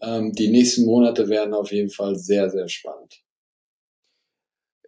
Ähm, 0.00 0.32
die 0.32 0.48
nächsten 0.48 0.84
Monate 0.84 1.28
werden 1.28 1.54
auf 1.54 1.72
jeden 1.72 1.90
Fall 1.90 2.16
sehr, 2.16 2.50
sehr 2.50 2.68
spannend. 2.68 3.22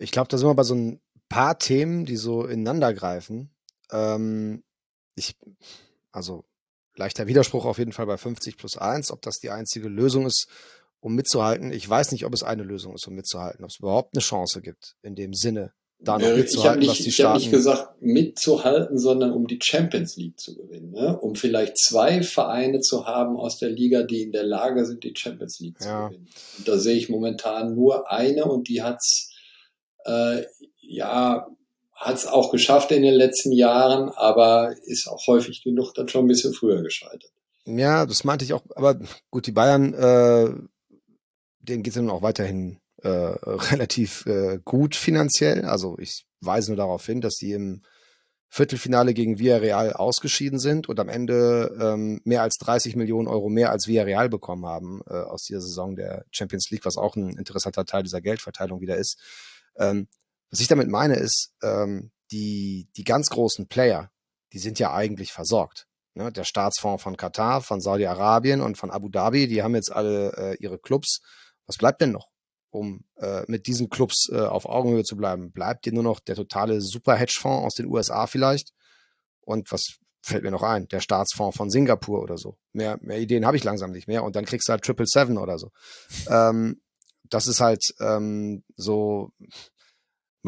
Ich 0.00 0.10
glaube, 0.10 0.28
da 0.28 0.38
sind 0.38 0.48
wir 0.48 0.54
bei 0.54 0.62
so 0.64 0.74
ein 0.74 1.00
paar 1.28 1.58
Themen, 1.58 2.04
die 2.04 2.16
so 2.16 2.44
ineinander 2.44 2.94
greifen. 2.94 3.50
Ähm, 3.90 4.62
ich, 5.14 5.36
also 6.12 6.44
leichter 6.96 7.26
Widerspruch 7.26 7.64
auf 7.64 7.78
jeden 7.78 7.92
Fall 7.92 8.06
bei 8.06 8.16
50 8.16 8.56
plus 8.56 8.76
1, 8.76 9.10
ob 9.10 9.22
das 9.22 9.38
die 9.38 9.50
einzige 9.50 9.88
Lösung 9.88 10.26
ist, 10.26 10.48
um 11.00 11.14
mitzuhalten. 11.14 11.72
Ich 11.72 11.88
weiß 11.88 12.12
nicht, 12.12 12.24
ob 12.24 12.34
es 12.34 12.42
eine 12.42 12.64
Lösung 12.64 12.94
ist, 12.94 13.06
um 13.06 13.14
mitzuhalten, 13.14 13.64
ob 13.64 13.70
es 13.70 13.78
überhaupt 13.78 14.14
eine 14.14 14.22
Chance 14.22 14.60
gibt, 14.62 14.96
in 15.02 15.14
dem 15.14 15.32
Sinne, 15.32 15.72
da 16.00 16.16
noch 16.16 16.36
mitzuhalten, 16.36 16.82
ich 16.82 16.88
was 16.88 16.98
die 16.98 17.10
Staaten. 17.10 17.38
Ich 17.38 17.46
habe 17.46 17.50
nicht 17.50 17.50
gesagt, 17.50 18.02
mitzuhalten, 18.02 18.98
sondern 18.98 19.32
um 19.32 19.46
die 19.48 19.58
Champions 19.60 20.16
League 20.16 20.38
zu 20.38 20.54
gewinnen. 20.54 20.92
Ne? 20.92 21.18
Um 21.18 21.34
vielleicht 21.34 21.76
zwei 21.76 22.22
Vereine 22.22 22.80
zu 22.80 23.06
haben 23.06 23.36
aus 23.36 23.58
der 23.58 23.70
Liga, 23.70 24.04
die 24.04 24.22
in 24.22 24.32
der 24.32 24.44
Lage 24.44 24.86
sind, 24.86 25.02
die 25.02 25.12
Champions 25.16 25.58
League 25.58 25.80
zu 25.80 25.88
ja. 25.88 26.08
gewinnen. 26.08 26.28
Und 26.58 26.68
da 26.68 26.78
sehe 26.78 26.96
ich 26.96 27.08
momentan 27.08 27.74
nur 27.74 28.10
eine 28.10 28.44
und 28.44 28.68
die 28.68 28.82
hat's 28.82 29.32
äh, 30.04 30.42
ja 30.88 31.46
hat's 31.94 32.26
auch 32.26 32.50
geschafft 32.52 32.92
in 32.92 33.02
den 33.02 33.14
letzten 33.14 33.52
Jahren, 33.52 34.08
aber 34.10 34.74
ist 34.84 35.08
auch 35.08 35.26
häufig 35.26 35.62
genug 35.64 35.94
dann 35.94 36.08
schon 36.08 36.24
ein 36.24 36.28
bisschen 36.28 36.54
früher 36.54 36.82
gescheitert. 36.82 37.32
Ja, 37.64 38.06
das 38.06 38.24
meinte 38.24 38.44
ich 38.44 38.52
auch. 38.52 38.62
Aber 38.74 38.98
gut, 39.30 39.46
die 39.46 39.52
Bayern 39.52 39.94
äh, 39.94 40.54
denen 41.68 41.82
geht 41.82 41.92
es 41.92 41.96
dann 41.96 42.10
auch 42.10 42.22
weiterhin 42.22 42.80
äh, 43.02 43.08
relativ 43.08 44.26
äh, 44.26 44.58
gut 44.64 44.96
finanziell. 44.96 45.64
Also 45.64 45.96
ich 45.98 46.26
weise 46.40 46.70
nur 46.70 46.76
darauf 46.76 47.04
hin, 47.04 47.20
dass 47.20 47.36
die 47.36 47.52
im 47.52 47.82
Viertelfinale 48.50 49.12
gegen 49.12 49.38
Villarreal 49.38 49.92
ausgeschieden 49.92 50.58
sind 50.58 50.88
und 50.88 50.98
am 50.98 51.10
Ende 51.10 51.76
ähm, 51.78 52.20
mehr 52.24 52.42
als 52.42 52.56
30 52.56 52.96
Millionen 52.96 53.28
Euro 53.28 53.50
mehr 53.50 53.70
als 53.70 53.86
Villarreal 53.86 54.30
bekommen 54.30 54.64
haben 54.64 55.02
äh, 55.06 55.12
aus 55.12 55.42
dieser 55.42 55.60
Saison 55.60 55.96
der 55.96 56.24
Champions 56.30 56.70
League, 56.70 56.86
was 56.86 56.96
auch 56.96 57.14
ein 57.14 57.36
interessanter 57.36 57.84
Teil 57.84 58.04
dieser 58.04 58.22
Geldverteilung 58.22 58.80
wieder 58.80 58.96
ist. 58.96 59.18
Ähm, 59.76 60.08
was 60.50 60.60
ich 60.60 60.68
damit 60.68 60.88
meine, 60.88 61.16
ist, 61.16 61.52
ähm, 61.62 62.10
die, 62.30 62.88
die 62.96 63.04
ganz 63.04 63.30
großen 63.30 63.68
Player, 63.68 64.10
die 64.52 64.58
sind 64.58 64.78
ja 64.78 64.92
eigentlich 64.92 65.32
versorgt. 65.32 65.86
Ne? 66.14 66.32
Der 66.32 66.44
Staatsfonds 66.44 67.02
von 67.02 67.16
Katar, 67.16 67.60
von 67.62 67.80
Saudi-Arabien 67.80 68.60
und 68.60 68.76
von 68.76 68.90
Abu 68.90 69.08
Dhabi, 69.08 69.46
die 69.46 69.62
haben 69.62 69.74
jetzt 69.74 69.92
alle 69.92 70.32
äh, 70.36 70.56
ihre 70.58 70.78
Clubs 70.78 71.20
was 71.68 71.76
bleibt 71.76 72.00
denn 72.00 72.10
noch, 72.10 72.28
um 72.70 73.04
äh, 73.16 73.42
mit 73.46 73.68
diesen 73.68 73.88
Clubs 73.90 74.28
äh, 74.32 74.40
auf 74.40 74.66
Augenhöhe 74.66 75.04
zu 75.04 75.16
bleiben? 75.16 75.52
Bleibt 75.52 75.84
dir 75.84 75.92
nur 75.92 76.02
noch 76.02 76.18
der 76.18 76.34
totale 76.34 76.80
Super-Hedgefonds 76.80 77.66
aus 77.66 77.74
den 77.74 77.86
USA 77.86 78.26
vielleicht? 78.26 78.72
Und 79.42 79.70
was 79.70 79.98
fällt 80.22 80.42
mir 80.42 80.50
noch 80.50 80.62
ein? 80.62 80.88
Der 80.88 81.00
Staatsfonds 81.00 81.56
von 81.56 81.70
Singapur 81.70 82.22
oder 82.22 82.38
so. 82.38 82.56
Mehr, 82.72 82.98
mehr 83.02 83.20
Ideen 83.20 83.46
habe 83.46 83.56
ich 83.56 83.64
langsam 83.64 83.92
nicht 83.92 84.08
mehr. 84.08 84.24
Und 84.24 84.34
dann 84.34 84.46
kriegst 84.46 84.68
du 84.68 84.72
halt 84.72 84.82
Triple 84.82 85.06
Seven 85.06 85.38
oder 85.38 85.58
so. 85.58 85.70
Ähm, 86.28 86.80
das 87.24 87.46
ist 87.46 87.60
halt 87.60 87.94
ähm, 88.00 88.64
so 88.76 89.30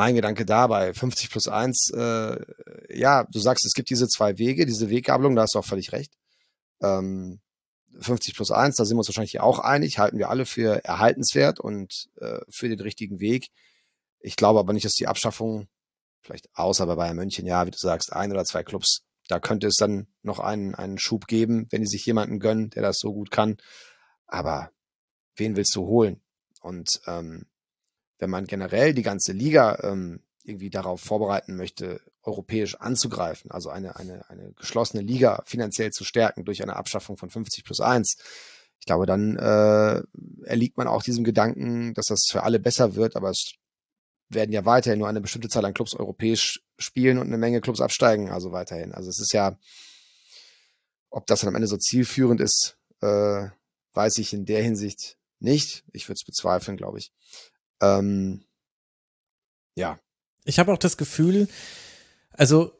mein 0.01 0.15
Gedanke 0.15 0.47
dabei. 0.47 0.95
50 0.95 1.29
plus 1.29 1.47
1, 1.47 1.91
äh, 1.95 2.37
ja, 2.89 3.25
du 3.25 3.39
sagst, 3.39 3.67
es 3.67 3.75
gibt 3.75 3.91
diese 3.91 4.09
zwei 4.09 4.39
Wege, 4.39 4.65
diese 4.65 4.89
Weggabelung, 4.89 5.37
da 5.37 5.43
hast 5.43 5.55
du 5.55 5.59
auch 5.59 5.67
völlig 5.67 5.93
recht. 5.93 6.15
Ähm, 6.81 7.41
50 8.01 8.35
plus 8.35 8.51
1, 8.51 8.77
da 8.77 8.87
sind 8.87 8.97
wir 8.97 9.01
uns 9.01 9.09
wahrscheinlich 9.09 9.41
auch 9.41 9.59
einig, 9.59 9.99
halten 9.99 10.17
wir 10.17 10.31
alle 10.31 10.47
für 10.47 10.83
erhaltenswert 10.87 11.61
und 11.61 12.09
äh, 12.19 12.41
für 12.49 12.71
den 12.71 12.81
richtigen 12.81 13.21
Weg. 13.21 13.49
Ich 14.21 14.37
glaube 14.37 14.59
aber 14.59 14.73
nicht, 14.73 14.87
dass 14.87 14.95
die 14.95 15.07
Abschaffung, 15.07 15.69
vielleicht 16.23 16.49
außer 16.55 16.87
bei 16.87 16.95
Bayern 16.95 17.17
München, 17.17 17.45
ja, 17.45 17.67
wie 17.67 17.71
du 17.71 17.79
sagst, 17.79 18.11
ein 18.11 18.33
oder 18.33 18.47
zwei 18.47 18.63
Clubs, 18.63 19.03
da 19.29 19.39
könnte 19.39 19.67
es 19.67 19.77
dann 19.77 20.07
noch 20.23 20.39
einen, 20.39 20.75
einen 20.75 20.99
Schub 20.99 21.27
geben, 21.27 21.67
wenn 21.69 21.83
die 21.83 21.87
sich 21.87 22.07
jemanden 22.07 22.41
gönnen, 22.41 22.71
der 22.71 22.81
das 22.81 23.01
so 23.01 23.13
gut 23.13 23.31
kann. 23.31 23.59
Aber 24.27 24.71
wen 25.37 25.57
willst 25.57 25.77
du 25.77 25.85
holen? 25.85 26.23
Und 26.63 26.89
ähm, 27.07 27.50
wenn 28.21 28.31
man 28.31 28.47
generell 28.47 28.95
die 28.95 29.03
ganze 29.03 29.33
Liga 29.33 29.79
ähm, 29.83 30.21
irgendwie 30.45 30.71
darauf 30.71 31.01
vorbereiten 31.01 31.57
möchte, 31.57 32.01
europäisch 32.23 32.77
anzugreifen, 32.77 33.51
also 33.51 33.71
eine, 33.71 33.97
eine, 33.97 34.29
eine 34.29 34.53
geschlossene 34.53 35.03
Liga 35.03 35.43
finanziell 35.47 35.91
zu 35.91 36.05
stärken 36.05 36.45
durch 36.45 36.63
eine 36.63 36.77
Abschaffung 36.77 37.17
von 37.17 37.31
50 37.31 37.65
plus 37.65 37.81
1, 37.81 38.17
ich 38.81 38.87
glaube, 38.87 39.05
dann 39.05 39.37
äh, 39.37 40.03
erliegt 40.47 40.79
man 40.79 40.89
auch 40.89 41.03
diesem 41.03 41.23
Gedanken, 41.23 41.93
dass 41.95 42.07
das 42.07 42.27
für 42.31 42.43
alle 42.43 42.59
besser 42.59 42.95
wird, 42.95 43.15
aber 43.15 43.31
es 43.31 43.55
werden 44.31 44.53
ja 44.53 44.65
weiterhin 44.65 44.99
nur 44.99 45.09
eine 45.09 45.21
bestimmte 45.21 45.49
Zahl 45.49 45.65
an 45.67 45.75
Clubs 45.75 45.95
europäisch 45.95 46.63
spielen 46.79 47.19
und 47.19 47.27
eine 47.27 47.37
Menge 47.37 47.61
Clubs 47.61 47.81
absteigen, 47.81 48.31
also 48.31 48.53
weiterhin. 48.53 48.93
Also 48.93 49.11
es 49.11 49.21
ist 49.21 49.33
ja, 49.33 49.59
ob 51.11 51.27
das 51.27 51.41
dann 51.41 51.49
am 51.49 51.57
Ende 51.57 51.67
so 51.67 51.77
zielführend 51.77 52.41
ist, 52.41 52.79
äh, 53.03 53.49
weiß 53.93 54.19
ich 54.19 54.33
in 54.33 54.47
der 54.47 54.63
Hinsicht 54.63 55.19
nicht. 55.41 55.85
Ich 55.93 56.09
würde 56.09 56.15
es 56.15 56.25
bezweifeln, 56.25 56.77
glaube 56.77 56.99
ich. 56.99 57.13
Ähm, 57.81 58.45
ja, 59.77 59.99
ich 60.45 60.59
habe 60.59 60.73
auch 60.73 60.79
das 60.79 60.97
Gefühl, 60.97 61.49
also 62.31 62.73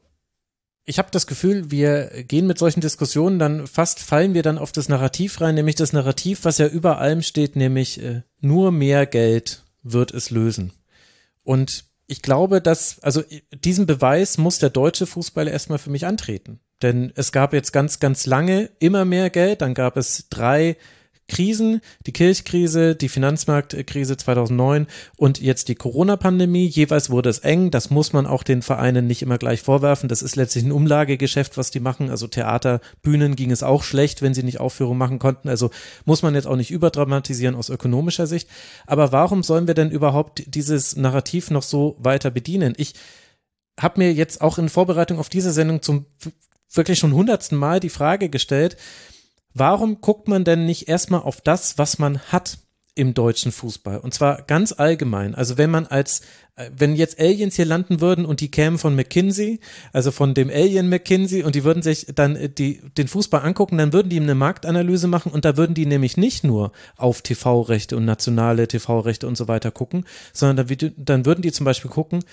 ich 0.83 0.97
habe 0.97 1.09
das 1.11 1.27
Gefühl, 1.27 1.71
wir 1.71 2.23
gehen 2.23 2.47
mit 2.47 2.57
solchen 2.57 2.81
Diskussionen 2.81 3.39
dann 3.39 3.67
fast 3.67 3.99
fallen 3.99 4.33
wir 4.33 4.43
dann 4.43 4.57
auf 4.57 4.71
das 4.71 4.89
Narrativ 4.89 5.39
rein, 5.39 5.55
nämlich 5.55 5.75
das 5.75 5.93
Narrativ, 5.93 6.43
was 6.43 6.57
ja 6.57 6.67
über 6.67 6.97
allem 6.97 7.21
steht, 7.21 7.55
nämlich 7.55 8.01
äh, 8.01 8.23
nur 8.39 8.71
mehr 8.71 9.05
Geld 9.05 9.63
wird 9.83 10.11
es 10.11 10.31
lösen. 10.31 10.73
Und 11.43 11.85
ich 12.07 12.21
glaube, 12.21 12.61
dass, 12.61 12.99
also 13.01 13.23
diesen 13.53 13.85
Beweis 13.85 14.37
muss 14.37 14.59
der 14.59 14.69
deutsche 14.69 15.05
Fußball 15.05 15.47
erstmal 15.47 15.77
für 15.77 15.89
mich 15.89 16.05
antreten. 16.05 16.59
Denn 16.81 17.13
es 17.15 17.31
gab 17.31 17.53
jetzt 17.53 17.71
ganz, 17.71 17.99
ganz 17.99 18.25
lange 18.25 18.69
immer 18.79 19.05
mehr 19.05 19.29
Geld, 19.29 19.61
dann 19.61 19.73
gab 19.73 19.97
es 19.97 20.27
drei 20.29 20.75
Krisen, 21.31 21.79
die 22.05 22.11
Kirchkrise, 22.11 22.93
die 22.93 23.07
Finanzmarktkrise 23.07 24.17
2009 24.17 24.85
und 25.15 25.39
jetzt 25.39 25.69
die 25.69 25.75
Corona-Pandemie. 25.75 26.67
Jeweils 26.67 27.09
wurde 27.09 27.29
es 27.29 27.39
eng. 27.39 27.71
Das 27.71 27.89
muss 27.89 28.11
man 28.11 28.27
auch 28.27 28.43
den 28.43 28.61
Vereinen 28.61 29.07
nicht 29.07 29.21
immer 29.21 29.37
gleich 29.37 29.61
vorwerfen. 29.61 30.09
Das 30.09 30.21
ist 30.21 30.35
letztlich 30.35 30.65
ein 30.65 30.73
Umlagegeschäft, 30.73 31.57
was 31.57 31.71
die 31.71 31.79
machen. 31.79 32.09
Also 32.09 32.27
Theater, 32.27 32.81
Bühnen 33.01 33.37
ging 33.37 33.49
es 33.49 33.63
auch 33.63 33.83
schlecht, 33.83 34.21
wenn 34.21 34.33
sie 34.33 34.43
nicht 34.43 34.59
Aufführungen 34.59 34.97
machen 34.97 35.19
konnten. 35.19 35.47
Also 35.47 35.71
muss 36.03 36.21
man 36.21 36.35
jetzt 36.35 36.47
auch 36.47 36.57
nicht 36.57 36.69
überdramatisieren 36.69 37.55
aus 37.55 37.69
ökonomischer 37.69 38.27
Sicht. 38.27 38.49
Aber 38.85 39.13
warum 39.13 39.41
sollen 39.41 39.67
wir 39.67 39.73
denn 39.73 39.89
überhaupt 39.89 40.43
dieses 40.53 40.97
Narrativ 40.97 41.49
noch 41.49 41.63
so 41.63 41.95
weiter 41.97 42.29
bedienen? 42.29 42.73
Ich 42.75 42.93
habe 43.79 44.01
mir 44.01 44.11
jetzt 44.11 44.41
auch 44.41 44.57
in 44.57 44.67
Vorbereitung 44.67 45.17
auf 45.17 45.29
diese 45.29 45.53
Sendung 45.53 45.81
zum 45.81 46.05
wirklich 46.73 46.99
schon 46.99 47.13
hundertsten 47.13 47.57
Mal 47.57 47.79
die 47.79 47.89
Frage 47.89 48.27
gestellt, 48.27 48.75
Warum 49.53 50.01
guckt 50.01 50.27
man 50.27 50.43
denn 50.43 50.65
nicht 50.65 50.87
erstmal 50.87 51.21
auf 51.21 51.41
das, 51.41 51.77
was 51.77 51.99
man 51.99 52.19
hat 52.19 52.57
im 52.95 53.13
deutschen 53.13 53.51
Fußball? 53.51 53.99
Und 53.99 54.13
zwar 54.13 54.41
ganz 54.43 54.73
allgemein. 54.73 55.35
Also 55.35 55.57
wenn 55.57 55.69
man 55.69 55.87
als, 55.87 56.21
äh, 56.55 56.69
wenn 56.75 56.95
jetzt 56.95 57.19
Aliens 57.19 57.55
hier 57.55 57.65
landen 57.65 58.01
würden 58.01 58.25
und 58.25 58.41
die 58.41 58.51
kämen 58.51 58.77
von 58.77 58.95
McKinsey, 58.95 59.59
also 59.93 60.11
von 60.11 60.33
dem 60.33 60.49
Alien 60.49 60.89
McKinsey 60.89 61.43
und 61.43 61.55
die 61.55 61.63
würden 61.63 61.83
sich 61.83 62.07
dann 62.13 62.35
äh, 62.35 62.49
die, 62.49 62.81
den 62.97 63.07
Fußball 63.07 63.41
angucken, 63.41 63.77
dann 63.77 63.93
würden 63.93 64.09
die 64.09 64.19
eine 64.19 64.35
Marktanalyse 64.35 65.07
machen 65.07 65.31
und 65.31 65.45
da 65.45 65.57
würden 65.57 65.73
die 65.73 65.85
nämlich 65.85 66.17
nicht 66.17 66.43
nur 66.43 66.71
auf 66.97 67.21
TV-Rechte 67.21 67.95
und 67.95 68.05
nationale 68.05 68.67
TV-Rechte 68.67 69.27
und 69.27 69.37
so 69.37 69.47
weiter 69.47 69.71
gucken, 69.71 70.05
sondern 70.33 70.67
dann, 70.67 70.93
dann 70.97 71.25
würden 71.25 71.41
die 71.41 71.51
zum 71.51 71.65
Beispiel 71.65 71.91
gucken, 71.91 72.23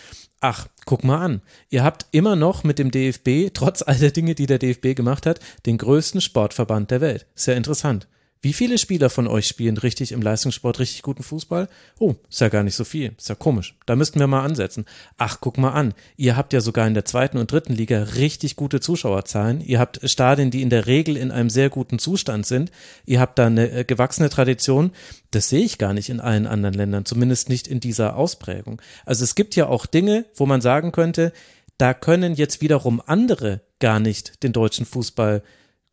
ach, 0.40 0.66
guck 0.86 1.04
mal 1.04 1.18
an, 1.18 1.42
ihr 1.70 1.84
habt 1.84 2.06
immer 2.12 2.36
noch 2.36 2.64
mit 2.64 2.78
dem 2.78 2.90
DFB, 2.90 3.52
trotz 3.52 3.82
all 3.86 3.96
der 3.96 4.10
Dinge, 4.10 4.34
die 4.34 4.46
der 4.46 4.58
DFB 4.58 4.94
gemacht 4.94 5.26
hat, 5.26 5.40
den 5.66 5.78
größten 5.78 6.20
Sportverband 6.20 6.90
der 6.90 7.00
Welt. 7.00 7.26
Sehr 7.34 7.56
interessant. 7.56 8.08
Wie 8.40 8.52
viele 8.52 8.78
Spieler 8.78 9.10
von 9.10 9.26
euch 9.26 9.48
spielen 9.48 9.76
richtig 9.78 10.12
im 10.12 10.22
Leistungssport 10.22 10.78
richtig 10.78 11.02
guten 11.02 11.24
Fußball? 11.24 11.68
Oh, 11.98 12.14
ist 12.30 12.40
ja 12.40 12.48
gar 12.48 12.62
nicht 12.62 12.76
so 12.76 12.84
viel. 12.84 13.12
Ist 13.18 13.28
ja 13.28 13.34
komisch. 13.34 13.76
Da 13.84 13.96
müssten 13.96 14.20
wir 14.20 14.28
mal 14.28 14.44
ansetzen. 14.44 14.86
Ach, 15.16 15.38
guck 15.40 15.58
mal 15.58 15.72
an. 15.72 15.92
Ihr 16.16 16.36
habt 16.36 16.52
ja 16.52 16.60
sogar 16.60 16.86
in 16.86 16.94
der 16.94 17.04
zweiten 17.04 17.38
und 17.38 17.50
dritten 17.50 17.72
Liga 17.72 18.00
richtig 18.02 18.54
gute 18.54 18.78
Zuschauerzahlen. 18.78 19.60
Ihr 19.60 19.80
habt 19.80 20.00
Stadien, 20.08 20.52
die 20.52 20.62
in 20.62 20.70
der 20.70 20.86
Regel 20.86 21.16
in 21.16 21.32
einem 21.32 21.50
sehr 21.50 21.68
guten 21.68 21.98
Zustand 21.98 22.46
sind. 22.46 22.70
Ihr 23.06 23.18
habt 23.18 23.40
da 23.40 23.46
eine 23.46 23.70
äh, 23.72 23.84
gewachsene 23.84 24.30
Tradition. 24.30 24.92
Das 25.32 25.48
sehe 25.48 25.64
ich 25.64 25.78
gar 25.78 25.92
nicht 25.92 26.08
in 26.08 26.20
allen 26.20 26.46
anderen 26.46 26.74
Ländern, 26.74 27.04
zumindest 27.04 27.48
nicht 27.48 27.66
in 27.66 27.80
dieser 27.80 28.16
Ausprägung. 28.16 28.80
Also 29.04 29.24
es 29.24 29.34
gibt 29.34 29.56
ja 29.56 29.66
auch 29.66 29.84
Dinge, 29.84 30.26
wo 30.36 30.46
man 30.46 30.60
sagen 30.60 30.92
könnte, 30.92 31.32
da 31.76 31.92
können 31.94 32.34
jetzt 32.34 32.60
wiederum 32.60 33.02
andere 33.04 33.62
gar 33.78 34.00
nicht 34.00 34.42
den 34.42 34.52
deutschen 34.52 34.86
Fußball 34.86 35.42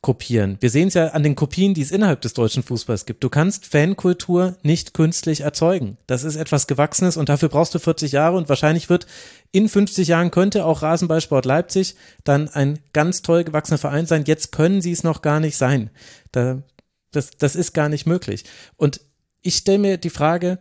kopieren. 0.05 0.57
Wir 0.59 0.69
sehen 0.69 0.89
es 0.89 0.93
ja 0.93 1.07
an 1.07 1.23
den 1.23 1.33
Kopien, 1.33 1.73
die 1.73 1.81
es 1.81 1.89
innerhalb 1.89 2.21
des 2.21 2.35
deutschen 2.35 2.61
Fußballs 2.61 3.07
gibt. 3.07 3.23
Du 3.23 3.29
kannst 3.29 3.65
Fankultur 3.65 4.55
nicht 4.61 4.93
künstlich 4.93 5.41
erzeugen. 5.41 5.97
Das 6.05 6.23
ist 6.23 6.35
etwas 6.35 6.67
Gewachsenes 6.67 7.17
und 7.17 7.27
dafür 7.27 7.49
brauchst 7.49 7.73
du 7.73 7.79
40 7.79 8.11
Jahre 8.11 8.37
und 8.37 8.47
wahrscheinlich 8.47 8.87
wird 8.87 9.07
in 9.51 9.67
50 9.67 10.07
Jahren 10.07 10.29
könnte 10.29 10.63
auch 10.63 10.83
Rasenballsport 10.83 11.45
Leipzig 11.45 11.95
dann 12.23 12.49
ein 12.49 12.77
ganz 12.93 13.23
toll 13.23 13.45
gewachsener 13.45 13.79
Verein 13.79 14.05
sein. 14.05 14.25
Jetzt 14.27 14.51
können 14.51 14.79
sie 14.79 14.91
es 14.91 15.03
noch 15.03 15.23
gar 15.23 15.39
nicht 15.39 15.57
sein. 15.57 15.89
Da, 16.31 16.61
das, 17.09 17.31
das 17.31 17.55
ist 17.55 17.73
gar 17.73 17.89
nicht 17.89 18.05
möglich. 18.05 18.43
Und 18.77 19.01
ich 19.41 19.55
stelle 19.55 19.79
mir 19.79 19.97
die 19.97 20.11
Frage, 20.11 20.59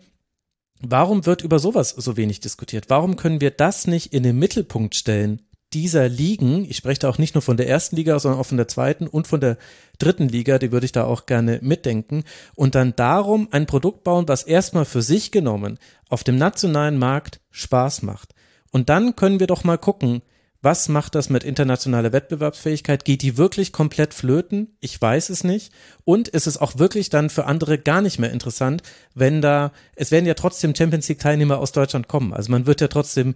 warum 0.81 1.27
wird 1.27 1.43
über 1.43 1.59
sowas 1.59 1.91
so 1.91 2.17
wenig 2.17 2.41
diskutiert? 2.41 2.87
Warum 2.89 3.17
können 3.17 3.43
wir 3.43 3.51
das 3.51 3.87
nicht 3.87 4.15
in 4.15 4.23
den 4.23 4.39
Mittelpunkt 4.39 4.95
stellen 4.95 5.43
dieser 5.75 6.09
Ligen, 6.09 6.65
ich 6.65 6.77
spreche 6.77 7.01
da 7.01 7.09
auch 7.09 7.19
nicht 7.19 7.35
nur 7.35 7.43
von 7.43 7.57
der 7.57 7.69
ersten 7.69 7.97
Liga, 7.97 8.19
sondern 8.19 8.41
auch 8.41 8.47
von 8.47 8.57
der 8.57 8.69
zweiten 8.69 9.07
und 9.07 9.27
von 9.27 9.41
der 9.41 9.59
dritten 9.99 10.29
Liga, 10.29 10.59
die 10.59 10.73
würde 10.73 10.87
ich 10.87 10.93
da 10.93 11.05
auch 11.05 11.27
gerne 11.27 11.59
mitdenken 11.63 12.25
und 12.55 12.75
dann 12.75 12.95
darum 12.97 13.49
ein 13.51 13.67
Produkt 13.67 14.05
bauen, 14.05 14.29
was 14.29 14.45
erstmal 14.45 14.85
für 14.85 15.03
sich 15.03 15.31
genommen 15.31 15.79
auf 16.09 16.25
dem 16.25 16.37
nationalen 16.37 16.99
Markt 16.99 17.41
Spaß 17.51 18.03
macht. 18.03 18.35
Und 18.71 18.89
dann 18.89 19.17
können 19.17 19.41
wir 19.41 19.47
doch 19.47 19.65
mal 19.65 19.79
gucken, 19.79 20.23
was 20.65 20.89
macht 20.89 21.15
das 21.15 21.29
mit 21.29 21.45
internationaler 21.45 22.15
Wettbewerbsfähigkeit? 22.15 23.05
Geht 23.05 23.21
die 23.21 23.37
wirklich 23.37 23.71
komplett 23.71 24.15
flöten? 24.15 24.79
Ich 24.81 25.01
weiß 25.01 25.29
es 25.29 25.45
nicht. 25.45 25.71
Und 26.05 26.29
ist 26.29 26.47
es 26.47 26.57
auch 26.57 26.79
wirklich 26.79 27.11
dann 27.11 27.29
für 27.29 27.45
andere 27.45 27.77
gar 27.77 28.01
nicht 28.01 28.19
mehr 28.19 28.33
interessant, 28.33 28.83
wenn 29.15 29.43
da, 29.43 29.73
es 29.95 30.11
werden 30.11 30.25
ja 30.25 30.33
trotzdem 30.33 30.75
Champions 30.75 31.07
League 31.07 31.19
Teilnehmer 31.19 31.59
aus 31.59 31.73
Deutschland 31.73 32.09
kommen. 32.09 32.33
Also 32.33 32.51
man 32.51 32.65
wird 32.65 32.81
ja 32.81 32.89
trotzdem 32.89 33.35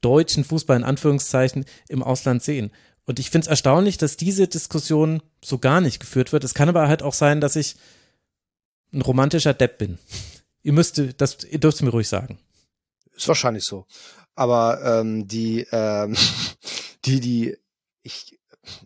deutschen 0.00 0.44
Fußball 0.44 0.76
in 0.76 0.84
Anführungszeichen 0.84 1.64
im 1.88 2.02
Ausland 2.02 2.42
sehen. 2.42 2.70
Und 3.06 3.18
ich 3.18 3.30
finde 3.30 3.46
es 3.46 3.50
erstaunlich, 3.50 3.98
dass 3.98 4.16
diese 4.16 4.46
Diskussion 4.46 5.22
so 5.42 5.58
gar 5.58 5.80
nicht 5.80 6.00
geführt 6.00 6.32
wird. 6.32 6.44
Es 6.44 6.54
kann 6.54 6.68
aber 6.68 6.88
halt 6.88 7.02
auch 7.02 7.14
sein, 7.14 7.40
dass 7.40 7.56
ich 7.56 7.76
ein 8.92 9.02
romantischer 9.02 9.54
Depp 9.54 9.78
bin. 9.78 9.98
ihr 10.62 10.72
müsst, 10.72 11.02
das, 11.18 11.44
ihr 11.44 11.58
dürft 11.58 11.82
mir 11.82 11.90
ruhig 11.90 12.08
sagen. 12.08 12.38
Ist 13.14 13.28
wahrscheinlich 13.28 13.64
so. 13.64 13.86
Aber 14.34 14.80
ähm, 14.84 15.26
die, 15.26 15.66
ähm, 15.72 16.16
die, 17.04 17.20
die, 17.20 17.56
ich, 18.02 18.38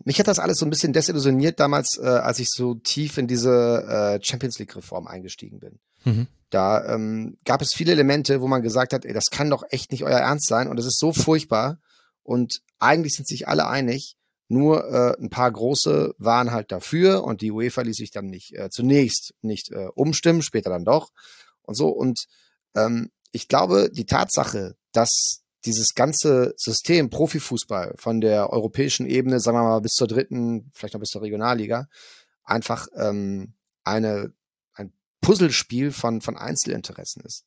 mich 0.03 0.19
hat 0.19 0.27
das 0.27 0.39
alles 0.39 0.57
so 0.57 0.65
ein 0.65 0.69
bisschen 0.69 0.93
desillusioniert 0.93 1.59
damals, 1.59 1.97
äh, 1.97 2.05
als 2.05 2.39
ich 2.39 2.49
so 2.49 2.75
tief 2.75 3.17
in 3.17 3.27
diese 3.27 3.83
äh, 4.19 4.23
Champions 4.23 4.59
League-Reform 4.59 5.07
eingestiegen 5.07 5.59
bin. 5.59 5.79
Mhm. 6.03 6.27
Da 6.49 6.93
ähm, 6.93 7.37
gab 7.43 7.61
es 7.61 7.73
viele 7.73 7.91
Elemente, 7.91 8.41
wo 8.41 8.47
man 8.47 8.61
gesagt 8.61 8.93
hat, 8.93 9.05
ey, 9.05 9.13
das 9.13 9.25
kann 9.31 9.49
doch 9.49 9.63
echt 9.69 9.91
nicht 9.91 10.03
euer 10.03 10.19
Ernst 10.19 10.47
sein 10.47 10.67
und 10.67 10.79
es 10.79 10.85
ist 10.85 10.99
so 10.99 11.11
furchtbar. 11.11 11.79
Und 12.23 12.61
eigentlich 12.79 13.13
sind 13.13 13.27
sich 13.27 13.47
alle 13.47 13.67
einig, 13.67 14.15
nur 14.47 14.85
äh, 14.85 15.21
ein 15.21 15.29
paar 15.29 15.51
große 15.51 16.13
waren 16.17 16.51
halt 16.51 16.71
dafür 16.71 17.23
und 17.23 17.41
die 17.41 17.51
UEFA 17.51 17.81
ließ 17.81 17.97
sich 17.97 18.11
dann 18.11 18.27
nicht 18.27 18.53
äh, 18.53 18.69
zunächst 18.69 19.33
nicht 19.41 19.71
äh, 19.71 19.87
umstimmen, 19.95 20.41
später 20.41 20.69
dann 20.69 20.85
doch 20.85 21.11
und 21.63 21.75
so. 21.75 21.89
Und 21.89 22.25
ähm, 22.75 23.11
ich 23.31 23.47
glaube, 23.47 23.89
die 23.91 24.05
Tatsache, 24.05 24.75
dass 24.91 25.41
dieses 25.65 25.93
ganze 25.95 26.53
System 26.57 27.09
Profifußball 27.09 27.95
von 27.97 28.21
der 28.21 28.51
europäischen 28.51 29.05
Ebene, 29.05 29.39
sagen 29.39 29.57
wir 29.57 29.63
mal 29.63 29.79
bis 29.81 29.93
zur 29.93 30.07
dritten, 30.07 30.71
vielleicht 30.73 30.93
noch 30.93 31.01
bis 31.01 31.09
zur 31.09 31.21
Regionalliga, 31.21 31.87
einfach 32.43 32.87
ähm, 32.95 33.53
eine 33.83 34.33
Puzzlespiel 35.25 35.91
von, 35.91 36.21
von 36.21 36.37
Einzelinteressen 36.37 37.23
ist. 37.25 37.45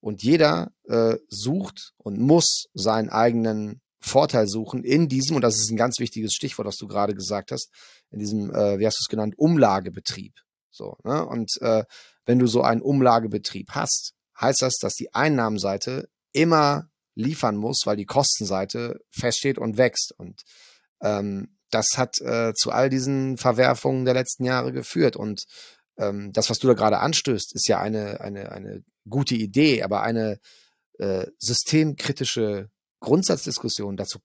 Und 0.00 0.24
jeder 0.24 0.72
äh, 0.88 1.18
sucht 1.28 1.94
und 1.98 2.18
muss 2.18 2.66
seinen 2.74 3.10
eigenen 3.10 3.80
Vorteil 4.00 4.48
suchen 4.48 4.82
in 4.82 5.08
diesem, 5.08 5.36
und 5.36 5.42
das 5.42 5.60
ist 5.60 5.70
ein 5.70 5.76
ganz 5.76 6.00
wichtiges 6.00 6.34
Stichwort, 6.34 6.66
was 6.66 6.78
du 6.78 6.88
gerade 6.88 7.14
gesagt 7.14 7.52
hast, 7.52 7.70
in 8.10 8.18
diesem, 8.18 8.52
äh, 8.52 8.80
wie 8.80 8.86
hast 8.86 8.96
du 8.96 9.04
es 9.04 9.08
genannt, 9.08 9.34
Umlagebetrieb. 9.38 10.34
So, 10.72 10.96
ne? 11.04 11.24
Und 11.24 11.52
äh, 11.60 11.84
wenn 12.24 12.40
du 12.40 12.48
so 12.48 12.62
einen 12.62 12.82
Umlagebetrieb 12.82 13.70
hast, 13.70 14.14
heißt 14.40 14.60
das, 14.60 14.78
dass 14.80 14.94
die 14.94 15.14
Einnahmenseite 15.14 16.08
immer 16.32 16.90
liefern 17.14 17.56
muss, 17.56 17.82
weil 17.84 17.96
die 17.96 18.06
Kostenseite 18.06 19.00
feststeht 19.10 19.58
und 19.58 19.76
wächst. 19.76 20.12
Und 20.16 20.42
ähm, 21.00 21.56
das 21.70 21.88
hat 21.96 22.20
äh, 22.20 22.52
zu 22.54 22.70
all 22.70 22.90
diesen 22.90 23.36
Verwerfungen 23.36 24.04
der 24.04 24.14
letzten 24.14 24.44
Jahre 24.44 24.72
geführt. 24.72 25.16
Und 25.16 25.44
ähm, 25.98 26.32
das, 26.32 26.50
was 26.50 26.58
du 26.58 26.66
da 26.66 26.74
gerade 26.74 26.98
anstößt, 26.98 27.54
ist 27.54 27.68
ja 27.68 27.80
eine, 27.80 28.20
eine, 28.20 28.52
eine 28.52 28.82
gute 29.08 29.34
Idee, 29.34 29.82
aber 29.82 30.02
eine 30.02 30.38
äh, 30.98 31.26
systemkritische 31.38 32.70
Grundsatzdiskussion 33.00 33.96
dazu 33.96 34.20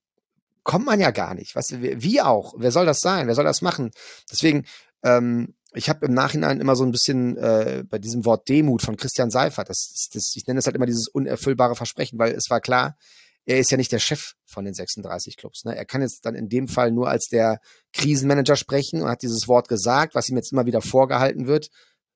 kommt 0.68 0.86
man 0.86 1.00
ja 1.00 1.12
gar 1.12 1.34
nicht. 1.34 1.56
Was, 1.56 1.72
wie 1.72 2.22
auch? 2.22 2.54
Wer 2.58 2.72
soll 2.72 2.86
das 2.86 3.00
sein? 3.00 3.28
Wer 3.28 3.36
soll 3.36 3.46
das 3.46 3.62
machen? 3.62 3.92
Deswegen, 4.30 4.66
ähm, 5.02 5.56
ich 5.78 5.90
habe 5.90 6.06
im 6.06 6.14
Nachhinein 6.14 6.60
immer 6.60 6.76
so 6.76 6.84
ein 6.84 6.92
bisschen 6.92 7.38
äh, 7.38 7.84
bei 7.88 8.00
diesem 8.00 8.26
Wort 8.26 8.50
Demut 8.50 8.82
von 8.82 8.98
Christian 8.98 9.30
Seifert, 9.30 9.70
das, 9.70 10.10
das, 10.12 10.34
ich 10.36 10.48
nenne 10.48 10.60
es 10.60 10.66
halt 10.66 10.76
immer 10.76 10.86
dieses 10.86 11.08
unerfüllbare 11.08 11.76
Versprechen, 11.76 12.18
weil 12.20 12.34
es 12.34 12.50
war 12.50 12.60
klar, 12.60 12.98
er 13.46 13.60
ist 13.60 13.72
ja 13.72 13.78
nicht 13.78 13.94
der 13.94 14.00
Chef 14.00 14.34
von 14.46 14.66
den 14.66 14.74
36 14.74 15.38
Clubs. 15.38 15.64
Ne? 15.64 15.76
Er 15.76 15.86
kann 15.86 16.02
jetzt 16.02 16.26
dann 16.26 16.36
in 16.36 16.50
dem 16.50 16.68
Fall 16.68 16.92
nur 16.92 17.10
als 17.10 17.30
der 17.30 17.62
Krisenmanager 17.94 18.58
sprechen 18.58 19.02
und 19.02 19.10
hat 19.10 19.22
dieses 19.22 19.48
Wort 19.48 19.70
gesagt, 19.70 20.16
was 20.16 20.28
ihm 20.28 20.36
jetzt 20.36 20.52
immer 20.52 20.66
wieder 20.66 20.82
vorgehalten 20.82 21.48
wird. 21.48 21.70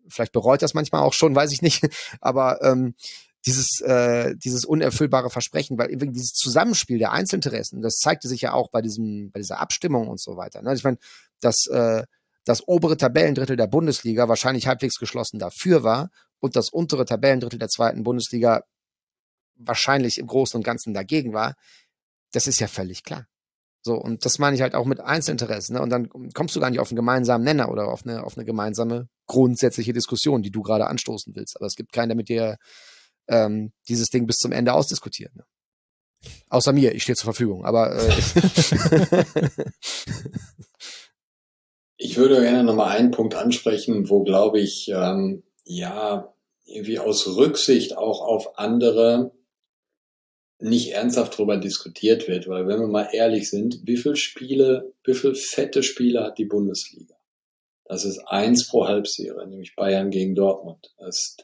Vielleicht 0.09 0.33
bereut 0.33 0.61
das 0.61 0.73
manchmal 0.73 1.03
auch 1.03 1.13
schon, 1.13 1.33
weiß 1.35 1.53
ich 1.53 1.61
nicht. 1.61 1.87
Aber 2.19 2.61
ähm, 2.63 2.95
dieses, 3.45 3.79
äh, 3.79 4.35
dieses 4.35 4.65
unerfüllbare 4.65 5.29
Versprechen, 5.29 5.77
weil 5.77 5.91
eben 5.91 6.11
dieses 6.11 6.33
Zusammenspiel 6.33 6.99
der 6.99 7.13
Einzelinteressen, 7.13 7.81
das 7.81 7.95
zeigte 7.95 8.27
sich 8.27 8.41
ja 8.41 8.51
auch 8.51 8.69
bei 8.69 8.81
diesem, 8.81 9.31
bei 9.31 9.39
dieser 9.39 9.59
Abstimmung 9.59 10.09
und 10.09 10.19
so 10.19 10.35
weiter. 10.35 10.61
Ne? 10.61 10.73
Ich 10.73 10.83
meine, 10.83 10.97
dass 11.39 11.65
äh, 11.67 12.03
das 12.45 12.67
obere 12.67 12.97
Tabellendrittel 12.97 13.55
der 13.55 13.67
Bundesliga 13.67 14.27
wahrscheinlich 14.27 14.67
halbwegs 14.67 14.97
geschlossen 14.97 15.39
dafür 15.39 15.83
war 15.83 16.09
und 16.39 16.55
das 16.55 16.69
untere 16.69 17.05
Tabellendrittel 17.05 17.59
der 17.59 17.69
zweiten 17.69 18.03
Bundesliga 18.03 18.63
wahrscheinlich 19.55 20.17
im 20.17 20.27
Großen 20.27 20.57
und 20.57 20.63
Ganzen 20.63 20.93
dagegen 20.93 21.33
war, 21.33 21.55
das 22.31 22.47
ist 22.47 22.59
ja 22.59 22.67
völlig 22.67 23.03
klar. 23.03 23.27
So, 23.83 23.95
und 23.95 24.25
das 24.25 24.37
meine 24.37 24.55
ich 24.55 24.61
halt 24.61 24.75
auch 24.75 24.85
mit 24.85 24.99
Einzelinteressen. 24.99 25.75
Ne? 25.75 25.81
Und 25.81 25.89
dann 25.89 26.09
kommst 26.33 26.55
du 26.55 26.59
gar 26.59 26.69
nicht 26.69 26.79
auf 26.79 26.89
einen 26.89 26.97
gemeinsamen 26.97 27.43
Nenner 27.43 27.69
oder 27.69 27.87
auf 27.87 28.05
eine, 28.05 28.23
auf 28.23 28.37
eine 28.37 28.45
gemeinsame 28.45 29.07
grundsätzliche 29.25 29.93
Diskussion, 29.93 30.43
die 30.43 30.51
du 30.51 30.61
gerade 30.61 30.87
anstoßen 30.87 31.35
willst. 31.35 31.57
Aber 31.57 31.65
es 31.65 31.75
gibt 31.75 31.91
keinen, 31.91 32.09
der 32.09 32.15
mit 32.15 32.29
dir 32.29 32.57
ähm, 33.27 33.71
dieses 33.87 34.09
Ding 34.09 34.27
bis 34.27 34.37
zum 34.37 34.51
Ende 34.51 34.73
ausdiskutiert. 34.73 35.35
Ne? 35.35 35.45
Außer 36.49 36.73
mir, 36.73 36.93
ich 36.93 37.01
stehe 37.03 37.15
zur 37.15 37.33
Verfügung. 37.33 37.65
Aber 37.65 37.95
äh, 37.95 38.11
ich 42.03 42.17
würde 42.17 42.41
gerne 42.41 42.63
nochmal 42.63 42.97
einen 42.97 43.11
Punkt 43.11 43.35
ansprechen, 43.35 44.09
wo 44.09 44.23
glaube 44.23 44.59
ich, 44.59 44.91
ähm, 44.91 45.43
ja, 45.65 46.33
irgendwie 46.65 46.97
aus 46.97 47.27
Rücksicht 47.27 47.95
auch 47.95 48.21
auf 48.21 48.57
andere 48.57 49.31
nicht 50.57 50.93
ernsthaft 50.93 51.35
darüber 51.35 51.57
diskutiert 51.57 52.27
wird, 52.27 52.47
weil 52.47 52.67
wenn 52.67 52.79
wir 52.79 52.87
mal 52.87 53.09
ehrlich 53.11 53.49
sind, 53.49 53.81
wie 53.83 53.97
viele 53.97 54.15
Spiele, 54.15 54.93
wie 55.03 55.13
viele 55.13 55.35
fette 55.35 55.83
Spiele 55.83 56.23
hat 56.23 56.39
die 56.39 56.45
Bundesliga? 56.45 57.15
Das 57.85 58.03
ist 58.03 58.19
eins 58.25 58.67
pro 58.67 58.87
Halbserie, 58.87 59.47
nämlich 59.47 59.75
Bayern 59.75 60.09
gegen 60.09 60.33
Dortmund. 60.33 60.95
Das 60.97 61.37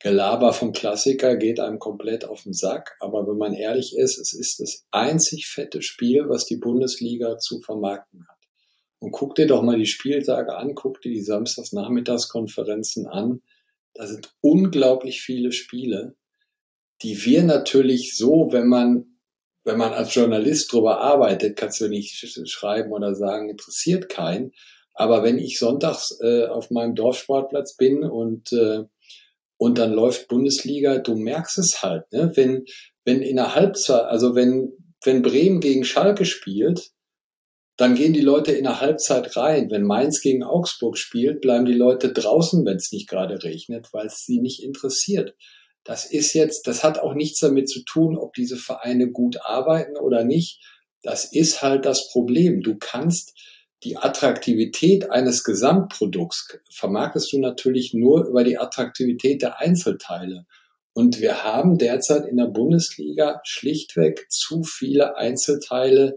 Gelaber 0.00 0.52
vom 0.52 0.72
Klassiker 0.72 1.36
geht 1.36 1.60
einem 1.60 1.78
komplett 1.78 2.24
auf 2.24 2.42
den 2.42 2.52
Sack, 2.52 2.96
aber 2.98 3.28
wenn 3.28 3.38
man 3.38 3.54
ehrlich 3.54 3.96
ist, 3.96 4.18
es 4.18 4.32
ist 4.32 4.58
das 4.58 4.86
einzig 4.90 5.46
fette 5.46 5.82
Spiel, 5.82 6.28
was 6.28 6.46
die 6.46 6.56
Bundesliga 6.56 7.38
zu 7.38 7.60
vermarkten 7.60 8.26
hat. 8.28 8.33
Und 9.04 9.12
guck 9.12 9.34
dir 9.34 9.46
doch 9.46 9.62
mal 9.62 9.78
die 9.78 9.86
Spieltage 9.86 10.56
an, 10.56 10.74
guck 10.74 11.00
dir 11.02 11.12
die 11.12 11.22
Samstagsnachmittagskonferenzen 11.22 13.06
an. 13.06 13.42
Da 13.94 14.06
sind 14.06 14.34
unglaublich 14.40 15.20
viele 15.20 15.52
Spiele 15.52 16.16
die 17.02 17.24
wir 17.24 17.42
natürlich 17.42 18.16
so, 18.16 18.48
wenn 18.50 18.66
man 18.66 19.06
wenn 19.66 19.78
man 19.78 19.94
als 19.94 20.14
Journalist 20.14 20.70
drüber 20.72 21.00
arbeitet, 21.00 21.56
kannst 21.56 21.80
du 21.80 21.88
nicht 21.88 22.22
schreiben 22.50 22.92
oder 22.92 23.14
sagen, 23.14 23.48
interessiert 23.48 24.10
keinen. 24.10 24.52
Aber 24.92 25.22
wenn 25.22 25.38
ich 25.38 25.58
sonntags 25.58 26.18
äh, 26.20 26.44
auf 26.44 26.70
meinem 26.70 26.94
Dorfsportplatz 26.94 27.76
bin 27.76 28.04
und 28.04 28.52
äh, 28.52 28.84
und 29.56 29.78
dann 29.78 29.92
läuft 29.92 30.28
Bundesliga, 30.28 30.98
du 30.98 31.14
merkst 31.16 31.58
es 31.58 31.82
halt, 31.82 32.12
ne? 32.12 32.32
Wenn 32.34 32.64
wenn 33.04 33.22
in 33.22 33.36
der 33.36 33.54
Halbzeit, 33.54 34.04
also 34.04 34.34
wenn 34.34 34.72
wenn 35.02 35.22
Bremen 35.22 35.60
gegen 35.60 35.84
Schalke 35.84 36.26
spielt, 36.26 36.90
dann 37.76 37.94
gehen 37.94 38.12
die 38.12 38.20
Leute 38.20 38.52
in 38.52 38.64
der 38.64 38.80
Halbzeit 38.80 39.36
rein. 39.36 39.70
Wenn 39.70 39.82
Mainz 39.82 40.20
gegen 40.20 40.44
Augsburg 40.44 40.96
spielt, 40.96 41.40
bleiben 41.40 41.64
die 41.64 41.72
Leute 41.72 42.12
draußen, 42.12 42.64
wenn 42.64 42.76
es 42.76 42.92
nicht 42.92 43.08
gerade 43.08 43.42
regnet, 43.42 43.92
weil 43.92 44.06
es 44.06 44.24
sie 44.24 44.40
nicht 44.40 44.62
interessiert. 44.62 45.34
Das 45.82 46.06
ist 46.06 46.32
jetzt, 46.32 46.66
das 46.66 46.84
hat 46.84 46.98
auch 46.98 47.14
nichts 47.14 47.40
damit 47.40 47.68
zu 47.68 47.84
tun, 47.84 48.16
ob 48.16 48.32
diese 48.34 48.56
Vereine 48.56 49.10
gut 49.10 49.38
arbeiten 49.42 49.96
oder 49.96 50.24
nicht. 50.24 50.60
Das 51.02 51.30
ist 51.32 51.62
halt 51.62 51.84
das 51.84 52.10
Problem. 52.10 52.62
Du 52.62 52.76
kannst 52.78 53.34
die 53.82 53.98
Attraktivität 53.98 55.10
eines 55.10 55.44
Gesamtprodukts 55.44 56.58
vermarktest 56.70 57.32
du 57.32 57.38
natürlich 57.38 57.92
nur 57.92 58.24
über 58.24 58.42
die 58.42 58.56
Attraktivität 58.56 59.42
der 59.42 59.60
Einzelteile. 59.60 60.46
Und 60.94 61.20
wir 61.20 61.44
haben 61.44 61.76
derzeit 61.76 62.24
in 62.24 62.38
der 62.38 62.46
Bundesliga 62.46 63.40
schlichtweg 63.44 64.26
zu 64.30 64.62
viele 64.62 65.16
Einzelteile, 65.16 66.16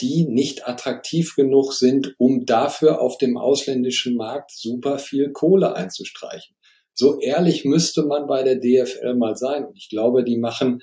die 0.00 0.26
nicht 0.26 0.68
attraktiv 0.68 1.34
genug 1.36 1.72
sind, 1.72 2.14
um 2.18 2.46
dafür 2.46 3.00
auf 3.00 3.18
dem 3.18 3.36
ausländischen 3.36 4.16
Markt 4.16 4.52
super 4.52 4.98
viel 4.98 5.32
Kohle 5.32 5.74
einzustreichen. 5.74 6.56
So 6.94 7.20
ehrlich 7.20 7.64
müsste 7.64 8.02
man 8.04 8.26
bei 8.26 8.42
der 8.42 8.56
DFL 8.56 9.14
mal 9.14 9.36
sein. 9.36 9.64
Und 9.64 9.76
ich 9.76 9.88
glaube, 9.88 10.24
die 10.24 10.36
machen 10.36 10.80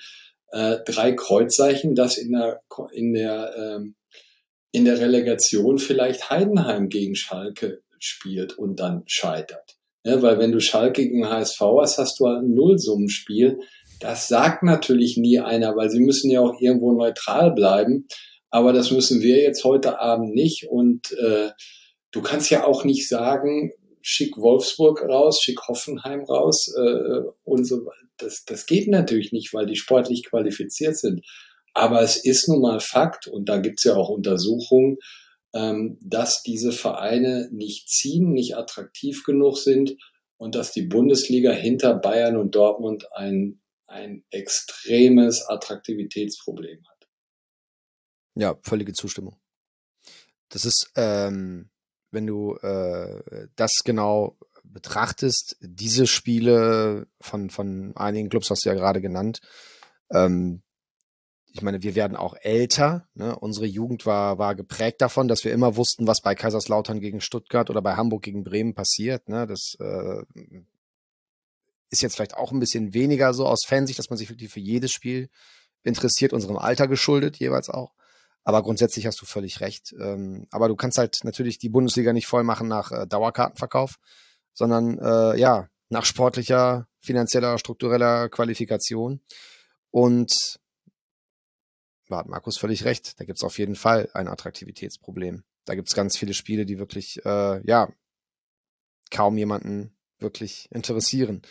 äh, 0.51 0.77
drei 0.85 1.11
Kreuzzeichen, 1.11 1.95
dass 1.95 2.17
in 2.17 2.31
der, 2.31 2.61
in 2.91 3.13
der, 3.13 3.53
ähm, 3.57 3.95
in 4.71 4.85
der 4.85 4.99
Relegation 4.99 5.77
vielleicht 5.77 6.29
Heidenheim 6.29 6.89
gegen 6.89 7.15
Schalke 7.15 7.81
spielt 7.99 8.57
und 8.57 8.79
dann 8.79 9.03
scheitert. 9.05 9.77
Ja, 10.03 10.21
weil 10.21 10.39
wenn 10.39 10.51
du 10.51 10.59
Schalke 10.59 11.03
gegen 11.03 11.29
HSV 11.29 11.59
hast, 11.81 11.97
hast 11.97 12.19
du 12.19 12.27
halt 12.27 12.43
ein 12.43 12.53
Nullsummenspiel. 12.53 13.59
Das 13.99 14.27
sagt 14.27 14.63
natürlich 14.63 15.17
nie 15.17 15.39
einer, 15.39 15.75
weil 15.75 15.89
sie 15.89 15.99
müssen 15.99 16.31
ja 16.31 16.41
auch 16.41 16.59
irgendwo 16.59 16.93
neutral 16.93 17.51
bleiben. 17.51 18.07
Aber 18.49 18.73
das 18.73 18.91
müssen 18.91 19.21
wir 19.21 19.41
jetzt 19.41 19.63
heute 19.63 19.99
Abend 19.99 20.33
nicht. 20.33 20.67
Und 20.69 21.11
äh, 21.13 21.49
du 22.11 22.21
kannst 22.21 22.49
ja 22.49 22.65
auch 22.65 22.83
nicht 22.83 23.07
sagen, 23.07 23.71
schick 24.01 24.37
Wolfsburg 24.37 25.03
raus, 25.03 25.41
schick 25.41 25.59
Hoffenheim 25.67 26.23
raus 26.23 26.73
äh, 26.77 27.21
und 27.43 27.65
so. 27.65 27.89
Das, 28.17 28.45
das 28.45 28.65
geht 28.65 28.87
natürlich 28.87 29.31
nicht, 29.31 29.53
weil 29.53 29.65
die 29.65 29.75
sportlich 29.75 30.23
qualifiziert 30.23 30.97
sind. 30.97 31.25
Aber 31.73 32.01
es 32.01 32.17
ist 32.23 32.47
nun 32.47 32.61
mal 32.61 32.79
Fakt, 32.79 33.27
und 33.27 33.49
da 33.49 33.59
gibt's 33.59 33.83
ja 33.83 33.95
auch 33.95 34.09
Untersuchungen, 34.09 34.97
ähm, 35.53 35.97
dass 36.01 36.41
diese 36.41 36.71
Vereine 36.71 37.49
nicht 37.51 37.89
ziehen, 37.89 38.31
nicht 38.31 38.57
attraktiv 38.57 39.23
genug 39.23 39.57
sind 39.57 39.95
und 40.37 40.55
dass 40.55 40.71
die 40.71 40.83
Bundesliga 40.83 41.51
hinter 41.51 41.93
Bayern 41.95 42.37
und 42.37 42.55
Dortmund 42.55 43.05
ein, 43.13 43.61
ein 43.87 44.23
extremes 44.31 45.45
Attraktivitätsproblem 45.47 46.79
hat. 46.89 46.96
Ja, 48.37 48.55
völlige 48.61 48.93
Zustimmung. 48.93 49.35
Das 50.49 50.63
ist, 50.63 50.91
ähm, 50.95 51.69
wenn 52.11 52.27
du 52.27 52.55
äh, 52.57 53.47
das 53.55 53.71
genau 53.83 54.37
betrachtest, 54.63 55.57
diese 55.59 56.07
Spiele 56.07 57.07
von, 57.19 57.49
von 57.49 57.95
einigen 57.95 58.29
Clubs 58.29 58.49
hast 58.49 58.63
du 58.63 58.69
ja 58.69 58.75
gerade 58.75 59.01
genannt, 59.01 59.39
ähm, 60.11 60.61
ich 61.51 61.63
meine, 61.63 61.81
wir 61.81 61.95
werden 61.95 62.15
auch 62.15 62.35
älter. 62.39 63.07
Ne? 63.15 63.35
Unsere 63.35 63.65
Jugend 63.65 64.05
war, 64.05 64.37
war 64.37 64.53
geprägt 64.53 65.01
davon, 65.01 65.27
dass 65.27 65.43
wir 65.43 65.51
immer 65.51 65.75
wussten, 65.75 66.05
was 66.05 66.21
bei 66.21 66.35
Kaiserslautern 66.35 66.99
gegen 66.99 67.19
Stuttgart 67.19 67.71
oder 67.71 67.81
bei 67.81 67.95
Hamburg 67.95 68.21
gegen 68.21 68.43
Bremen 68.43 68.75
passiert. 68.75 69.27
Ne? 69.27 69.47
Das 69.47 69.75
äh, 69.79 70.21
ist 71.89 72.03
jetzt 72.03 72.15
vielleicht 72.15 72.35
auch 72.35 72.51
ein 72.51 72.59
bisschen 72.59 72.93
weniger 72.93 73.33
so 73.33 73.47
aus 73.47 73.65
Fansicht, 73.65 73.97
dass 73.97 74.11
man 74.11 74.17
sich 74.17 74.29
wirklich 74.29 74.51
für 74.51 74.59
jedes 74.59 74.91
Spiel 74.91 75.29
interessiert, 75.83 76.31
unserem 76.31 76.57
Alter 76.57 76.87
geschuldet 76.87 77.37
jeweils 77.37 77.69
auch. 77.69 77.95
Aber 78.47 78.63
grundsätzlich 78.63 79.05
hast 79.05 79.19
du 79.19 79.25
völlig 79.25 79.59
recht. 79.59 79.93
Ähm, 79.99 80.47
aber 80.51 80.69
du 80.69 80.77
kannst 80.77 80.97
halt 80.97 81.17
natürlich 81.23 81.57
die 81.57 81.67
Bundesliga 81.67 82.13
nicht 82.13 82.27
voll 82.27 82.45
machen 82.45 82.69
nach 82.69 82.93
äh, 82.93 83.05
Dauerkartenverkauf, 83.05 83.99
sondern 84.53 84.97
äh, 84.99 85.37
ja, 85.37 85.67
nach 85.89 86.05
sportlicher, 86.05 86.87
finanzieller, 87.01 87.57
struktureller 87.57 88.29
Qualifikation. 88.29 89.19
Und 89.91 90.31
da 92.07 92.19
hat 92.19 92.27
Markus 92.27 92.57
völlig 92.57 92.85
recht. 92.85 93.19
Da 93.19 93.25
gibt 93.25 93.37
es 93.37 93.43
auf 93.43 93.57
jeden 93.57 93.75
Fall 93.75 94.09
ein 94.13 94.29
Attraktivitätsproblem. 94.29 95.43
Da 95.65 95.75
gibt 95.75 95.89
es 95.89 95.93
ganz 95.93 96.15
viele 96.15 96.33
Spiele, 96.33 96.65
die 96.65 96.79
wirklich, 96.79 97.19
äh, 97.25 97.61
ja, 97.67 97.91
kaum 99.11 99.37
jemanden 99.37 99.96
wirklich 100.19 100.67
interessieren. 100.71 101.41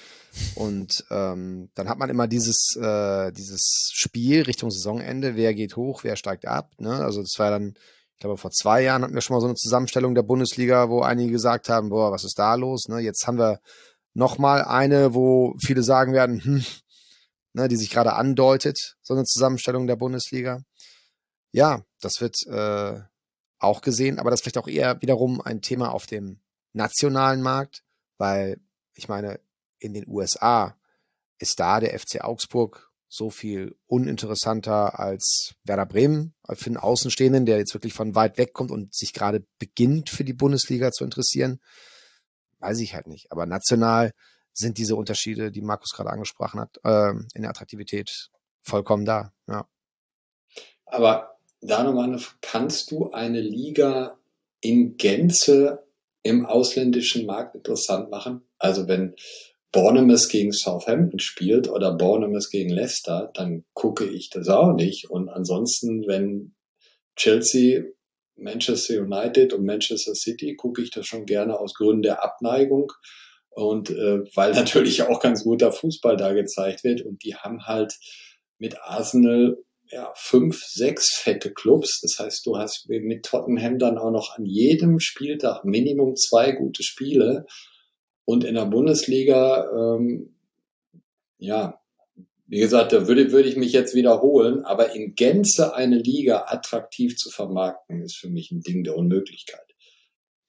Und 0.55 1.05
ähm, 1.11 1.71
dann 1.75 1.89
hat 1.89 1.99
man 1.99 2.11
immer 2.11 2.27
dieses, 2.27 2.77
äh, 2.77 3.33
dieses 3.33 3.91
Spiel 3.93 4.43
Richtung 4.43 4.71
Saisonende, 4.71 5.37
wer 5.37 5.55
geht 5.55 5.77
hoch, 5.77 6.05
wer 6.05 6.17
steigt 6.17 6.47
ab. 6.47 6.73
Ne? 6.79 6.91
Also 6.91 7.21
das 7.21 7.35
war 7.39 7.51
dann, 7.51 7.75
ich 8.15 8.21
glaube, 8.21 8.37
vor 8.37 8.51
zwei 8.51 8.83
Jahren 8.83 9.03
hatten 9.03 9.15
wir 9.15 9.21
schon 9.21 9.35
mal 9.35 9.41
so 9.41 9.47
eine 9.47 9.55
Zusammenstellung 9.55 10.15
der 10.15 10.23
Bundesliga, 10.23 10.89
wo 10.89 11.03
einige 11.03 11.33
gesagt 11.33 11.69
haben, 11.69 11.91
boah, 11.91 12.13
was 12.13 12.25
ist 12.25 12.39
da 12.39 12.55
los? 12.55 12.89
Ne? 12.89 13.01
Jetzt 13.01 13.27
haben 13.27 13.39
wir 13.39 13.61
nochmal 14.15 14.65
eine, 14.65 15.15
wo 15.15 15.55
viele 15.65 15.83
sagen 15.83 16.13
werden, 16.13 16.43
hm, 16.43 16.65
ne, 17.53 17.69
die 17.69 17.77
sich 17.77 17.91
gerade 17.91 18.15
andeutet, 18.15 18.97
so 19.03 19.15
eine 19.15 19.25
Zusammenstellung 19.25 19.87
der 19.87 19.97
Bundesliga. 19.97 20.61
Ja, 21.53 21.83
das 22.01 22.21
wird 22.21 22.37
äh, 22.47 23.01
auch 23.59 23.81
gesehen, 23.81 24.19
aber 24.19 24.31
das 24.31 24.41
ist 24.41 24.45
vielleicht 24.45 24.59
auch 24.59 24.69
eher 24.69 25.01
wiederum 25.01 25.41
ein 25.41 25.63
Thema 25.63 25.93
auf 25.93 26.07
dem 26.07 26.41
nationalen 26.73 27.41
Markt, 27.41 27.83
weil 28.19 28.61
ich 28.95 29.09
meine, 29.09 29.41
in 29.79 29.95
den 29.95 30.09
USA 30.09 30.77
ist 31.39 31.61
da 31.61 31.81
der 31.81 31.99
FC 31.99 32.23
Augsburg 32.23 32.91
so 33.09 33.31
viel 33.31 33.77
uninteressanter 33.87 34.99
als 34.99 35.55
Werder 35.65 35.87
Bremen 35.87 36.35
für 36.55 36.67
einen 36.67 36.77
Außenstehenden, 36.77 37.47
der 37.47 37.59
jetzt 37.59 37.75
wirklich 37.75 37.95
von 37.95 38.15
weit 38.15 38.37
weg 38.39 38.53
kommt 38.53 38.71
und 38.71 38.95
sich 38.95 39.13
gerade 39.13 39.47
beginnt 39.59 40.11
für 40.11 40.25
die 40.25 40.33
Bundesliga 40.33 40.91
zu 40.91 41.05
interessieren. 41.05 41.61
Weiß 42.59 42.81
ich 42.81 42.95
halt 42.95 43.07
nicht. 43.07 43.31
Aber 43.31 43.47
national 43.47 44.13
sind 44.53 44.79
diese 44.79 44.97
Unterschiede, 44.97 45.53
die 45.53 45.61
Markus 45.61 45.93
gerade 45.93 46.11
angesprochen 46.11 46.61
hat, 46.61 46.79
äh, 46.83 47.11
in 47.35 47.43
der 47.43 47.51
Attraktivität 47.51 48.31
vollkommen 48.63 49.05
da. 49.05 49.33
Ja. 49.47 49.69
Aber 50.87 51.39
da 51.61 51.83
nochmal, 51.83 52.21
kannst 52.41 52.91
du 52.91 53.13
eine 53.13 53.41
Liga 53.41 54.19
in 54.61 54.97
Gänze 54.97 55.86
im 56.27 56.47
ausländischen 56.47 57.27
Markt 57.27 57.55
interessant 57.55 58.11
machen? 58.11 58.43
Also 58.59 58.89
wenn 58.89 59.15
Bournemouth 59.73 60.29
gegen 60.29 60.53
Southampton 60.53 61.19
spielt 61.19 61.69
oder 61.69 61.97
Bournemouth 61.97 62.51
gegen 62.51 62.71
Leicester, 62.71 63.31
dann 63.35 63.65
gucke 63.75 64.05
ich 64.07 64.31
das 64.31 64.49
auch 64.49 64.73
nicht. 64.73 65.11
Und 65.11 65.29
ansonsten, 65.29 66.07
wenn 66.07 66.55
Chelsea, 67.17 67.85
Manchester 68.37 69.03
United 69.03 69.53
und 69.53 69.65
Manchester 69.65 70.15
City, 70.15 70.57
gucke 70.57 70.83
ich 70.83 70.91
das 70.91 71.07
schon 71.07 71.27
gerne 71.27 71.59
aus 71.59 71.75
Gründen 71.75 72.03
der 72.03 72.23
Abneigung 72.23 72.93
und 73.51 73.91
äh, 73.91 74.21
weil 74.35 74.53
natürlich 74.55 75.03
auch 75.03 75.21
ganz 75.21 75.45
guter 75.45 75.73
Fußball 75.73 76.17
da 76.17 76.33
gezeigt 76.33 76.85
wird 76.85 77.03
und 77.03 77.23
die 77.25 77.35
haben 77.35 77.67
halt 77.67 77.95
mit 78.59 78.77
Arsenal 78.83 79.57
ja, 79.91 80.13
fünf, 80.17 80.63
sechs 80.65 81.17
fette 81.17 81.53
Clubs. 81.53 82.01
Das 82.03 82.25
heißt, 82.25 82.47
du 82.47 82.57
hast 82.57 82.87
mit 82.89 83.25
Tottenham 83.25 83.79
dann 83.79 83.99
auch 83.99 84.11
noch 84.11 84.37
an 84.37 84.45
jedem 84.45 85.01
Spieltag 85.01 85.65
Minimum 85.65 86.17
zwei 86.17 86.53
gute 86.53 86.83
Spiele. 86.83 87.47
Und 88.25 88.45
in 88.45 88.55
der 88.55 88.67
Bundesliga, 88.67 89.71
ähm, 89.73 90.35
ja, 91.39 91.81
wie 92.49 92.59
gesagt, 92.59 92.93
da 92.93 93.09
würde, 93.09 93.33
würde 93.33 93.49
ich 93.49 93.57
mich 93.57 93.73
jetzt 93.73 93.95
wiederholen, 93.95 94.65
aber 94.65 94.95
in 94.95 95.15
Gänze 95.15 95.75
eine 95.75 95.99
Liga 95.99 96.47
attraktiv 96.49 97.17
zu 97.17 97.31
vermarkten, 97.31 98.03
ist 98.03 98.17
für 98.17 98.29
mich 98.29 98.51
ein 98.51 98.61
Ding 98.61 98.85
der 98.85 98.97
Unmöglichkeit. 98.97 99.61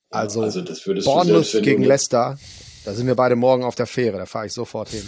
Also, 0.10 0.42
also 0.42 0.62
das 0.62 0.86
würdest 0.88 1.06
Bournemouth 1.06 1.42
du 1.42 1.44
selbst, 1.44 1.66
gegen 1.66 1.84
Leicester 1.84 2.38
da 2.88 2.94
sind 2.94 3.06
wir 3.06 3.16
beide 3.16 3.36
morgen 3.36 3.66
auf 3.66 3.76
der 3.76 3.86
Fähre, 3.86 4.18
da 4.18 4.26
fahre 4.26 4.46
ich 4.46 4.54
sofort 4.54 4.88
hin. 4.88 5.04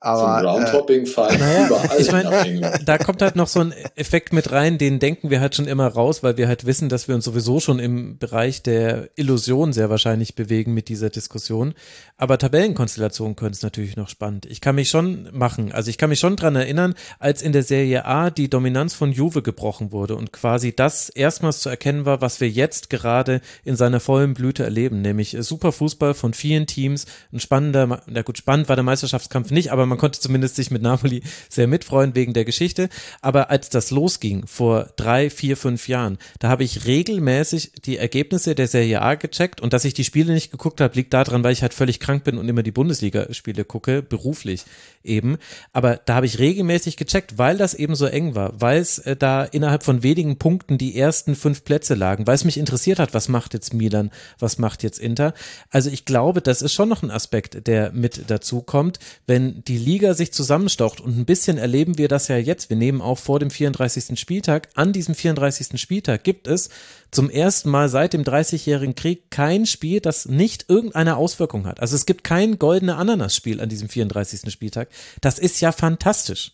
Aber, 0.00 0.38
Zum 0.38 0.48
Roundhopping 0.48 1.06
fahren 1.06 1.34
äh, 1.34 1.38
naja, 1.38 1.66
überall. 1.66 2.00
Ich 2.00 2.12
meine, 2.12 2.80
da 2.84 2.98
kommt 2.98 3.20
halt 3.20 3.34
noch 3.34 3.48
so 3.48 3.58
ein 3.60 3.74
Effekt 3.96 4.32
mit 4.32 4.52
rein, 4.52 4.78
den 4.78 5.00
denken 5.00 5.28
wir 5.28 5.40
halt 5.40 5.56
schon 5.56 5.66
immer 5.66 5.88
raus, 5.88 6.22
weil 6.22 6.36
wir 6.36 6.46
halt 6.46 6.66
wissen, 6.66 6.88
dass 6.88 7.08
wir 7.08 7.16
uns 7.16 7.24
sowieso 7.24 7.58
schon 7.58 7.80
im 7.80 8.16
Bereich 8.16 8.62
der 8.62 9.10
Illusion 9.16 9.72
sehr 9.72 9.90
wahrscheinlich 9.90 10.36
bewegen 10.36 10.72
mit 10.72 10.88
dieser 10.88 11.10
Diskussion. 11.10 11.74
Aber 12.16 12.38
Tabellenkonstellationen 12.38 13.34
können 13.34 13.50
es 13.50 13.62
natürlich 13.62 13.96
noch 13.96 14.08
spannend. 14.08 14.46
Ich 14.46 14.60
kann 14.60 14.76
mich 14.76 14.88
schon 14.88 15.30
machen, 15.32 15.72
also 15.72 15.90
ich 15.90 15.98
kann 15.98 16.10
mich 16.10 16.20
schon 16.20 16.36
dran 16.36 16.54
erinnern, 16.54 16.94
als 17.18 17.42
in 17.42 17.50
der 17.50 17.64
Serie 17.64 18.04
A 18.04 18.30
die 18.30 18.48
Dominanz 18.48 18.94
von 18.94 19.10
Juve 19.10 19.42
gebrochen 19.42 19.90
wurde 19.90 20.14
und 20.14 20.32
quasi 20.32 20.72
das 20.72 21.08
erstmals 21.08 21.58
zu 21.58 21.70
erkennen 21.70 22.04
war, 22.04 22.20
was 22.20 22.40
wir 22.40 22.48
jetzt 22.48 22.88
gerade 22.88 23.40
in 23.64 23.74
seiner 23.74 23.98
vollen 23.98 24.34
Blüte 24.34 24.62
erleben, 24.62 25.02
nämlich 25.02 25.36
super 25.40 25.72
Fußball 25.72 26.14
von 26.14 26.34
vielen 26.34 26.68
Teams, 26.68 27.06
ein 27.32 27.40
spannender, 27.40 28.02
na 28.06 28.22
gut, 28.22 28.38
spannend 28.38 28.68
war 28.68 28.76
der 28.76 28.84
Meisterschaftskampf 28.84 29.50
nicht, 29.50 29.72
aber 29.72 29.87
man 29.88 29.98
konnte 29.98 30.20
zumindest 30.20 30.56
sich 30.56 30.70
mit 30.70 30.82
Napoli 30.82 31.22
sehr 31.48 31.66
mitfreuen 31.66 32.14
wegen 32.14 32.32
der 32.32 32.44
Geschichte. 32.44 32.88
Aber 33.20 33.50
als 33.50 33.70
das 33.70 33.90
losging 33.90 34.46
vor 34.46 34.90
drei, 34.96 35.30
vier, 35.30 35.56
fünf 35.56 35.88
Jahren, 35.88 36.18
da 36.38 36.48
habe 36.48 36.64
ich 36.64 36.86
regelmäßig 36.86 37.72
die 37.84 37.98
Ergebnisse 37.98 38.54
der 38.54 38.68
Serie 38.68 39.02
A 39.02 39.14
gecheckt 39.14 39.60
und 39.60 39.72
dass 39.72 39.84
ich 39.84 39.94
die 39.94 40.04
Spiele 40.04 40.32
nicht 40.32 40.50
geguckt 40.50 40.80
habe, 40.80 40.94
liegt 40.94 41.14
daran, 41.14 41.44
weil 41.44 41.52
ich 41.52 41.62
halt 41.62 41.74
völlig 41.74 42.00
krank 42.00 42.24
bin 42.24 42.38
und 42.38 42.48
immer 42.48 42.62
die 42.62 42.70
Bundesligaspiele 42.70 43.64
gucke, 43.64 44.02
beruflich 44.02 44.64
eben. 45.02 45.38
Aber 45.72 45.96
da 46.04 46.16
habe 46.16 46.26
ich 46.26 46.38
regelmäßig 46.38 46.96
gecheckt, 46.96 47.38
weil 47.38 47.56
das 47.56 47.74
eben 47.74 47.94
so 47.94 48.06
eng 48.06 48.34
war, 48.34 48.60
weil 48.60 48.80
es 48.80 48.98
äh, 48.98 49.16
da 49.16 49.44
innerhalb 49.44 49.82
von 49.82 50.02
wenigen 50.02 50.38
Punkten 50.38 50.78
die 50.78 50.96
ersten 50.96 51.34
fünf 51.34 51.64
Plätze 51.64 51.94
lagen, 51.94 52.26
weil 52.26 52.34
es 52.34 52.44
mich 52.44 52.58
interessiert 52.58 52.98
hat, 52.98 53.14
was 53.14 53.28
macht 53.28 53.54
jetzt 53.54 53.74
Milan, 53.74 54.10
was 54.38 54.58
macht 54.58 54.82
jetzt 54.82 54.98
Inter. 54.98 55.34
Also 55.70 55.90
ich 55.90 56.04
glaube, 56.04 56.42
das 56.42 56.62
ist 56.62 56.72
schon 56.72 56.88
noch 56.88 57.02
ein 57.02 57.10
Aspekt, 57.10 57.66
der 57.66 57.92
mit 57.92 58.24
dazu 58.28 58.62
kommt, 58.62 58.98
wenn 59.26 59.62
die 59.64 59.77
Liga 59.78 60.14
sich 60.14 60.32
zusammenstaucht 60.32 61.00
und 61.00 61.16
ein 61.16 61.24
bisschen 61.24 61.58
erleben 61.58 61.96
wir 61.96 62.08
das 62.08 62.28
ja 62.28 62.36
jetzt. 62.36 62.68
Wir 62.70 62.76
nehmen 62.76 63.00
auch 63.00 63.18
vor 63.18 63.38
dem 63.38 63.50
34. 63.50 64.18
Spieltag. 64.18 64.68
An 64.74 64.92
diesem 64.92 65.14
34. 65.14 65.80
Spieltag 65.80 66.24
gibt 66.24 66.46
es 66.46 66.68
zum 67.10 67.30
ersten 67.30 67.70
Mal 67.70 67.88
seit 67.88 68.12
dem 68.12 68.22
30-jährigen 68.22 68.94
Krieg 68.94 69.30
kein 69.30 69.64
Spiel, 69.64 70.00
das 70.00 70.26
nicht 70.26 70.66
irgendeine 70.68 71.16
Auswirkung 71.16 71.66
hat. 71.66 71.80
Also 71.80 71.96
es 71.96 72.04
gibt 72.04 72.24
kein 72.24 72.58
goldene 72.58 72.96
Ananas-Spiel 72.96 73.60
an 73.60 73.68
diesem 73.68 73.88
34. 73.88 74.52
Spieltag. 74.52 74.88
Das 75.20 75.38
ist 75.38 75.60
ja 75.60 75.72
fantastisch. 75.72 76.52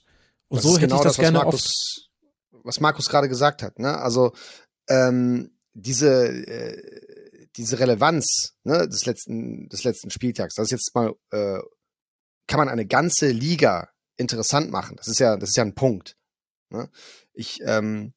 Und 0.48 0.58
das 0.58 0.64
so 0.64 0.76
hätte 0.76 0.86
genau 0.86 0.96
ich 0.98 1.02
das, 1.02 1.16
das 1.16 1.20
gerne 1.20 1.38
Markus, 1.38 2.10
was 2.62 2.80
Markus 2.80 3.08
gerade 3.08 3.28
gesagt 3.28 3.62
hat. 3.62 3.78
Ne? 3.78 3.98
Also 3.98 4.32
ähm, 4.88 5.50
diese 5.72 6.28
äh, 6.28 7.04
diese 7.56 7.78
Relevanz 7.78 8.54
ne, 8.64 8.88
des 8.88 9.06
letzten 9.06 9.68
des 9.68 9.84
letzten 9.84 10.10
Spieltags. 10.10 10.54
Das 10.54 10.66
ist 10.66 10.70
jetzt 10.72 10.94
mal 10.94 11.14
äh, 11.30 11.58
kann 12.46 12.58
man 12.58 12.68
eine 12.68 12.86
ganze 12.86 13.28
Liga 13.28 13.88
interessant 14.16 14.70
machen. 14.70 14.96
Das 14.96 15.08
ist 15.08 15.20
ja 15.20 15.36
das 15.36 15.50
ist 15.50 15.56
ja 15.56 15.64
ein 15.64 15.74
Punkt. 15.74 16.16
Ne? 16.70 16.88
Ich 17.32 17.60
ähm, 17.64 18.14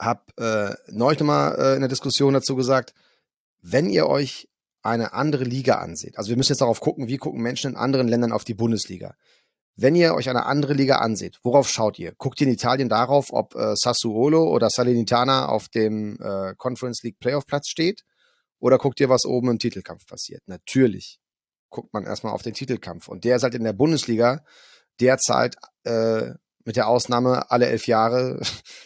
habe 0.00 0.22
äh, 0.38 0.92
neulich 0.92 1.20
nochmal 1.20 1.56
äh, 1.58 1.74
in 1.74 1.80
der 1.80 1.88
Diskussion 1.88 2.34
dazu 2.34 2.56
gesagt, 2.56 2.94
wenn 3.62 3.90
ihr 3.90 4.06
euch 4.06 4.48
eine 4.82 5.12
andere 5.12 5.44
Liga 5.44 5.76
ansieht, 5.76 6.16
also 6.16 6.30
wir 6.30 6.36
müssen 6.36 6.52
jetzt 6.52 6.62
darauf 6.62 6.80
gucken, 6.80 7.08
wie 7.08 7.18
gucken 7.18 7.42
Menschen 7.42 7.72
in 7.72 7.76
anderen 7.76 8.08
Ländern 8.08 8.32
auf 8.32 8.44
die 8.44 8.54
Bundesliga. 8.54 9.14
Wenn 9.76 9.94
ihr 9.94 10.14
euch 10.14 10.28
eine 10.28 10.46
andere 10.46 10.74
Liga 10.74 10.96
anseht, 10.96 11.38
worauf 11.42 11.68
schaut 11.68 11.98
ihr? 11.98 12.12
Guckt 12.16 12.40
ihr 12.40 12.46
in 12.46 12.52
Italien 12.52 12.88
darauf, 12.88 13.28
ob 13.30 13.54
äh, 13.54 13.74
Sassuolo 13.76 14.48
oder 14.50 14.68
Salernitana 14.68 15.48
auf 15.48 15.68
dem 15.68 16.18
äh, 16.20 16.54
Conference 16.56 17.02
League 17.02 17.18
Playoff 17.18 17.46
Platz 17.46 17.68
steht? 17.68 18.02
Oder 18.58 18.76
guckt 18.78 19.00
ihr, 19.00 19.08
was 19.08 19.24
oben 19.24 19.48
im 19.48 19.58
Titelkampf 19.58 20.06
passiert? 20.06 20.42
Natürlich 20.46 21.18
guckt 21.70 21.92
man 21.92 22.04
erstmal 22.04 22.32
auf 22.32 22.42
den 22.42 22.54
Titelkampf. 22.54 23.08
Und 23.08 23.24
der 23.24 23.36
ist 23.36 23.42
halt 23.42 23.54
in 23.54 23.64
der 23.64 23.72
Bundesliga 23.72 24.44
derzeit 25.00 25.56
äh, 25.84 26.32
mit 26.64 26.76
der 26.76 26.88
Ausnahme 26.88 27.50
alle 27.50 27.66
elf 27.66 27.86
Jahre 27.86 28.40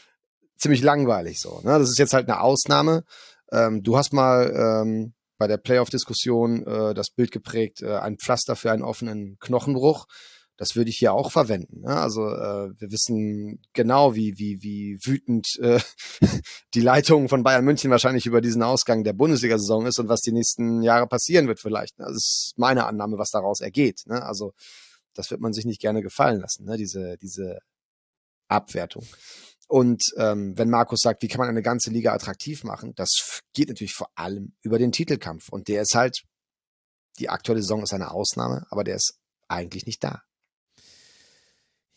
ziemlich 0.57 0.83
langweilig 0.83 1.41
so. 1.41 1.61
Ne? 1.65 1.79
Das 1.79 1.91
ist 1.91 1.99
jetzt 1.99 2.15
halt 2.15 2.29
eine 2.29 2.41
Ausnahme. 2.41 3.05
Ähm, 3.51 3.83
du 3.83 3.97
hast 3.97 4.13
mal 4.13 4.53
ähm, 4.55 5.15
bei 5.39 5.47
der 5.47 5.57
Playoff-Diskussion 5.57 6.67
äh, 6.67 6.95
das 6.95 7.11
Bild 7.11 7.33
geprägt, 7.33 7.83
äh, 7.83 7.97
ein 7.97 8.19
Pflaster 8.19 8.57
für 8.57 8.71
einen 8.71 8.83
offenen 8.83 9.39
Knochenbruch. 9.41 10.07
Das 10.57 10.77
würde 10.77 10.91
ich 10.91 10.99
hier 10.99 11.13
auch 11.13 11.33
verwenden. 11.33 11.81
Ne? 11.81 11.97
Also 11.97 12.29
äh, 12.29 12.71
wir 12.79 12.93
wissen 12.93 13.61
genau, 13.73 14.15
wie 14.15 14.39
wie 14.39 14.63
wie 14.63 14.99
wütend 15.03 15.47
äh, 15.61 15.81
die 16.75 16.81
Leitung 16.81 17.29
von 17.29 17.43
Bayern 17.43 17.65
München 17.65 17.91
wahrscheinlich 17.91 18.27
über 18.27 18.41
diesen 18.41 18.63
Ausgang 18.63 19.03
der 19.03 19.15
Bundesliga-Saison 19.15 19.87
ist 19.87 19.99
und 19.99 20.09
was 20.09 20.21
die 20.21 20.33
nächsten 20.33 20.83
Jahre 20.83 21.09
passieren 21.09 21.49
wird 21.49 21.61
vielleicht. 21.61 21.99
Ne? 21.99 22.05
Das 22.07 22.17
ist 22.17 22.55
meine 22.57 22.87
Annahme, 22.87 23.19
was 23.19 23.31
daraus 23.31 23.61
ergeht. 23.61 24.03
Ne? 24.07 24.23
Also 24.23 24.53
das 25.15 25.31
wird 25.31 25.41
man 25.41 25.53
sich 25.53 25.65
nicht 25.65 25.81
gerne 25.81 26.03
gefallen 26.03 26.41
lassen. 26.41 26.65
Ne? 26.67 26.77
Diese 26.77 27.17
diese 27.21 27.59
Abwertung. 28.49 29.05
Und 29.67 30.03
ähm, 30.19 30.57
wenn 30.57 30.71
Markus 30.71 31.01
sagt, 31.01 31.23
wie 31.23 31.29
kann 31.29 31.41
man 31.41 31.49
eine 31.49 31.63
ganze 31.63 31.91
Liga 31.91 32.13
attraktiv 32.13 32.65
machen, 32.65 32.95
das 32.95 33.41
geht 33.55 33.69
natürlich 33.69 33.95
vor 33.95 34.11
allem 34.15 34.55
über 34.63 34.79
den 34.79 34.93
Titelkampf. 34.93 35.49
Und 35.49 35.69
der 35.69 35.83
ist 35.83 35.95
halt, 35.95 36.23
die 37.19 37.29
aktuelle 37.29 37.63
Saison 37.63 37.83
ist 37.83 37.95
eine 37.95 38.11
Ausnahme, 38.11 38.67
aber 38.71 38.85
der 38.85 38.97
ist 38.97 39.19
eigentlich 39.49 39.87
nicht 39.87 40.05
da. 40.05 40.23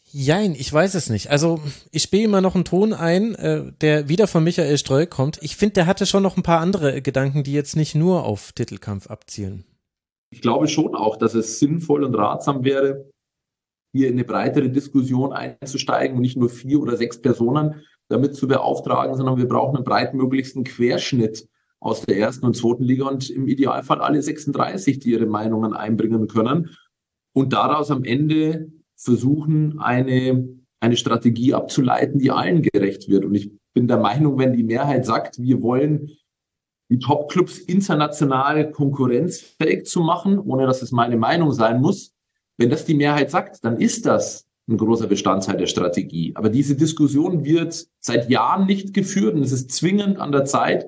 Jein, 0.09 0.55
ich 0.55 0.71
weiß 0.71 0.95
es 0.95 1.09
nicht. 1.09 1.29
Also 1.29 1.59
ich 1.91 2.03
spiele 2.03 2.23
immer 2.23 2.39
noch 2.41 2.55
einen 2.55 2.63
Ton 2.63 2.93
ein, 2.93 3.35
äh, 3.35 3.71
der 3.81 4.07
wieder 4.07 4.27
von 4.27 4.43
Michael 4.43 4.77
Streu 4.77 5.05
kommt. 5.05 5.38
Ich 5.41 5.57
finde, 5.57 5.73
der 5.73 5.85
hatte 5.85 6.05
schon 6.05 6.23
noch 6.23 6.38
ein 6.38 6.43
paar 6.43 6.61
andere 6.61 7.01
Gedanken, 7.01 7.43
die 7.43 7.53
jetzt 7.53 7.75
nicht 7.75 7.93
nur 7.93 8.23
auf 8.23 8.53
Titelkampf 8.53 9.07
abzielen. 9.07 9.65
Ich 10.29 10.41
glaube 10.41 10.67
schon 10.67 10.95
auch, 10.95 11.17
dass 11.17 11.34
es 11.34 11.59
sinnvoll 11.59 12.03
und 12.03 12.15
ratsam 12.15 12.63
wäre, 12.63 13.09
hier 13.93 14.07
in 14.07 14.13
eine 14.13 14.23
breitere 14.23 14.69
Diskussion 14.69 15.34
einzusteigen 15.34 16.15
und 16.15 16.21
nicht 16.21 16.38
nur 16.38 16.49
vier 16.49 16.79
oder 16.79 16.97
sechs 16.97 17.21
Personen 17.21 17.84
damit 18.09 18.35
zu 18.35 18.47
beauftragen, 18.47 19.15
sondern 19.15 19.38
wir 19.38 19.47
brauchen 19.47 19.75
einen 19.75 19.85
breitmöglichsten 19.85 20.63
Querschnitt 20.63 21.47
aus 21.79 22.01
der 22.01 22.17
ersten 22.17 22.45
und 22.45 22.55
zweiten 22.55 22.84
Liga 22.84 23.07
und 23.07 23.29
im 23.29 23.47
Idealfall 23.47 24.01
alle 24.01 24.21
36, 24.21 24.99
die 24.99 25.11
ihre 25.11 25.25
Meinungen 25.25 25.73
einbringen 25.73 26.27
können 26.27 26.75
und 27.34 27.53
daraus 27.53 27.91
am 27.91 28.03
Ende 28.03 28.71
versuchen, 28.97 29.79
eine, 29.79 30.47
eine 30.79 30.97
Strategie 30.97 31.53
abzuleiten, 31.53 32.19
die 32.19 32.31
allen 32.31 32.61
gerecht 32.61 33.07
wird. 33.09 33.25
Und 33.25 33.35
ich 33.35 33.51
bin 33.73 33.87
der 33.87 33.97
Meinung, 33.97 34.37
wenn 34.37 34.53
die 34.53 34.63
Mehrheit 34.63 35.05
sagt, 35.05 35.39
wir 35.39 35.61
wollen 35.61 36.09
die 36.89 36.99
Top-Clubs 36.99 37.59
international 37.59 38.71
konkurrenzfähig 38.71 39.85
zu 39.85 40.01
machen, 40.01 40.39
ohne 40.39 40.65
dass 40.65 40.81
es 40.81 40.91
meine 40.91 41.17
Meinung 41.17 41.51
sein 41.51 41.81
muss, 41.81 42.13
wenn 42.57 42.69
das 42.69 42.85
die 42.85 42.95
Mehrheit 42.95 43.29
sagt, 43.29 43.63
dann 43.63 43.77
ist 43.77 44.05
das 44.05 44.47
ein 44.69 44.77
großer 44.77 45.07
Bestandteil 45.07 45.57
der 45.57 45.67
Strategie. 45.67 46.31
Aber 46.35 46.49
diese 46.49 46.75
Diskussion 46.75 47.45
wird 47.45 47.87
seit 47.99 48.29
Jahren 48.29 48.65
nicht 48.65 48.93
geführt 48.93 49.35
und 49.35 49.43
es 49.43 49.51
ist 49.51 49.71
zwingend 49.71 50.19
an 50.19 50.31
der 50.31 50.45
Zeit, 50.45 50.85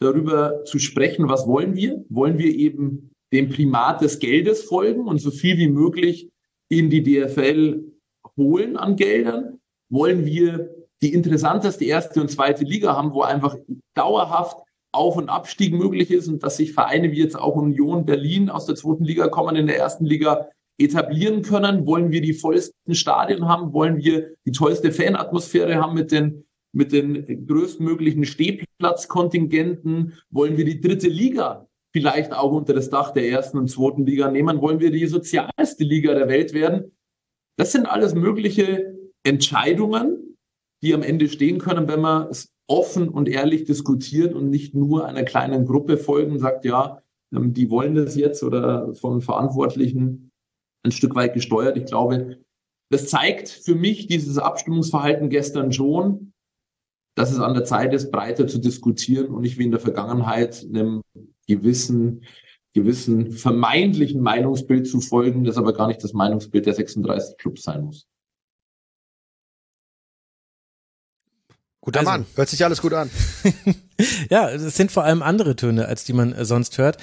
darüber 0.00 0.64
zu 0.64 0.78
sprechen, 0.78 1.28
was 1.28 1.46
wollen 1.46 1.76
wir? 1.76 2.04
Wollen 2.08 2.38
wir 2.38 2.52
eben 2.54 3.10
dem 3.32 3.48
Primat 3.48 4.02
des 4.02 4.18
Geldes 4.18 4.64
folgen 4.64 5.06
und 5.06 5.20
so 5.20 5.30
viel 5.30 5.56
wie 5.56 5.68
möglich 5.68 6.31
in 6.78 6.88
die 6.88 7.02
DFL 7.02 7.84
holen 8.36 8.76
an 8.76 8.96
Geldern? 8.96 9.58
Wollen 9.90 10.24
wir 10.24 10.70
die 11.02 11.12
interessanteste 11.12 11.84
erste 11.84 12.20
und 12.20 12.30
zweite 12.30 12.64
Liga 12.64 12.96
haben, 12.96 13.12
wo 13.12 13.22
einfach 13.22 13.56
dauerhaft 13.94 14.56
Auf- 14.92 15.16
und 15.16 15.28
Abstieg 15.28 15.74
möglich 15.74 16.10
ist 16.10 16.28
und 16.28 16.42
dass 16.42 16.56
sich 16.56 16.72
Vereine 16.72 17.12
wie 17.12 17.18
jetzt 17.18 17.38
auch 17.38 17.56
Union 17.56 18.06
Berlin 18.06 18.48
aus 18.48 18.66
der 18.66 18.76
zweiten 18.76 19.04
Liga 19.04 19.28
kommen, 19.28 19.56
in 19.56 19.66
der 19.66 19.78
ersten 19.78 20.06
Liga 20.06 20.48
etablieren 20.78 21.42
können? 21.42 21.86
Wollen 21.86 22.10
wir 22.10 22.22
die 22.22 22.32
vollsten 22.32 22.94
Stadien 22.94 23.48
haben? 23.48 23.74
Wollen 23.74 23.98
wir 23.98 24.34
die 24.46 24.52
tollste 24.52 24.92
Fanatmosphäre 24.92 25.76
haben 25.76 25.94
mit 25.94 26.10
den, 26.10 26.44
mit 26.72 26.92
den 26.92 27.46
größtmöglichen 27.46 28.24
Stehplatzkontingenten? 28.24 30.14
Wollen 30.30 30.56
wir 30.56 30.64
die 30.64 30.80
dritte 30.80 31.08
Liga 31.08 31.66
vielleicht 31.92 32.32
auch 32.32 32.52
unter 32.52 32.74
das 32.74 32.90
Dach 32.90 33.12
der 33.12 33.28
ersten 33.28 33.58
und 33.58 33.68
zweiten 33.68 34.06
Liga 34.06 34.30
nehmen? 34.30 34.60
Wollen 34.60 34.80
wir 34.80 34.90
die 34.90 35.06
sozialste 35.06 35.84
Liga 35.84 36.14
der 36.14 36.28
Welt 36.28 36.52
werden? 36.54 36.92
Das 37.58 37.72
sind 37.72 37.86
alles 37.86 38.14
mögliche 38.14 38.96
Entscheidungen, 39.24 40.36
die 40.82 40.94
am 40.94 41.02
Ende 41.02 41.28
stehen 41.28 41.58
können, 41.58 41.88
wenn 41.88 42.00
man 42.00 42.28
es 42.28 42.52
offen 42.66 43.08
und 43.08 43.28
ehrlich 43.28 43.64
diskutiert 43.64 44.34
und 44.34 44.48
nicht 44.48 44.74
nur 44.74 45.06
einer 45.06 45.24
kleinen 45.24 45.66
Gruppe 45.66 45.98
folgen, 45.98 46.38
sagt, 46.38 46.64
ja, 46.64 47.02
ähm, 47.34 47.52
die 47.52 47.70
wollen 47.70 47.94
das 47.94 48.16
jetzt 48.16 48.42
oder 48.42 48.94
von 48.94 49.20
Verantwortlichen 49.20 50.30
ein 50.84 50.92
Stück 50.92 51.14
weit 51.14 51.34
gesteuert. 51.34 51.76
Ich 51.76 51.84
glaube, 51.84 52.38
das 52.90 53.06
zeigt 53.08 53.48
für 53.48 53.74
mich 53.74 54.06
dieses 54.06 54.38
Abstimmungsverhalten 54.38 55.30
gestern 55.30 55.72
schon, 55.72 56.32
dass 57.16 57.30
es 57.30 57.38
an 57.38 57.54
der 57.54 57.64
Zeit 57.64 57.92
ist, 57.92 58.10
breiter 58.10 58.46
zu 58.46 58.58
diskutieren 58.58 59.28
und 59.28 59.42
nicht 59.42 59.58
wie 59.58 59.64
in 59.64 59.70
der 59.70 59.80
Vergangenheit 59.80 60.66
einem 60.68 61.02
gewissen, 61.46 62.24
gewissen 62.74 63.32
vermeintlichen 63.32 64.20
Meinungsbild 64.20 64.86
zu 64.86 65.00
folgen, 65.00 65.44
das 65.44 65.56
aber 65.56 65.72
gar 65.72 65.88
nicht 65.88 66.02
das 66.02 66.12
Meinungsbild 66.12 66.66
der 66.66 66.74
36 66.74 67.36
Clubs 67.36 67.62
sein 67.62 67.84
muss. 67.84 68.06
Guter 71.80 72.00
also, 72.00 72.12
Mann, 72.12 72.26
hört 72.36 72.48
sich 72.48 72.64
alles 72.64 72.80
gut 72.80 72.92
an. 72.92 73.10
ja, 74.30 74.48
es 74.50 74.76
sind 74.76 74.92
vor 74.92 75.02
allem 75.02 75.20
andere 75.20 75.56
Töne, 75.56 75.86
als 75.86 76.04
die 76.04 76.12
man 76.12 76.44
sonst 76.44 76.78
hört. 76.78 76.98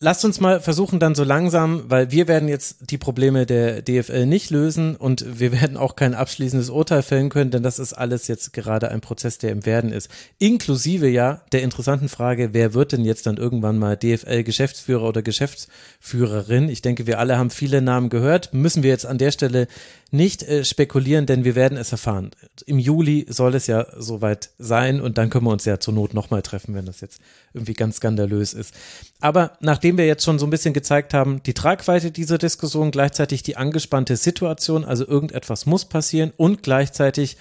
Lasst 0.00 0.24
uns 0.24 0.38
mal 0.38 0.60
versuchen 0.60 1.00
dann 1.00 1.16
so 1.16 1.24
langsam, 1.24 1.90
weil 1.90 2.12
wir 2.12 2.28
werden 2.28 2.48
jetzt 2.48 2.76
die 2.88 2.98
Probleme 2.98 3.46
der 3.46 3.82
DFL 3.82 4.26
nicht 4.26 4.50
lösen 4.50 4.94
und 4.94 5.40
wir 5.40 5.50
werden 5.50 5.76
auch 5.76 5.96
kein 5.96 6.14
abschließendes 6.14 6.70
Urteil 6.70 7.02
fällen 7.02 7.30
können, 7.30 7.50
denn 7.50 7.64
das 7.64 7.80
ist 7.80 7.94
alles 7.94 8.28
jetzt 8.28 8.52
gerade 8.52 8.92
ein 8.92 9.00
Prozess, 9.00 9.38
der 9.38 9.50
im 9.50 9.66
Werden 9.66 9.90
ist. 9.90 10.08
Inklusive 10.38 11.08
ja 11.08 11.42
der 11.50 11.62
interessanten 11.62 12.08
Frage, 12.08 12.50
wer 12.52 12.74
wird 12.74 12.92
denn 12.92 13.04
jetzt 13.04 13.26
dann 13.26 13.38
irgendwann 13.38 13.76
mal 13.76 13.96
DFL-Geschäftsführer 13.96 15.02
oder 15.02 15.22
Geschäftsführerin? 15.22 16.68
Ich 16.68 16.80
denke, 16.80 17.08
wir 17.08 17.18
alle 17.18 17.36
haben 17.36 17.50
viele 17.50 17.82
Namen 17.82 18.08
gehört. 18.08 18.54
Müssen 18.54 18.84
wir 18.84 18.90
jetzt 18.90 19.04
an 19.04 19.18
der 19.18 19.32
Stelle 19.32 19.66
nicht 20.10 20.42
äh, 20.42 20.64
spekulieren, 20.64 21.26
denn 21.26 21.44
wir 21.44 21.54
werden 21.54 21.76
es 21.76 21.92
erfahren. 21.92 22.30
Im 22.66 22.78
Juli 22.78 23.26
soll 23.28 23.54
es 23.54 23.66
ja 23.66 23.86
soweit 23.96 24.50
sein 24.58 25.00
und 25.00 25.18
dann 25.18 25.28
können 25.28 25.44
wir 25.44 25.52
uns 25.52 25.64
ja 25.64 25.80
zur 25.80 25.92
Not 25.94 26.14
nochmal 26.14 26.42
treffen, 26.42 26.74
wenn 26.74 26.86
das 26.86 27.00
jetzt 27.00 27.20
irgendwie 27.52 27.74
ganz 27.74 27.96
skandalös 27.96 28.54
ist. 28.54 28.74
Aber 29.20 29.58
nachdem 29.60 29.87
nachdem 29.88 29.96
wir 29.96 30.06
jetzt 30.06 30.24
schon 30.24 30.38
so 30.38 30.46
ein 30.46 30.50
bisschen 30.50 30.74
gezeigt 30.74 31.14
haben, 31.14 31.42
die 31.44 31.54
Tragweite 31.54 32.10
dieser 32.10 32.36
Diskussion, 32.36 32.90
gleichzeitig 32.90 33.42
die 33.42 33.56
angespannte 33.56 34.18
Situation, 34.18 34.84
also 34.84 35.08
irgendetwas 35.08 35.64
muss 35.64 35.86
passieren 35.86 36.30
und 36.36 36.62
gleichzeitig 36.62 37.38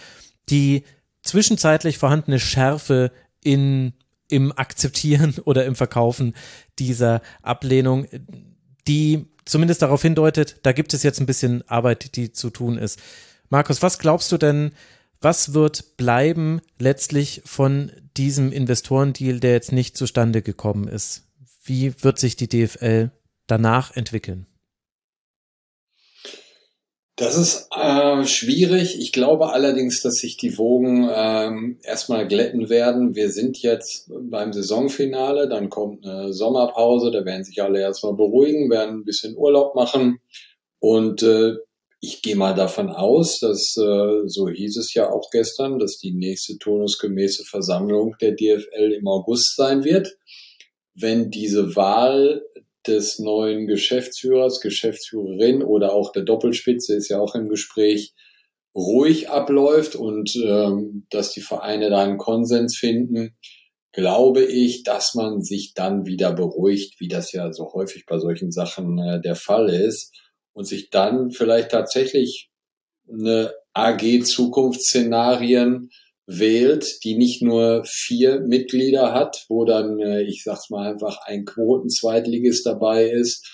die 0.50 0.84
zwischenzeitlich 1.24 1.98
vorhandene 1.98 2.40
Schärfe 2.40 3.12
in, 3.44 3.92
im 4.30 4.58
Akzeptieren 4.58 5.36
oder 5.44 5.66
im 5.66 5.76
Verkaufen 5.76 6.36
dieser 6.80 7.22
Ablehnung, 7.42 8.08
die 8.88 9.26
zumindest 9.44 9.82
darauf 9.82 10.02
hindeutet, 10.02 10.62
da 10.64 10.72
gibt 10.72 10.94
es 10.94 11.04
jetzt 11.04 11.20
ein 11.20 11.26
bisschen 11.26 11.68
Arbeit, 11.68 12.16
die 12.16 12.32
zu 12.32 12.50
tun 12.50 12.78
ist. 12.78 12.98
Markus, 13.50 13.82
was 13.82 14.00
glaubst 14.00 14.32
du 14.32 14.38
denn, 14.38 14.72
was 15.20 15.54
wird 15.54 15.98
bleiben 15.98 16.62
letztlich 16.80 17.42
von 17.44 17.92
diesem 18.16 18.54
Investorendeal, 18.54 19.42
der 19.42 19.52
jetzt 19.52 19.74
nicht 19.74 19.98
zustande 19.98 20.42
gekommen 20.42 20.88
ist? 20.88 21.27
Wie 21.68 21.94
wird 22.02 22.18
sich 22.18 22.36
die 22.36 22.48
DFL 22.48 23.12
danach 23.46 23.96
entwickeln? 23.96 24.48
Das 27.18 27.36
ist 27.36 27.68
äh, 27.76 28.24
schwierig. 28.26 29.00
Ich 29.00 29.12
glaube 29.12 29.52
allerdings, 29.52 30.04
dass 30.04 30.16
sich 30.16 30.38
die 30.38 30.56
Wogen 30.60 31.10
ähm, 31.12 31.80
erstmal 31.84 32.28
glätten 32.28 32.70
werden. 32.70 33.16
Wir 33.16 33.32
sind 33.32 33.58
jetzt 33.64 34.12
beim 34.30 34.54
Saisonfinale, 34.54 35.50
dann 35.50 35.72
kommt 35.72 36.06
eine 36.06 36.32
Sommerpause, 36.32 37.10
da 37.10 37.26
werden 37.26 37.44
sich 37.44 37.62
alle 37.64 37.82
erstmal 37.82 38.14
beruhigen, 38.14 38.70
werden 38.70 39.00
ein 39.00 39.04
bisschen 39.04 39.36
Urlaub 39.36 39.74
machen. 39.74 40.20
Und 40.78 41.24
äh, 41.24 41.56
ich 42.00 42.22
gehe 42.22 42.36
mal 42.36 42.54
davon 42.54 42.90
aus, 42.90 43.40
dass, 43.40 43.76
äh, 43.78 44.28
so 44.28 44.48
hieß 44.48 44.78
es 44.78 44.94
ja 44.94 45.10
auch 45.10 45.32
gestern, 45.32 45.80
dass 45.80 45.98
die 45.98 46.14
nächste 46.14 46.60
turnusgemäße 46.60 47.46
Versammlung 47.46 48.16
der 48.22 48.34
DFL 48.34 48.94
im 48.94 49.08
August 49.08 49.56
sein 49.56 49.84
wird. 49.84 50.16
Wenn 51.00 51.30
diese 51.30 51.76
Wahl 51.76 52.42
des 52.88 53.20
neuen 53.20 53.68
Geschäftsführers, 53.68 54.62
Geschäftsführerin 54.62 55.62
oder 55.62 55.94
auch 55.94 56.12
der 56.12 56.24
Doppelspitze 56.24 56.96
ist 56.96 57.10
ja 57.10 57.20
auch 57.20 57.36
im 57.36 57.50
Gespräch, 57.50 58.14
ruhig 58.76 59.30
abläuft 59.30 59.96
und 59.96 60.36
ähm, 60.36 61.06
dass 61.10 61.32
die 61.32 61.42
Vereine 61.42 61.90
da 61.90 62.04
einen 62.04 62.18
Konsens 62.18 62.78
finden, 62.78 63.36
glaube 63.92 64.44
ich, 64.44 64.84
dass 64.84 65.16
man 65.16 65.42
sich 65.42 65.74
dann 65.74 66.06
wieder 66.06 66.32
beruhigt, 66.32 67.00
wie 67.00 67.08
das 67.08 67.32
ja 67.32 67.52
so 67.52 67.74
häufig 67.74 68.06
bei 68.06 68.20
solchen 68.20 68.52
Sachen 68.52 69.00
äh, 69.00 69.20
der 69.20 69.36
Fall 69.36 69.70
ist 69.70 70.16
und 70.54 70.66
sich 70.66 70.92
dann 70.92 71.32
vielleicht 71.32 71.72
tatsächlich 71.72 72.52
eine 73.12 73.54
AG 73.74 74.24
Zukunftsszenarien 74.24 75.90
wählt, 76.28 77.04
die 77.06 77.18
nicht 77.18 77.42
nur 77.42 77.84
vier 77.86 78.42
Mitglieder 78.42 79.14
hat, 79.14 79.46
wo 79.48 79.64
dann, 79.64 80.00
äh, 80.00 80.24
ich 80.24 80.44
sag's 80.44 80.70
mal 80.70 80.92
einfach, 80.92 81.20
ein 81.26 81.46
Quoten-Zweitligist 81.46 82.66
dabei 82.66 83.10
ist 83.10 83.48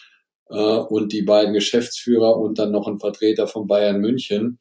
äh, 0.49 0.55
und 0.57 1.13
die 1.13 1.21
beiden 1.21 1.53
Geschäftsführer 1.53 2.35
und 2.37 2.57
dann 2.57 2.71
noch 2.71 2.87
ein 2.87 2.99
Vertreter 2.99 3.47
von 3.47 3.67
Bayern 3.67 4.01
München, 4.01 4.57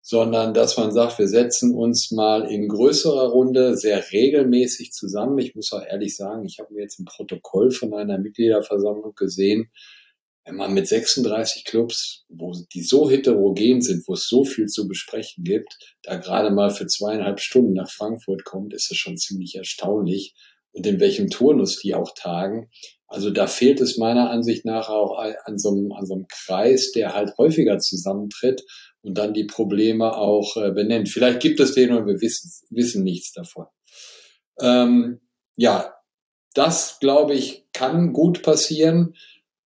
sondern 0.00 0.54
dass 0.54 0.76
man 0.76 0.92
sagt, 0.92 1.18
wir 1.18 1.26
setzen 1.26 1.74
uns 1.74 2.12
mal 2.12 2.48
in 2.48 2.68
größerer 2.68 3.28
Runde 3.28 3.76
sehr 3.76 4.12
regelmäßig 4.12 4.92
zusammen. 4.92 5.38
Ich 5.38 5.56
muss 5.56 5.72
auch 5.72 5.82
ehrlich 5.84 6.16
sagen, 6.16 6.44
ich 6.46 6.58
habe 6.60 6.72
mir 6.72 6.82
jetzt 6.82 7.00
ein 7.00 7.04
Protokoll 7.04 7.72
von 7.72 7.92
einer 7.94 8.18
Mitgliederversammlung 8.18 9.14
gesehen, 9.16 9.70
wenn 10.44 10.56
man 10.56 10.72
mit 10.72 10.88
36 10.88 11.64
Clubs, 11.64 12.24
wo 12.28 12.52
die 12.72 12.82
so 12.82 13.10
heterogen 13.10 13.82
sind, 13.82 14.06
wo 14.06 14.14
es 14.14 14.26
so 14.26 14.44
viel 14.44 14.66
zu 14.66 14.88
besprechen 14.88 15.44
gibt, 15.44 15.76
da 16.02 16.16
gerade 16.16 16.50
mal 16.50 16.70
für 16.70 16.86
zweieinhalb 16.86 17.40
Stunden 17.40 17.74
nach 17.74 17.90
Frankfurt 17.90 18.44
kommt, 18.44 18.72
ist 18.72 18.90
das 18.90 18.96
schon 18.96 19.16
ziemlich 19.16 19.54
erstaunlich. 19.54 20.34
Und 20.72 20.86
in 20.86 21.00
welchem 21.00 21.28
Turnus 21.28 21.80
die 21.80 21.94
auch 21.94 22.14
tagen. 22.14 22.70
Also 23.08 23.30
da 23.30 23.48
fehlt 23.48 23.80
es 23.80 23.98
meiner 23.98 24.30
Ansicht 24.30 24.64
nach 24.64 24.88
auch 24.88 25.18
an 25.18 25.58
so 25.58 25.70
einem, 25.70 25.90
an 25.90 26.06
so 26.06 26.14
einem 26.14 26.26
Kreis, 26.28 26.92
der 26.92 27.12
halt 27.12 27.36
häufiger 27.38 27.78
zusammentritt 27.78 28.62
und 29.02 29.18
dann 29.18 29.34
die 29.34 29.46
Probleme 29.46 30.16
auch 30.16 30.56
äh, 30.56 30.70
benennt. 30.70 31.08
Vielleicht 31.08 31.40
gibt 31.40 31.58
es 31.58 31.74
den 31.74 31.90
und 31.90 32.06
wir 32.06 32.20
wissen, 32.20 32.50
wissen 32.70 33.02
nichts 33.02 33.32
davon. 33.32 33.66
Ähm, 34.60 35.20
ja, 35.56 35.92
das 36.54 36.98
glaube 37.00 37.34
ich 37.34 37.66
kann 37.72 38.12
gut 38.12 38.42
passieren 38.42 39.14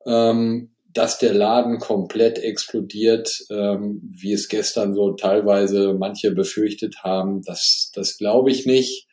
ähm, 0.07 0.75
dass 0.95 1.19
der 1.19 1.35
Laden 1.35 1.79
komplett 1.79 2.39
explodiert, 2.39 3.29
ähm, 3.51 4.01
wie 4.15 4.33
es 4.33 4.49
gestern 4.49 4.95
so 4.95 5.13
teilweise 5.13 5.95
manche 5.95 6.31
befürchtet 6.31 6.99
haben, 7.03 7.43
das, 7.43 7.91
das 7.95 8.17
glaube 8.17 8.51
ich 8.51 8.65
nicht. 8.65 9.09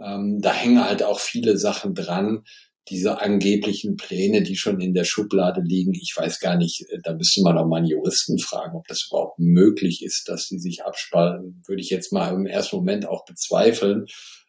Ähm, 0.00 0.40
da 0.40 0.52
hängen 0.52 0.84
halt 0.84 1.04
auch 1.04 1.20
viele 1.20 1.56
Sachen 1.56 1.94
dran, 1.94 2.42
diese 2.88 3.20
angeblichen 3.20 3.96
Pläne, 3.96 4.42
die 4.42 4.56
schon 4.56 4.80
in 4.80 4.92
der 4.92 5.04
Schublade 5.04 5.62
liegen. 5.62 5.94
Ich 5.94 6.12
weiß 6.16 6.40
gar 6.40 6.56
nicht, 6.56 6.84
äh, 6.90 6.98
da 7.02 7.14
müsste 7.14 7.42
man 7.42 7.56
auch 7.56 7.66
mal 7.66 7.78
einen 7.78 7.86
Juristen 7.86 8.38
fragen, 8.38 8.76
ob 8.76 8.86
das 8.88 9.06
überhaupt 9.08 9.38
möglich 9.38 10.02
ist, 10.04 10.28
dass 10.28 10.48
die 10.48 10.58
sich 10.58 10.84
abspalten. 10.84 11.62
Würde 11.66 11.80
ich 11.80 11.90
jetzt 11.90 12.12
mal 12.12 12.34
im 12.34 12.46
ersten 12.46 12.76
Moment 12.76 13.06
auch 13.06 13.24
bezweifeln, 13.24 14.06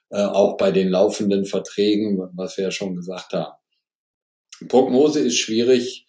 äh, 0.09 0.23
auch 0.23 0.57
bei 0.57 0.71
den 0.71 0.89
laufenden 0.89 1.45
Verträgen, 1.45 2.17
was 2.33 2.57
wir 2.57 2.65
ja 2.65 2.71
schon 2.71 2.95
gesagt 2.95 3.33
haben. 3.33 3.53
Prognose 4.67 5.19
ist 5.19 5.37
schwierig, 5.37 6.05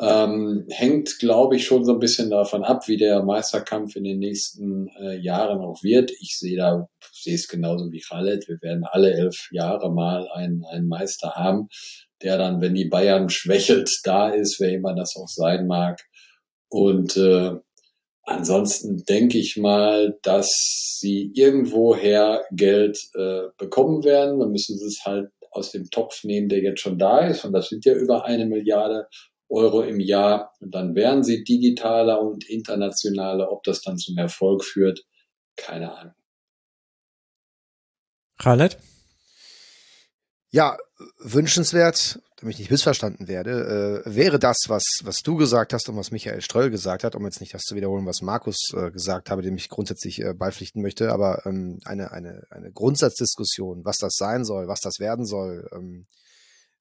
ähm, 0.00 0.66
hängt, 0.68 1.18
glaube 1.18 1.56
ich, 1.56 1.66
schon 1.66 1.84
so 1.84 1.92
ein 1.92 1.98
bisschen 1.98 2.30
davon 2.30 2.62
ab, 2.62 2.86
wie 2.86 2.96
der 2.96 3.22
Meisterkampf 3.22 3.96
in 3.96 4.04
den 4.04 4.20
nächsten 4.20 4.88
äh, 5.00 5.16
Jahren 5.16 5.60
auch 5.60 5.82
wird. 5.82 6.12
Ich 6.20 6.38
sehe 6.38 6.56
da, 6.56 6.88
sehe 7.12 7.34
es 7.34 7.48
genauso 7.48 7.90
wie 7.90 8.00
Khaled. 8.00 8.46
Wir 8.48 8.62
werden 8.62 8.84
alle 8.84 9.12
elf 9.12 9.48
Jahre 9.50 9.92
mal 9.92 10.28
einen, 10.32 10.64
einen 10.64 10.86
Meister 10.86 11.32
haben, 11.34 11.68
der 12.22 12.38
dann, 12.38 12.60
wenn 12.60 12.74
die 12.74 12.84
Bayern 12.84 13.28
schwächelt, 13.28 13.90
da 14.04 14.28
ist, 14.30 14.60
wer 14.60 14.72
immer 14.72 14.94
das 14.94 15.16
auch 15.16 15.28
sein 15.28 15.66
mag. 15.66 16.00
Und 16.68 17.16
äh, 17.16 17.54
ansonsten 18.22 19.04
denke 19.04 19.38
ich 19.38 19.56
mal, 19.56 20.16
dass 20.22 20.96
sie 21.00 21.32
irgendwoher 21.34 22.44
Geld 22.52 22.98
äh, 23.14 23.48
bekommen 23.56 24.04
werden. 24.04 24.38
Dann 24.38 24.52
müssen 24.52 24.78
sie 24.78 24.86
es 24.86 25.04
halt 25.04 25.30
aus 25.50 25.72
dem 25.72 25.90
Topf 25.90 26.24
nehmen, 26.24 26.48
der 26.48 26.60
jetzt 26.60 26.80
schon 26.80 26.98
da 26.98 27.26
ist. 27.26 27.44
Und 27.44 27.52
das 27.52 27.68
sind 27.68 27.84
ja 27.84 27.94
über 27.94 28.24
eine 28.24 28.46
Milliarde 28.46 29.08
Euro 29.48 29.82
im 29.82 30.00
Jahr. 30.00 30.52
Und 30.60 30.74
dann 30.74 30.94
werden 30.94 31.24
sie 31.24 31.44
digitaler 31.44 32.20
und 32.20 32.48
internationaler. 32.48 33.50
Ob 33.50 33.62
das 33.64 33.82
dann 33.82 33.98
zum 33.98 34.16
Erfolg 34.18 34.64
führt, 34.64 35.04
keine 35.56 35.96
Ahnung. 35.96 36.14
Khaled? 38.38 38.78
Ja, 40.50 40.78
wünschenswert, 41.18 42.20
damit 42.36 42.54
ich 42.54 42.60
nicht 42.60 42.70
missverstanden 42.70 43.28
werde, 43.28 44.02
äh, 44.06 44.14
wäre 44.14 44.38
das, 44.38 44.56
was, 44.68 44.82
was 45.02 45.18
du 45.18 45.36
gesagt 45.36 45.74
hast 45.74 45.88
und 45.88 45.96
was 45.96 46.10
Michael 46.10 46.40
Ströll 46.40 46.70
gesagt 46.70 47.04
hat, 47.04 47.14
um 47.14 47.24
jetzt 47.24 47.40
nicht 47.40 47.52
das 47.52 47.62
zu 47.62 47.74
wiederholen, 47.74 48.06
was 48.06 48.22
Markus 48.22 48.72
äh, 48.74 48.90
gesagt 48.90 49.30
habe, 49.30 49.42
dem 49.42 49.56
ich 49.56 49.68
grundsätzlich 49.68 50.22
äh, 50.22 50.32
beipflichten 50.32 50.80
möchte, 50.80 51.12
aber 51.12 51.44
ähm, 51.44 51.80
eine, 51.84 52.12
eine, 52.12 52.46
eine 52.50 52.72
Grundsatzdiskussion, 52.72 53.84
was 53.84 53.98
das 53.98 54.14
sein 54.16 54.44
soll, 54.44 54.68
was 54.68 54.80
das 54.80 54.98
werden 55.00 55.26
soll, 55.26 55.68
ähm, 55.72 56.06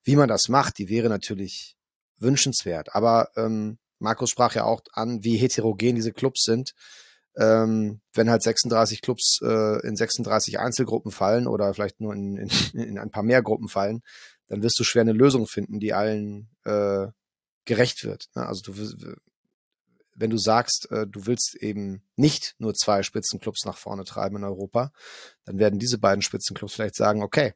wie 0.04 0.16
man 0.16 0.30
das 0.30 0.48
macht, 0.48 0.78
die 0.78 0.88
wäre 0.88 1.10
natürlich 1.10 1.76
wünschenswert. 2.20 2.96
Aber 2.96 3.30
ähm, 3.36 3.80
Markus 4.00 4.30
sprach 4.30 4.56
ja 4.56 4.64
auch 4.64 4.82
an, 4.94 5.24
wie 5.24 5.36
heterogen 5.36 5.96
diese 5.96 6.14
Clubs 6.14 6.44
sind 6.44 6.74
ähm, 7.38 8.02
wenn 8.14 8.30
halt 8.30 8.42
36 8.42 9.02
Clubs 9.02 9.40
äh, 9.44 9.88
in 9.88 9.96
36 9.96 10.60
Einzelgruppen 10.60 11.12
fallen 11.12 11.48
oder 11.48 11.74
vielleicht 11.74 12.02
nur 12.02 12.14
in, 12.14 12.38
in, 12.38 12.50
in 12.74 12.98
ein 12.98 13.12
paar 13.12 13.24
mehr 13.24 13.44
Gruppen 13.44 13.68
fallen, 13.68 14.02
dann 14.48 14.64
wirst 14.64 14.80
du 14.80 14.84
schwer 14.84 15.02
eine 15.02 15.14
Lösung 15.14 15.48
finden, 15.48 15.80
die 15.80 15.94
allen 15.94 16.50
äh, 16.66 17.08
gerecht 17.66 18.04
wird. 18.04 18.26
Ne? 18.36 18.46
Also 18.46 18.62
du, 18.64 19.16
wenn 20.16 20.32
du 20.32 20.38
sagst, 20.38 20.90
äh, 20.92 21.06
du 21.06 21.28
willst 21.28 21.56
eben 21.56 22.02
nicht 22.16 22.56
nur 22.58 22.74
zwei 22.74 23.04
Spitzenclubs 23.04 23.66
nach 23.66 23.78
vorne 23.78 24.04
treiben 24.04 24.38
in 24.38 24.44
Europa, 24.44 24.92
dann 25.46 25.60
werden 25.60 25.80
diese 25.80 26.00
beiden 26.00 26.24
Spitzenclubs 26.24 26.74
vielleicht 26.74 26.96
sagen, 26.96 27.22
okay, 27.22 27.54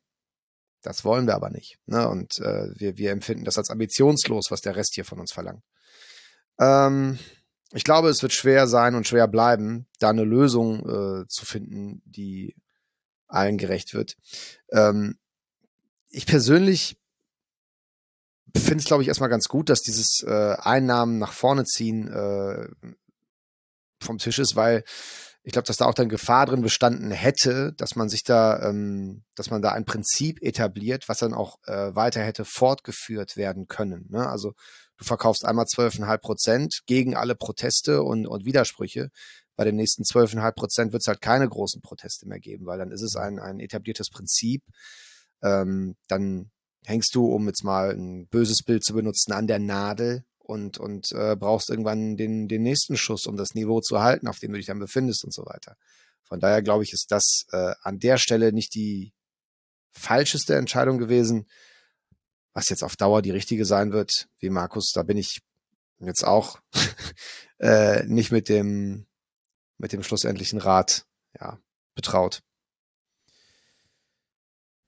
das 0.84 1.04
wollen 1.04 1.26
wir 1.26 1.36
aber 1.36 1.50
nicht. 1.50 1.80
Ne? 1.88 2.08
Und 2.08 2.40
äh, 2.40 2.68
wir, 2.76 2.98
wir 2.98 3.12
empfinden 3.12 3.46
das 3.46 3.58
als 3.58 3.70
ambitionslos, 3.70 4.52
was 4.52 4.62
der 4.62 4.76
Rest 4.76 4.94
hier 4.94 5.06
von 5.06 5.20
uns 5.20 5.32
verlangt. 5.32 5.64
Ähm, 6.60 7.18
ich 7.74 7.84
glaube, 7.84 8.10
es 8.10 8.22
wird 8.22 8.34
schwer 8.34 8.68
sein 8.68 8.96
und 8.96 9.08
schwer 9.08 9.28
bleiben, 9.28 9.88
da 10.00 10.10
eine 10.10 10.24
Lösung 10.24 10.80
äh, 10.82 11.28
zu 11.28 11.46
finden, 11.46 12.02
die 12.06 12.56
allen 13.28 13.58
gerecht 13.58 13.94
wird. 13.94 14.18
Ähm, 14.72 15.18
ich 16.10 16.26
persönlich 16.26 16.98
finde 18.56 18.80
es, 18.80 18.86
glaube 18.86 19.04
ich, 19.04 19.08
erstmal 19.08 19.30
ganz 19.30 19.48
gut, 19.48 19.70
dass 19.70 19.82
dieses 19.82 20.24
äh, 20.26 20.56
Einnahmen 20.60 21.18
nach 21.18 21.32
vorne 21.32 21.64
ziehen 21.64 22.10
äh, 22.10 22.68
vom 24.02 24.18
Tisch 24.18 24.40
ist, 24.40 24.56
weil 24.56 24.84
ich 25.44 25.54
glaube, 25.54 25.66
dass 25.66 25.78
da 25.78 25.86
auch 25.86 25.94
dann 25.94 26.10
Gefahr 26.10 26.46
drin 26.46 26.62
bestanden 26.62 27.10
hätte, 27.10 27.74
dass 27.74 27.96
man 27.96 28.10
sich 28.10 28.24
da, 28.24 28.62
ähm, 28.62 29.24
dass 29.36 29.50
man 29.50 29.62
da 29.62 29.72
ein 29.72 29.86
Prinzip 29.86 30.42
etabliert, 30.42 31.10
was 31.10 31.20
dann 31.20 31.34
auch 31.34 31.58
äh, 31.66 31.96
weiter 31.96 32.22
hätte 32.22 32.46
fortgeführt 32.46 33.38
werden 33.38 33.68
können. 33.68 34.08
Ne? 34.10 34.30
Also 34.30 34.54
du 35.02 35.06
verkaufst 35.06 35.46
einmal 35.46 35.66
12,5 35.66 36.18
Prozent 36.20 36.80
gegen 36.86 37.16
alle 37.16 37.36
Proteste 37.36 38.04
und, 38.04 38.28
und 38.28 38.46
Widersprüche. 38.46 39.10
Bei 39.56 39.66
den 39.66 39.76
nächsten 39.76 40.04
12,5 40.04 40.52
Prozent 40.54 40.94
wird 40.94 41.02
es 41.02 41.08
halt 41.08 41.22
keine 41.22 41.50
großen 41.50 41.82
Proteste 41.82 42.28
mehr 42.28 42.40
geben, 42.40 42.66
weil 42.66 42.78
dann 42.78 42.92
ist 42.92 43.02
es 43.02 43.16
ein, 43.16 43.40
ein 43.40 43.60
etabliertes 43.60 44.10
Prinzip. 44.10 44.64
Ähm, 45.42 45.96
dann 46.08 46.52
hängst 46.86 47.16
du, 47.16 47.26
um 47.26 47.48
jetzt 47.48 47.64
mal 47.64 47.92
ein 47.92 48.28
böses 48.28 48.64
Bild 48.64 48.84
zu 48.84 48.94
benutzen, 48.94 49.34
an 49.34 49.48
der 49.48 49.60
Nadel 49.60 50.24
und, 50.38 50.78
und 50.78 51.12
äh, 51.14 51.36
brauchst 51.36 51.70
irgendwann 51.70 52.16
den, 52.16 52.48
den 52.48 52.62
nächsten 52.62 52.96
Schuss, 52.96 53.26
um 53.26 53.38
das 53.38 53.54
Niveau 53.56 53.82
zu 53.82 54.02
halten, 54.02 54.28
auf 54.28 54.40
dem 54.40 54.52
du 54.52 54.58
dich 54.58 54.68
dann 54.68 54.80
befindest 54.80 55.24
und 55.24 55.34
so 55.34 55.46
weiter. 55.46 55.76
Von 56.24 56.40
daher 56.40 56.62
glaube 56.62 56.84
ich, 56.84 56.94
ist 56.94 57.12
das 57.12 57.46
äh, 57.52 57.74
an 57.82 58.00
der 58.00 58.18
Stelle 58.18 58.54
nicht 58.54 58.74
die 58.76 59.14
falscheste 59.92 60.56
Entscheidung 60.56 60.98
gewesen. 60.98 61.48
Was 62.54 62.70
jetzt 62.70 62.84
auf 62.84 62.96
Dauer 62.96 63.22
die 63.22 63.32
richtige 63.32 63.66
sein 63.66 63.92
wird, 63.92 64.28
wie 64.40 64.50
Markus, 64.50 64.92
da 64.94 65.04
bin 65.04 65.18
ich 65.18 65.42
jetzt 66.00 66.24
auch 66.24 66.60
äh, 67.60 68.04
nicht 68.06 68.32
mit 68.32 68.50
dem, 68.50 69.06
mit 69.78 69.94
dem 69.94 70.04
schlussendlichen 70.04 70.60
Rat 70.60 71.06
ja, 71.40 71.60
betraut. 71.96 72.42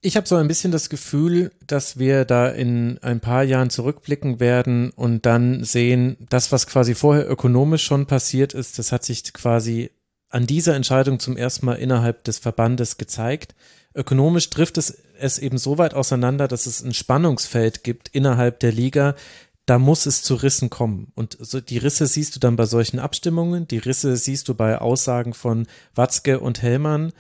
Ich 0.06 0.18
habe 0.18 0.28
so 0.28 0.36
ein 0.36 0.50
bisschen 0.50 0.74
das 0.74 0.90
Gefühl, 0.90 1.54
dass 1.66 1.98
wir 1.98 2.26
da 2.26 2.50
in 2.50 2.98
ein 3.02 3.22
paar 3.22 3.44
Jahren 3.44 3.70
zurückblicken 3.70 4.42
werden 4.42 4.90
und 4.90 5.26
dann 5.26 5.64
sehen, 5.64 6.18
das, 6.30 6.52
was 6.52 6.68
quasi 6.68 6.94
vorher 6.94 7.30
ökonomisch 7.30 7.86
schon 7.86 8.06
passiert 8.06 8.54
ist, 8.54 8.78
das 8.80 8.92
hat 8.92 9.06
sich 9.06 9.32
quasi 9.32 9.92
an 10.28 10.46
dieser 10.46 10.76
Entscheidung 10.76 11.20
zum 11.20 11.38
ersten 11.38 11.66
Mal 11.66 11.76
innerhalb 11.76 12.26
des 12.26 12.38
Verbandes 12.38 12.98
gezeigt. 12.98 13.56
Ökonomisch 13.96 14.50
trifft 14.50 14.78
es 14.78 15.04
es 15.20 15.40
eben 15.40 15.58
so 15.58 15.78
weit 15.78 15.94
auseinander, 15.94 16.48
dass 16.48 16.66
es 16.66 16.84
ein 16.84 16.94
Spannungsfeld 16.94 17.84
gibt 17.84 18.10
innerhalb 18.10 18.60
der 18.60 18.72
Liga. 18.72 19.16
Da 19.66 19.80
muss 19.80 20.06
es 20.06 20.22
zu 20.22 20.36
Rissen 20.36 20.70
kommen. 20.70 21.14
Und 21.16 21.38
so 21.40 21.62
die 21.62 21.78
Risse 21.78 22.08
siehst 22.08 22.36
du 22.36 22.40
dann 22.40 22.58
bei 22.58 22.66
solchen 22.66 23.00
Abstimmungen. 23.00 23.68
Die 23.68 23.78
Risse 23.78 24.18
siehst 24.18 24.50
du 24.50 24.56
bei 24.56 24.80
Aussagen 24.80 25.34
von 25.34 25.68
Watzke 25.96 26.40
und 26.40 26.62
Hellmann 26.62 27.14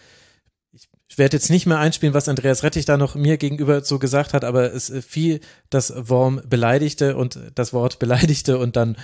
ich 1.14 1.20
werde 1.20 1.38
jetzt 1.38 1.52
nicht 1.52 1.68
mehr 1.68 1.78
einspielen, 1.78 2.16
was 2.16 2.28
Andreas 2.28 2.64
Rettich 2.64 2.86
da 2.86 2.98
noch 2.98 3.14
mir 3.14 3.38
gegenüber 3.38 3.82
so 3.84 4.00
gesagt 4.00 4.34
hat, 4.34 4.44
aber 4.44 4.74
es 4.74 4.92
fiel 5.08 5.42
das 5.70 5.94
Worm 6.10 6.42
beleidigte 6.50 7.16
und 7.16 7.40
das 7.54 7.72
Wort 7.72 8.00
beleidigte 8.00 8.58
und 8.58 8.76
dann 8.76 8.98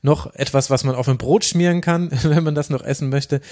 noch 0.00 0.32
etwas, 0.34 0.70
was 0.70 0.84
man 0.84 0.94
auf 0.94 1.06
ein 1.06 1.18
Brot 1.18 1.44
schmieren 1.44 1.82
kann, 1.82 2.10
wenn 2.22 2.44
man 2.44 2.54
das 2.54 2.70
noch 2.70 2.82
essen 2.82 3.10
möchte. 3.10 3.42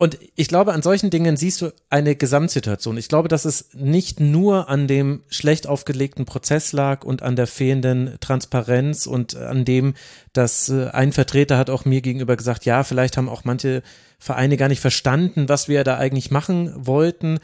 Und 0.00 0.16
ich 0.36 0.46
glaube, 0.46 0.72
an 0.72 0.82
solchen 0.82 1.10
Dingen 1.10 1.36
siehst 1.36 1.60
du 1.60 1.72
eine 1.90 2.14
Gesamtsituation. 2.14 2.96
Ich 2.96 3.08
glaube, 3.08 3.26
dass 3.26 3.44
es 3.44 3.70
nicht 3.74 4.20
nur 4.20 4.68
an 4.68 4.86
dem 4.86 5.24
schlecht 5.28 5.66
aufgelegten 5.66 6.24
Prozess 6.24 6.72
lag 6.72 7.04
und 7.04 7.22
an 7.22 7.34
der 7.34 7.48
fehlenden 7.48 8.16
Transparenz 8.20 9.06
und 9.06 9.34
an 9.34 9.64
dem, 9.64 9.94
dass 10.32 10.68
äh, 10.68 10.86
ein 10.90 11.12
Vertreter 11.12 11.58
hat 11.58 11.68
auch 11.68 11.84
mir 11.84 12.00
gegenüber 12.00 12.36
gesagt, 12.36 12.64
ja, 12.64 12.84
vielleicht 12.84 13.16
haben 13.16 13.28
auch 13.28 13.42
manche 13.42 13.82
Vereine 14.20 14.56
gar 14.56 14.68
nicht 14.68 14.80
verstanden, 14.80 15.48
was 15.48 15.66
wir 15.66 15.82
da 15.82 15.96
eigentlich 15.96 16.30
machen 16.30 16.72
wollten. 16.76 17.40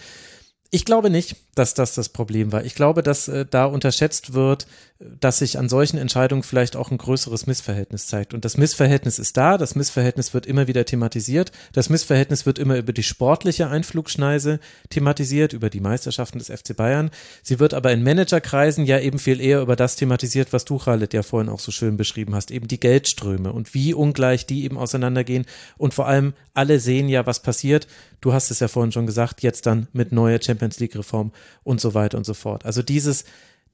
Ich 0.71 0.85
glaube 0.85 1.11
nicht, 1.11 1.37
dass 1.55 1.75
das 1.75 1.95
das 1.95 2.09
Problem 2.09 2.53
war. 2.53 2.65
Ich 2.65 2.75
glaube, 2.75 3.03
dass 3.03 3.29
äh, 3.29 3.47
da 3.49 3.67
unterschätzt 3.67 4.35
wird, 4.35 4.67
dass 5.01 5.39
sich 5.39 5.59
an 5.59 5.69
solchen 5.69 5.99
Entscheidungen 5.99 6.43
vielleicht 6.43 6.77
auch 6.77 6.91
ein 6.91 6.99
größeres 6.99 7.47
Missverhältnis 7.47 8.07
zeigt. 8.07 8.33
Und 8.33 8.45
das 8.45 8.57
Missverhältnis 8.57 9.19
ist 9.19 9.37
da, 9.37 9.59
das 9.59 9.75
Missverhältnis 9.75 10.35
wird 10.35 10.47
immer 10.47 10.69
wieder 10.69 10.85
thematisiert, 10.85 11.53
das 11.73 11.91
Missverhältnis 11.91 12.47
wird 12.47 12.59
immer 12.59 12.77
über 12.77 12.93
die 12.93 13.03
sportliche 13.03 13.69
Einflugschneise 13.69 14.61
thematisiert, 14.91 15.53
über 15.53 15.69
die 15.69 15.81
Meisterschaften 15.81 16.39
des 16.39 16.49
FC 16.49 16.77
Bayern. 16.77 17.11
Sie 17.43 17.59
wird 17.59 17.75
aber 17.75 17.93
in 17.93 18.03
Managerkreisen 18.03 18.87
ja 18.87 19.01
eben 19.01 19.19
viel 19.19 19.41
eher 19.41 19.61
über 19.61 19.77
das 19.77 19.97
thematisiert, 19.97 20.53
was 20.53 20.65
du, 20.65 20.79
Khaled, 20.79 21.13
ja 21.13 21.23
vorhin 21.23 21.51
auch 21.51 21.61
so 21.61 21.73
schön 21.73 21.97
beschrieben 21.97 22.35
hast, 22.35 22.51
eben 22.51 22.69
die 22.69 22.81
Geldströme 22.81 23.53
und 23.53 23.75
wie 23.75 23.95
ungleich 23.95 24.47
die 24.47 24.65
eben 24.65 24.79
auseinandergehen. 24.79 25.45
Und 25.77 25.93
vor 25.93 26.07
allem 26.07 26.35
alle 26.55 26.79
sehen 26.79 27.09
ja, 27.09 27.27
was 27.27 27.41
passiert. 27.41 27.89
Du 28.21 28.33
hast 28.33 28.51
es 28.51 28.61
ja 28.61 28.69
vorhin 28.69 28.93
schon 28.93 29.07
gesagt, 29.07 29.43
jetzt 29.43 29.67
dann 29.67 29.89
mit 29.93 30.13
neuer 30.13 30.41
Champions 30.41 30.79
League 30.79 30.97
Reform 30.97 31.33
und 31.63 31.81
so 31.81 31.95
weiter 31.95 32.19
und 32.19 32.25
so 32.25 32.35
fort. 32.35 32.65
Also 32.65 32.83
dieses 32.83 33.25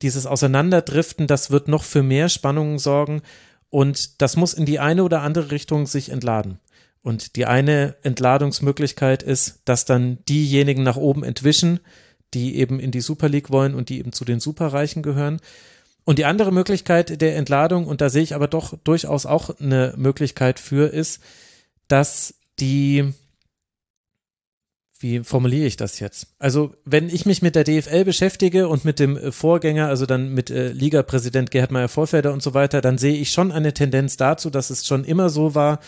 dieses 0.02 0.26
Auseinanderdriften, 0.26 1.26
das 1.26 1.51
wird 1.51 1.68
noch 1.68 1.84
für 1.84 2.02
mehr 2.02 2.28
Spannungen 2.28 2.78
sorgen 2.78 3.22
und 3.68 4.20
das 4.22 4.36
muss 4.36 4.55
in 4.55 4.66
die 4.66 4.80
eine 4.80 5.05
oder 5.05 5.22
andere 5.22 5.51
Richtung 5.51 5.86
sich 5.86 6.10
entladen. 6.10 6.59
Und 7.02 7.36
die 7.36 7.47
eine 7.47 7.97
Entladungsmöglichkeit 8.02 9.22
ist, 9.22 9.60
dass 9.64 9.84
dann 9.84 10.18
diejenigen 10.28 10.82
nach 10.82 10.97
oben 10.97 11.24
entwischen, 11.24 11.80
die 12.34 12.56
eben 12.56 12.78
in 12.78 12.90
die 12.90 13.01
Super 13.01 13.28
League 13.28 13.51
wollen 13.51 13.74
und 13.74 13.88
die 13.88 13.98
eben 13.98 14.12
zu 14.12 14.24
den 14.24 14.40
Superreichen 14.40 15.02
gehören. 15.02 15.40
Und 16.05 16.18
die 16.18 16.24
andere 16.24 16.52
Möglichkeit 16.52 17.20
der 17.20 17.36
Entladung, 17.36 17.86
und 17.86 18.01
da 18.01 18.10
sehe 18.10 18.22
ich 18.22 18.34
aber 18.34 18.48
doch 18.48 18.76
durchaus 18.84 19.26
auch 19.26 19.59
eine 19.60 19.94
Möglichkeit 19.97 20.60
für, 20.60 20.92
ist, 20.92 21.20
dass 21.88 22.34
die 22.59 23.14
wie 25.01 25.24
formuliere 25.24 25.66
ich 25.66 25.77
das 25.77 25.98
jetzt? 25.98 26.28
Also, 26.39 26.74
wenn 26.85 27.09
ich 27.09 27.24
mich 27.24 27.40
mit 27.40 27.56
der 27.56 27.64
DFL 27.64 28.05
beschäftige 28.05 28.68
und 28.68 28.85
mit 28.85 28.98
dem 28.98 29.16
äh, 29.16 29.32
Vorgänger, 29.32 29.89
also 29.89 30.05
dann 30.06 30.35
mit 30.35 30.51
äh, 30.51 30.68
Liga-Präsident 30.72 31.51
Gerhard 31.51 31.70
Meyer-Vorfelder 31.70 32.32
und 32.32 32.43
so 32.43 32.52
weiter, 32.52 32.82
dann 32.82 32.98
sehe 32.98 33.14
ich 33.14 33.31
schon 33.31 33.51
eine 33.51 33.72
Tendenz 33.72 34.18
dazu, 34.18 34.51
dass 34.51 34.68
es 34.68 34.86
schon 34.86 35.05
immer 35.05 35.31
so 35.31 35.55
war, 35.55 35.81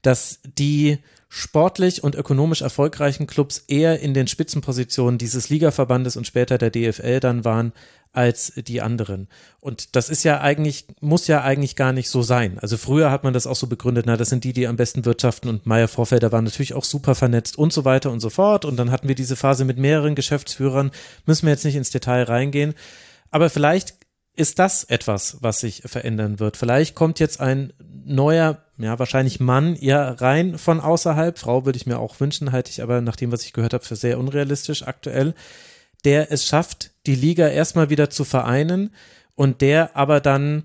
dass 0.00 0.40
die 0.58 0.98
sportlich 1.28 2.02
und 2.02 2.14
ökonomisch 2.14 2.62
erfolgreichen 2.62 3.26
Clubs 3.26 3.64
eher 3.68 4.00
in 4.00 4.14
den 4.14 4.28
Spitzenpositionen 4.28 5.18
dieses 5.18 5.50
Ligaverbandes 5.50 6.16
und 6.16 6.26
später 6.26 6.58
der 6.58 6.70
DFL 6.70 7.20
dann 7.20 7.44
waren, 7.44 7.72
als 8.14 8.52
die 8.56 8.80
anderen. 8.80 9.28
Und 9.60 9.96
das 9.96 10.08
ist 10.08 10.22
ja 10.22 10.40
eigentlich, 10.40 10.86
muss 11.00 11.26
ja 11.26 11.42
eigentlich 11.42 11.74
gar 11.74 11.92
nicht 11.92 12.08
so 12.08 12.22
sein. 12.22 12.58
Also 12.60 12.76
früher 12.76 13.10
hat 13.10 13.24
man 13.24 13.34
das 13.34 13.46
auch 13.46 13.56
so 13.56 13.66
begründet, 13.66 14.06
na, 14.06 14.16
das 14.16 14.28
sind 14.28 14.44
die, 14.44 14.52
die 14.52 14.68
am 14.68 14.76
besten 14.76 15.04
wirtschaften 15.04 15.48
und 15.48 15.66
Meier 15.66 15.88
Vorfelder 15.88 16.30
waren 16.32 16.44
natürlich 16.44 16.74
auch 16.74 16.84
super 16.84 17.14
vernetzt 17.14 17.58
und 17.58 17.72
so 17.72 17.84
weiter 17.84 18.10
und 18.12 18.20
so 18.20 18.30
fort. 18.30 18.64
Und 18.64 18.76
dann 18.76 18.90
hatten 18.90 19.08
wir 19.08 19.16
diese 19.16 19.36
Phase 19.36 19.64
mit 19.64 19.78
mehreren 19.78 20.14
Geschäftsführern, 20.14 20.92
müssen 21.26 21.46
wir 21.46 21.52
jetzt 21.52 21.64
nicht 21.64 21.74
ins 21.74 21.90
Detail 21.90 22.22
reingehen. 22.22 22.74
Aber 23.30 23.50
vielleicht 23.50 23.94
ist 24.36 24.58
das 24.58 24.84
etwas, 24.84 25.38
was 25.40 25.60
sich 25.60 25.82
verändern 25.84 26.38
wird. 26.38 26.56
Vielleicht 26.56 26.94
kommt 26.94 27.20
jetzt 27.20 27.40
ein 27.40 27.72
neuer, 28.04 28.58
ja, 28.78 28.98
wahrscheinlich 28.98 29.40
Mann 29.40 29.76
ja 29.80 30.10
rein 30.10 30.58
von 30.58 30.80
außerhalb. 30.80 31.38
Frau 31.38 31.64
würde 31.64 31.76
ich 31.76 31.86
mir 31.86 31.98
auch 31.98 32.18
wünschen, 32.20 32.52
halte 32.52 32.70
ich 32.70 32.82
aber 32.82 33.00
nach 33.00 33.16
dem, 33.16 33.32
was 33.32 33.44
ich 33.44 33.52
gehört 33.52 33.74
habe, 33.74 33.84
für 33.84 33.96
sehr 33.96 34.18
unrealistisch 34.18 34.86
aktuell 34.86 35.34
der 36.04 36.30
es 36.30 36.46
schafft, 36.46 36.92
die 37.06 37.14
Liga 37.14 37.48
erstmal 37.48 37.90
wieder 37.90 38.10
zu 38.10 38.24
vereinen 38.24 38.90
und 39.34 39.60
der 39.60 39.96
aber 39.96 40.20
dann 40.20 40.64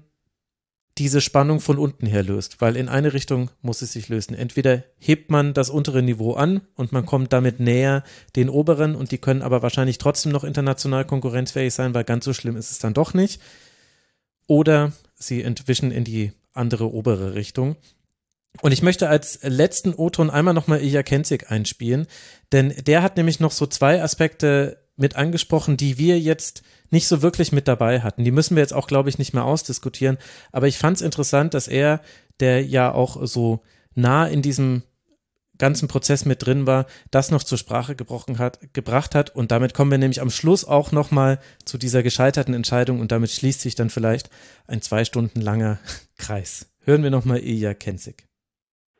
diese 1.00 1.22
Spannung 1.22 1.62
von 1.62 1.78
unten 1.78 2.06
her 2.06 2.24
löst, 2.24 2.60
weil 2.60 2.76
in 2.76 2.90
eine 2.90 3.14
Richtung 3.14 3.50
muss 3.62 3.82
es 3.82 3.94
sich 3.94 4.10
lösen. 4.10 4.36
Entweder 4.36 4.84
hebt 4.98 5.32
man 5.32 5.54
das 5.54 5.70
untere 5.70 6.04
Niveau 6.04 6.34
an 6.34 6.62
und 6.76 6.92
man 6.92 7.06
kommt 7.06 7.32
damit 7.32 7.62
näher 7.62 8.04
den 8.36 8.50
oberen 8.50 8.96
und 8.96 9.12
die 9.12 9.18
können 9.18 9.42
aber 9.42 9.62
wahrscheinlich 9.62 9.98
trotzdem 9.98 10.34
noch 10.34 10.44
international 10.44 11.06
konkurrenzfähig 11.06 11.74
sein, 11.74 11.94
weil 11.94 12.04
ganz 12.04 12.26
so 12.26 12.34
schlimm 12.34 12.58
ist 12.58 12.72
es 12.72 12.80
dann 12.80 12.94
doch 12.94 13.14
nicht. 13.14 13.42
Oder 14.46 14.92
sie 15.16 15.42
entwischen 15.42 15.92
in 15.92 16.04
die 16.04 16.34
andere 16.52 16.92
obere 16.92 17.34
Richtung. 17.34 17.78
Und 18.62 18.74
ich 18.74 18.82
möchte 18.82 19.08
als 19.08 19.40
letzten 19.44 19.94
O-Ton 19.94 20.30
einmal 20.30 20.54
nochmal 20.54 20.82
Ilja 20.82 21.04
Kenzig 21.04 21.50
einspielen, 21.50 22.08
denn 22.52 22.74
der 22.86 23.04
hat 23.04 23.16
nämlich 23.16 23.40
noch 23.40 23.52
so 23.52 23.68
zwei 23.68 24.04
Aspekte 24.04 24.84
mit 25.00 25.16
angesprochen, 25.16 25.78
die 25.78 25.98
wir 25.98 26.20
jetzt 26.20 26.64
nicht 26.92 27.08
so 27.08 27.22
wirklich 27.22 27.52
mit 27.52 27.68
dabei 27.68 28.02
hatten. 28.02 28.24
Die 28.24 28.32
müssen 28.32 28.56
wir 28.56 28.62
jetzt 28.62 28.74
auch, 28.74 28.88
glaube 28.88 29.10
ich, 29.10 29.18
nicht 29.18 29.34
mehr 29.34 29.46
ausdiskutieren. 29.46 30.18
Aber 30.52 30.68
ich 30.68 30.78
fand 30.78 30.98
es 30.98 31.02
interessant, 31.02 31.54
dass 31.54 31.68
er, 31.68 32.02
der 32.40 32.66
ja 32.66 32.92
auch 32.92 33.26
so 33.26 33.62
nah 33.96 34.28
in 34.28 34.42
diesem 34.42 34.84
ganzen 35.60 35.88
Prozess 35.88 36.26
mit 36.26 36.46
drin 36.46 36.66
war, 36.66 36.86
das 37.12 37.32
noch 37.32 37.44
zur 37.44 37.58
Sprache 37.58 37.96
gebrochen 37.96 38.40
hat, 38.40 38.74
gebracht 38.74 39.14
hat. 39.14 39.36
Und 39.36 39.52
damit 39.52 39.74
kommen 39.74 39.92
wir 39.92 39.98
nämlich 39.98 40.22
am 40.22 40.30
Schluss 40.30 40.66
auch 40.66 40.92
nochmal 40.92 41.40
zu 41.66 41.78
dieser 41.78 42.02
gescheiterten 42.02 42.54
Entscheidung 42.54 43.00
und 43.00 43.12
damit 43.12 43.30
schließt 43.30 43.62
sich 43.62 43.76
dann 43.76 43.90
vielleicht 43.90 44.30
ein 44.68 44.82
zwei 44.82 45.06
Stunden 45.06 45.42
langer 45.42 45.78
Kreis. 46.18 46.74
Hören 46.84 47.04
wir 47.04 47.12
nochmal 47.12 47.40
Ilja 47.40 47.74
Kenzig. 47.74 48.26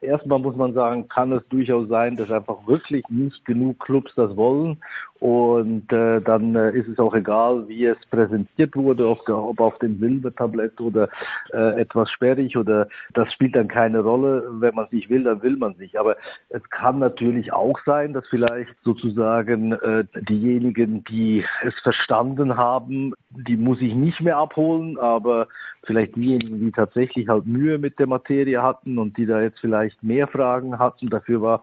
Erstmal 0.02 0.40
muss 0.40 0.56
man 0.56 0.74
sagen, 0.74 1.10
kann 1.10 1.34
es 1.34 1.44
durchaus 1.50 1.90
sein, 1.90 2.16
dass 2.16 2.30
einfach 2.30 2.66
wirklich 2.68 3.04
nicht 3.10 3.44
genug 3.44 3.80
Clubs 3.80 4.12
das 4.16 4.36
wollen 4.38 4.82
und 5.20 5.92
äh, 5.92 6.22
dann 6.22 6.56
äh, 6.56 6.72
ist 6.72 6.88
es 6.88 6.98
auch 6.98 7.14
egal, 7.14 7.68
wie 7.68 7.86
es 7.86 7.98
präsentiert 8.10 8.74
wurde, 8.76 9.08
ob, 9.10 9.28
ob 9.28 9.60
auf 9.60 9.78
dem 9.80 10.00
Silbertablett 10.00 10.80
oder 10.80 11.10
äh, 11.52 11.82
etwas 11.82 12.10
sperrig 12.10 12.56
oder 12.56 12.88
das 13.14 13.32
spielt 13.34 13.54
dann 13.56 13.68
keine 13.68 14.00
Rolle. 14.00 14.48
Wenn 14.60 14.76
man 14.76 14.88
sich 14.88 15.10
will, 15.10 15.26
dann 15.26 15.44
will 15.44 15.58
man 15.58 15.76
sich. 15.76 16.00
Aber 16.00 16.16
es 16.48 16.64
kann 16.70 17.00
natürlich 17.00 17.52
auch 17.52 17.78
sein, 17.86 18.14
dass 18.14 18.26
vielleicht 18.30 18.74
sozusagen 18.84 19.74
äh, 19.74 20.06
diejenigen, 20.30 21.04
die 21.04 21.44
es 21.64 21.78
verstanden 21.82 22.56
haben, 22.56 23.14
die 23.30 23.58
muss 23.58 23.82
ich 23.82 23.94
nicht 23.94 24.22
mehr 24.22 24.38
abholen, 24.38 24.98
aber 24.98 25.50
vielleicht 25.84 26.16
diejenigen, 26.16 26.62
die 26.62 26.72
tatsächlich 26.72 27.28
halt 27.28 27.46
Mühe 27.46 27.78
mit 27.78 28.00
der 28.00 28.08
Materie 28.08 28.64
hatten 28.64 28.98
und 28.98 29.18
die 29.18 29.26
da 29.26 29.42
jetzt 29.42 29.60
vielleicht 29.60 30.02
mehr 30.02 30.28
Fragen 30.28 30.80
hatten, 30.80 31.10
dafür 31.10 31.42
war 31.42 31.62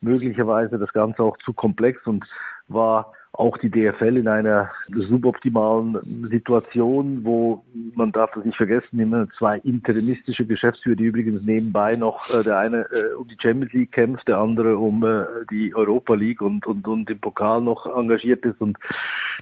möglicherweise 0.00 0.78
das 0.78 0.92
Ganze 0.92 1.22
auch 1.22 1.36
zu 1.38 1.52
komplex 1.52 2.06
und 2.06 2.24
war 2.68 3.12
auch 3.32 3.56
die 3.58 3.70
DFL 3.70 4.16
in 4.16 4.26
einer 4.26 4.70
suboptimalen 4.88 6.28
Situation, 6.30 7.24
wo 7.24 7.62
man 7.94 8.10
darf 8.10 8.30
das 8.34 8.44
nicht 8.44 8.56
vergessen, 8.56 8.98
immer 8.98 9.28
zwei 9.38 9.58
interimistische 9.58 10.44
Geschäftsführer, 10.44 10.96
die 10.96 11.04
übrigens 11.04 11.42
nebenbei 11.42 11.94
noch 11.94 12.28
äh, 12.30 12.42
der 12.42 12.58
eine 12.58 12.80
äh, 12.90 13.14
um 13.14 13.28
die 13.28 13.36
Champions 13.40 13.72
League 13.72 13.92
kämpft, 13.92 14.26
der 14.26 14.38
andere 14.38 14.76
um 14.78 15.04
äh, 15.04 15.24
die 15.50 15.74
Europa 15.74 16.14
League 16.14 16.40
und, 16.40 16.66
und, 16.66 16.88
und 16.88 17.08
den 17.08 17.20
Pokal 17.20 17.60
noch 17.60 17.86
engagiert 17.86 18.44
ist 18.44 18.60
und 18.60 18.76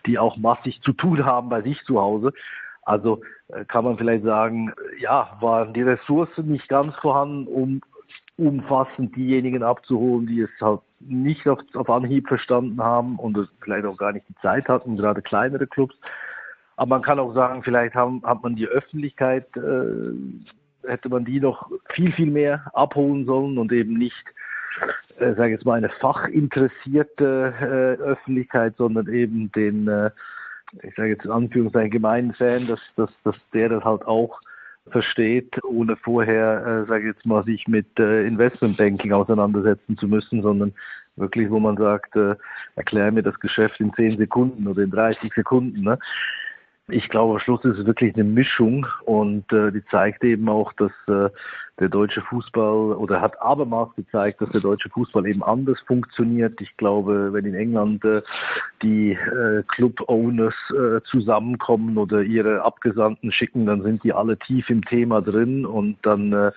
die 0.04 0.18
auch 0.18 0.36
massig 0.36 0.82
zu 0.82 0.92
tun 0.92 1.24
haben 1.24 1.48
bei 1.48 1.62
sich 1.62 1.82
zu 1.84 2.00
Hause. 2.00 2.32
Also 2.82 3.22
äh, 3.48 3.64
kann 3.64 3.84
man 3.84 3.96
vielleicht 3.96 4.24
sagen, 4.24 4.72
ja, 5.00 5.36
waren 5.40 5.72
die 5.72 5.82
Ressourcen 5.82 6.48
nicht 6.48 6.68
ganz 6.68 6.94
vorhanden, 6.96 7.46
um 7.46 7.80
umfassend 8.38 9.16
diejenigen 9.16 9.62
abzuholen, 9.62 10.26
die 10.26 10.40
es 10.40 10.50
halt 10.60 10.80
nicht 11.00 11.46
auf, 11.48 11.58
auf 11.74 11.88
Anhieb 11.88 12.28
verstanden 12.28 12.82
haben 12.82 13.18
und 13.18 13.38
vielleicht 13.60 13.86
auch 13.86 13.96
gar 13.96 14.12
nicht 14.12 14.28
die 14.28 14.36
Zeit 14.42 14.68
hatten, 14.68 14.96
gerade 14.96 15.22
kleinere 15.22 15.66
Clubs. 15.66 15.94
Aber 16.76 16.96
man 16.96 17.02
kann 17.02 17.18
auch 17.18 17.32
sagen, 17.34 17.62
vielleicht 17.62 17.94
haben, 17.94 18.22
hat 18.24 18.42
man 18.42 18.56
die 18.56 18.66
Öffentlichkeit, 18.66 19.46
äh, 19.56 20.12
hätte 20.86 21.08
man 21.08 21.24
die 21.24 21.40
noch 21.40 21.70
viel, 21.94 22.12
viel 22.12 22.30
mehr 22.30 22.70
abholen 22.74 23.24
sollen 23.24 23.56
und 23.56 23.72
eben 23.72 23.94
nicht, 23.94 24.24
äh, 25.18 25.34
sage 25.34 25.46
ich 25.46 25.52
jetzt 25.52 25.64
mal, 25.64 25.74
eine 25.74 25.88
fachinteressierte 25.88 27.54
äh, 27.60 28.02
Öffentlichkeit, 28.02 28.74
sondern 28.76 29.08
eben 29.08 29.50
den, 29.52 29.88
äh, 29.88 30.10
ich 30.82 30.94
sage 30.94 31.10
jetzt 31.10 31.24
in 31.24 31.30
Anführungszeichen, 31.30 31.90
gemeinen 31.90 32.34
Fan, 32.34 32.66
dass, 32.66 32.80
dass, 32.96 33.10
dass 33.24 33.36
der 33.54 33.70
das 33.70 33.84
halt 33.84 34.06
auch 34.06 34.38
versteht, 34.90 35.62
ohne 35.64 35.96
vorher, 35.96 36.84
äh, 36.84 36.88
sage 36.88 37.08
ich 37.08 37.14
jetzt 37.14 37.26
mal, 37.26 37.44
sich 37.44 37.66
mit 37.66 37.86
äh, 37.98 38.26
Investmentbanking 38.26 39.12
auseinandersetzen 39.12 39.98
zu 39.98 40.06
müssen, 40.06 40.42
sondern 40.42 40.72
wirklich, 41.16 41.50
wo 41.50 41.58
man 41.58 41.76
sagt, 41.76 42.14
äh, 42.16 42.36
erklär 42.76 43.10
mir 43.10 43.22
das 43.22 43.38
Geschäft 43.40 43.80
in 43.80 43.92
10 43.94 44.18
Sekunden 44.18 44.66
oder 44.66 44.82
in 44.82 44.90
30 44.90 45.32
Sekunden. 45.34 45.82
Ne? 45.82 45.98
Ich 46.88 47.08
glaube, 47.08 47.34
am 47.34 47.40
Schluss 47.40 47.64
ist 47.64 47.78
es 47.78 47.86
wirklich 47.86 48.14
eine 48.14 48.22
Mischung 48.22 48.86
und 49.06 49.52
äh, 49.52 49.72
die 49.72 49.84
zeigt 49.86 50.22
eben 50.22 50.48
auch, 50.48 50.72
dass 50.74 50.92
äh, 51.08 51.30
der 51.80 51.88
deutsche 51.88 52.22
Fußball 52.22 52.92
oder 52.92 53.20
hat 53.20 53.42
abermals 53.42 53.92
gezeigt, 53.96 54.40
dass 54.40 54.50
der 54.50 54.60
deutsche 54.60 54.88
Fußball 54.90 55.26
eben 55.26 55.42
anders 55.42 55.80
funktioniert. 55.80 56.60
Ich 56.60 56.76
glaube, 56.76 57.32
wenn 57.32 57.44
in 57.44 57.56
England 57.56 58.04
äh, 58.04 58.22
die 58.82 59.12
äh, 59.12 59.64
Club-Owners 59.66 60.54
äh, 60.70 61.00
zusammenkommen 61.10 61.98
oder 61.98 62.22
ihre 62.22 62.62
Abgesandten 62.62 63.32
schicken, 63.32 63.66
dann 63.66 63.82
sind 63.82 64.04
die 64.04 64.12
alle 64.12 64.38
tief 64.38 64.70
im 64.70 64.84
Thema 64.84 65.20
drin 65.20 65.66
und 65.66 65.96
dann 66.02 66.32
äh, 66.32 66.52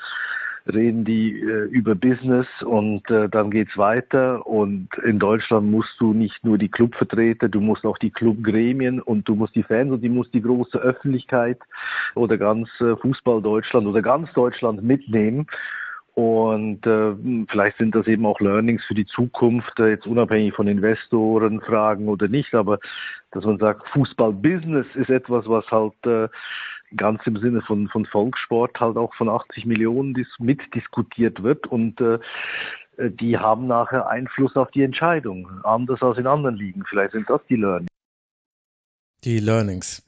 reden 0.73 1.05
die 1.05 1.39
äh, 1.39 1.65
über 1.65 1.95
Business 1.95 2.47
und 2.61 3.09
äh, 3.09 3.29
dann 3.29 3.51
geht's 3.51 3.77
weiter. 3.77 4.45
Und 4.45 4.89
in 5.03 5.19
Deutschland 5.19 5.69
musst 5.71 5.99
du 5.99 6.13
nicht 6.13 6.43
nur 6.43 6.57
die 6.57 6.69
Clubvertreter, 6.69 7.49
du 7.49 7.61
musst 7.61 7.85
auch 7.85 7.97
die 7.97 8.11
Clubgremien 8.11 9.01
und 9.01 9.27
du 9.27 9.35
musst 9.35 9.55
die 9.55 9.63
Fans 9.63 9.91
und 9.91 10.03
du 10.03 10.09
musst 10.09 10.33
die 10.33 10.41
große 10.41 10.77
Öffentlichkeit 10.77 11.59
oder 12.15 12.37
ganz 12.37 12.69
äh, 12.81 12.95
Fußball 12.95 13.41
Deutschland 13.41 13.87
oder 13.87 14.01
ganz 14.01 14.31
Deutschland 14.33 14.83
mitnehmen. 14.83 15.47
Und 16.15 16.85
äh, 16.85 17.15
vielleicht 17.49 17.77
sind 17.77 17.95
das 17.95 18.05
eben 18.07 18.25
auch 18.25 18.41
Learnings 18.41 18.83
für 18.83 18.93
die 18.93 19.05
Zukunft, 19.05 19.79
äh, 19.79 19.91
jetzt 19.91 20.05
unabhängig 20.05 20.53
von 20.53 20.67
Investorenfragen 20.67 22.09
oder 22.09 22.27
nicht, 22.27 22.53
aber 22.53 22.79
dass 23.31 23.45
man 23.45 23.57
sagt, 23.57 23.87
Fußball-Business 23.89 24.87
ist 24.95 25.09
etwas, 25.09 25.47
was 25.47 25.65
halt 25.71 25.93
äh, 26.05 26.27
ganz 26.95 27.21
im 27.25 27.37
Sinne 27.37 27.61
von, 27.61 27.87
von 27.87 28.05
Volkssport 28.05 28.79
halt 28.79 28.97
auch 28.97 29.13
von 29.15 29.29
80 29.29 29.65
Millionen 29.65 30.13
dis 30.13 30.27
mitdiskutiert 30.39 31.43
wird 31.43 31.67
und 31.67 31.99
äh, 32.01 32.19
die 32.97 33.37
haben 33.37 33.67
nachher 33.67 34.07
Einfluss 34.07 34.55
auf 34.55 34.71
die 34.71 34.83
Entscheidung, 34.83 35.49
anders 35.63 36.01
als 36.01 36.17
in 36.17 36.27
anderen 36.27 36.55
Ligen. 36.55 36.83
Vielleicht 36.85 37.13
sind 37.13 37.29
das 37.29 37.41
die 37.49 37.55
Learnings. 37.55 37.87
Die 39.23 39.39
Learnings. 39.39 40.03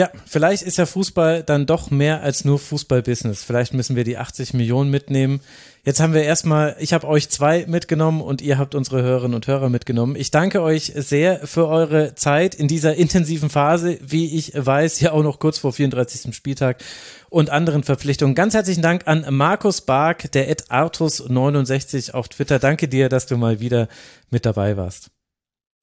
Ja, 0.00 0.08
vielleicht 0.24 0.62
ist 0.62 0.78
ja 0.78 0.86
Fußball 0.86 1.42
dann 1.42 1.66
doch 1.66 1.90
mehr 1.90 2.22
als 2.22 2.46
nur 2.46 2.58
Fußballbusiness. 2.58 3.44
Vielleicht 3.44 3.74
müssen 3.74 3.96
wir 3.96 4.04
die 4.04 4.16
80 4.16 4.54
Millionen 4.54 4.90
mitnehmen. 4.90 5.42
Jetzt 5.84 6.00
haben 6.00 6.14
wir 6.14 6.22
erstmal, 6.22 6.74
ich 6.78 6.94
habe 6.94 7.06
euch 7.06 7.28
zwei 7.28 7.66
mitgenommen 7.66 8.22
und 8.22 8.40
ihr 8.40 8.56
habt 8.56 8.74
unsere 8.74 9.02
Hörerinnen 9.02 9.34
und 9.34 9.46
Hörer 9.46 9.68
mitgenommen. 9.68 10.16
Ich 10.16 10.30
danke 10.30 10.62
euch 10.62 10.92
sehr 10.96 11.46
für 11.46 11.68
eure 11.68 12.14
Zeit 12.14 12.54
in 12.54 12.66
dieser 12.66 12.94
intensiven 12.94 13.50
Phase, 13.50 13.98
wie 14.00 14.38
ich 14.38 14.54
weiß, 14.54 15.00
ja 15.00 15.12
auch 15.12 15.22
noch 15.22 15.38
kurz 15.38 15.58
vor 15.58 15.74
34. 15.74 16.34
Spieltag 16.34 16.82
und 17.28 17.50
anderen 17.50 17.82
Verpflichtungen. 17.82 18.34
Ganz 18.34 18.54
herzlichen 18.54 18.80
Dank 18.80 19.06
an 19.06 19.26
Markus 19.28 19.82
Bark, 19.82 20.32
der 20.32 20.48
Ed 20.48 20.70
Artus69 20.70 22.12
auf 22.12 22.30
Twitter. 22.30 22.58
Danke 22.58 22.88
dir, 22.88 23.10
dass 23.10 23.26
du 23.26 23.36
mal 23.36 23.60
wieder 23.60 23.86
mit 24.30 24.46
dabei 24.46 24.78
warst. 24.78 25.10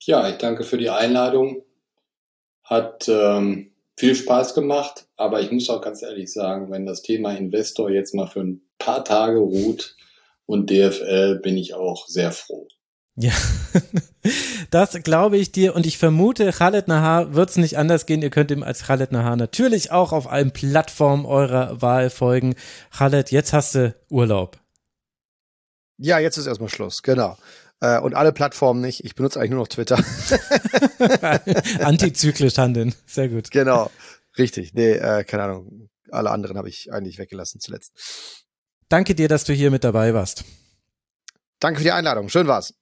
Ja, 0.02 0.28
ich 0.28 0.40
danke 0.40 0.64
für 0.64 0.80
die 0.80 0.90
Einladung. 0.90 1.62
Hat 2.64 3.08
ähm, 3.08 3.74
viel 3.98 4.16
Spaß 4.16 4.54
gemacht, 4.54 5.08
aber 5.18 5.42
ich 5.42 5.52
muss 5.52 5.70
auch 5.70 5.82
ganz 5.82 6.04
ehrlich 6.04 6.32
sagen, 6.32 6.72
wenn 6.72 6.86
das 6.86 7.02
Thema 7.02 7.36
Investor 7.36 7.90
jetzt 7.90 8.14
mal 8.14 8.28
für 8.28 8.42
ein 8.42 8.62
paar 8.78 9.04
Tage 9.04 9.40
ruht 9.40 9.96
und 10.46 10.70
DFL, 10.70 11.40
bin 11.42 11.58
ich 11.58 11.74
auch 11.74 12.08
sehr 12.08 12.32
froh. 12.32 12.68
Ja, 13.20 13.34
das 14.70 15.02
glaube 15.04 15.38
ich 15.38 15.52
dir 15.52 15.76
und 15.76 15.88
ich 15.88 15.98
vermute, 15.98 16.52
Khaled 16.52 16.88
Nahar 16.88 17.34
wird 17.34 17.50
es 17.50 17.58
nicht 17.58 17.80
anders 17.80 18.06
gehen. 18.06 18.22
Ihr 18.22 18.30
könnt 18.30 18.52
ihm 18.52 18.62
als 18.62 18.84
Khaled 18.84 19.12
Nahar 19.12 19.36
natürlich 19.36 19.92
auch 19.92 20.14
auf 20.14 20.30
allen 20.32 20.52
Plattformen 20.52 21.26
eurer 21.26 21.82
Wahl 21.82 22.12
folgen. 22.12 22.54
Khaled, 22.96 23.32
jetzt 23.32 23.54
hast 23.54 23.74
du 23.74 23.96
Urlaub. 24.12 24.60
Ja, 25.98 26.20
jetzt 26.20 26.38
ist 26.38 26.46
erstmal 26.46 26.70
Schluss, 26.70 27.02
genau. 27.02 27.38
Äh, 27.80 28.00
und 28.00 28.16
alle 28.16 28.32
Plattformen 28.32 28.82
nicht. 28.82 29.04
Ich 29.06 29.16
benutze 29.16 29.40
eigentlich 29.40 29.52
nur 29.52 29.60
noch 29.60 29.68
Twitter. 29.68 29.98
Antizyklisch 31.86 32.58
handeln. 32.58 32.96
Sehr 33.06 33.30
gut. 33.30 33.52
Genau. 33.52 33.92
Richtig. 34.38 34.74
Nee, 34.74 34.94
äh, 34.94 35.24
keine 35.24 35.44
Ahnung. 35.44 35.90
Alle 36.10 36.32
anderen 36.32 36.58
habe 36.58 36.70
ich 36.70 36.92
eigentlich 36.92 37.18
weggelassen 37.18 37.60
zuletzt. 37.60 38.46
Danke 38.90 39.16
dir, 39.16 39.28
dass 39.28 39.44
du 39.44 39.54
hier 39.54 39.72
mit 39.72 39.84
dabei 39.84 40.14
warst. 40.14 40.46
Danke 41.60 41.80
für 41.80 41.84
die 41.84 41.92
Einladung. 41.92 42.30
Schön 42.30 42.48
war's. 42.48 42.74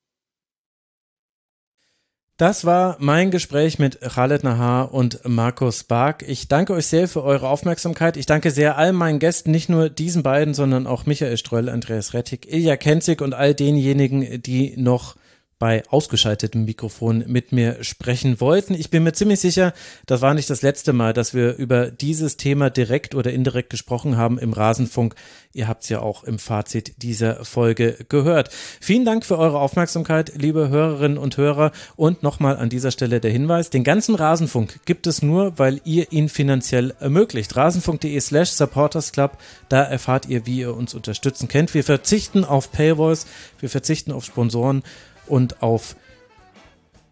Das 2.37 2.65
war 2.65 2.97
mein 2.99 3.31
Gespräch 3.31 3.79
mit 3.79 4.01
Khaled 4.01 4.43
Nahar 4.43 4.93
und 4.93 5.21
Markus 5.23 5.85
Bark. 5.85 6.21
Ich 6.27 6.49
danke 6.49 6.73
euch 6.73 6.87
sehr 6.87 7.07
für 7.07 7.23
eure 7.23 7.47
Aufmerksamkeit. 7.47 8.17
Ich 8.17 8.25
danke 8.25 8.51
sehr 8.51 8.77
all 8.77 8.91
meinen 8.91 9.19
Gästen, 9.19 9.51
nicht 9.51 9.69
nur 9.69 9.87
diesen 9.87 10.21
beiden, 10.21 10.53
sondern 10.53 10.85
auch 10.85 11.05
Michael 11.05 11.37
Ströll, 11.37 11.69
Andreas 11.69 12.13
Rettig, 12.13 12.51
Ilja 12.51 12.75
Kenzig 12.75 13.21
und 13.21 13.33
all 13.33 13.53
denjenigen, 13.53 14.41
die 14.41 14.73
noch 14.75 15.15
bei 15.57 15.83
ausgeschaltetem 15.87 16.65
Mikrofon 16.65 17.23
mit 17.27 17.53
mir 17.53 17.81
sprechen 17.81 18.41
wollten. 18.41 18.73
Ich 18.73 18.89
bin 18.89 19.03
mir 19.03 19.13
ziemlich 19.13 19.39
sicher, 19.39 19.73
das 20.05 20.21
war 20.21 20.33
nicht 20.33 20.49
das 20.49 20.61
letzte 20.61 20.91
Mal, 20.91 21.13
dass 21.13 21.33
wir 21.33 21.55
über 21.55 21.91
dieses 21.91 22.35
Thema 22.35 22.69
direkt 22.69 23.15
oder 23.15 23.31
indirekt 23.31 23.69
gesprochen 23.69 24.17
haben 24.17 24.37
im 24.37 24.51
Rasenfunk. 24.51 25.15
Ihr 25.53 25.69
habt 25.69 25.83
es 25.83 25.89
ja 25.89 26.01
auch 26.01 26.25
im 26.25 26.39
Fazit 26.39 27.01
dieser 27.01 27.45
Folge 27.45 28.05
gehört. 28.09 28.49
Vielen 28.81 29.05
Dank 29.05 29.25
für 29.25 29.37
eure 29.37 29.59
Aufmerksamkeit, 29.59 30.33
liebe 30.35 30.67
Hörerinnen 30.67 31.17
und 31.17 31.37
Hörer. 31.37 31.71
Und 31.95 32.21
nochmal 32.21 32.57
an 32.57 32.67
dieser 32.67 32.91
Stelle 32.91 33.21
der 33.21 33.31
Hinweis, 33.31 33.69
den 33.69 33.85
ganzen 33.85 34.15
Rasenfunk 34.15 34.81
gibt 34.83 35.07
es 35.07 35.21
nur, 35.21 35.57
weil 35.57 35.79
ihr 35.85 36.11
ihn 36.11 36.27
finanziell 36.27 36.93
ermöglicht. 36.99 37.55
Rasenfunk.de 37.55 38.19
slash 38.19 38.49
supportersclub, 38.49 39.37
da 39.69 39.83
erfahrt 39.83 40.27
ihr, 40.27 40.45
wie 40.45 40.59
ihr 40.59 40.75
uns 40.75 40.93
unterstützen 40.93 41.47
könnt. 41.47 41.73
Wir 41.73 41.85
verzichten 41.85 42.43
auf 42.43 42.73
Paywalls, 42.73 43.25
wir 43.61 43.69
verzichten 43.69 44.11
auf 44.11 44.25
Sponsoren 44.25 44.83
und 45.27 45.61
auf 45.61 45.95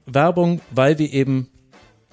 Werbung, 0.05 0.61
weil 0.71 0.99
wir 0.99 1.11
eben 1.11 1.49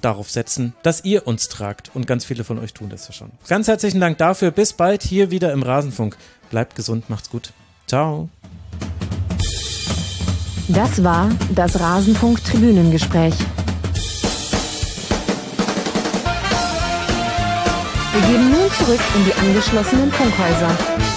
darauf 0.01 0.31
setzen, 0.31 0.75
dass 0.83 1.05
ihr 1.05 1.27
uns 1.27 1.49
tragt. 1.49 1.91
Und 1.95 2.07
ganz 2.07 2.25
viele 2.25 2.45
von 2.45 2.59
euch 2.59 2.73
tun 2.73 2.89
das 2.89 3.09
ja 3.09 3.13
schon. 3.13 3.31
Ganz 3.49 3.69
herzlichen 3.69 4.01
Dank 4.01 4.19
dafür. 4.19 4.51
Bis 4.51 4.73
bald 4.73 5.03
hier 5.03 5.31
wieder 5.31 5.53
im 5.53 5.63
Rasenfunk. 5.63 6.17
Bleibt 6.51 6.75
gesund, 6.75 7.11
macht's 7.11 7.31
gut. 7.31 7.53
Ciao. 7.87 8.29
Das 10.69 11.03
war 11.03 11.29
das 11.55 11.81
Rasenfunk 11.81 12.45
Tribünengespräch. 12.45 13.35
Wir 18.13 18.21
gehen 18.23 18.51
nun 18.51 18.71
zurück 18.79 19.01
in 19.17 19.25
die 19.25 19.35
angeschlossenen 19.35 20.11
Funkhäuser. 20.13 21.10